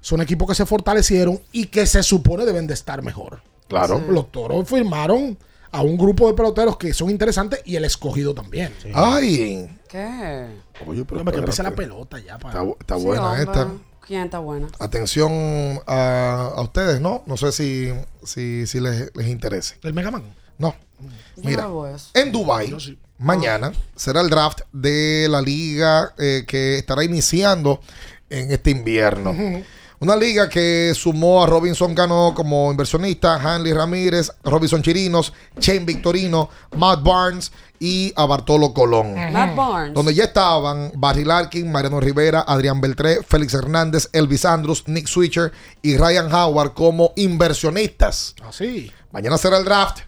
son 0.02 0.22
equipos 0.22 0.48
que 0.50 0.56
se 0.56 0.66
fortalecieron 0.66 1.40
y 1.52 1.68
que 1.68 1.86
se 1.86 2.04
supone 2.04 2.46
deben 2.46 2.68
de 2.68 2.74
estar 2.74 3.02
mejor. 3.02 3.42
Claro. 3.68 4.04
Los 4.10 4.32
Toros 4.32 4.68
firmaron 4.68 5.38
a 5.76 5.82
un 5.82 5.98
grupo 5.98 6.28
de 6.28 6.34
peloteros 6.34 6.78
que 6.78 6.94
son 6.94 7.10
interesantes 7.10 7.62
y 7.66 7.76
el 7.76 7.84
Escogido 7.86 8.34
también. 8.34 8.74
Ay, 8.94 9.70
¿Qué? 9.90 10.48
oye, 10.88 11.04
pero 11.06 11.20
Hombre, 11.20 11.34
que 11.34 11.40
empiece 11.40 11.64
la 11.64 11.72
pelota 11.76 12.18
ya. 12.20 12.36
Está, 12.36 12.50
Para... 12.52 12.64
está 12.80 12.98
Sí, 12.98 13.04
buena 13.06 13.26
hombre. 13.32 13.44
esta. 13.44 13.72
¿Quién 14.08 14.22
está 14.26 14.40
buena? 14.40 14.68
Atención 14.80 15.32
a, 15.88 16.52
a 16.56 16.62
ustedes, 16.62 17.02
¿no? 17.02 17.24
No 17.26 17.38
sé 17.38 17.52
si, 17.52 17.92
si, 18.24 18.68
si 18.68 18.80
les, 18.80 19.12
les 19.16 19.28
interese. 19.28 19.78
¿El 19.84 19.94
Megaman? 19.94 20.24
No. 20.58 20.76
Yo 21.00 21.10
Mira, 21.44 21.64
no 21.64 21.88
eso. 21.88 22.10
en 22.14 22.32
Dubai 22.32 22.74
sí. 22.80 22.98
mañana 23.18 23.74
será 23.96 24.22
el 24.22 24.30
draft 24.30 24.62
de 24.72 25.28
la 25.30 25.42
liga 25.42 26.14
eh, 26.18 26.46
que 26.48 26.78
estará 26.78 27.04
iniciando 27.04 27.82
en 28.30 28.52
este 28.52 28.72
invierno. 28.72 29.36
Una 30.06 30.16
liga 30.16 30.48
que 30.48 30.94
sumó 30.94 31.44
a 31.44 31.48
Robinson 31.48 31.96
Cano 31.96 32.32
como 32.36 32.70
inversionista, 32.70 33.38
Hanley 33.38 33.74
Ramírez, 33.74 34.32
Robinson 34.44 34.84
Chirinos, 34.84 35.34
Shane 35.60 35.84
Victorino, 35.84 36.48
Matt 36.78 37.02
Barnes 37.02 37.52
y 37.80 38.14
a 38.16 38.28
Bartolo 38.28 38.72
Colón. 38.72 39.16
Matt 39.34 39.56
Barnes. 39.56 39.96
Donde 39.96 40.14
ya 40.14 40.26
estaban 40.26 40.92
Barry 40.94 41.24
Larkin, 41.24 41.72
Mariano 41.72 42.00
Rivera, 42.00 42.46
Adrián 42.48 42.82
Beltré, 42.82 43.24
Félix 43.24 43.56
Hernández, 43.56 44.08
Elvis 44.14 44.46
Andrus, 44.46 44.88
Nick 44.88 45.08
Switcher 45.08 45.52
y 45.82 45.98
Ryan 45.98 46.32
Howard 46.32 46.76
como 46.76 47.12
inversionistas. 47.16 48.36
Así. 48.48 48.92
Mañana 49.12 49.40
será 49.40 49.58
el 49.58 49.66
draft. 49.66 50.02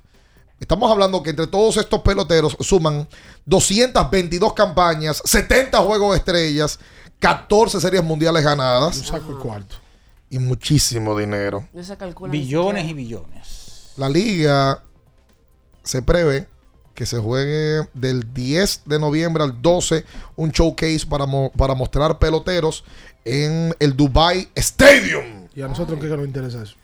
Estamos 0.59 0.91
hablando 0.91 1.23
que 1.23 1.31
entre 1.31 1.47
todos 1.47 1.75
estos 1.77 2.01
peloteros 2.01 2.55
suman 2.59 3.07
222 3.47 4.53
campañas, 4.53 5.23
70 5.25 5.75
juegos 5.79 6.11
de 6.11 6.17
estrellas, 6.19 6.79
14 7.17 7.81
series 7.81 8.03
mundiales 8.03 8.43
Un 8.43 8.47
ganadas 8.47 8.95
saco 8.97 9.33
de 9.33 9.39
cuarto. 9.39 9.86
Y 10.29 10.39
muchísimo 10.39 11.17
dinero. 11.17 11.67
Billones 12.31 12.89
y 12.89 12.93
billones. 12.93 13.91
La 13.97 14.09
liga 14.09 14.83
se 15.83 16.01
prevé 16.01 16.47
que 16.93 17.05
se 17.05 17.17
juegue 17.19 17.87
del 17.93 18.33
10 18.33 18.81
de 18.85 18.99
noviembre 18.99 19.43
al 19.43 19.61
12 19.61 20.03
un 20.35 20.49
showcase 20.51 21.05
para, 21.07 21.25
mo- 21.25 21.51
para 21.55 21.75
mostrar 21.75 22.17
peloteros 22.19 22.83
en 23.23 23.73
el 23.79 23.95
Dubai 23.95 24.49
Stadium. 24.55 25.47
¿Y 25.55 25.61
a 25.61 25.67
nosotros 25.67 25.99
qué 25.99 26.07
que 26.09 26.17
nos 26.17 26.25
interesa 26.25 26.63
eso? 26.63 26.75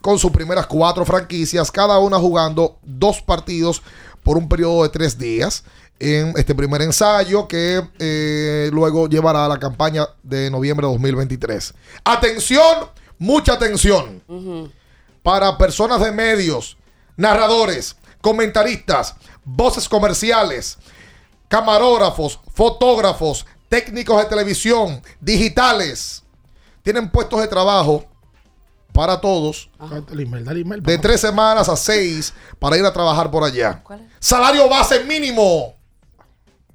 con 0.00 0.18
sus 0.18 0.30
primeras 0.30 0.66
cuatro 0.66 1.04
franquicias, 1.04 1.70
cada 1.70 1.98
una 1.98 2.18
jugando 2.18 2.78
dos 2.82 3.20
partidos 3.20 3.82
por 4.22 4.38
un 4.38 4.48
periodo 4.48 4.82
de 4.82 4.88
tres 4.88 5.18
días 5.18 5.62
en 6.00 6.32
este 6.36 6.54
primer 6.54 6.80
ensayo 6.82 7.46
que 7.46 7.82
eh, 7.98 8.70
luego 8.72 9.08
llevará 9.08 9.44
a 9.44 9.48
la 9.48 9.58
campaña 9.58 10.08
de 10.22 10.50
noviembre 10.50 10.86
de 10.86 10.92
2023. 10.94 11.74
Atención, 12.04 12.88
mucha 13.18 13.52
atención 13.52 14.22
para 15.22 15.56
personas 15.58 16.00
de 16.00 16.10
medios, 16.10 16.78
narradores, 17.16 17.96
comentaristas, 18.22 19.14
voces 19.44 19.88
comerciales, 19.88 20.78
camarógrafos, 21.48 22.40
fotógrafos, 22.54 23.46
técnicos 23.68 24.22
de 24.22 24.28
televisión, 24.28 25.02
digitales. 25.20 26.22
Tienen 26.82 27.10
puestos 27.10 27.40
de 27.40 27.48
trabajo 27.48 28.04
para 28.92 29.20
todos 29.20 29.70
Dale 29.78 30.22
email, 30.22 30.44
dale 30.44 30.60
email. 30.60 30.82
de 30.82 30.98
tres 30.98 31.20
semanas 31.20 31.68
a 31.68 31.76
seis 31.76 32.32
para 32.58 32.76
ir 32.76 32.84
a 32.84 32.92
trabajar 32.92 33.30
por 33.30 33.44
allá. 33.44 33.82
Salario 34.18 34.68
base 34.68 35.04
mínimo. 35.04 35.74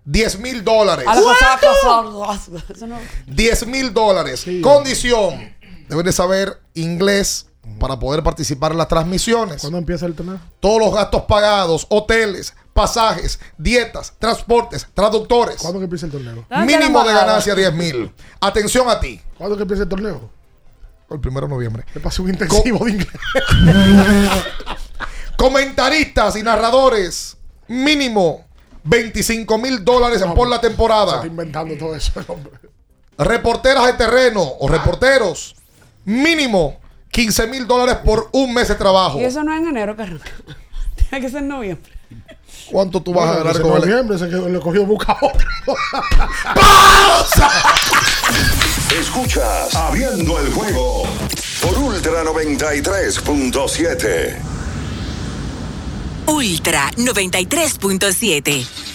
10 0.06 0.40
mil 0.40 0.64
dólares. 0.64 1.06
A 1.08 1.16
la 1.16 1.22
cosa- 1.22 1.60
cosa- 1.60 2.64
eso 2.74 2.88
no- 2.88 2.98
10 3.28 3.68
mil 3.68 3.94
dólares. 3.94 4.42
Sí. 4.42 4.62
Condición. 4.62 5.54
Deben 5.90 6.06
de 6.06 6.12
saber 6.14 6.62
inglés 6.74 7.48
para 7.80 7.98
poder 8.00 8.22
participar 8.24 8.72
en 8.72 8.78
las 8.78 8.88
transmisiones. 8.88 9.62
¿Cuándo 9.62 9.78
empieza 9.80 10.06
el 10.06 10.14
torneo? 10.14 10.40
Todos 10.60 10.80
los 10.80 10.94
gastos 10.94 11.24
pagados, 11.24 11.88
hoteles, 11.90 12.54
pasajes, 12.74 13.40
dietas, 13.58 14.14
transportes, 14.20 14.88
traductores. 14.94 15.58
¿Cuándo 15.58 15.80
que 15.80 15.86
empieza 15.86 16.06
el 16.06 16.12
torneo? 16.12 16.46
¿Dónde 16.50 16.66
Mínimo 16.78 17.04
de 17.04 17.14
ganancia 17.14 17.56
10 17.56 17.74
mil. 17.74 18.12
Atención 18.40 18.88
a 18.90 19.00
ti. 19.00 19.20
¿Cuándo 19.38 19.56
que 19.58 19.64
empieza 19.64 19.84
el 19.84 19.90
torneo? 19.90 20.30
El 21.10 21.20
primero 21.20 21.48
de 21.48 21.54
noviembre. 21.54 21.86
Me 21.94 22.02
pasó 22.02 22.24
un 22.24 22.30
intensivo 22.32 22.84
de 22.86 22.92
inglés. 22.92 23.10
Comentaristas 25.38 26.36
y 26.36 26.44
narradores. 26.44 27.38
Mínimo 27.68 28.46
25 28.86 29.58
mil 29.58 29.84
dólares 29.84 30.24
por 30.36 30.48
la 30.48 30.58
Se 30.58 30.68
temporada. 30.68 31.16
está 31.16 31.28
inventando 31.28 31.76
todo 31.76 31.96
eso, 31.96 32.12
el 32.20 32.26
hombre. 32.30 32.52
Reporteras 33.18 33.86
de 33.88 33.94
terreno 33.94 34.44
o 34.60 34.68
reporteros. 34.68 35.56
Mínimo 36.06 36.80
15 37.12 37.48
mil 37.48 37.66
dólares 37.66 37.96
por 38.06 38.30
un 38.32 38.54
mes 38.54 38.68
de 38.68 38.76
trabajo. 38.76 39.20
Y 39.20 39.24
eso 39.24 39.44
no 39.44 39.52
es 39.54 39.62
en 39.62 39.70
enero 39.70 39.96
arranca. 39.98 40.30
Hay 41.12 41.22
que 41.22 41.30
ser 41.30 41.40
en 41.40 41.48
noviembre. 41.48 41.92
¿Cuánto 42.72 43.02
tú 43.02 43.14
vas 43.14 43.30
a 43.30 43.38
ganar 43.38 43.60
con 43.62 43.80
noviembre, 43.80 44.16
ese 44.16 44.28
que 44.30 44.36
le 44.36 44.60
cogió 44.60 44.86
busca 44.86 45.16
otro. 45.22 45.48
Escuchas 49.00 49.76
Abriendo 49.76 50.40
el 50.40 50.52
juego 50.52 51.04
por 51.62 51.78
Ultra 51.78 52.24
93.7. 52.24 54.55
Ultra 56.28 56.92
93.7. 56.96 58.95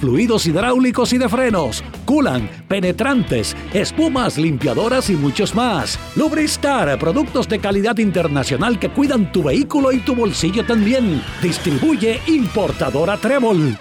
fluidos 0.00 0.46
hidráulicos 0.46 1.12
y 1.12 1.18
de 1.18 1.28
frenos, 1.28 1.82
culan, 2.04 2.48
penetrantes, 2.68 3.56
espumas, 3.72 4.38
limpiadoras 4.38 5.10
y 5.10 5.14
muchos 5.14 5.54
más. 5.54 5.98
Lubristar, 6.14 6.98
productos 6.98 7.48
de 7.48 7.58
calidad 7.58 7.98
internacional 7.98 8.78
que 8.78 8.90
cuidan 8.90 9.32
tu 9.32 9.42
vehículo 9.42 9.92
y 9.92 9.98
tu 9.98 10.14
bolsillo 10.14 10.64
también. 10.64 11.22
Distribuye 11.42 12.20
importadora 12.26 13.16
Trébol. 13.16 13.78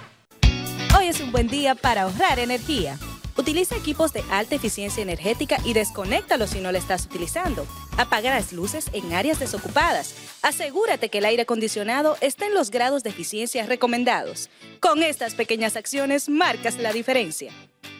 Hoy 0.97 1.07
es 1.07 1.19
un 1.21 1.31
buen 1.31 1.47
día 1.47 1.75
para 1.75 2.03
ahorrar 2.03 2.39
energía. 2.39 2.97
Utiliza 3.37 3.75
equipos 3.75 4.13
de 4.13 4.23
alta 4.31 4.55
eficiencia 4.55 5.03
energética 5.03 5.57
y 5.65 5.73
desconéctalos 5.73 6.51
si 6.51 6.61
no 6.61 6.71
lo 6.71 6.77
estás 6.77 7.05
utilizando. 7.05 7.67
Apaga 7.97 8.33
las 8.33 8.53
luces 8.53 8.89
en 8.93 9.13
áreas 9.13 9.39
desocupadas. 9.39 10.15
Asegúrate 10.41 11.09
que 11.09 11.17
el 11.17 11.25
aire 11.25 11.41
acondicionado 11.41 12.17
esté 12.21 12.45
en 12.45 12.53
los 12.53 12.71
grados 12.71 13.03
de 13.03 13.09
eficiencia 13.09 13.65
recomendados. 13.65 14.49
Con 14.79 15.03
estas 15.03 15.35
pequeñas 15.35 15.75
acciones 15.75 16.29
marcas 16.29 16.77
la 16.77 16.93
diferencia. 16.93 17.51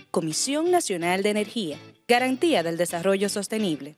Comisión 0.10 0.72
Nacional 0.72 1.22
de 1.22 1.32
Energía. 1.32 1.78
Garantía 2.08 2.64
del 2.64 2.78
Desarrollo 2.78 3.28
Sostenible. 3.28 3.98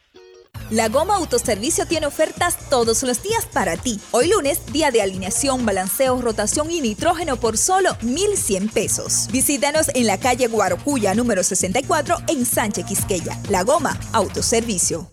La 0.71 0.87
Goma 0.87 1.17
Autoservicio 1.17 1.85
tiene 1.85 2.07
ofertas 2.07 2.55
todos 2.69 3.03
los 3.03 3.21
días 3.21 3.45
para 3.45 3.75
ti. 3.75 3.99
Hoy 4.11 4.29
lunes, 4.29 4.61
día 4.71 4.89
de 4.89 5.01
alineación, 5.01 5.65
balanceo, 5.65 6.21
rotación 6.21 6.71
y 6.71 6.79
nitrógeno 6.79 7.35
por 7.35 7.57
solo 7.57 7.97
1,100 8.01 8.69
pesos. 8.69 9.27
Visítanos 9.33 9.87
en 9.93 10.07
la 10.07 10.17
calle 10.17 10.47
Guarocuya, 10.47 11.13
número 11.13 11.43
64, 11.43 12.19
en 12.29 12.45
Sánchez 12.45 12.85
Quisqueya. 12.85 13.37
La 13.49 13.63
Goma 13.63 13.99
Autoservicio. 14.13 15.11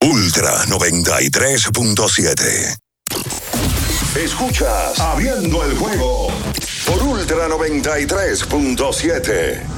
Ultra 0.00 0.64
93.7. 0.64 2.78
Escuchas 4.16 4.98
Abriendo 4.98 5.62
el 5.64 5.76
juego 5.76 6.28
por 6.86 7.02
Ultra 7.02 7.46
93.7. 7.48 9.77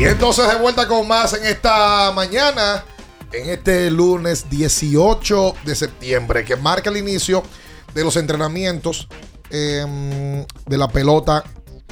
Y 0.00 0.04
entonces 0.06 0.48
de 0.48 0.54
vuelta 0.54 0.88
con 0.88 1.06
más 1.06 1.34
en 1.34 1.44
esta 1.44 2.10
mañana, 2.12 2.86
en 3.34 3.50
este 3.50 3.90
lunes 3.90 4.48
18 4.48 5.56
de 5.62 5.74
septiembre, 5.74 6.42
que 6.42 6.56
marca 6.56 6.88
el 6.88 6.96
inicio 6.96 7.42
de 7.92 8.02
los 8.02 8.16
entrenamientos 8.16 9.08
eh, 9.50 10.46
de 10.64 10.78
la 10.78 10.88
pelota 10.88 11.44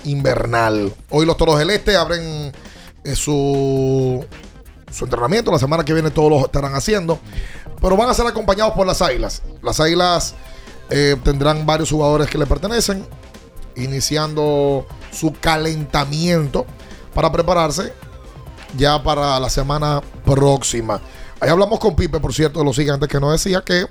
invernal. 0.05 0.90
Hoy 1.10 1.26
los 1.26 1.36
Toros 1.36 1.59
del 1.59 1.68
Este 1.68 1.97
abren 1.97 2.51
eh, 3.05 3.14
su, 3.14 4.24
su 4.90 5.05
entrenamiento, 5.05 5.52
la 5.52 5.59
semana 5.59 5.85
que 5.85 5.93
viene 5.93 6.10
todos 6.10 6.30
lo 6.30 6.47
estarán 6.47 6.74
haciendo, 6.74 7.18
pero 7.78 7.94
van 7.94 8.09
a 8.09 8.14
ser 8.14 8.26
acompañados 8.26 8.72
por 8.72 8.86
las 8.86 9.02
Águilas. 9.02 9.43
Las 9.62 9.80
Águilas 9.80 10.35
eh, 10.89 11.14
tendrán 11.22 11.66
varios 11.66 11.90
jugadores 11.90 12.30
que 12.30 12.39
le 12.39 12.47
pertenecen, 12.47 13.06
iniciando 13.76 14.86
su 15.12 15.35
calentamiento 15.35 16.64
para 17.19 17.32
prepararse 17.32 17.93
ya 18.77 19.03
para 19.03 19.40
la 19.40 19.51
semana 19.51 20.01
próxima. 20.24 21.01
Ahí 21.40 21.51
hablamos 21.51 21.81
con 21.81 21.97
Pipe, 21.97 22.20
por 22.20 22.32
cierto, 22.32 22.61
de 22.61 22.65
los 22.65 22.77
gigantes 22.77 23.09
que 23.09 23.19
nos 23.19 23.32
decía 23.32 23.61
que 23.62 23.86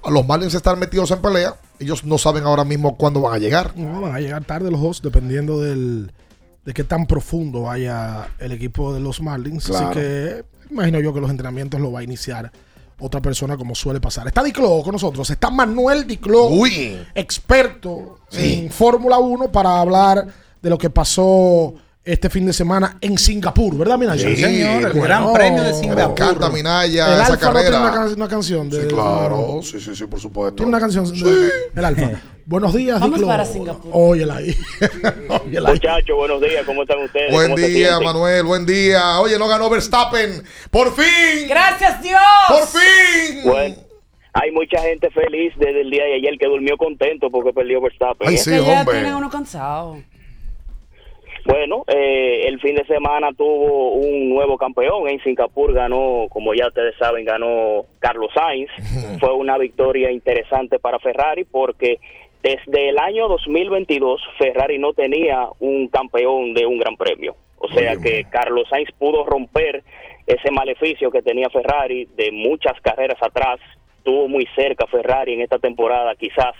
a 0.00 0.10
los 0.10 0.24
Marlins 0.24 0.54
están 0.54 0.78
metidos 0.78 1.10
en 1.10 1.20
pelea. 1.20 1.56
Ellos 1.80 2.04
no 2.04 2.18
saben 2.18 2.44
ahora 2.44 2.62
mismo 2.62 2.96
cuándo 2.96 3.20
van 3.20 3.34
a 3.34 3.38
llegar. 3.38 3.76
No, 3.76 4.02
van 4.02 4.14
a 4.14 4.20
llegar 4.20 4.44
tarde 4.44 4.70
los 4.70 4.80
dos, 4.80 5.02
dependiendo 5.02 5.60
del, 5.60 6.12
de 6.64 6.72
qué 6.72 6.84
tan 6.84 7.06
profundo 7.06 7.62
vaya 7.62 8.28
el 8.38 8.52
equipo 8.52 8.94
de 8.94 9.00
los 9.00 9.20
Marlins. 9.22 9.64
Claro. 9.64 9.88
Así 9.88 9.98
que 9.98 10.44
imagino 10.70 11.00
yo 11.00 11.12
que 11.12 11.20
los 11.20 11.30
entrenamientos 11.30 11.80
lo 11.80 11.90
va 11.90 11.98
a 11.98 12.04
iniciar 12.04 12.52
otra 13.00 13.20
persona 13.20 13.56
como 13.56 13.74
suele 13.74 14.00
pasar. 14.00 14.28
Está 14.28 14.44
Diclo 14.44 14.82
con 14.84 14.92
nosotros, 14.92 15.28
está 15.28 15.50
Manuel 15.50 16.06
Diclo, 16.06 16.48
experto 17.12 18.20
en 18.30 18.70
Fórmula 18.70 19.18
1 19.18 19.50
para 19.50 19.80
hablar 19.80 20.28
de 20.62 20.70
lo 20.70 20.78
que 20.78 20.90
pasó 20.90 21.74
este 22.04 22.30
fin 22.30 22.46
de 22.46 22.52
semana 22.54 22.96
en 23.02 23.18
Singapur, 23.18 23.76
¿verdad, 23.76 23.98
Minaya? 23.98 24.26
Sí, 24.28 24.36
señor, 24.36 24.82
el 24.96 25.00
Gran 25.02 25.32
Premio 25.32 25.62
de 25.62 25.74
Singapur. 25.74 26.04
Me 26.06 26.10
encanta 26.12 26.48
Minaya, 26.50 27.06
El 27.06 27.12
esa 27.20 27.32
Alfa 27.34 27.46
no 27.48 27.52
carrera. 27.52 27.68
tiene 27.70 27.84
una, 27.84 27.92
can- 27.92 28.14
una 28.14 28.28
canción 28.28 28.70
de... 28.70 28.80
Sí, 28.82 28.88
claro, 28.88 29.60
sí, 29.62 29.78
sí, 29.80 29.94
sí, 29.94 30.06
por 30.06 30.18
supuesto. 30.18 30.56
Tiene 30.56 30.68
una 30.70 30.80
canción 30.80 31.04
de- 31.12 31.50
del 31.74 31.84
Alfa. 31.84 32.10
Buenos 32.46 32.72
días, 32.74 32.98
Vamos 32.98 33.16
Diclo. 33.18 33.26
para 33.28 33.44
Singapur. 33.44 33.90
Óyela 33.92 34.36
ahí. 34.36 34.56
Óyela 35.44 35.68
ahí. 35.68 35.74
Muchachos, 35.74 36.16
buenos 36.16 36.40
días, 36.40 36.64
¿cómo 36.64 36.80
están 36.82 36.98
ustedes? 37.00 37.30
Buen 37.30 37.50
¿Cómo 37.50 37.58
se 37.58 37.68
día? 37.68 38.00
Manuel, 38.00 38.42
buen 38.44 38.64
día. 38.64 39.20
Oye, 39.20 39.38
no 39.38 39.46
ganó 39.48 39.68
Verstappen. 39.68 40.42
¡Por 40.70 40.94
fin! 40.94 41.46
¡Gracias, 41.46 42.02
Dios! 42.02 42.18
¡Por 42.48 42.66
fin! 42.68 43.40
Bueno, 43.44 43.74
hay 44.32 44.50
mucha 44.52 44.80
gente 44.80 45.10
feliz 45.10 45.52
desde 45.58 45.82
el 45.82 45.90
día 45.90 46.04
de 46.04 46.14
ayer 46.14 46.38
que 46.40 46.46
durmió 46.46 46.78
contento 46.78 47.30
porque 47.30 47.52
perdió 47.52 47.82
Verstappen. 47.82 48.28
Ay, 48.28 48.38
sí, 48.38 48.48
que 48.50 48.64
ya 48.64 48.80
hombre. 48.80 48.94
tienen 48.94 49.14
uno 49.14 49.28
cansado. 49.28 49.98
Bueno, 51.48 51.82
eh, 51.86 52.42
el 52.46 52.60
fin 52.60 52.74
de 52.74 52.84
semana 52.84 53.30
tuvo 53.32 53.92
un 53.92 54.28
nuevo 54.28 54.58
campeón 54.58 55.08
en 55.08 55.18
Singapur, 55.22 55.72
ganó, 55.72 56.26
como 56.28 56.52
ya 56.52 56.66
ustedes 56.66 56.94
saben, 56.98 57.24
ganó 57.24 57.86
Carlos 58.00 58.30
Sainz. 58.34 58.70
Fue 59.18 59.32
una 59.32 59.56
victoria 59.56 60.10
interesante 60.10 60.78
para 60.78 60.98
Ferrari 60.98 61.44
porque 61.44 62.00
desde 62.42 62.90
el 62.90 62.98
año 62.98 63.28
2022 63.28 64.20
Ferrari 64.36 64.78
no 64.78 64.92
tenía 64.92 65.48
un 65.58 65.88
campeón 65.88 66.52
de 66.52 66.66
un 66.66 66.78
gran 66.78 66.98
premio. 66.98 67.34
O 67.56 67.68
sea 67.68 67.96
que 67.96 68.24
Carlos 68.30 68.68
Sainz 68.68 68.90
pudo 68.98 69.24
romper 69.24 69.82
ese 70.26 70.50
maleficio 70.50 71.10
que 71.10 71.22
tenía 71.22 71.48
Ferrari 71.48 72.06
de 72.14 72.30
muchas 72.30 72.78
carreras 72.82 73.22
atrás. 73.22 73.58
Estuvo 73.96 74.28
muy 74.28 74.46
cerca 74.54 74.86
Ferrari 74.86 75.32
en 75.32 75.40
esta 75.40 75.58
temporada, 75.58 76.14
quizás 76.14 76.54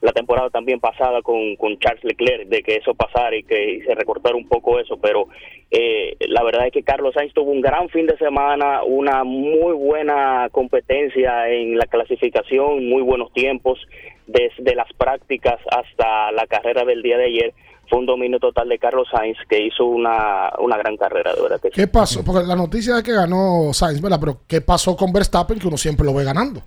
la 0.00 0.12
temporada 0.12 0.48
también 0.50 0.80
pasada 0.80 1.20
con, 1.22 1.56
con 1.56 1.78
Charles 1.78 2.04
Leclerc, 2.04 2.48
de 2.48 2.62
que 2.62 2.76
eso 2.76 2.94
pasara 2.94 3.36
y 3.36 3.42
que 3.42 3.82
se 3.86 3.94
recortara 3.94 4.34
un 4.34 4.48
poco 4.48 4.78
eso, 4.78 4.96
pero 4.96 5.28
eh, 5.70 6.16
la 6.28 6.42
verdad 6.42 6.66
es 6.66 6.72
que 6.72 6.82
Carlos 6.82 7.14
Sainz 7.14 7.34
tuvo 7.34 7.50
un 7.50 7.60
gran 7.60 7.88
fin 7.90 8.06
de 8.06 8.16
semana, 8.16 8.82
una 8.82 9.24
muy 9.24 9.74
buena 9.74 10.48
competencia 10.50 11.48
en 11.48 11.76
la 11.76 11.86
clasificación, 11.86 12.88
muy 12.88 13.02
buenos 13.02 13.32
tiempos, 13.32 13.78
desde 14.26 14.74
las 14.74 14.90
prácticas 14.94 15.58
hasta 15.70 16.32
la 16.32 16.46
carrera 16.46 16.84
del 16.84 17.02
día 17.02 17.18
de 17.18 17.26
ayer. 17.26 17.54
Fue 17.88 17.98
un 17.98 18.06
dominio 18.06 18.38
total 18.38 18.68
de 18.68 18.78
Carlos 18.78 19.08
Sainz 19.10 19.36
que 19.48 19.66
hizo 19.66 19.84
una, 19.84 20.52
una 20.60 20.76
gran 20.76 20.96
carrera, 20.96 21.34
de 21.34 21.42
verdad. 21.42 21.60
¿Qué 21.72 21.88
pasó? 21.88 22.24
Porque 22.24 22.46
la 22.46 22.54
noticia 22.54 22.96
es 22.98 23.02
que 23.02 23.12
ganó 23.12 23.72
Sainz, 23.72 24.00
¿verdad? 24.00 24.18
Pero 24.20 24.40
¿qué 24.46 24.60
pasó 24.60 24.96
con 24.96 25.12
Verstappen 25.12 25.58
que 25.58 25.66
uno 25.66 25.76
siempre 25.76 26.06
lo 26.06 26.14
ve 26.14 26.24
ganando? 26.24 26.62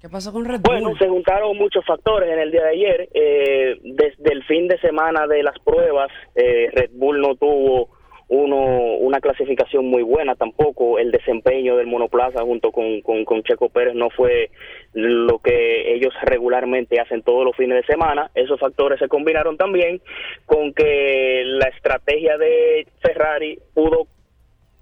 ¿Qué 0.00 0.08
pasó 0.08 0.32
con 0.32 0.44
Red 0.44 0.60
Bull? 0.60 0.80
Bueno, 0.80 0.96
se 0.96 1.08
juntaron 1.08 1.56
muchos 1.56 1.84
factores 1.84 2.30
en 2.30 2.38
el 2.38 2.52
día 2.52 2.62
de 2.62 2.70
ayer. 2.70 3.08
Eh, 3.12 3.78
desde 3.82 4.32
el 4.32 4.44
fin 4.44 4.68
de 4.68 4.78
semana 4.78 5.26
de 5.26 5.42
las 5.42 5.58
pruebas, 5.58 6.08
eh, 6.36 6.68
Red 6.72 6.90
Bull 6.92 7.20
no 7.20 7.34
tuvo 7.34 7.88
uno, 8.28 8.96
una 8.98 9.20
clasificación 9.20 9.86
muy 9.86 10.02
buena 10.02 10.36
tampoco. 10.36 11.00
El 11.00 11.10
desempeño 11.10 11.76
del 11.76 11.88
monoplaza 11.88 12.42
junto 12.42 12.70
con, 12.70 13.00
con, 13.00 13.24
con 13.24 13.42
Checo 13.42 13.70
Pérez 13.70 13.96
no 13.96 14.08
fue 14.10 14.50
lo 14.92 15.40
que 15.40 15.94
ellos 15.94 16.14
regularmente 16.22 17.00
hacen 17.00 17.22
todos 17.22 17.44
los 17.44 17.56
fines 17.56 17.80
de 17.80 17.92
semana. 17.92 18.30
Esos 18.36 18.60
factores 18.60 19.00
se 19.00 19.08
combinaron 19.08 19.56
también 19.56 20.00
con 20.46 20.72
que 20.74 21.42
la 21.44 21.68
estrategia 21.70 22.38
de 22.38 22.86
Ferrari 23.00 23.58
pudo 23.74 24.06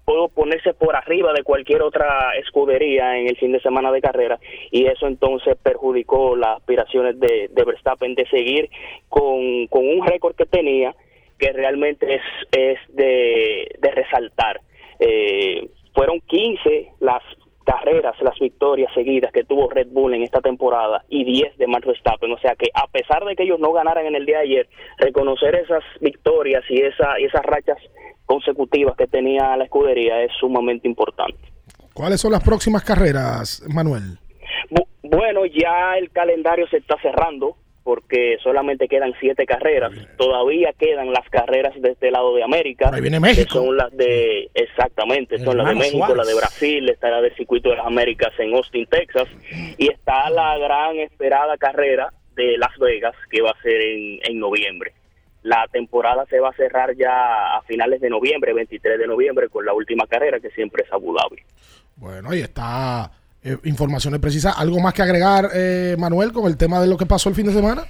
pudo 0.07 0.29
ponerse 0.29 0.73
por 0.73 0.95
arriba 0.95 1.33
de 1.33 1.43
cualquier 1.43 1.81
otra 1.81 2.31
escudería 2.39 3.17
en 3.17 3.27
el 3.27 3.35
fin 3.35 3.51
de 3.51 3.59
semana 3.59 3.91
de 3.91 3.99
carrera 3.99 4.39
y 4.71 4.85
eso 4.85 5.05
entonces 5.05 5.57
perjudicó 5.61 6.37
las 6.37 6.59
aspiraciones 6.59 7.19
de, 7.19 7.49
de 7.51 7.63
Verstappen 7.65 8.15
de 8.15 8.25
seguir 8.29 8.69
con, 9.09 9.67
con 9.67 9.85
un 9.85 10.07
récord 10.07 10.33
que 10.33 10.45
tenía 10.45 10.95
que 11.37 11.51
realmente 11.51 12.15
es, 12.15 12.21
es 12.51 12.79
de, 12.95 13.67
de 13.79 13.91
resaltar. 13.91 14.61
Eh, 14.97 15.69
fueron 15.93 16.21
15 16.21 16.93
las 17.01 17.21
carreras, 17.65 18.15
las 18.21 18.39
victorias 18.39 18.89
seguidas 18.93 19.33
que 19.33 19.43
tuvo 19.43 19.69
Red 19.69 19.87
Bull 19.87 20.13
en 20.13 20.23
esta 20.23 20.39
temporada 20.39 21.03
y 21.09 21.25
10 21.25 21.57
de 21.57 21.67
Max 21.67 21.85
Verstappen. 21.85 22.31
O 22.31 22.39
sea 22.39 22.55
que 22.55 22.69
a 22.73 22.87
pesar 22.87 23.25
de 23.25 23.35
que 23.35 23.43
ellos 23.43 23.59
no 23.59 23.73
ganaran 23.73 24.05
en 24.05 24.15
el 24.15 24.25
día 24.25 24.37
de 24.37 24.43
ayer, 24.43 24.69
reconocer 24.99 25.53
esas 25.55 25.83
victorias 25.99 26.63
y, 26.69 26.79
esa, 26.81 27.19
y 27.19 27.25
esas 27.25 27.43
rachas 27.43 27.77
consecutivas 28.27 28.95
que 28.95 29.07
tenía 29.07 29.57
la 29.57 29.63
escudería 29.63 30.21
es 30.21 30.31
sumamente 30.39 30.87
importante. 30.87 31.39
¿Cuáles 31.93 32.21
son 32.21 32.31
las 32.33 32.43
próximas 32.43 32.83
carreras, 32.83 33.63
Manuel? 33.73 34.19
Bu- 34.69 34.87
bueno, 35.01 35.45
ya 35.47 35.97
el 35.97 36.11
calendario 36.11 36.67
se 36.67 36.77
está 36.77 36.95
cerrando 37.01 37.55
porque 37.83 38.37
solamente 38.43 38.87
quedan 38.89 39.13
siete 39.19 39.45
carreras. 39.45 39.93
Todavía 40.17 40.73
quedan 40.77 41.11
las 41.13 41.27
carreras 41.29 41.73
de 41.81 41.91
este 41.91 42.11
lado 42.11 42.35
de 42.35 42.43
América. 42.43 42.91
Ahí 42.93 42.99
viene 43.01 43.19
México. 43.19 43.47
Que 43.47 43.65
son 43.65 43.77
las 43.77 43.95
de, 43.95 44.49
exactamente, 44.53 45.37
son 45.39 45.57
las 45.57 45.69
de 45.69 45.75
México, 45.75 45.97
Suárez. 45.99 46.17
la 46.17 46.25
de 46.25 46.35
Brasil, 46.35 46.89
está 46.89 47.09
la 47.09 47.21
del 47.21 47.33
Circuito 47.35 47.69
de 47.69 47.77
las 47.77 47.85
Américas 47.87 48.33
en 48.39 48.53
Austin, 48.55 48.85
Texas. 48.87 49.29
Y 49.77 49.87
está 49.89 50.29
la 50.29 50.57
gran 50.57 50.97
esperada 50.97 51.55
carrera 51.57 52.11
de 52.35 52.57
Las 52.57 52.77
Vegas 52.77 53.15
que 53.31 53.41
va 53.41 53.51
a 53.51 53.61
ser 53.63 53.79
en, 53.81 54.19
en 54.23 54.37
noviembre. 54.37 54.91
La 55.47 55.65
temporada 55.71 56.25
se 56.29 56.41
va 56.41 56.49
a 56.49 56.53
cerrar 56.53 56.93
ya 56.97 57.55
a 57.55 57.61
finales 57.61 58.01
de 58.01 58.09
noviembre, 58.09 58.53
23 58.53 58.99
de 58.99 59.07
noviembre, 59.07 59.47
con 59.47 59.65
la 59.65 59.73
última 59.73 60.05
carrera 60.05 60.41
que 60.41 60.49
siempre 60.49 60.83
es 60.85 60.91
Abu 60.91 61.15
Dhabi. 61.15 61.41
Bueno, 61.95 62.31
ahí 62.31 62.41
está. 62.41 63.09
eh, 63.43 63.55
informaciones 63.63 64.19
precisas. 64.19 64.59
¿Algo 64.59 64.81
más 64.81 64.93
que 64.93 65.03
agregar, 65.03 65.45
eh, 65.55 65.95
Manuel, 65.97 66.33
con 66.33 66.47
el 66.47 66.57
tema 66.57 66.81
de 66.81 66.87
lo 66.87 66.97
que 66.97 67.05
pasó 67.05 67.29
el 67.29 67.35
fin 67.35 67.45
de 67.45 67.53
semana? 67.53 67.83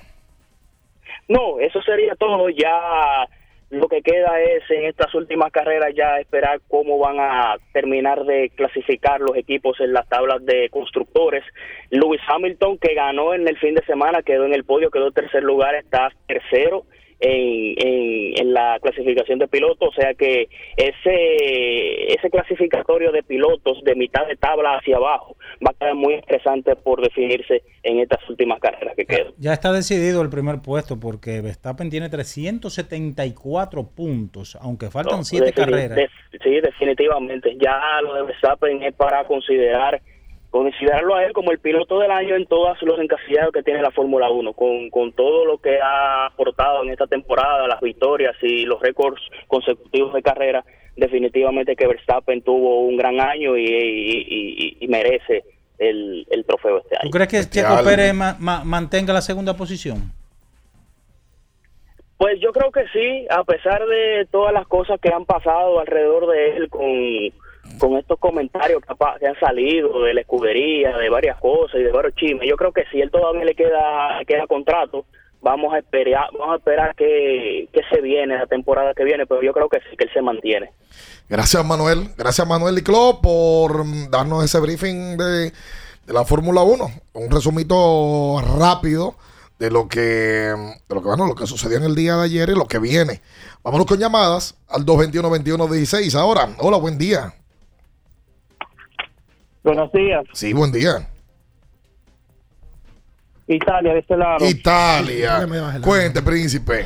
No, 1.28 1.60
eso 1.60 1.82
sería 1.82 2.14
todo. 2.14 2.48
Ya 2.50 3.28
lo 3.72 3.88
que 3.88 4.04
queda 4.04 4.40
es 4.40 4.64
en 4.70 4.86
estas 4.86 5.16
últimas 5.16 5.52
carreras 5.52 5.96
ya 5.96 6.20
esperar 6.20 6.62
cómo 6.68 7.00
van 7.00 7.20
a 7.20 7.56
terminar 7.74 8.24
de 8.26 8.52
clasificar 8.56 9.20
los 9.20 9.36
equipos 9.36 9.80
en 9.80 9.94
las 9.94 10.08
tablas 10.08 10.46
de 10.46 10.70
constructores. 10.70 11.44
Lewis 11.90 12.22
Hamilton, 12.28 12.78
que 12.78 12.94
ganó 12.94 13.34
en 13.34 13.48
el 13.48 13.58
fin 13.58 13.74
de 13.74 13.84
semana, 13.86 14.22
quedó 14.22 14.46
en 14.46 14.54
el 14.54 14.64
podio, 14.64 14.92
quedó 14.92 15.12
tercer 15.12 15.42
lugar, 15.44 15.74
está 15.74 16.12
tercero 16.28 16.86
en, 17.20 17.74
en, 17.78 18.40
en 18.42 18.54
la 18.54 18.78
clasificación 18.82 19.40
de 19.40 19.48
pilotos, 19.48 19.90
o 19.90 20.02
sea 20.02 20.14
que 20.14 20.50
ese 20.76 22.14
ese 22.14 22.30
clasificatorio 22.30 23.12
de 23.12 23.24
pilotos 23.24 23.84
de 23.84 23.96
mitad 23.96 24.28
de 24.28 24.36
tabla 24.36 24.78
hacia 24.78 24.98
abajo 24.98 25.36
va 25.66 25.72
a 25.72 25.74
quedar 25.74 25.96
muy 25.96 26.14
interesante 26.14 26.76
por 26.76 27.02
definirse 27.02 27.64
en 27.84 28.00
estas 28.00 28.28
últimas 28.30 28.60
carreras 28.60 28.96
que 28.96 29.06
quedan. 29.06 29.34
Ya 29.38 29.54
está 29.54 29.72
decidido 29.72 30.22
el 30.22 30.30
primer 30.30 30.62
puesto 30.62 31.00
porque 31.00 31.42
Verstappen 31.42 31.90
tiene 31.90 32.10
374 32.10 33.88
puntos, 33.96 34.58
aunque 34.62 34.90
faltan 34.90 35.18
No, 35.20 35.24
7 35.24 35.46
defini- 35.48 35.54
carreras. 35.56 36.00
sí, 36.44 36.62
definitivamente. 36.62 37.58
Ya 37.60 37.80
lo 38.04 38.14
de 38.16 38.24
Verstappen 38.24 38.84
es 38.84 38.94
para 38.96 39.26
considerar 39.26 40.02
considerarlo 40.60 41.16
a 41.16 41.24
él 41.26 41.34
como 41.34 41.52
el 41.52 41.60
piloto 41.60 42.00
del 42.00 42.12
año 42.12 42.36
en 42.36 42.46
todos 42.46 42.82
los 42.82 43.00
encasillados 43.00 43.52
que 43.54 43.64
tiene 43.64 43.82
la 43.82 43.92
Fórmula 43.92 44.30
1, 44.30 44.54
con, 44.54 44.90
con 44.90 45.12
todo 45.14 45.46
lo 45.46 45.58
que 45.60 45.80
ha 45.82 46.28
aportado 46.28 46.84
en 46.84 46.90
esta 46.92 47.08
temporada, 47.08 47.68
las 47.68 47.82
victorias 47.82 48.36
y 48.42 48.66
los 48.66 48.82
récords 48.82 49.22
consecutivos 49.48 50.14
de 50.14 50.22
carrera, 50.22 50.64
definitivamente 50.96 51.76
que 51.76 51.88
Verstappen 51.88 52.42
tuvo 52.42 52.82
un 52.82 52.98
gran 52.98 53.20
año 53.20 53.56
y, 53.58 53.66
y- 53.66 54.26
y- 54.28 54.78
y 54.80 54.88
merece 54.88 55.44
el, 55.78 56.26
el 56.32 56.44
trofeo 56.46 56.80
este 56.80 56.96
¿Tú 56.96 57.02
año. 57.04 57.12
crees 57.12 57.28
que 57.30 57.50
Checo 57.50 57.84
Pérez 57.84 58.14
ma- 58.14 58.36
ma- 58.40 58.64
mantenga 58.64 59.14
la 59.14 59.22
segunda 59.22 59.56
posición? 59.56 60.12
Pues 62.18 62.40
yo 62.40 62.52
creo 62.52 62.72
que 62.72 62.84
sí, 62.92 63.28
a 63.30 63.44
pesar 63.44 63.86
de 63.86 64.28
todas 64.32 64.52
las 64.52 64.66
cosas 64.68 65.00
que 65.00 65.10
han 65.14 65.26
pasado 65.26 65.80
alrededor 65.80 66.26
de 66.32 66.58
él 66.58 66.70
con, 66.70 66.88
con 67.80 67.98
estos 67.98 68.20
comentarios 68.20 68.82
que, 68.82 69.28
han 69.28 69.40
salido 69.40 70.04
de 70.04 70.14
la 70.14 70.22
escudería, 70.22 70.98
de 70.98 71.10
varias 71.10 71.38
cosas 71.40 71.80
y 71.80 71.84
de 71.84 71.92
varios 71.92 72.16
chismes, 72.16 72.48
yo 72.48 72.56
creo 72.56 72.72
que 72.72 72.84
sí, 72.92 73.02
él 73.02 73.12
todavía 73.12 73.46
le 73.46 73.56
queda, 73.56 74.20
queda 74.26 74.48
contrato. 74.48 75.06
Vamos 75.40 75.74
a 75.74 75.80
esperar, 75.80 76.30
vamos 76.34 76.56
a 76.56 76.58
esperar 76.58 76.96
que, 76.96 77.70
que 77.72 77.82
se 77.92 78.02
viene 78.02 78.38
la 78.38 78.48
temporada 78.48 78.94
que 78.96 79.04
viene, 79.04 79.26
pero 79.28 79.42
yo 79.44 79.54
creo 79.54 79.70
que 79.70 79.80
sí, 79.90 79.96
que 79.96 80.06
él 80.06 80.10
se 80.14 80.22
mantiene. 80.22 80.72
Gracias, 81.30 81.64
Manuel. 81.64 82.10
Gracias, 82.18 82.48
Manuel 82.48 82.76
Licló, 82.76 83.20
por 83.22 83.86
mm, 83.86 84.10
darnos 84.10 84.44
ese 84.44 84.60
briefing 84.60 85.16
de, 85.16 85.52
de 85.52 86.14
la 86.14 86.26
Fórmula 86.26 86.64
1. 86.64 86.90
Un 87.14 87.32
resumito 87.32 88.42
rápido 88.60 89.16
de 89.60 89.72
lo 89.72 89.88
que 89.88 90.00
de 90.00 90.96
lo 90.96 91.02
que 91.02 91.08
bueno, 91.08 91.28
lo 91.28 91.36
que 91.36 91.48
sucedió 91.48 91.78
en 91.78 91.84
el 91.84 91.96
día 91.96 92.16
de 92.16 92.26
ayer 92.26 92.50
y 92.50 92.56
lo 92.56 92.68
que 92.68 92.80
viene. 92.80 93.22
Vámonos 93.64 93.88
con 93.88 94.00
llamadas 94.00 94.56
al 94.70 94.86
221-21-16. 94.86 96.16
Ahora, 96.16 96.50
hola, 96.60 96.78
buen 96.78 96.98
día. 96.98 97.34
Buenos 99.68 99.92
días. 99.92 100.24
Sí, 100.32 100.54
buen 100.54 100.72
día. 100.72 101.06
Italia, 103.48 103.92
de 103.96 104.00
este 104.00 104.16
lado. 104.16 104.46
Italia. 104.48 105.46
Cuente, 105.84 106.22
príncipe. 106.22 106.86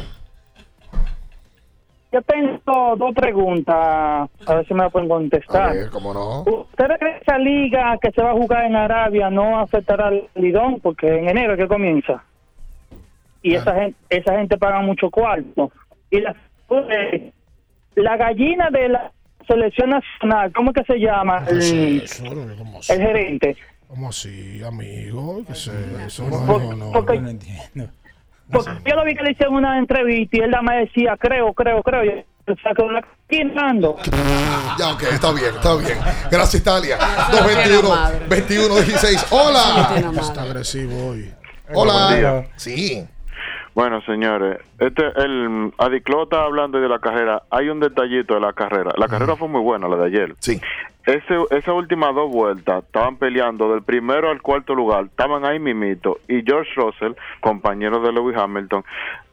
yo 2.12 2.24
tengo 2.24 2.96
dos 2.98 3.14
preguntas, 3.14 3.76
a 3.76 4.56
ver 4.56 4.68
si 4.68 4.74
me 4.74 4.82
la 4.82 4.90
pueden 4.90 5.08
contestar. 5.08 5.70
A 5.70 5.74
ver, 5.74 5.90
¿cómo 5.92 6.12
no? 6.12 6.40
¿Ustedes 6.42 6.98
creen 6.98 7.18
que 7.18 7.22
esa 7.22 7.38
liga 7.38 8.00
que 8.02 8.12
se 8.14 8.24
va 8.24 8.32
a 8.32 8.34
jugar 8.34 8.66
en 8.66 8.76
Arabia 8.76 9.30
no 9.30 9.60
afectará 9.60 10.08
al 10.08 10.28
Lidón? 10.34 10.80
Porque 10.80 11.20
en 11.20 11.30
enero 11.30 11.54
es 11.54 11.60
que 11.60 11.68
comienza. 11.68 12.24
Y 13.44 13.54
esa 13.54 13.76
gente, 13.76 14.00
esa 14.10 14.40
gente 14.40 14.58
paga 14.58 14.82
mucho 14.82 15.12
cuarto. 15.12 15.72
Y 16.10 16.20
la, 16.20 16.36
eh, 16.90 17.32
la 17.94 18.18
gallina 18.18 18.72
de 18.72 18.90
la 18.90 19.12
selección 19.54 19.90
nacional, 19.90 20.52
¿cómo 20.54 20.72
es 20.72 20.76
que 20.86 20.94
se 20.94 21.00
llama? 21.00 21.44
El, 21.48 21.62
el 21.62 22.98
gerente. 23.02 23.56
¿Cómo 23.88 24.10
así, 24.10 24.62
amigo? 24.64 25.44
¿Qué 25.46 25.54
es 25.54 25.68
eso? 26.08 26.26
Por- 26.30 26.62
No, 26.64 26.76
no, 26.76 26.92
porque- 26.92 27.20
no 27.20 27.30
entiendo. 27.30 27.90
Porque 28.52 28.72
yo 28.86 28.96
lo 28.96 29.06
vi 29.06 29.16
que 29.16 29.24
le 29.24 29.32
hicieron 29.32 29.56
una 29.56 29.78
entrevista 29.78 30.38
y 30.38 30.40
él 30.42 30.52
más 30.62 30.76
decía, 30.80 31.16
creo, 31.18 31.54
creo, 31.54 31.82
creo. 31.84 32.04
Y 32.04 32.26
yo 32.48 32.54
sacó 32.62 32.92
la 32.92 33.02
quinando. 33.30 33.98
Ya, 34.78 34.94
ok, 34.94 35.04
está 35.04 35.32
bien, 35.32 35.56
está 35.56 35.76
bien. 35.76 35.98
Gracias, 36.30 36.56
Italia. 36.62 36.98
221 37.32 38.28
21 38.30 38.76
16. 38.76 39.26
Hola. 39.32 40.12
Está 40.20 40.42
agresivo 40.44 41.08
hoy. 41.12 41.34
Hola. 41.74 42.46
Sí. 42.58 43.06
Bueno, 43.74 44.02
señores, 44.02 44.60
este 44.80 45.04
el 45.16 45.72
Adiclo 45.78 46.24
está 46.24 46.44
hablando 46.44 46.80
de 46.80 46.90
la 46.90 47.00
carrera. 47.00 47.44
Hay 47.50 47.70
un 47.70 47.80
detallito 47.80 48.34
de 48.34 48.42
la 48.42 48.52
carrera. 48.52 48.92
La 48.98 49.08
carrera 49.08 49.36
fue 49.38 49.48
muy 49.48 49.62
buena, 49.62 49.88
la 49.88 49.96
de 49.96 50.06
ayer. 50.08 50.36
Sí. 50.40 50.60
Ese, 51.06 51.36
esas 51.50 51.74
últimas 51.74 52.14
dos 52.14 52.30
vueltas 52.30 52.84
estaban 52.84 53.16
peleando 53.16 53.72
del 53.72 53.82
primero 53.82 54.30
al 54.30 54.42
cuarto 54.42 54.76
lugar. 54.76 55.06
Estaban 55.06 55.46
ahí 55.46 55.58
mimito. 55.58 56.20
Y 56.28 56.44
George 56.44 56.70
Russell, 56.76 57.14
compañero 57.40 58.02
de 58.02 58.12
Lewis 58.12 58.38
Hamilton, 58.38 58.84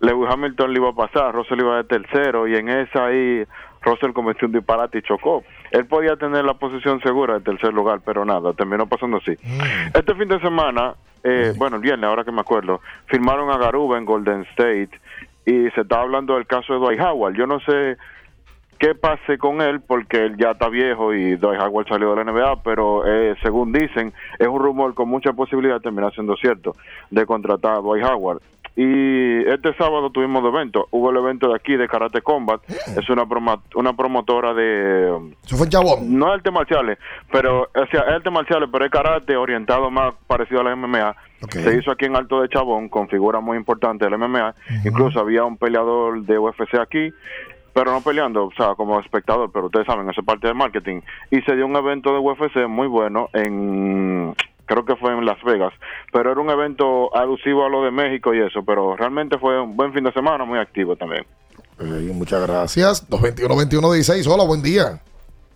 Lewis 0.01 0.31
Hamilton 0.33 0.73
le 0.73 0.79
iba 0.79 0.91
a 0.91 0.95
pasar, 0.95 1.35
Russell 1.35 1.61
iba 1.61 1.77
de 1.77 1.85
tercero. 1.85 2.47
Y 2.47 2.55
en 2.55 2.69
esa 2.69 3.07
ahí 3.07 3.45
Russell 3.83 4.13
cometió 4.13 4.47
un 4.47 4.53
disparate 4.53 4.99
y 4.99 5.03
chocó. 5.03 5.43
Él 5.71 5.87
podía 5.87 6.17
tener 6.17 6.45
la 6.45 6.55
posición 6.55 7.01
segura 7.01 7.35
de 7.35 7.41
tercer 7.41 7.73
lugar, 7.75 8.01
pero 8.05 8.25
nada, 8.25 8.53
terminó 8.53 8.87
pasando 8.87 9.19
así. 9.19 9.33
Este 9.95 10.15
fin 10.15 10.29
de 10.29 10.41
semana, 10.41 10.95
eh, 11.29 11.53
bueno, 11.57 11.77
el 11.77 11.83
viernes, 11.83 12.09
ahora 12.09 12.25
que 12.25 12.33
me 12.33 12.41
acuerdo, 12.41 12.81
firmaron 13.07 13.51
a 13.51 13.59
Garuba 13.59 13.99
en 13.99 14.05
Golden 14.05 14.43
State 14.51 14.91
y 15.47 15.71
se 15.71 15.81
estaba 15.81 16.03
hablando 16.03 16.35
del 16.35 16.47
caso 16.47 16.75
de 16.75 16.79
Dwight 16.79 17.01
Howard. 17.01 17.35
Yo 17.35 17.47
no 17.47 17.61
sé 17.61 17.97
qué 18.79 18.95
pase 18.95 19.39
con 19.39 19.61
él 19.61 19.81
porque 19.81 20.25
él 20.27 20.37
ya 20.37 20.53
está 20.53 20.69
viejo 20.69 21.13
y 21.13 21.37
Dwight 21.37 21.61
Howard 21.61 21.89
salió 21.89 22.15
de 22.15 22.25
la 22.25 22.33
NBA, 22.33 22.63
pero 22.63 23.07
eh, 23.07 23.35
según 23.43 23.73
dicen, 23.73 24.13
es 24.39 24.47
un 24.47 24.61
rumor 24.61 24.95
con 24.95 25.09
mucha 25.09 25.33
posibilidad 25.33 25.77
de 25.77 25.81
terminar 25.81 26.13
siendo 26.15 26.37
cierto 26.37 26.77
de 27.11 27.27
contratar 27.27 27.77
a 27.77 27.81
Dwight 27.81 28.05
Howard. 28.05 28.41
Y 28.81 29.39
este 29.49 29.75
sábado 29.75 30.11
tuvimos 30.11 30.41
dos 30.41 30.55
eventos. 30.55 30.85
Hubo 30.93 31.11
el 31.11 31.17
evento 31.17 31.49
de 31.49 31.57
aquí 31.57 31.77
de 31.77 31.89
Karate 31.89 32.23
Combat. 32.23 32.61
Es 32.69 33.11
una, 33.11 33.25
promo- 33.25 33.61
una 33.75 33.93
promotora 33.97 34.55
de... 34.55 35.33
Eso 35.45 35.57
fue 35.57 35.69
Chabón. 35.69 36.17
No 36.17 36.29
es 36.29 36.35
artes 36.35 36.53
marciales, 36.53 36.97
pero 37.33 37.63
o 37.63 37.87
sea, 37.91 38.03
es 38.03 38.09
artes 38.15 38.33
marciales, 38.33 38.69
pero 38.71 38.85
es 38.85 38.91
karate 38.93 39.37
orientado 39.37 39.91
más 39.91 40.15
parecido 40.29 40.61
a 40.61 40.65
la 40.65 40.77
MMA. 40.77 41.17
Se 41.51 41.77
hizo 41.77 41.91
aquí 41.91 42.05
en 42.05 42.15
Alto 42.15 42.41
de 42.41 42.49
Chabón 42.49 42.89
con 42.89 43.09
figuras 43.09 43.43
muy 43.43 43.57
importantes 43.57 44.09
del 44.09 44.17
MMA. 44.17 44.55
Incluso 44.85 45.19
había 45.19 45.43
un 45.45 45.57
peleador 45.57 46.23
de 46.23 46.39
UFC 46.39 46.77
aquí, 46.81 47.13
pero 47.73 47.91
no 47.91 48.01
peleando, 48.01 48.45
o 48.47 48.53
sea, 48.57 48.77
como 48.77 49.01
espectador, 49.01 49.51
pero 49.53 49.67
ustedes 49.67 49.87
saben, 49.87 50.09
eso 50.09 50.21
es 50.21 50.27
parte 50.27 50.47
del 50.47 50.57
marketing. 50.57 51.01
Y 51.33 51.41
se 51.43 51.57
dio 51.57 51.67
un 51.67 51.75
evento 51.75 52.13
de 52.13 52.21
UFC 52.21 52.69
muy 52.69 52.87
bueno 52.87 53.29
en 53.33 54.35
creo 54.69 54.85
que 54.85 54.95
fue 54.97 55.13
en 55.13 55.25
Las 55.25 55.43
Vegas, 55.43 55.73
pero 56.13 56.31
era 56.31 56.41
un 56.41 56.51
evento 56.51 57.15
alusivo 57.17 57.65
a 57.65 57.69
lo 57.69 57.83
de 57.83 57.91
México 57.91 58.33
y 58.35 58.41
eso, 58.41 58.63
pero 58.63 58.97
realmente 58.97 59.39
fue 59.39 59.61
un 59.61 59.75
buen 59.77 59.93
fin 59.93 60.05
de 60.05 60.13
semana, 60.13 60.45
muy 60.45 60.59
activo 60.59 60.95
también. 60.95 61.27
Eh, 61.81 62.13
muchas 62.13 62.47
gracias. 62.47 63.09
221 63.09 63.57
21 63.57 63.93
16. 63.93 64.27
Hola, 64.27 64.45
buen 64.45 64.63
día. 64.63 65.01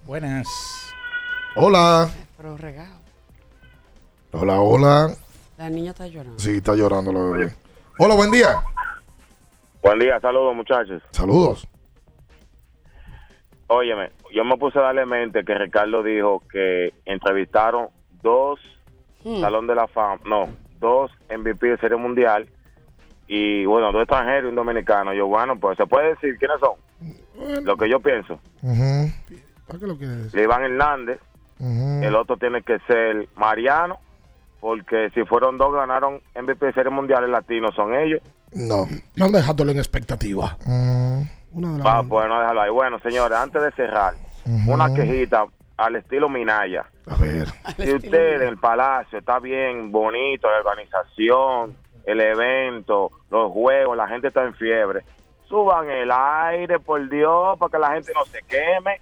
Buenas. 0.07 0.93
Hola. 1.55 2.09
Pero 2.37 2.57
regalo. 2.57 2.97
Hola, 4.33 4.61
hola. 4.61 5.15
La 5.59 5.69
niña 5.69 5.91
está 5.91 6.07
llorando. 6.07 6.39
Sí, 6.39 6.57
está 6.57 6.75
llorando 6.75 7.13
la 7.13 7.21
bebé. 7.21 7.55
Hola, 7.99 8.15
buen 8.15 8.31
día. 8.31 8.63
Buen 9.83 9.99
día, 9.99 10.19
saludos 10.21 10.57
muchachos. 10.57 11.03
Saludos. 11.11 11.69
Óyeme, 13.67 14.11
yo 14.35 14.45
me 14.45 14.57
puse 14.57 14.79
a 14.79 14.83
darle 14.83 15.07
mente 15.07 15.45
que 15.45 15.55
Ricardo 15.55 16.03
dijo 16.03 16.43
que 16.51 16.95
entrevistaron 17.05 17.89
dos 18.23 18.61
Salón 19.41 19.67
de 19.67 19.75
la 19.75 19.87
Fama, 19.89 20.21
no, 20.25 20.49
dos 20.81 21.11
MVP 21.31 21.67
de 21.69 21.79
Serie 21.79 21.97
Mundial 21.97 22.49
y 23.29 23.65
bueno, 23.67 23.93
dos 23.93 24.03
extranjeros 24.03 24.45
y 24.45 24.49
un 24.49 24.55
dominicano. 24.57 25.13
Yo, 25.15 25.27
bueno, 25.27 25.57
pues 25.59 25.77
se 25.77 25.87
puede 25.87 26.11
decir 26.11 26.37
quiénes 26.39 26.59
son. 26.61 27.65
Lo 27.65 27.77
que 27.77 27.89
yo 27.89 28.01
pienso. 28.01 28.39
¿Para 29.67 29.79
qué 29.79 29.87
lo 29.87 29.97
quieres 29.97 30.35
Iván 30.35 30.63
Hernández, 30.65 31.19
el 32.05 32.15
otro 32.17 32.37
tiene 32.37 32.63
que 32.63 32.79
ser 32.87 33.29
Mariano, 33.37 33.99
porque 34.61 35.11
si 35.15 35.25
fueron 35.25 35.57
dos 35.59 35.73
ganaron 35.75 36.21
MVP 36.35 36.67
de 36.67 36.73
Serie 36.73 36.91
Mundial, 36.91 37.25
el 37.25 37.31
latino 37.33 37.71
son 37.73 37.95
ellos. 37.95 38.21
No. 38.53 38.87
No 39.17 39.31
dejándolo 39.31 39.71
en 39.73 39.79
expectativa. 39.79 40.57
Una 40.67 41.73
de 41.73 41.79
las- 41.79 41.87
Ah, 41.87 42.03
pues 42.09 42.29
no 42.29 42.41
déjalo 42.41 42.61
ahí. 42.63 42.71
Bueno, 42.71 42.99
señores, 43.01 43.39
antes 43.39 43.63
de 43.63 43.71
cerrar, 43.73 44.15
una 44.67 44.93
quejita 44.95 45.45
al 45.83 45.97
estilo 45.97 46.29
Minaya. 46.29 46.85
A 47.07 47.17
ver. 47.17 47.49
Si 47.77 47.93
usted 47.93 48.43
en 48.43 48.49
el 48.49 48.59
palacio 48.59 49.19
está 49.19 49.39
bien 49.41 49.91
bonito, 49.91 50.49
la 50.49 50.59
organización, 50.59 51.77
el 52.05 52.21
evento, 52.21 53.11
los 53.31 53.51
juegos, 53.53 53.97
la 53.97 54.09
gente 54.09 54.29
está 54.29 54.45
en 54.45 54.55
fiebre, 54.55 55.05
suban 55.49 55.91
el 55.91 56.11
aire, 56.13 56.79
por 56.79 57.09
Dios, 57.09 57.59
para 57.59 57.71
que 57.71 57.79
la 57.79 57.93
gente 57.95 58.13
no 58.15 58.25
se 58.27 58.41
queme. 58.43 59.01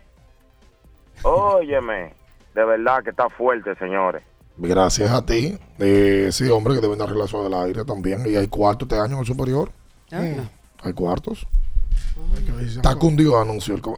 Óyeme, 1.22 2.14
de 2.54 2.64
verdad 2.64 3.02
que 3.02 3.10
está 3.10 3.28
fuerte, 3.28 3.74
señores. 3.76 4.22
Gracias 4.56 5.10
a 5.10 5.24
ti. 5.24 5.58
Eh, 5.78 6.28
sí, 6.32 6.48
hombre, 6.50 6.74
que 6.74 6.80
deben 6.80 7.00
arreglar 7.00 7.26
eso 7.26 7.42
del 7.42 7.54
aire 7.54 7.84
también. 7.84 8.24
Y 8.26 8.36
hay 8.36 8.48
cuartos 8.48 8.88
este 8.90 9.00
año 9.00 9.14
en 9.14 9.20
el 9.20 9.26
superior. 9.26 9.70
Ah. 10.12 10.22
Hay 10.82 10.92
cuartos. 10.92 11.46
Está 12.66 12.94
cundido, 12.94 13.40
el, 13.42 13.48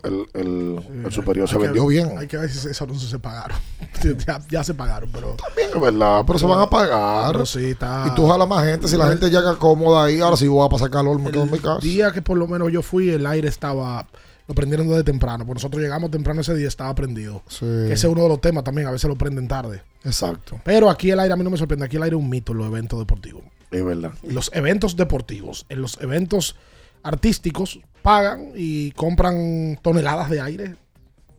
el, 0.05 0.27
el- 0.35 1.05
el 1.07 1.13
superior. 1.13 1.49
Se 1.49 1.55
Hay 1.57 1.61
que- 1.61 1.67
vendió 1.69 1.87
bien. 1.87 2.17
Hay 2.19 2.27
que 2.27 2.37
ver 2.37 2.49
si 2.51 2.59
esos 2.59 2.83
anuncios 2.83 3.11
se 3.11 3.19
pagaron. 3.19 3.57
ya, 4.27 4.41
ya 4.51 4.65
se 4.65 4.75
pagaron, 4.75 5.11
pero. 5.13 5.37
Es 5.57 5.81
verdad, 5.81 6.25
pero 6.27 6.39
se 6.39 6.47
van 6.47 6.61
a 6.61 6.71
pagar. 6.71 7.33
Pero 7.33 7.47
sí, 7.47 7.71
está- 7.71 8.07
Y 8.11 8.15
tú 8.15 8.27
jalas 8.29 8.49
más 8.49 8.65
gente. 8.65 8.89
Si 8.89 8.97
la 8.97 9.09
gente 9.09 9.31
llega 9.31 9.57
cómoda 9.57 10.05
ahí, 10.05 10.21
ahora 10.21 10.37
sí 10.37 10.47
voy 10.49 10.65
a 10.65 10.69
pasar 10.69 10.91
calor, 10.91 11.19
me 11.21 11.31
quedo 11.31 11.45
en 11.45 11.51
mi 11.53 11.59
casa. 11.59 11.79
día 11.81 12.13
que 12.13 12.23
por 12.23 12.37
lo 12.39 12.47
menos 12.47 12.71
yo 12.73 12.83
fui, 12.83 13.11
el 13.11 13.27
aire 13.27 13.49
estaba. 13.49 14.07
Lo 14.49 14.55
prendieron 14.57 14.89
desde 14.89 15.05
temprano. 15.05 15.47
Porque 15.47 15.59
nosotros 15.61 15.81
llegamos 15.83 16.11
temprano 16.11 16.41
ese 16.41 16.55
día, 16.55 16.67
estaba 16.69 16.93
prendido. 16.95 17.43
Que 17.61 17.93
ese 17.93 18.07
es 18.07 18.13
uno 18.13 18.23
de 18.25 18.29
los 18.29 18.41
temas 18.41 18.65
también. 18.65 18.89
A 18.89 18.91
veces 18.91 19.09
lo 19.09 19.17
prenden 19.17 19.47
tarde. 19.47 19.83
Exacto. 20.05 20.61
Pero 20.65 20.91
aquí 20.91 21.11
el 21.11 21.21
aire 21.21 21.33
a 21.33 21.37
mí 21.37 21.45
no 21.45 21.51
me 21.51 21.57
sorprende. 21.57 21.85
Aquí 21.87 21.97
el 21.97 22.03
aire 22.03 22.17
es 22.17 22.21
un 22.23 22.29
mito 22.29 22.53
en 22.53 22.59
los 22.59 22.67
eventos 22.67 22.99
deportivos. 22.99 23.43
Es 23.71 23.85
verdad. 23.85 24.11
Los 24.25 24.51
eventos 24.53 24.97
deportivos, 24.97 25.65
en 25.69 25.81
los 25.81 25.99
eventos 26.03 26.57
artísticos, 27.03 27.81
pagan 28.03 28.53
y 28.55 28.93
compran 28.93 29.79
toneladas 29.83 30.31
de 30.31 30.41
aire. 30.41 30.77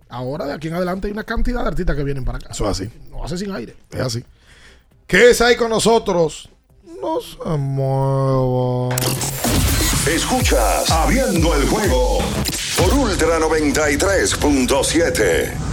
Ahora, 0.09 0.45
de 0.45 0.53
aquí 0.53 0.67
en 0.67 0.75
adelante, 0.75 1.07
hay 1.07 1.13
una 1.13 1.23
cantidad 1.23 1.61
de 1.61 1.69
artistas 1.69 1.95
que 1.95 2.03
vienen 2.03 2.23
para 2.23 2.37
acá. 2.37 2.49
Eso 2.51 2.65
es 2.65 2.71
así. 2.71 2.89
No 3.09 3.23
hace 3.23 3.37
sin 3.37 3.51
aire. 3.51 3.75
Es 3.91 4.01
así. 4.01 4.23
¿Qué 5.07 5.31
es 5.31 5.41
ahí 5.41 5.55
con 5.55 5.69
nosotros? 5.69 6.49
No 7.01 7.19
se 7.19 7.37
mueva. 7.57 8.95
Escuchas 10.07 10.91
Abriendo 10.91 11.55
el 11.55 11.67
juego 11.67 12.19
por 12.77 12.93
Ultra 12.93 13.39
93.7. 13.39 15.72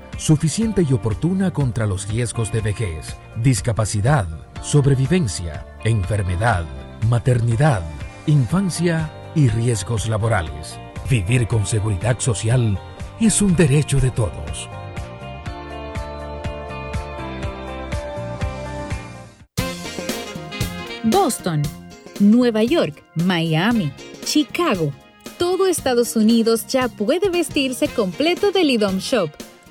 suficiente 0.21 0.85
y 0.87 0.93
oportuna 0.93 1.51
contra 1.51 1.87
los 1.87 2.07
riesgos 2.07 2.51
de 2.51 2.61
vejez, 2.61 3.17
discapacidad, 3.37 4.27
sobrevivencia, 4.61 5.65
enfermedad, 5.83 6.63
maternidad, 7.09 7.81
infancia 8.27 9.11
y 9.33 9.47
riesgos 9.47 10.07
laborales. 10.07 10.79
Vivir 11.09 11.47
con 11.47 11.65
seguridad 11.65 12.19
social 12.19 12.77
es 13.19 13.41
un 13.41 13.55
derecho 13.55 13.99
de 13.99 14.11
todos. 14.11 14.69
Boston, 21.03 21.63
Nueva 22.19 22.61
York, 22.61 23.03
Miami, 23.15 23.91
Chicago. 24.23 24.93
todo 25.39 25.65
Estados 25.65 26.15
Unidos 26.15 26.67
ya 26.67 26.87
puede 26.89 27.31
vestirse 27.31 27.87
completo 27.87 28.51
del 28.51 28.69
IDOM 28.69 28.99
Shop. 28.99 29.31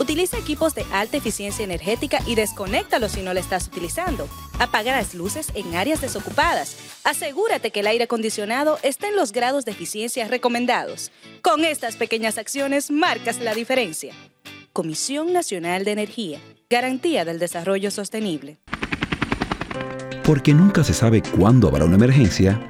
Utiliza 0.00 0.38
equipos 0.38 0.74
de 0.74 0.86
alta 0.92 1.18
eficiencia 1.18 1.62
energética 1.62 2.20
y 2.26 2.34
desconéctalos 2.34 3.12
si 3.12 3.20
no 3.20 3.34
lo 3.34 3.38
estás 3.38 3.66
utilizando. 3.66 4.26
Apaga 4.58 4.96
las 4.96 5.14
luces 5.14 5.48
en 5.54 5.76
áreas 5.76 6.00
desocupadas. 6.00 6.74
Asegúrate 7.04 7.70
que 7.70 7.80
el 7.80 7.86
aire 7.86 8.04
acondicionado 8.04 8.78
esté 8.82 9.08
en 9.08 9.16
los 9.16 9.30
grados 9.32 9.66
de 9.66 9.72
eficiencia 9.72 10.26
recomendados. 10.26 11.12
Con 11.42 11.66
estas 11.66 11.96
pequeñas 11.96 12.38
acciones 12.38 12.90
marcas 12.90 13.40
la 13.40 13.54
diferencia. 13.54 14.14
Comisión 14.72 15.34
Nacional 15.34 15.84
de 15.84 15.92
Energía. 15.92 16.40
Garantía 16.70 17.26
del 17.26 17.38
Desarrollo 17.38 17.90
Sostenible. 17.90 18.58
Porque 20.24 20.54
nunca 20.54 20.82
se 20.82 20.94
sabe 20.94 21.22
cuándo 21.22 21.68
habrá 21.68 21.84
una 21.84 21.96
emergencia, 21.96 22.69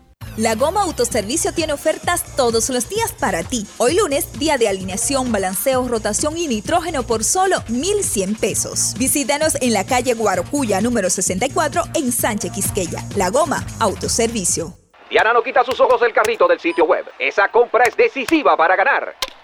La 0.37 0.55
Goma 0.55 0.83
Autoservicio 0.83 1.53
tiene 1.53 1.73
ofertas 1.73 2.23
todos 2.37 2.69
los 2.69 2.87
días 2.87 3.11
para 3.11 3.43
ti. 3.43 3.67
Hoy 3.77 3.97
lunes, 3.97 4.39
día 4.39 4.57
de 4.57 4.69
alineación, 4.69 5.29
balanceo, 5.29 5.85
rotación 5.89 6.37
y 6.37 6.47
nitrógeno 6.47 7.03
por 7.03 7.25
solo 7.25 7.57
1,100 7.67 8.35
pesos. 8.35 8.93
Visítanos 8.97 9.55
en 9.61 9.73
la 9.73 9.85
calle 9.85 10.13
Guarocuya, 10.13 10.79
número 10.79 11.09
64, 11.09 11.83
en 11.95 12.13
Sánchez 12.13 12.53
Quisqueya. 12.53 13.03
La 13.17 13.29
Goma 13.29 13.65
Autoservicio. 13.81 14.73
Diana 15.09 15.33
no 15.33 15.43
quita 15.43 15.65
sus 15.65 15.77
ojos 15.81 15.99
del 15.99 16.13
carrito 16.13 16.47
del 16.47 16.61
sitio 16.61 16.85
web. 16.85 17.05
Esa 17.19 17.49
compra 17.49 17.83
es 17.83 17.97
decisiva 17.97 18.55
para 18.55 18.77
ganar. 18.77 19.13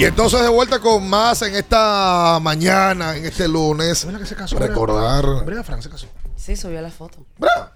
Y 0.00 0.04
entonces 0.06 0.40
de 0.40 0.48
vuelta 0.48 0.78
con 0.78 1.06
más 1.06 1.42
en 1.42 1.54
esta 1.54 2.38
mañana, 2.40 3.14
en 3.18 3.26
este 3.26 3.46
lunes. 3.46 4.06
Recordar. 4.52 5.44
Brea 5.44 5.62
Fran 5.62 5.82
se 5.82 5.90
casó. 5.90 6.06
Sí, 6.36 6.56
subió 6.56 6.80
la 6.80 6.90
foto. 6.90 7.18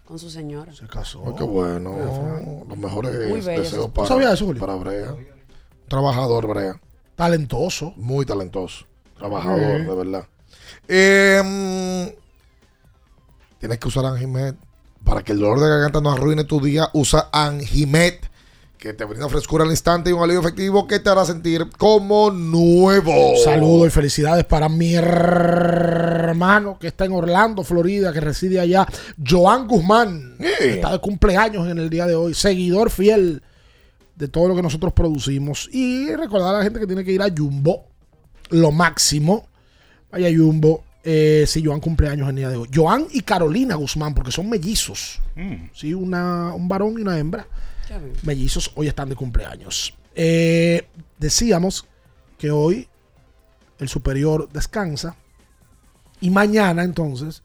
Con 0.06 0.18
su 0.18 0.30
señora. 0.30 0.72
Se 0.72 0.86
casó. 0.86 1.22
Ay, 1.26 1.34
qué 1.36 1.44
bueno. 1.44 2.64
Los 2.66 2.78
mejores 2.78 3.28
Muy 3.28 3.42
deseos 3.42 3.90
para. 3.90 4.08
¿Sabía 4.08 4.32
eso, 4.32 4.46
Julio? 4.46 4.60
para 4.60 4.74
Brea. 4.76 5.14
Trabajador, 5.86 6.46
Brea. 6.46 6.80
Talentoso. 7.14 7.92
Muy 7.96 8.24
talentoso. 8.24 8.86
Trabajador, 9.18 9.80
Sí. 9.80 9.84
de 9.84 9.94
verdad. 9.94 10.26
Eh, 10.88 12.18
tienes 13.58 13.78
que 13.78 13.88
usar 13.88 14.06
Anjimet. 14.06 14.56
Para 15.04 15.22
que 15.22 15.32
el 15.32 15.40
dolor 15.40 15.60
de 15.60 15.68
garganta 15.68 16.00
no 16.00 16.10
arruine 16.10 16.44
tu 16.44 16.58
día, 16.58 16.88
usa 16.94 17.28
Anjimet. 17.32 18.30
Que 18.84 18.92
te 18.92 19.06
brinda 19.06 19.30
frescura 19.30 19.64
al 19.64 19.70
instante 19.70 20.10
y 20.10 20.12
un 20.12 20.22
alivio 20.22 20.40
efectivo 20.40 20.86
que 20.86 21.00
te 21.00 21.08
hará 21.08 21.24
sentir 21.24 21.70
como 21.78 22.30
nuevo. 22.30 23.34
Saludos 23.42 23.86
y 23.86 23.90
felicidades 23.90 24.44
para 24.44 24.68
mi 24.68 24.94
hermano 24.94 26.78
que 26.78 26.88
está 26.88 27.06
en 27.06 27.12
Orlando, 27.12 27.64
Florida, 27.64 28.12
que 28.12 28.20
reside 28.20 28.60
allá, 28.60 28.86
Joan 29.26 29.66
Guzmán. 29.66 30.36
que 30.38 30.74
Está 30.74 30.92
de 30.92 30.98
cumpleaños 30.98 31.66
en 31.66 31.78
el 31.78 31.88
día 31.88 32.04
de 32.04 32.14
hoy, 32.14 32.34
seguidor 32.34 32.90
fiel 32.90 33.42
de 34.16 34.28
todo 34.28 34.48
lo 34.48 34.54
que 34.54 34.60
nosotros 34.60 34.92
producimos. 34.92 35.70
Y 35.72 36.14
recordar 36.14 36.54
a 36.54 36.58
la 36.58 36.64
gente 36.64 36.78
que 36.78 36.86
tiene 36.86 37.04
que 37.04 37.12
ir 37.12 37.22
a 37.22 37.32
Jumbo, 37.34 37.86
lo 38.50 38.70
máximo. 38.70 39.48
Vaya 40.12 40.28
Jumbo, 40.28 40.84
eh, 41.02 41.44
si 41.46 41.64
Joan 41.64 41.80
cumpleaños 41.80 42.28
en 42.28 42.36
el 42.36 42.36
día 42.36 42.50
de 42.50 42.56
hoy. 42.56 42.68
Joan 42.70 43.06
y 43.12 43.22
Carolina 43.22 43.76
Guzmán, 43.76 44.12
porque 44.12 44.30
son 44.30 44.50
mellizos. 44.50 45.22
Sí, 45.72 45.94
una, 45.94 46.52
un 46.52 46.68
varón 46.68 46.98
y 46.98 47.00
una 47.00 47.18
hembra. 47.18 47.46
Mellizos 48.22 48.70
hoy 48.74 48.88
están 48.88 49.08
de 49.08 49.16
cumpleaños. 49.16 49.94
Eh, 50.14 50.86
decíamos 51.18 51.86
que 52.38 52.50
hoy 52.50 52.88
el 53.78 53.88
superior 53.88 54.48
descansa 54.52 55.16
y 56.20 56.30
mañana 56.30 56.84
entonces 56.84 57.42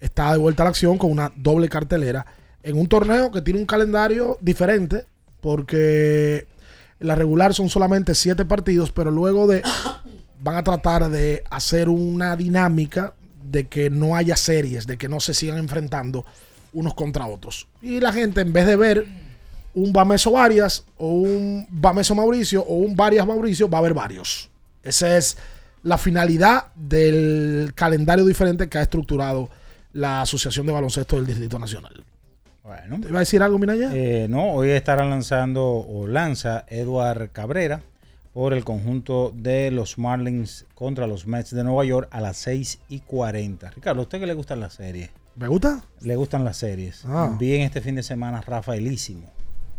está 0.00 0.32
de 0.32 0.38
vuelta 0.38 0.62
a 0.62 0.64
la 0.64 0.70
acción 0.70 0.98
con 0.98 1.10
una 1.10 1.32
doble 1.36 1.68
cartelera 1.68 2.26
en 2.62 2.78
un 2.78 2.88
torneo 2.88 3.30
que 3.30 3.42
tiene 3.42 3.60
un 3.60 3.66
calendario 3.66 4.38
diferente 4.40 5.06
porque 5.40 6.46
la 7.00 7.14
regular 7.14 7.54
son 7.54 7.68
solamente 7.68 8.14
siete 8.14 8.44
partidos, 8.44 8.92
pero 8.92 9.10
luego 9.10 9.46
de 9.46 9.62
van 10.40 10.56
a 10.56 10.64
tratar 10.64 11.08
de 11.08 11.44
hacer 11.50 11.88
una 11.88 12.36
dinámica 12.36 13.14
de 13.44 13.68
que 13.68 13.90
no 13.90 14.16
haya 14.16 14.36
series, 14.36 14.86
de 14.86 14.98
que 14.98 15.08
no 15.08 15.20
se 15.20 15.34
sigan 15.34 15.58
enfrentando 15.58 16.24
unos 16.72 16.94
contra 16.94 17.26
otros. 17.26 17.68
Y 17.80 18.00
la 18.00 18.12
gente 18.12 18.40
en 18.40 18.52
vez 18.52 18.66
de 18.66 18.76
ver 18.76 19.06
un 19.74 19.92
Bameso 19.92 20.32
Varias 20.32 20.84
o 20.96 21.08
un 21.08 21.66
Bameso 21.70 22.14
Mauricio 22.14 22.62
o 22.62 22.74
un 22.74 22.94
Varias 22.94 23.26
Mauricio, 23.26 23.68
va 23.68 23.78
a 23.78 23.80
haber 23.80 23.94
varios. 23.94 24.50
Esa 24.82 25.16
es 25.16 25.36
la 25.82 25.98
finalidad 25.98 26.66
del 26.74 27.72
calendario 27.74 28.24
diferente 28.24 28.68
que 28.68 28.78
ha 28.78 28.82
estructurado 28.82 29.48
la 29.92 30.22
Asociación 30.22 30.66
de 30.66 30.72
Baloncesto 30.72 31.16
del 31.16 31.26
Distrito 31.26 31.58
Nacional. 31.58 32.04
Bueno. 32.62 33.00
¿Te 33.00 33.08
iba 33.08 33.18
a 33.18 33.20
decir 33.20 33.42
algo, 33.42 33.58
Minaya? 33.58 33.90
Eh, 33.92 34.26
no, 34.28 34.52
hoy 34.52 34.70
estarán 34.70 35.10
lanzando 35.10 35.64
o 35.64 36.06
lanza 36.06 36.64
Eduard 36.68 37.30
Cabrera 37.32 37.82
por 38.32 38.54
el 38.54 38.64
conjunto 38.64 39.32
de 39.34 39.70
los 39.70 39.98
Marlins 39.98 40.64
contra 40.74 41.06
los 41.06 41.26
Mets 41.26 41.50
de 41.50 41.64
Nueva 41.64 41.84
York 41.84 42.08
a 42.10 42.20
las 42.20 42.36
6 42.38 42.78
y 42.88 43.00
40. 43.00 43.70
Ricardo, 43.70 44.00
¿a 44.00 44.04
usted 44.04 44.20
que 44.20 44.26
le 44.26 44.34
gustan 44.34 44.60
las 44.60 44.74
series? 44.74 45.10
¿Me 45.34 45.48
gusta? 45.48 45.82
Le 46.00 46.16
gustan 46.16 46.44
las 46.44 46.56
series. 46.56 47.04
Ah. 47.06 47.34
Vi 47.38 47.54
en 47.54 47.62
este 47.62 47.80
fin 47.80 47.94
de 47.96 48.02
semana 48.02 48.40
Rafaelísimo. 48.40 49.30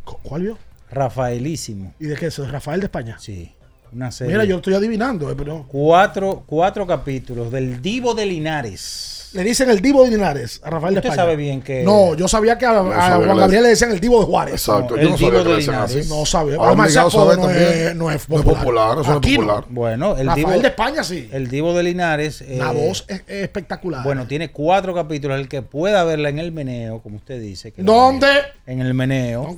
¿Cuál 0.03 0.41
vio? 0.43 0.57
Rafaelísimo. 0.91 1.93
¿Y 1.99 2.05
de 2.05 2.15
qué 2.15 2.27
es 2.27 2.34
eso? 2.34 2.47
¿Rafael 2.47 2.80
de 2.80 2.85
España? 2.85 3.17
Sí. 3.19 3.51
Una 3.91 4.11
serie. 4.11 4.34
Mira, 4.34 4.45
yo 4.45 4.57
estoy 4.57 4.73
adivinando, 4.73 5.30
eh, 5.31 5.35
pero. 5.38 5.65
Cuatro, 5.67 6.43
cuatro 6.45 6.85
capítulos 6.88 7.51
del 7.51 7.81
Divo 7.81 8.13
de 8.13 8.25
Linares. 8.25 9.23
Le 9.34 9.43
dicen 9.43 9.69
el 9.69 9.80
Divo 9.81 10.03
de 10.03 10.11
Linares 10.11 10.61
a 10.64 10.69
Rafael 10.69 10.93
de 10.93 10.99
Usted 10.99 11.10
España. 11.10 11.23
sabe 11.23 11.35
bien 11.35 11.61
que- 11.61 11.84
No, 11.84 12.14
yo 12.15 12.27
sabía 12.27 12.57
que 12.57 12.65
a, 12.68 12.84
Juan 12.84 13.35
Gabriel 13.38 13.64
le- 13.64 13.69
decían 13.69 13.91
el 13.91 13.99
Divo 13.99 14.19
de 14.19 14.26
Juárez. 14.27 14.53
Exacto, 14.53 14.95
No, 14.95 15.01
yo 15.01 15.01
el 15.01 15.10
no 15.10 15.18
Divo 15.18 15.27
sabía 15.30 15.39
que 15.39 15.43
de 15.45 15.49
le 15.49 15.55
decían 15.57 15.76
Linares. 15.76 15.95
así. 15.97 16.10
No 16.10 16.26
sabía. 16.26 16.55
Ahora 16.55 16.68
Además, 16.68 16.88
me 16.88 16.93
saber 17.11 17.38
no 17.38 17.43
también. 17.45 17.64
es, 17.64 17.95
no 17.95 18.11
es 18.11 18.30
No 18.30 18.35
es 18.38 18.41
popular. 18.43 18.57
popular, 18.60 18.95
no 18.97 19.01
es 19.01 19.10
Aquí 19.10 19.35
popular. 19.35 19.65
Bueno, 19.69 20.18
el 20.18 20.27
Rafael 20.27 20.45
Divo 20.45 20.60
de 20.61 20.68
España 20.68 21.03
sí. 21.03 21.30
El 21.31 21.49
Divo 21.49 21.73
de 21.73 21.84
Linares. 21.84 22.41
eh, 22.41 22.57
La 22.60 22.72
voz 22.72 23.05
es, 23.07 23.23
es 23.27 23.43
espectacular. 23.43 24.03
Bueno, 24.03 24.27
tiene 24.27 24.51
cuatro 24.51 24.93
capítulos. 24.93 25.39
El 25.39 25.47
que 25.49 25.61
pueda 25.64 26.03
verla 26.03 26.30
en 26.30 26.38
el 26.39 26.51
meneo, 26.51 27.01
como 27.01 27.15
usted 27.18 27.41
dice. 27.41 27.72
que 27.72 27.81
¿Dónde? 27.81 28.27
En 28.68 28.81
el 28.81 28.93
meneo. 28.93 29.55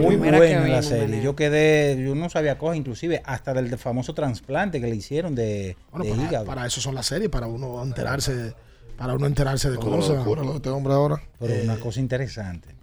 Muy 0.00 0.16
Mira 0.16 0.32
que 0.40 0.54
buena 0.56 0.66
la 0.68 0.82
serie. 0.82 1.22
Yo 1.22 1.36
quedé, 1.36 2.02
yo 2.04 2.14
no 2.16 2.28
sabía 2.30 2.58
cosas, 2.58 2.76
inclusive 2.78 3.22
hasta 3.24 3.54
del 3.54 3.76
famoso 3.78 4.12
trasplante 4.12 4.80
que 4.80 4.88
le 4.88 4.96
hicieron 4.96 5.34
de, 5.34 5.76
Bueno, 5.92 6.04
de 6.04 6.10
para, 6.10 6.22
hígado. 6.28 6.44
para 6.46 6.66
eso 6.66 6.80
son 6.80 6.94
las 6.94 7.06
series, 7.06 7.28
para 7.30 7.46
uno 7.46 7.82
enterarse, 7.82 8.54
para 8.98 9.14
uno 9.14 9.26
enterarse 9.26 9.70
de 9.70 9.78
Una 9.78 9.96
cosas. 9.96 10.16
locura 10.16 10.42
lo 10.42 10.50
de 10.50 10.56
este 10.56 10.68
hombre 10.70 10.92
ahora. 10.92 11.22
Pero 11.38 11.54
una 11.62 11.78
cosa 11.78 12.00
interesante. 12.00 12.74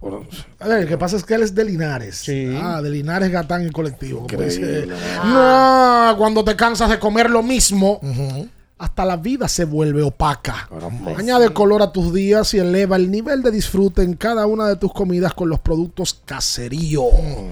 A 0.60 0.66
ver, 0.68 0.82
lo 0.84 0.88
que 0.88 0.96
pasa 0.98 1.16
es 1.16 1.24
que 1.24 1.34
él 1.34 1.42
es 1.42 1.54
de 1.54 1.64
Linares. 1.64 2.16
Sí. 2.16 2.56
Ah, 2.60 2.80
de 2.82 2.90
Linares 2.90 3.30
Gatán 3.30 3.66
y 3.66 3.70
colectivo. 3.70 4.26
como 4.28 4.42
dice. 4.42 4.88
No, 5.24 6.14
cuando 6.18 6.42
te 6.42 6.56
cansas 6.56 6.88
de 6.90 6.98
comer 6.98 7.28
lo 7.30 7.42
mismo, 7.42 8.00
hasta 8.78 9.04
la 9.04 9.16
vida 9.16 9.46
se 9.48 9.64
vuelve 9.64 10.02
opaca. 10.02 10.68
Añade 11.16 11.50
color 11.50 11.82
a 11.82 11.92
tus 11.92 12.12
días 12.14 12.52
y 12.54 12.58
eleva 12.58 12.96
el 12.96 13.10
nivel 13.10 13.42
de 13.42 13.50
disfrute 13.50 14.02
en 14.02 14.14
cada 14.14 14.46
una 14.46 14.66
de 14.68 14.76
tus 14.76 14.92
comidas 14.92 15.34
con 15.34 15.48
los 15.50 15.60
productos 15.60 16.20
caserío. 16.24 17.04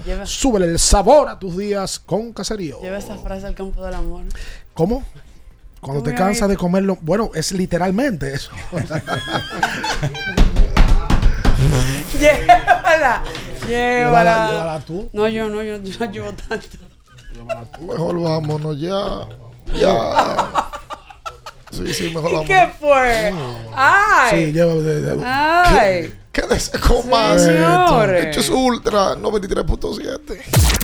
Lleva, 0.06 0.24
Súbele 0.26 0.66
el 0.66 0.78
sabor 0.78 1.28
a 1.28 1.38
tus 1.38 1.56
días 1.56 1.98
con 1.98 2.32
caserío. 2.32 2.80
lleva 2.80 2.98
esa 2.98 3.16
frase 3.18 3.46
al 3.46 3.54
campo 3.54 3.84
del 3.84 3.94
amor. 3.94 4.22
¿Cómo? 4.74 5.02
Cuando 5.84 6.02
te 6.02 6.14
cansas 6.14 6.48
de 6.48 6.56
comerlo, 6.56 6.96
bueno, 7.02 7.30
es 7.34 7.52
literalmente 7.52 8.32
eso. 8.34 8.50
Llévala. 12.18 13.22
Llévala. 13.66 13.68
Llévala, 13.68 14.48
llévala 14.50 14.80
tú. 14.80 15.08
No, 15.12 15.28
yo 15.28 15.48
no, 15.48 15.62
yo, 15.62 15.76
yo 15.82 15.98
no 16.06 16.12
llevo 16.12 16.32
tanto. 16.32 16.66
Mejor 17.80 18.20
vámonos 18.20 18.80
ya. 18.80 19.26
Ya. 19.74 20.70
Sí, 21.70 21.92
sí, 21.92 22.04
mejor 22.14 22.30
¿Y 22.30 22.34
vámonos. 22.34 22.46
qué 22.46 22.68
fue? 22.80 23.34
Ay. 23.74 24.30
Sí, 24.46 24.52
de- 24.52 25.00
de- 25.00 25.24
Ay. 25.24 26.14
Quédese 26.32 26.78
con 26.78 27.08
más. 27.10 27.42
Esto 27.42 28.40
es 28.40 28.48
Ultra 28.50 29.14
93.7. 29.16 30.83